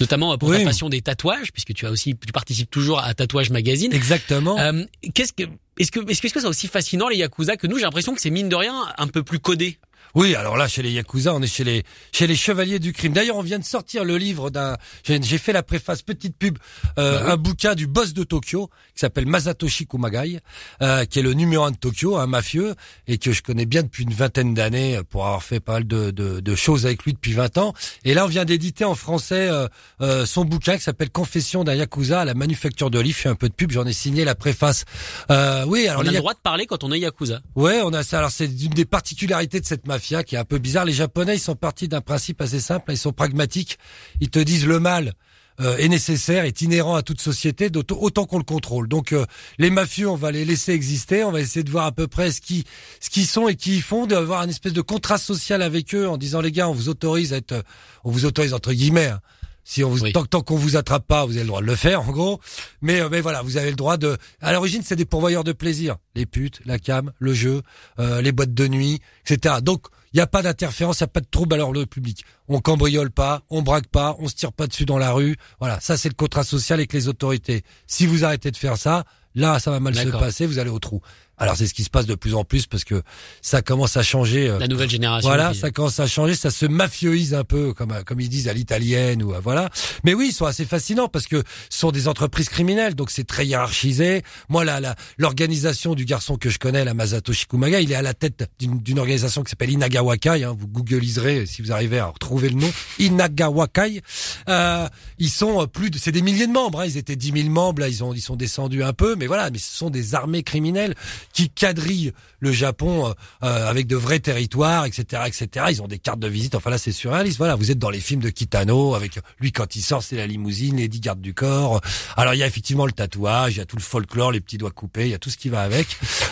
notamment 0.00 0.32
euh, 0.32 0.36
pour 0.36 0.48
Oui. 0.48 0.58
ta 0.58 0.64
passion 0.64 0.88
des 0.88 1.00
tatouages, 1.02 1.52
puisque 1.52 1.74
tu 1.74 1.86
as 1.86 1.90
aussi, 1.90 2.14
tu 2.16 2.32
participes 2.32 2.70
toujours 2.70 3.00
à 3.00 3.12
Tatouage 3.14 3.50
Magazine. 3.50 3.92
Exactement. 3.92 4.58
Euh, 4.58 4.84
qu'est-ce 5.14 5.32
que 5.32 5.44
est-ce 5.78 5.92
que 5.92 6.00
est-ce 6.10 6.20
que 6.22 6.28
c'est 6.28 6.46
aussi 6.46 6.66
fascinant 6.68 7.08
les 7.08 7.16
yakuza 7.16 7.56
que 7.56 7.66
nous 7.66 7.76
J'ai 7.78 7.84
l'impression 7.84 8.14
que 8.14 8.20
c'est 8.20 8.30
mine 8.30 8.48
de 8.48 8.56
rien 8.56 8.74
un 8.98 9.06
peu 9.06 9.22
plus 9.22 9.38
codé. 9.38 9.78
Oui, 10.18 10.34
alors 10.34 10.56
là, 10.56 10.66
chez 10.66 10.82
les 10.82 10.90
Yakuza, 10.90 11.32
on 11.32 11.40
est 11.42 11.46
chez 11.46 11.62
les 11.62 11.84
chez 12.10 12.26
les 12.26 12.34
chevaliers 12.34 12.80
du 12.80 12.92
crime. 12.92 13.12
D'ailleurs, 13.12 13.36
on 13.36 13.42
vient 13.42 13.60
de 13.60 13.64
sortir 13.64 14.02
le 14.02 14.16
livre 14.16 14.50
d'un. 14.50 14.76
J'ai 15.04 15.38
fait 15.38 15.52
la 15.52 15.62
préface 15.62 16.02
petite 16.02 16.36
pub, 16.36 16.58
euh, 16.98 17.24
un 17.24 17.36
bouquin 17.36 17.76
du 17.76 17.86
boss 17.86 18.14
de 18.14 18.24
Tokyo 18.24 18.68
qui 18.94 18.98
s'appelle 18.98 19.26
Masatoshi 19.26 19.86
Kumagai, 19.86 20.40
euh, 20.82 21.04
qui 21.04 21.20
est 21.20 21.22
le 21.22 21.34
numéro 21.34 21.62
un 21.62 21.70
de 21.70 21.76
Tokyo, 21.76 22.16
un 22.16 22.26
mafieux 22.26 22.74
et 23.06 23.18
que 23.18 23.30
je 23.30 23.44
connais 23.44 23.64
bien 23.64 23.84
depuis 23.84 24.02
une 24.02 24.12
vingtaine 24.12 24.54
d'années 24.54 24.98
pour 25.08 25.24
avoir 25.24 25.44
fait 25.44 25.60
pas 25.60 25.74
mal 25.74 25.86
de, 25.86 26.10
de, 26.10 26.40
de 26.40 26.54
choses 26.56 26.84
avec 26.84 27.04
lui 27.04 27.12
depuis 27.12 27.32
20 27.32 27.56
ans. 27.58 27.72
Et 28.02 28.12
là, 28.12 28.24
on 28.24 28.28
vient 28.28 28.44
d'éditer 28.44 28.84
en 28.84 28.96
français 28.96 29.48
euh, 29.48 29.68
euh, 30.00 30.26
son 30.26 30.44
bouquin 30.44 30.76
qui 30.78 30.82
s'appelle 30.82 31.10
Confession 31.10 31.62
d'un 31.62 31.74
Yakuza 31.74 32.22
à 32.22 32.24
la 32.24 32.34
manufacture 32.34 32.90
de 32.90 32.98
livres. 32.98 33.18
Je 33.18 33.22
fais 33.22 33.28
un 33.28 33.36
peu 33.36 33.48
de 33.48 33.54
pub, 33.54 33.70
j'en 33.70 33.86
ai 33.86 33.92
signé 33.92 34.24
la 34.24 34.34
préface. 34.34 34.84
Euh, 35.30 35.64
oui, 35.68 35.86
alors 35.86 36.02
on 36.02 36.08
a 36.08 36.10
le 36.10 36.18
droit 36.18 36.34
de 36.34 36.40
parler 36.40 36.66
quand 36.66 36.82
on 36.82 36.90
est 36.90 36.98
yakuza. 36.98 37.40
Ouais, 37.54 37.82
on 37.84 37.92
a 37.92 38.02
ça. 38.02 38.18
Alors 38.18 38.32
c'est 38.32 38.46
une 38.46 38.74
des 38.74 38.84
particularités 38.84 39.60
de 39.60 39.66
cette 39.66 39.86
mafia 39.86 40.07
qui 40.24 40.34
est 40.34 40.38
un 40.38 40.44
peu 40.44 40.58
bizarre. 40.58 40.84
Les 40.84 40.92
Japonais, 40.92 41.36
ils 41.36 41.40
sont 41.40 41.54
partis 41.54 41.88
d'un 41.88 42.00
principe 42.00 42.40
assez 42.40 42.60
simple. 42.60 42.92
Ils 42.92 42.98
sont 42.98 43.12
pragmatiques. 43.12 43.78
Ils 44.20 44.30
te 44.30 44.38
disent 44.38 44.66
le 44.66 44.80
mal 44.80 45.12
euh, 45.60 45.76
est 45.78 45.88
nécessaire, 45.88 46.44
est 46.44 46.62
inhérent 46.62 46.94
à 46.94 47.02
toute 47.02 47.20
société, 47.20 47.68
autant 47.90 48.26
qu'on 48.26 48.38
le 48.38 48.44
contrôle. 48.44 48.88
Donc 48.88 49.12
euh, 49.12 49.26
les 49.58 49.70
mafieux, 49.70 50.08
on 50.08 50.16
va 50.16 50.30
les 50.30 50.44
laisser 50.44 50.72
exister. 50.72 51.24
On 51.24 51.32
va 51.32 51.40
essayer 51.40 51.64
de 51.64 51.70
voir 51.70 51.86
à 51.86 51.92
peu 51.92 52.06
près 52.06 52.30
ce 52.30 52.40
qui 52.40 52.64
ce 53.00 53.10
qu'ils 53.10 53.26
sont 53.26 53.48
et 53.48 53.56
qui 53.56 53.76
ils 53.76 53.82
font, 53.82 54.06
d'avoir 54.06 54.42
une 54.44 54.50
espèce 54.50 54.72
de 54.72 54.82
contrat 54.82 55.18
social 55.18 55.62
avec 55.62 55.94
eux 55.94 56.08
en 56.08 56.16
disant 56.16 56.40
les 56.40 56.52
gars, 56.52 56.68
on 56.68 56.72
vous 56.74 56.88
autorise 56.88 57.32
à 57.32 57.38
être, 57.38 57.64
on 58.04 58.10
vous 58.10 58.24
autorise 58.24 58.54
entre 58.54 58.72
guillemets. 58.72 59.06
hein, 59.08 59.20
si 59.64 59.84
on 59.84 59.90
vous, 59.90 60.00
Oui. 60.04 60.12
tant, 60.14 60.24
tant 60.24 60.40
qu'on 60.40 60.56
vous 60.56 60.76
attrape 60.76 61.06
pas, 61.06 61.26
vous 61.26 61.32
avez 61.32 61.42
le 61.42 61.48
droit 61.48 61.60
de 61.60 61.66
le 61.66 61.76
faire, 61.76 62.00
en 62.08 62.10
gros. 62.10 62.40
Mais, 62.80 63.00
euh, 63.02 63.10
mais 63.10 63.20
voilà, 63.20 63.42
vous 63.42 63.58
avez 63.58 63.68
le 63.68 63.76
droit 63.76 63.98
de. 63.98 64.16
À 64.40 64.52
l'origine, 64.54 64.80
c'est 64.82 64.96
des 64.96 65.04
pourvoyeurs 65.04 65.44
de 65.44 65.52
plaisir. 65.52 65.96
Les 66.14 66.24
putes, 66.24 66.60
la 66.64 66.78
cam, 66.78 67.12
le 67.18 67.34
jeu, 67.34 67.60
euh, 67.98 68.22
les 68.22 68.32
boîtes 68.32 68.54
de 68.54 68.66
nuit, 68.66 69.00
etc. 69.26 69.56
Donc, 69.60 69.88
il 70.18 70.22
n'y 70.22 70.24
a 70.24 70.26
pas 70.26 70.42
d'interférence, 70.42 70.98
il 70.98 71.04
n'y 71.04 71.10
a 71.10 71.12
pas 71.12 71.20
de 71.20 71.28
trouble 71.30 71.54
à 71.54 71.58
l'ordre 71.58 71.84
public. 71.84 72.24
On 72.48 72.58
cambriole 72.58 73.12
pas, 73.12 73.42
on 73.50 73.62
braque 73.62 73.86
pas, 73.86 74.16
on 74.18 74.26
se 74.26 74.34
tire 74.34 74.52
pas 74.52 74.66
dessus 74.66 74.84
dans 74.84 74.98
la 74.98 75.12
rue. 75.12 75.36
Voilà, 75.60 75.78
ça 75.78 75.96
c'est 75.96 76.08
le 76.08 76.16
contrat 76.16 76.42
social 76.42 76.80
avec 76.80 76.92
les 76.92 77.06
autorités. 77.06 77.62
Si 77.86 78.04
vous 78.04 78.24
arrêtez 78.24 78.50
de 78.50 78.56
faire 78.56 78.76
ça, 78.76 79.04
là, 79.36 79.60
ça 79.60 79.70
va 79.70 79.78
mal 79.78 79.94
se 79.94 80.08
passer, 80.08 80.46
vous 80.46 80.58
allez 80.58 80.70
au 80.70 80.80
trou. 80.80 81.00
Alors 81.38 81.56
c'est 81.56 81.66
ce 81.66 81.74
qui 81.74 81.84
se 81.84 81.90
passe 81.90 82.06
de 82.06 82.14
plus 82.14 82.34
en 82.34 82.44
plus 82.44 82.66
parce 82.66 82.84
que 82.84 83.02
ça 83.42 83.62
commence 83.62 83.96
à 83.96 84.02
changer. 84.02 84.48
euh, 84.48 84.58
La 84.58 84.66
nouvelle 84.68 84.90
génération. 84.90 85.28
voilà, 85.28 85.54
ça 85.54 85.70
commence 85.70 86.00
à 86.00 86.06
changer, 86.06 86.34
ça 86.34 86.50
se 86.50 86.66
mafioise 86.66 87.34
un 87.34 87.44
peu, 87.44 87.72
comme 87.72 87.92
euh, 87.92 88.02
comme 88.02 88.20
ils 88.20 88.28
disent 88.28 88.48
à 88.48 88.52
l'italienne 88.52 89.22
ou 89.22 89.34
à- 89.34 89.40
voilà. 89.40 89.68
Mais 90.04 90.14
oui, 90.14 90.28
ils 90.30 90.34
sont 90.34 90.46
assez 90.46 90.64
fascinants 90.64 91.08
parce 91.08 91.26
que 91.26 91.42
ce 91.70 91.78
sont 91.78 91.92
des 91.92 92.08
entreprises 92.08 92.48
criminelles, 92.48 92.94
donc 92.94 93.10
c'est 93.10 93.24
très 93.26 93.46
hiérarchisé. 93.46 94.22
Moi, 94.48 94.64
la- 94.64 94.94
l'organisation 95.16 95.94
du 95.94 96.04
garçon 96.04 96.36
que 96.36 96.50
je 96.50 96.58
connais, 96.58 96.84
la 96.84 96.94
Masato 96.94 97.32
Shikumaga, 97.32 97.80
il 97.80 97.92
est 97.92 97.96
à 97.96 98.02
la 98.02 98.14
tête 98.14 98.48
d'une 98.58 98.78
d'une 98.80 98.98
organisation 98.98 99.42
qui 99.44 99.50
s'appelle 99.50 99.70
Inagawakai. 99.70 100.44
Hein, 100.44 100.56
vous 100.58 100.66
googliserez 100.68 101.46
si 101.46 101.62
vous 101.62 101.72
arrivez 101.72 101.98
à 101.98 102.06
retrouver 102.06 102.48
le 102.48 102.56
nom. 102.56 102.70
Inagawakai. 102.98 104.02
Euh, 104.48 104.88
ils 105.18 105.30
sont 105.30 105.62
euh, 105.62 105.66
plus 105.66 105.90
de, 105.90 105.98
c'est 105.98 106.12
des 106.12 106.22
milliers 106.22 106.46
de 106.46 106.52
membres. 106.52 106.80
Hein, 106.80 106.86
ils 106.86 106.96
étaient 106.96 107.16
10 107.16 107.32
000 107.42 107.48
membres, 107.50 107.80
là 107.80 107.88
ils 107.88 108.02
ont 108.04 108.12
ils 108.14 108.20
sont 108.20 108.36
descendus 108.36 108.82
un 108.82 108.92
peu, 108.92 109.14
mais 109.16 109.26
voilà, 109.26 109.50
mais 109.50 109.58
ce 109.58 109.74
sont 109.76 109.90
des 109.90 110.14
armées 110.14 110.42
criminelles 110.42 110.94
qui 111.32 111.50
quadrillent 111.50 112.12
le 112.40 112.52
Japon 112.52 113.08
euh, 113.08 113.12
euh, 113.42 113.68
avec 113.68 113.86
de 113.86 113.96
vrais 113.96 114.20
territoires, 114.20 114.84
etc., 114.84 115.22
etc. 115.26 115.66
Ils 115.70 115.82
ont 115.82 115.88
des 115.88 115.98
cartes 115.98 116.20
de 116.20 116.28
visite. 116.28 116.54
Enfin 116.54 116.70
là, 116.70 116.78
c'est 116.78 116.92
surréaliste. 116.92 117.38
Voilà, 117.38 117.54
vous 117.54 117.70
êtes 117.70 117.78
dans 117.78 117.90
les 117.90 118.00
films 118.00 118.20
de 118.20 118.30
Kitano 118.30 118.94
avec 118.94 119.18
lui 119.40 119.52
quand 119.52 119.76
il 119.76 119.82
sort, 119.82 120.02
c'est 120.02 120.16
la 120.16 120.26
limousine, 120.26 120.76
les 120.76 120.88
10 120.88 121.00
gardes 121.00 121.20
du 121.20 121.34
corps. 121.34 121.80
Alors 122.16 122.34
il 122.34 122.38
y 122.38 122.42
a 122.42 122.46
effectivement 122.46 122.86
le 122.86 122.92
tatouage, 122.92 123.54
il 123.54 123.58
y 123.58 123.60
a 123.60 123.64
tout 123.64 123.76
le 123.76 123.82
folklore, 123.82 124.32
les 124.32 124.40
petits 124.40 124.58
doigts 124.58 124.70
coupés, 124.70 125.06
il 125.06 125.10
y 125.10 125.14
a 125.14 125.18
tout 125.18 125.30
ce 125.30 125.36
qui 125.36 125.48
va 125.48 125.62
avec. 125.62 125.86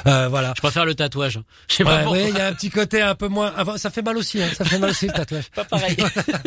Euh, 0.07 0.29
voilà. 0.29 0.53
Je 0.57 0.61
préfère 0.61 0.85
le 0.85 0.95
tatouage. 0.95 1.41
Je 1.69 1.75
sais 1.75 1.85
pas 1.85 2.09
Ouais, 2.09 2.29
il 2.29 2.37
y 2.37 2.41
a 2.41 2.47
un 2.47 2.53
petit 2.53 2.71
côté 2.71 3.01
un 3.01 3.15
peu 3.15 3.27
moins. 3.29 3.53
ça 3.77 3.91
fait 3.91 4.03
mal 4.03 4.17
aussi, 4.17 4.41
hein, 4.41 4.49
ça 4.57 4.65
fait 4.65 4.79
mal 4.79 4.91
aussi 4.91 5.07
le 5.07 5.13
tatouage. 5.13 5.51
Pas 5.55 5.65
pareil. 5.65 5.97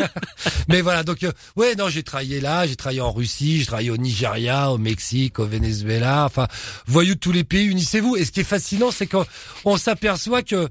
Mais 0.69 0.81
voilà, 0.81 1.03
donc 1.03 1.23
euh, 1.23 1.31
ouais, 1.55 1.75
non, 1.75 1.89
j'ai 1.89 2.03
travaillé 2.03 2.39
là, 2.39 2.65
j'ai 2.67 2.75
travaillé 2.75 3.01
en 3.01 3.11
Russie, 3.11 3.59
j'ai 3.59 3.65
travaillé 3.65 3.89
au 3.89 3.97
Nigeria, 3.97 4.71
au 4.71 4.77
Mexique, 4.77 5.39
au 5.39 5.45
Venezuela, 5.45 6.25
enfin, 6.25 6.47
voyous 6.87 7.15
de 7.15 7.19
tous 7.19 7.31
les 7.31 7.43
pays, 7.43 7.65
unissez-vous. 7.65 8.15
Et 8.15 8.25
ce 8.25 8.31
qui 8.31 8.38
est 8.39 8.43
fascinant, 8.43 8.91
c'est 8.91 9.07
qu'on 9.07 9.25
on 9.65 9.77
s'aperçoit 9.77 10.41
que 10.43 10.69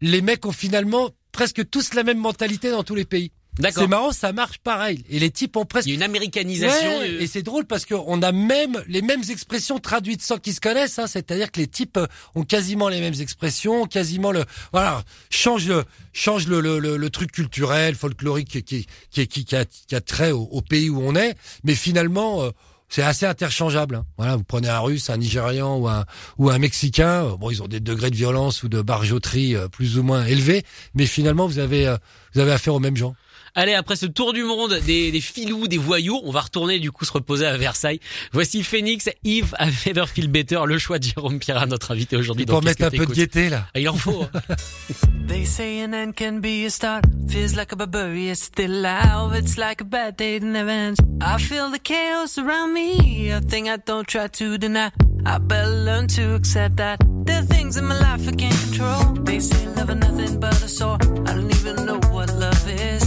les 0.00 0.20
mecs 0.20 0.44
ont 0.46 0.52
finalement 0.52 1.10
presque 1.32 1.68
tous 1.70 1.94
la 1.94 2.02
même 2.02 2.18
mentalité 2.18 2.70
dans 2.70 2.82
tous 2.84 2.94
les 2.94 3.04
pays. 3.04 3.32
C'est 3.80 3.86
marrant, 3.88 4.12
ça 4.12 4.34
marche 4.34 4.58
pareil. 4.58 5.02
Et 5.08 5.18
les 5.18 5.30
types 5.30 5.56
ont 5.56 5.64
presque 5.64 5.86
Il 5.86 5.90
y 5.90 5.92
a 5.92 5.96
une 5.96 6.02
américanisation. 6.02 6.98
Ouais, 6.98 7.08
de- 7.10 7.20
Et 7.22 7.26
c'est 7.26 7.42
drôle 7.42 7.64
parce 7.64 7.86
qu'on 7.86 8.20
a 8.20 8.30
même 8.30 8.82
les 8.86 9.00
mêmes 9.00 9.22
expressions 9.30 9.78
traduites 9.78 10.20
sans 10.20 10.36
qu'ils 10.36 10.52
se 10.52 10.60
connaissent. 10.60 10.98
Hein, 10.98 11.06
C'est-à-dire 11.06 11.50
que 11.50 11.60
les 11.60 11.66
types 11.66 11.96
euh, 11.96 12.06
ont 12.34 12.44
quasiment 12.44 12.90
les 12.90 13.00
mêmes 13.00 13.18
expressions, 13.18 13.86
quasiment 13.86 14.30
le 14.30 14.44
voilà 14.72 15.02
change 15.30 15.68
le 15.68 15.84
change 16.12 16.46
le, 16.48 16.60
le, 16.60 16.78
le, 16.80 16.98
le 16.98 17.10
truc 17.10 17.32
culturel, 17.32 17.94
folklorique 17.94 18.48
qui 18.48 18.62
qui 18.62 18.86
qui, 19.10 19.26
qui, 19.26 19.44
qui 19.46 19.56
a, 19.56 19.64
qui 19.64 19.94
a 19.94 20.02
trait 20.02 20.32
au, 20.32 20.42
au 20.52 20.60
pays 20.60 20.90
où 20.90 21.00
on 21.00 21.14
est. 21.16 21.34
Mais 21.64 21.74
finalement. 21.74 22.42
euh, 22.44 22.50
c'est 22.88 23.02
assez 23.02 23.26
interchangeable. 23.26 23.96
hein. 23.96 24.06
Voilà, 24.16 24.36
vous 24.36 24.44
prenez 24.44 24.68
un 24.68 24.78
Russe, 24.78 25.10
un 25.10 25.16
Nigérian 25.16 25.76
ou 25.76 25.88
un 25.88 26.04
ou 26.38 26.50
un 26.50 26.58
Mexicain. 26.58 27.24
euh, 27.24 27.36
Bon, 27.36 27.50
ils 27.50 27.62
ont 27.62 27.68
des 27.68 27.80
degrés 27.80 28.10
de 28.10 28.16
violence 28.16 28.62
ou 28.62 28.68
de 28.68 28.80
barjoterie 28.82 29.54
euh, 29.56 29.68
plus 29.68 29.98
ou 29.98 30.02
moins 30.02 30.24
élevés, 30.24 30.64
mais 30.94 31.06
finalement 31.06 31.46
vous 31.46 31.58
avez 31.58 31.86
euh, 31.86 31.96
vous 32.34 32.40
avez 32.40 32.52
affaire 32.52 32.74
aux 32.74 32.80
mêmes 32.80 32.96
gens. 32.96 33.14
Allez, 33.58 33.72
après 33.72 33.96
ce 33.96 34.04
tour 34.04 34.34
du 34.34 34.44
monde 34.44 34.78
des, 34.86 35.10
des 35.10 35.20
filous, 35.22 35.66
des 35.66 35.78
voyous, 35.78 36.20
on 36.24 36.30
va 36.30 36.42
retourner 36.42 36.78
du 36.78 36.92
coup 36.92 37.06
se 37.06 37.12
reposer 37.12 37.46
à 37.46 37.56
Versailles. 37.56 38.00
Voici 38.32 38.62
Phoenix, 38.62 39.08
Yves 39.24 39.54
à 39.58 39.66
Never 39.86 40.04
Feel 40.06 40.28
Better, 40.28 40.60
le 40.66 40.76
choix 40.78 40.98
de 40.98 41.04
Jérôme 41.04 41.38
Pierre, 41.38 41.66
notre 41.66 41.90
invité 41.92 42.16
aujourd'hui. 42.16 42.44
Pour 42.44 42.62
mettre 42.62 42.84
un 42.84 42.90
peu 42.90 43.06
de 43.06 43.14
gaieté 43.14 43.48
là. 43.48 43.66
Ah, 43.74 43.80
Il 43.80 43.88
en 43.88 43.94
faut. 43.96 44.24
hein. 44.24 44.54
They 45.26 45.44
say 45.44 45.82
an 45.82 45.92
end 45.94 46.12
can 46.16 46.40
be 46.40 46.66
a 46.66 46.70
start. 46.70 47.04
Feels 47.28 47.56
like 47.56 47.72
a 47.72 47.76
barbarian 47.76 48.34
still 48.36 48.70
alive. 48.84 49.34
It's 49.34 49.56
like 49.56 49.80
a 49.80 49.84
bad 49.84 50.16
day 50.16 50.38
that 50.38 50.46
never 50.46 50.70
ends. 50.70 51.00
I 51.20 51.38
feel 51.38 51.70
the 51.70 51.80
chaos 51.82 52.38
around 52.38 52.74
me. 52.74 53.30
A 53.32 53.40
thing 53.40 53.68
I 53.68 53.78
don't 53.78 54.06
try 54.06 54.28
to 54.28 54.58
deny. 54.58 54.92
I 55.24 55.38
better 55.38 55.68
learn 55.70 56.06
to 56.08 56.34
accept 56.36 56.76
that. 56.76 56.98
There 57.24 57.40
are 57.40 57.46
things 57.46 57.76
in 57.76 57.86
my 57.86 57.98
life 57.98 58.28
I 58.28 58.32
can't 58.36 58.54
control. 58.68 59.14
They 59.24 59.40
say 59.40 59.66
love 59.74 59.90
is 59.90 59.96
nothing 59.96 60.38
but 60.38 60.62
a 60.62 60.68
sore. 60.68 60.98
I 61.26 61.34
don't 61.34 61.50
even 61.50 61.84
know 61.86 61.98
what 62.12 62.32
love 62.34 62.68
is. 62.70 63.05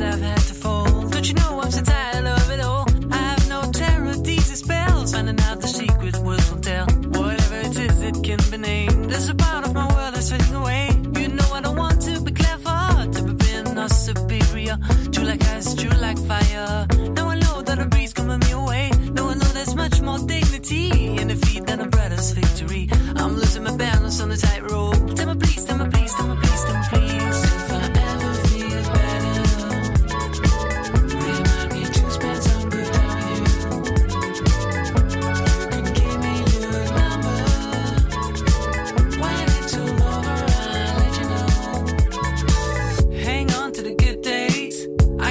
Too 0.00 0.06
I've 0.06 0.22
had 0.22 0.38
to 0.38 0.54
fold. 0.54 1.12
Don't 1.12 1.28
you 1.28 1.34
know 1.34 1.60
I'm 1.60 1.70
so 1.70 1.82
tired 1.82 2.26
of 2.26 2.50
it 2.50 2.60
all? 2.60 2.86
I 3.12 3.16
have 3.16 3.48
no 3.50 3.60
terror, 3.70 4.14
these 4.16 4.58
spells. 4.58 5.12
Finding 5.12 5.38
out 5.40 5.60
the 5.60 5.68
secret 5.68 6.16
words 6.18 6.50
won't 6.50 6.64
tell. 6.64 6.86
Whatever 6.86 7.56
it 7.68 7.78
is, 7.78 8.02
it 8.02 8.16
can 8.22 8.38
be 8.50 8.56
named. 8.56 9.10
There's 9.10 9.28
a 9.28 9.34
part 9.34 9.66
of 9.66 9.74
my 9.74 9.86
world 9.94 10.14
that's 10.14 10.30
fading 10.30 10.54
away. 10.54 10.88
You 11.18 11.28
know 11.28 11.48
I 11.52 11.60
don't 11.60 11.76
want 11.76 12.00
to 12.02 12.18
be 12.22 12.32
clever, 12.32 13.10
to 13.12 13.22
be 13.24 13.34
being 13.44 13.78
or 13.78 13.88
superior. 13.90 14.78
True 15.12 15.24
like 15.24 15.44
ice, 15.48 15.74
true 15.74 15.96
like 16.00 16.18
fire. 16.18 16.86
Now 17.16 17.28
I 17.28 17.38
know 17.38 17.60
that 17.60 17.78
a 17.78 17.84
breeze 17.84 18.14
coming 18.14 18.40
me 18.40 18.52
away. 18.52 18.90
Now 19.12 19.28
I 19.28 19.34
know 19.34 19.50
there's 19.58 19.74
much 19.74 20.00
more 20.00 20.18
dignity 20.18 21.18
in 21.18 21.28
defeat 21.28 21.66
than 21.66 21.80
a 21.80 21.88
brother's 21.88 22.30
victory. 22.30 22.88
I'm 23.16 23.36
losing 23.36 23.64
my 23.64 23.76
balance 23.76 24.18
on 24.22 24.30
the 24.30 24.38
tightrope. 24.38 25.14
Tell 25.14 25.26
me 25.26 25.38
please, 25.38 25.62
tell 25.66 25.76
me 25.76 25.90
please, 25.90 25.99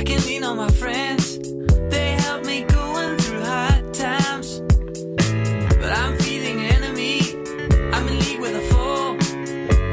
can 0.10 0.26
lean 0.26 0.44
on 0.44 0.58
my 0.58 0.72
friends. 0.72 1.38
They 1.94 2.10
help 2.26 2.44
me 2.44 2.64
going 2.64 3.16
through 3.20 3.44
hard 3.44 3.94
times. 3.94 4.60
But 5.82 5.92
I'm 6.02 6.18
feeling 6.18 6.60
enemy. 6.62 7.20
I'm 7.94 8.08
in 8.08 8.18
league 8.26 8.40
with 8.40 8.56
a 8.56 8.66
foe. 8.72 9.18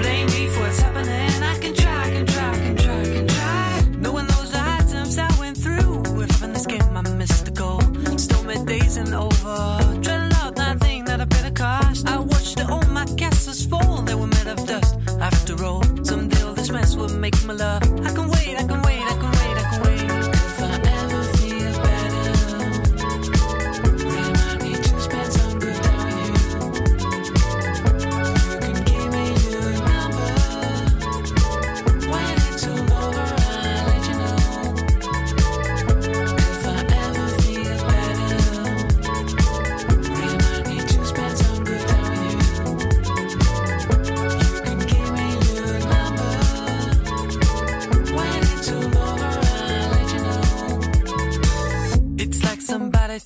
Blame 0.01 0.27
me 0.29 0.49
for 0.49 0.61
what's 0.63 0.81
happening. 0.81 1.43
I 1.53 1.59
can 1.59 1.75
try, 1.75 2.01
I 2.07 2.11
can 2.17 2.27
try, 2.27 2.53
can 2.65 2.77
try, 2.77 3.03
can 3.15 3.27
try. 3.29 3.83
Knows 4.01 4.51
the 4.53 4.59
hard 4.59 4.89
times 4.89 5.19
I 5.19 5.29
went 5.39 5.59
through. 5.59 6.03
I'm 6.07 6.45
in 6.45 6.53
this 6.55 6.67
game, 6.67 6.97
I 6.97 7.03
missed 7.03 7.45
the 7.45 7.51
goal. 7.51 7.81
Stormy 8.17 8.65
days 8.65 8.97
and 8.97 9.15
over. 9.15 9.59
Dreading 10.01 10.33
out 10.41 10.57
nothing 10.57 11.05
that 11.05 11.21
I 11.21 11.27
better 11.27 11.51
cost. 11.51 12.09
I 12.09 12.19
watched 12.19 12.59
all 12.71 12.87
my 12.87 13.05
castles 13.17 13.67
fall. 13.67 14.01
They 14.01 14.15
were 14.15 14.29
made 14.29 14.47
of 14.47 14.67
dust. 14.67 14.97
After 15.21 15.63
all, 15.63 15.83
someday 16.05 16.43
all 16.43 16.55
this 16.55 16.71
mess 16.71 16.97
will 16.97 17.15
make 17.25 17.37
my 17.45 17.53
love. 17.53 17.83
I 18.07 18.11
can 18.15 18.26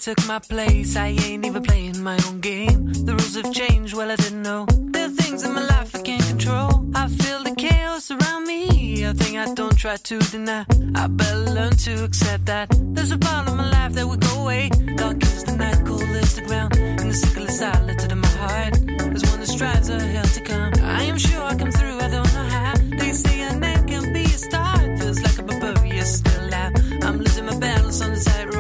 took 0.01 0.27
my 0.27 0.39
place. 0.39 0.97
I 0.97 1.09
ain't 1.09 1.45
even 1.45 1.63
playing 1.63 2.03
my 2.03 2.19
own 2.27 2.41
game. 2.41 2.91
The 3.05 3.13
rules 3.13 3.37
have 3.37 3.53
changed, 3.53 3.95
well, 3.95 4.11
I 4.11 4.17
didn't 4.17 4.43
know. 4.43 4.65
There 4.93 5.05
are 5.05 5.11
things 5.11 5.43
in 5.45 5.53
my 5.53 5.63
life 5.63 5.95
I 5.95 6.01
can't 6.01 6.27
control. 6.27 6.87
I 6.95 7.07
feel 7.09 7.43
the 7.43 7.55
chaos 7.55 8.11
around 8.11 8.47
me. 8.47 9.03
A 9.05 9.13
thing 9.13 9.37
I 9.37 9.53
don't 9.53 9.77
try 9.77 9.97
to 9.97 10.19
deny. 10.19 10.65
I 10.95 11.07
better 11.07 11.41
learn 11.57 11.77
to 11.85 12.05
accept 12.05 12.47
that. 12.47 12.69
There's 12.95 13.13
a 13.13 13.19
part 13.19 13.47
of 13.49 13.57
my 13.57 13.71
life 13.71 13.93
that 13.93 14.07
will 14.07 14.17
go 14.17 14.43
away. 14.43 14.71
Dark 14.97 15.23
is 15.23 15.45
the 15.45 15.57
night, 15.57 15.85
cold 15.85 16.03
is 16.03 16.35
the 16.35 16.43
ground. 16.43 16.77
And 16.77 17.11
the 17.11 17.15
sickle 17.15 17.45
is 17.45 17.59
silent 17.59 18.11
in 18.11 18.19
my 18.19 18.35
heart. 18.45 18.75
There's 18.87 19.27
one 19.31 19.41
that 19.41 19.49
strives 19.49 19.91
a 19.91 20.01
hell 20.01 20.25
to 20.25 20.41
come. 20.41 20.73
I 20.83 21.03
am 21.03 21.19
sure 21.19 21.43
I 21.43 21.55
come 21.57 21.73
through, 21.73 21.99
I 21.99 22.09
don't 22.09 22.33
know 22.37 22.49
how. 22.57 22.75
They 23.01 23.13
say 23.13 23.43
a 23.43 23.55
man 23.55 23.87
can 23.87 24.15
be 24.15 24.25
a 24.25 24.39
star, 24.49 24.79
Feels 24.97 25.21
like 25.21 25.39
a 25.39 25.43
barbarian 25.43 26.07
still 26.07 26.41
alive. 26.47 26.73
I'm 27.03 27.19
losing 27.19 27.45
my 27.45 27.59
balance 27.59 28.01
on 28.01 28.15
the 28.15 28.21
tightrope. 28.21 28.60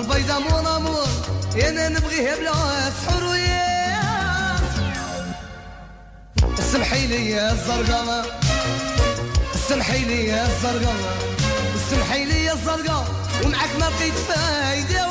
البيضة 0.00 0.38
مون 0.38 0.66
أمور 0.66 1.06
أنا 1.68 1.88
نبغيها 1.88 2.36
بلا 2.36 2.52
سحور 2.90 3.24
ويا 3.24 3.70
سمحي 6.72 7.06
لي 7.06 7.30
يا 7.30 7.52
الزرقاء 7.52 8.40
سمحي 9.68 10.04
لي 10.04 10.26
يا 10.26 10.46
الزرقاء 10.46 10.96
سمحي 11.90 12.24
لي 12.24 12.44
يا 12.44 12.52
الزرقاء 12.52 13.06
ومعك 13.44 13.70
ما 13.80 13.84
لقيت 13.84 14.14
فايده 14.14 15.09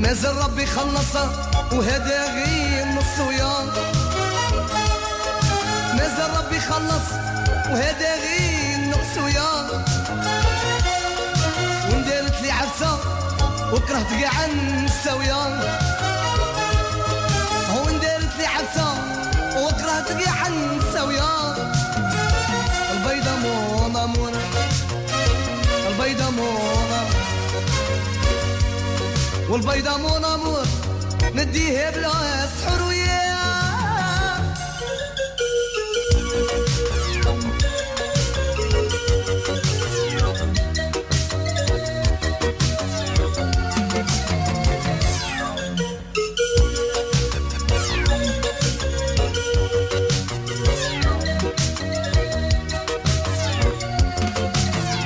مازال 0.00 0.36
ربي 0.36 0.66
خلصها 0.66 1.50
وهذا 1.72 2.24
غير 2.34 2.86
نص 2.86 3.26
وياه 3.28 3.64
مازال 5.94 6.30
ربي 6.38 6.60
خلص 6.60 7.06
وهذا 7.70 8.14
غير 8.16 8.88
نقص 8.88 9.18
وياه 9.24 9.66
وندارت 11.92 12.42
لي 12.42 12.50
عرسة 12.50 12.98
وكرهت 13.72 14.10
كاع 14.20 14.46
نساويا 14.84 15.60
وندارت 17.76 18.36
لي 18.38 18.46
عرسة 18.46 18.94
وكرهت 19.56 20.12
كاع 20.24 20.48
نساويا 20.48 21.54
البيضة 22.92 23.36
مو 23.36 23.88
مامو 23.88 24.29
والبيضة 29.50 29.96
مو 29.96 30.18
نامور 30.18 30.64
نديها 31.34 31.90
بلاس 31.90 32.64
حروية. 32.66 33.00
وياه 33.00 34.40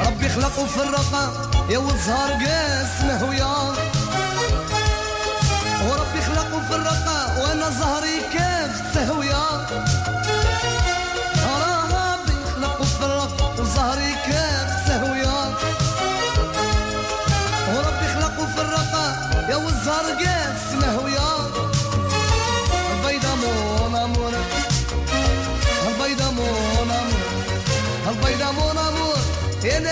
ربي 0.06 0.28
في 0.28 0.40
وفرق 0.58 1.44
يا 1.70 1.78
وزهر 1.78 2.30
قاسمه 2.32 3.28
ويا 3.28 3.53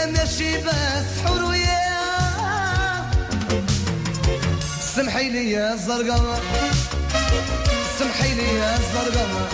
ماشي 0.06 0.56
بس 0.58 1.10
حرية 1.26 1.82
سمحي 4.96 5.28
لي 5.30 5.50
يا 5.50 5.72
الزرقاء 5.74 6.40
سمحي 7.98 8.34
لي 8.34 8.54
يا 8.58 8.76
الزرقاء 8.76 9.48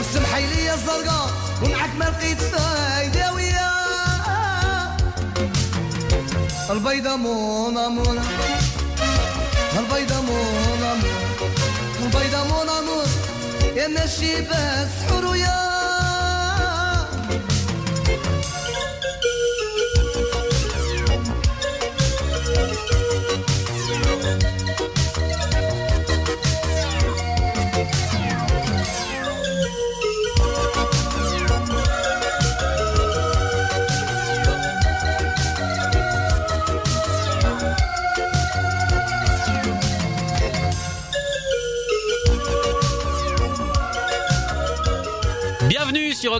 وسمحي 0.00 0.46
لي 0.46 0.64
يا 0.64 0.74
الزرقاء 0.74 1.30
ومعك 1.62 1.90
ما 1.98 2.04
لقيت 2.04 2.38
فايدة 2.40 3.32
ويا. 3.32 3.70
البيضة 6.70 7.16
مونا 7.16 7.88
مونا 7.88 8.22
البيضة 9.78 10.20
مونا 10.20 10.94
مونا 10.94 11.18
البيضة 12.02 12.44
مونا 12.44 12.80
مونا 12.80 13.06
يا 13.76 13.88
ماشي 13.88 14.40
بس 14.40 14.92
حرية 15.10 15.73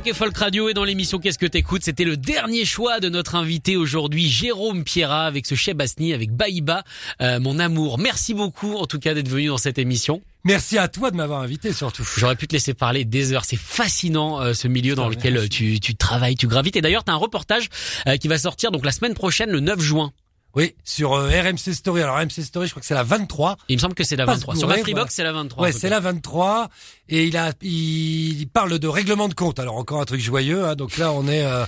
Et 0.06 0.12
Folk 0.12 0.36
Radio 0.36 0.68
et 0.68 0.74
dans 0.74 0.84
l'émission 0.84 1.18
Qu'est-ce 1.18 1.38
que 1.38 1.46
t'écoutes? 1.46 1.82
C'était 1.82 2.04
le 2.04 2.18
dernier 2.18 2.66
choix 2.66 3.00
de 3.00 3.08
notre 3.08 3.36
invité 3.36 3.76
aujourd'hui, 3.76 4.28
Jérôme 4.28 4.84
Pierra, 4.84 5.24
avec 5.24 5.46
ce 5.46 5.54
Cheb 5.54 5.78
Basni, 5.78 6.12
avec 6.12 6.30
Baïba, 6.30 6.84
euh, 7.22 7.40
mon 7.40 7.58
amour. 7.58 7.98
Merci 7.98 8.34
beaucoup 8.34 8.74
en 8.74 8.86
tout 8.86 8.98
cas 8.98 9.14
d'être 9.14 9.28
venu 9.28 9.46
dans 9.46 9.56
cette 9.56 9.78
émission. 9.78 10.20
Merci 10.44 10.76
à 10.76 10.88
toi 10.88 11.10
de 11.10 11.16
m'avoir 11.16 11.40
invité 11.40 11.72
surtout. 11.72 12.06
J'aurais 12.18 12.36
pu 12.36 12.46
te 12.46 12.52
laisser 12.52 12.74
parler 12.74 13.06
des 13.06 13.32
heures. 13.32 13.46
C'est 13.46 13.56
fascinant 13.58 14.42
euh, 14.42 14.52
ce 14.52 14.68
milieu 14.68 14.94
dans 14.94 15.08
lequel 15.08 15.34
merci. 15.34 15.48
tu, 15.48 15.80
tu 15.80 15.94
travailles, 15.94 16.34
tu 16.34 16.48
gravites. 16.48 16.76
Et 16.76 16.82
d'ailleurs, 16.82 17.04
tu 17.04 17.10
as 17.10 17.14
un 17.14 17.18
reportage 17.18 17.70
euh, 18.06 18.18
qui 18.18 18.28
va 18.28 18.36
sortir 18.36 18.72
donc 18.72 18.84
la 18.84 18.92
semaine 18.92 19.14
prochaine, 19.14 19.50
le 19.50 19.60
9 19.60 19.80
juin. 19.80 20.12
Oui, 20.54 20.74
sur 20.84 21.14
euh, 21.14 21.28
RMC 21.28 21.72
Story. 21.74 22.02
Alors 22.02 22.16
RMC 22.16 22.42
Story, 22.42 22.66
je 22.66 22.72
crois 22.72 22.80
que 22.80 22.86
c'est 22.86 22.94
la 22.94 23.02
23. 23.02 23.56
Il 23.68 23.76
me 23.76 23.80
semble 23.80 23.94
que 23.94 24.04
c'est 24.04 24.16
la 24.16 24.26
Pas 24.26 24.34
23. 24.34 24.54
se 24.54 24.60
Sur 24.60 24.68
la 24.68 24.78
Freebox, 24.78 25.14
c'est 25.14 25.24
la 25.24 25.32
23. 25.32 25.62
Ouais, 25.64 25.72
c'est 25.72 25.88
la 25.88 26.00
23 26.00 26.68
et 27.08 27.26
il 27.26 27.36
a 27.36 27.52
il, 27.62 28.40
il 28.40 28.48
parle 28.48 28.78
de 28.78 28.88
règlement 28.88 29.28
de 29.28 29.34
compte. 29.34 29.58
Alors 29.58 29.76
encore 29.76 30.00
un 30.00 30.04
truc 30.04 30.20
joyeux. 30.20 30.64
Hein, 30.64 30.76
donc 30.76 30.96
là, 30.96 31.12
on 31.12 31.26
est 31.26 31.44
euh, 31.44 31.64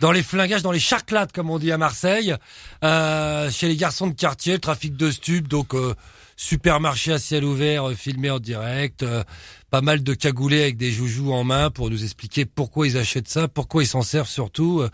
dans 0.00 0.12
les 0.12 0.22
flingages, 0.22 0.62
dans 0.62 0.72
les 0.72 0.80
charclades, 0.80 1.32
comme 1.32 1.50
on 1.50 1.58
dit 1.58 1.72
à 1.72 1.78
Marseille, 1.78 2.34
euh, 2.82 3.50
chez 3.50 3.68
les 3.68 3.76
garçons 3.76 4.06
de 4.06 4.14
quartier, 4.14 4.54
le 4.54 4.58
trafic 4.58 4.96
de 4.96 5.10
stupes, 5.10 5.46
donc 5.46 5.74
euh, 5.74 5.94
supermarché 6.36 7.12
à 7.12 7.18
ciel 7.18 7.44
ouvert, 7.44 7.90
filmé 7.94 8.30
en 8.30 8.38
direct. 8.38 9.04
Pas 9.70 9.80
mal 9.80 10.02
de 10.02 10.14
cagoulés 10.14 10.62
avec 10.62 10.76
des 10.76 10.90
joujoux 10.90 11.32
en 11.32 11.44
main 11.44 11.70
pour 11.70 11.90
nous 11.90 12.02
expliquer 12.02 12.44
pourquoi 12.44 12.86
ils 12.86 12.96
achètent 12.98 13.28
ça, 13.28 13.48
pourquoi 13.48 13.82
ils 13.82 13.86
s'en 13.86 14.02
servent 14.02 14.28
surtout, 14.28 14.80
euh, 14.80 14.90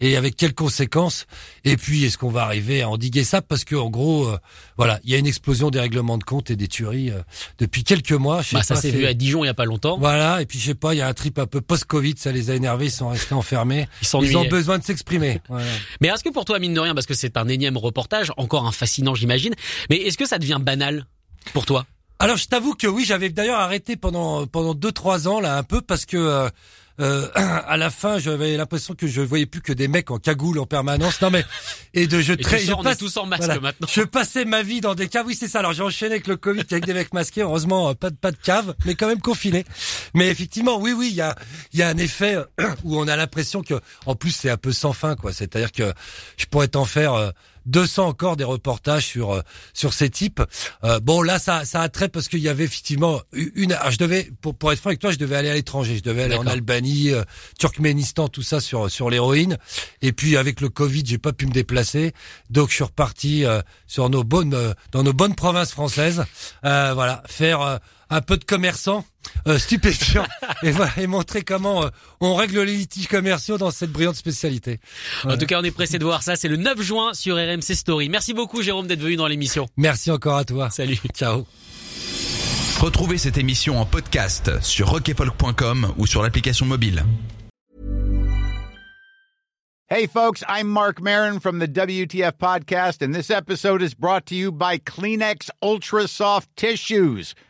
et 0.00 0.16
avec 0.16 0.36
quelles 0.36 0.54
conséquences. 0.54 1.26
Et 1.64 1.76
puis, 1.76 2.04
est-ce 2.04 2.16
qu'on 2.16 2.30
va 2.30 2.42
arriver 2.42 2.82
à 2.82 2.88
endiguer 2.88 3.24
ça? 3.24 3.42
Parce 3.42 3.64
que 3.64 3.74
en 3.74 3.90
gros, 3.90 4.28
euh, 4.28 4.38
voilà, 4.76 5.00
il 5.04 5.10
y 5.10 5.14
a 5.14 5.18
une 5.18 5.26
explosion 5.26 5.70
des 5.70 5.80
règlements 5.80 6.18
de 6.18 6.24
compte 6.24 6.50
et 6.50 6.56
des 6.56 6.68
tueries 6.68 7.10
euh, 7.10 7.20
depuis 7.58 7.84
quelques 7.84 8.12
mois. 8.12 8.42
Bah, 8.52 8.62
ça 8.62 8.76
s'est 8.76 8.90
vu 8.90 9.06
à 9.06 9.14
Dijon 9.14 9.44
il 9.44 9.48
y 9.48 9.50
a 9.50 9.54
pas 9.54 9.64
longtemps. 9.64 9.98
Voilà, 9.98 10.40
et 10.40 10.46
puis 10.46 10.58
je 10.58 10.66
sais 10.66 10.74
pas, 10.74 10.94
il 10.94 10.98
y 10.98 11.02
a 11.02 11.08
un 11.08 11.14
trip 11.14 11.38
un 11.38 11.46
peu 11.46 11.60
post-Covid, 11.60 12.14
ça 12.16 12.32
les 12.32 12.50
a 12.50 12.54
énervés, 12.54 12.86
ils 12.86 12.92
sont 12.92 13.08
restés 13.08 13.34
enfermés. 13.34 13.88
Ils. 14.02 14.30
Ils 14.30 14.36
ont 14.36 14.48
besoin 14.48 14.78
de 14.78 14.84
s'exprimer. 14.84 15.40
Voilà. 15.48 15.66
Mais 16.00 16.08
est-ce 16.08 16.22
que 16.22 16.28
pour 16.28 16.44
toi, 16.44 16.58
mine 16.60 16.74
de 16.74 16.80
rien, 16.80 16.94
parce 16.94 17.06
que 17.06 17.14
c'est 17.14 17.36
un 17.36 17.48
énième 17.48 17.76
reportage, 17.76 18.32
encore 18.36 18.66
un 18.66 18.72
fascinant, 18.72 19.14
j'imagine, 19.14 19.54
mais 19.88 19.96
est-ce 19.96 20.16
que 20.16 20.26
ça 20.26 20.38
devient 20.38 20.58
banal 20.60 21.06
pour 21.52 21.66
toi? 21.66 21.86
Alors 22.20 22.36
je 22.36 22.46
t'avoue 22.46 22.74
que 22.74 22.86
oui, 22.86 23.06
j'avais 23.06 23.30
d'ailleurs 23.30 23.58
arrêté 23.58 23.96
pendant 23.96 24.46
pendant 24.46 24.74
deux 24.74 24.92
trois 24.92 25.26
ans 25.26 25.40
là 25.40 25.56
un 25.56 25.62
peu 25.62 25.80
parce 25.80 26.04
que 26.04 26.18
euh, 26.18 26.48
euh, 27.00 27.26
à 27.34 27.78
la 27.78 27.88
fin 27.88 28.18
j'avais 28.18 28.58
l'impression 28.58 28.94
que 28.94 29.06
je 29.06 29.22
voyais 29.22 29.46
plus 29.46 29.62
que 29.62 29.72
des 29.72 29.88
mecs 29.88 30.10
en 30.10 30.18
cagoule 30.18 30.58
en 30.58 30.66
permanence. 30.66 31.22
Non 31.22 31.30
mais 31.30 31.46
et 31.94 32.06
de 32.06 32.20
je 32.20 32.34
sors, 32.34 32.80
je 32.80 32.84
passe- 32.84 32.98
tous 32.98 33.16
en 33.16 33.24
masque 33.24 33.44
voilà. 33.44 33.58
maintenant. 33.60 33.88
Je 33.90 34.02
passais 34.02 34.44
ma 34.44 34.62
vie 34.62 34.82
dans 34.82 34.94
des 34.94 35.08
caves. 35.08 35.24
Oui 35.26 35.34
c'est 35.34 35.48
ça. 35.48 35.60
Alors 35.60 35.72
j'ai 35.72 35.82
enchaîné 35.82 36.12
avec 36.12 36.26
le 36.26 36.36
Covid 36.36 36.64
avec 36.70 36.84
des 36.84 36.92
mecs 36.92 37.14
masqués. 37.14 37.40
Heureusement 37.40 37.88
euh, 37.88 37.94
pas 37.94 38.10
de 38.10 38.16
pas 38.16 38.32
de 38.32 38.36
cave, 38.36 38.74
mais 38.84 38.94
quand 38.96 39.08
même 39.08 39.22
confinés. 39.22 39.64
Mais 40.12 40.28
effectivement 40.28 40.78
oui 40.78 40.92
oui 40.92 41.08
il 41.10 41.16
y 41.16 41.22
a 41.22 41.34
il 41.72 41.78
y 41.78 41.82
a 41.82 41.88
un 41.88 41.96
effet 41.96 42.34
euh, 42.36 42.44
où 42.84 42.98
on 43.00 43.08
a 43.08 43.16
l'impression 43.16 43.62
que 43.62 43.80
en 44.04 44.14
plus 44.14 44.32
c'est 44.32 44.50
un 44.50 44.58
peu 44.58 44.72
sans 44.72 44.92
fin 44.92 45.16
quoi. 45.16 45.32
C'est-à-dire 45.32 45.72
que 45.72 45.90
je 46.36 46.44
pourrais 46.44 46.68
t'en 46.68 46.84
faire 46.84 47.14
euh, 47.14 47.30
200 47.70 48.06
encore 48.06 48.36
des 48.36 48.44
reportages 48.44 49.06
sur 49.06 49.32
euh, 49.32 49.40
sur 49.72 49.94
ces 49.94 50.10
types. 50.10 50.42
Euh, 50.84 51.00
bon 51.00 51.22
là 51.22 51.38
ça 51.38 51.64
ça 51.64 51.80
a 51.80 51.88
trait 51.88 52.08
parce 52.08 52.28
qu'il 52.28 52.40
y 52.40 52.48
avait 52.48 52.64
effectivement 52.64 53.22
une 53.32 53.72
ah, 53.80 53.90
je 53.90 53.96
devais 53.96 54.30
pour 54.42 54.54
pour 54.54 54.72
être 54.72 54.78
franc 54.78 54.90
avec 54.90 55.00
toi 55.00 55.10
je 55.10 55.18
devais 55.18 55.36
aller 55.36 55.48
à 55.48 55.54
l'étranger, 55.54 55.96
je 55.96 56.02
devais 56.02 56.24
aller 56.24 56.36
en. 56.36 56.50
Albanie, 56.50 57.10
euh, 57.10 57.22
Turkménistan 57.58 58.28
tout 58.28 58.42
ça 58.42 58.60
sur 58.60 58.90
sur 58.90 59.08
l'héroïne 59.08 59.56
et 60.02 60.12
puis 60.12 60.36
avec 60.36 60.60
le 60.60 60.68
Covid, 60.68 61.04
j'ai 61.06 61.18
pas 61.18 61.32
pu 61.32 61.46
me 61.46 61.52
déplacer. 61.52 62.12
Donc 62.50 62.70
je 62.70 62.74
suis 62.74 62.84
reparti 62.84 63.44
euh, 63.44 63.62
sur 63.86 64.10
nos 64.10 64.24
bonnes 64.24 64.54
euh, 64.54 64.72
dans 64.92 65.02
nos 65.02 65.12
bonnes 65.12 65.34
provinces 65.34 65.72
françaises. 65.72 66.24
Euh, 66.64 66.92
voilà, 66.94 67.22
faire 67.26 67.60
euh, 67.60 67.76
un 68.10 68.20
peu 68.20 68.36
de 68.36 68.44
commerçant 68.44 69.04
euh, 69.46 69.58
stupéfiant 69.58 70.26
et, 70.62 70.72
voilà, 70.72 70.92
et 70.98 71.06
montrer 71.06 71.42
comment 71.42 71.84
euh, 71.84 71.88
on 72.20 72.34
règle 72.34 72.60
les 72.62 72.76
litiges 72.76 73.08
commerciaux 73.08 73.56
dans 73.56 73.70
cette 73.70 73.92
brillante 73.92 74.16
spécialité. 74.16 74.80
En 75.24 75.36
tout 75.36 75.46
cas, 75.46 75.60
on 75.60 75.64
est 75.64 75.70
pressé 75.70 75.98
de 75.98 76.04
voir 76.04 76.22
ça. 76.22 76.36
C'est 76.36 76.48
le 76.48 76.56
9 76.56 76.80
juin 76.82 77.14
sur 77.14 77.36
RMC 77.36 77.74
Story. 77.74 78.08
Merci 78.08 78.34
beaucoup, 78.34 78.62
Jérôme, 78.62 78.86
d'être 78.86 79.00
venu 79.00 79.16
dans 79.16 79.28
l'émission. 79.28 79.66
Merci 79.76 80.10
encore 80.10 80.36
à 80.36 80.44
toi. 80.44 80.70
Salut. 80.70 80.98
Ciao. 81.14 81.46
Retrouvez 82.80 83.18
cette 83.18 83.36
émission 83.36 83.78
en 83.78 83.84
podcast 83.84 84.60
sur 84.62 84.88
rockefolk.com 84.88 85.94
ou 85.98 86.06
sur 86.06 86.22
l'application 86.22 86.66
mobile. 86.66 87.04
Hey, 89.92 90.06
folks, 90.06 90.44
I'm 90.46 90.68
Mark 90.68 91.02
Marin 91.02 91.40
from 91.40 91.58
the 91.58 91.66
WTF 91.66 92.38
Podcast, 92.38 93.02
and 93.02 93.12
this 93.12 93.28
episode 93.28 93.82
is 93.82 93.92
brought 93.92 94.24
to 94.26 94.36
you 94.36 94.52
by 94.52 94.78
Kleenex 94.78 95.50
Ultra 95.60 96.06
Soft 96.06 96.48
Tissues, 96.54 97.34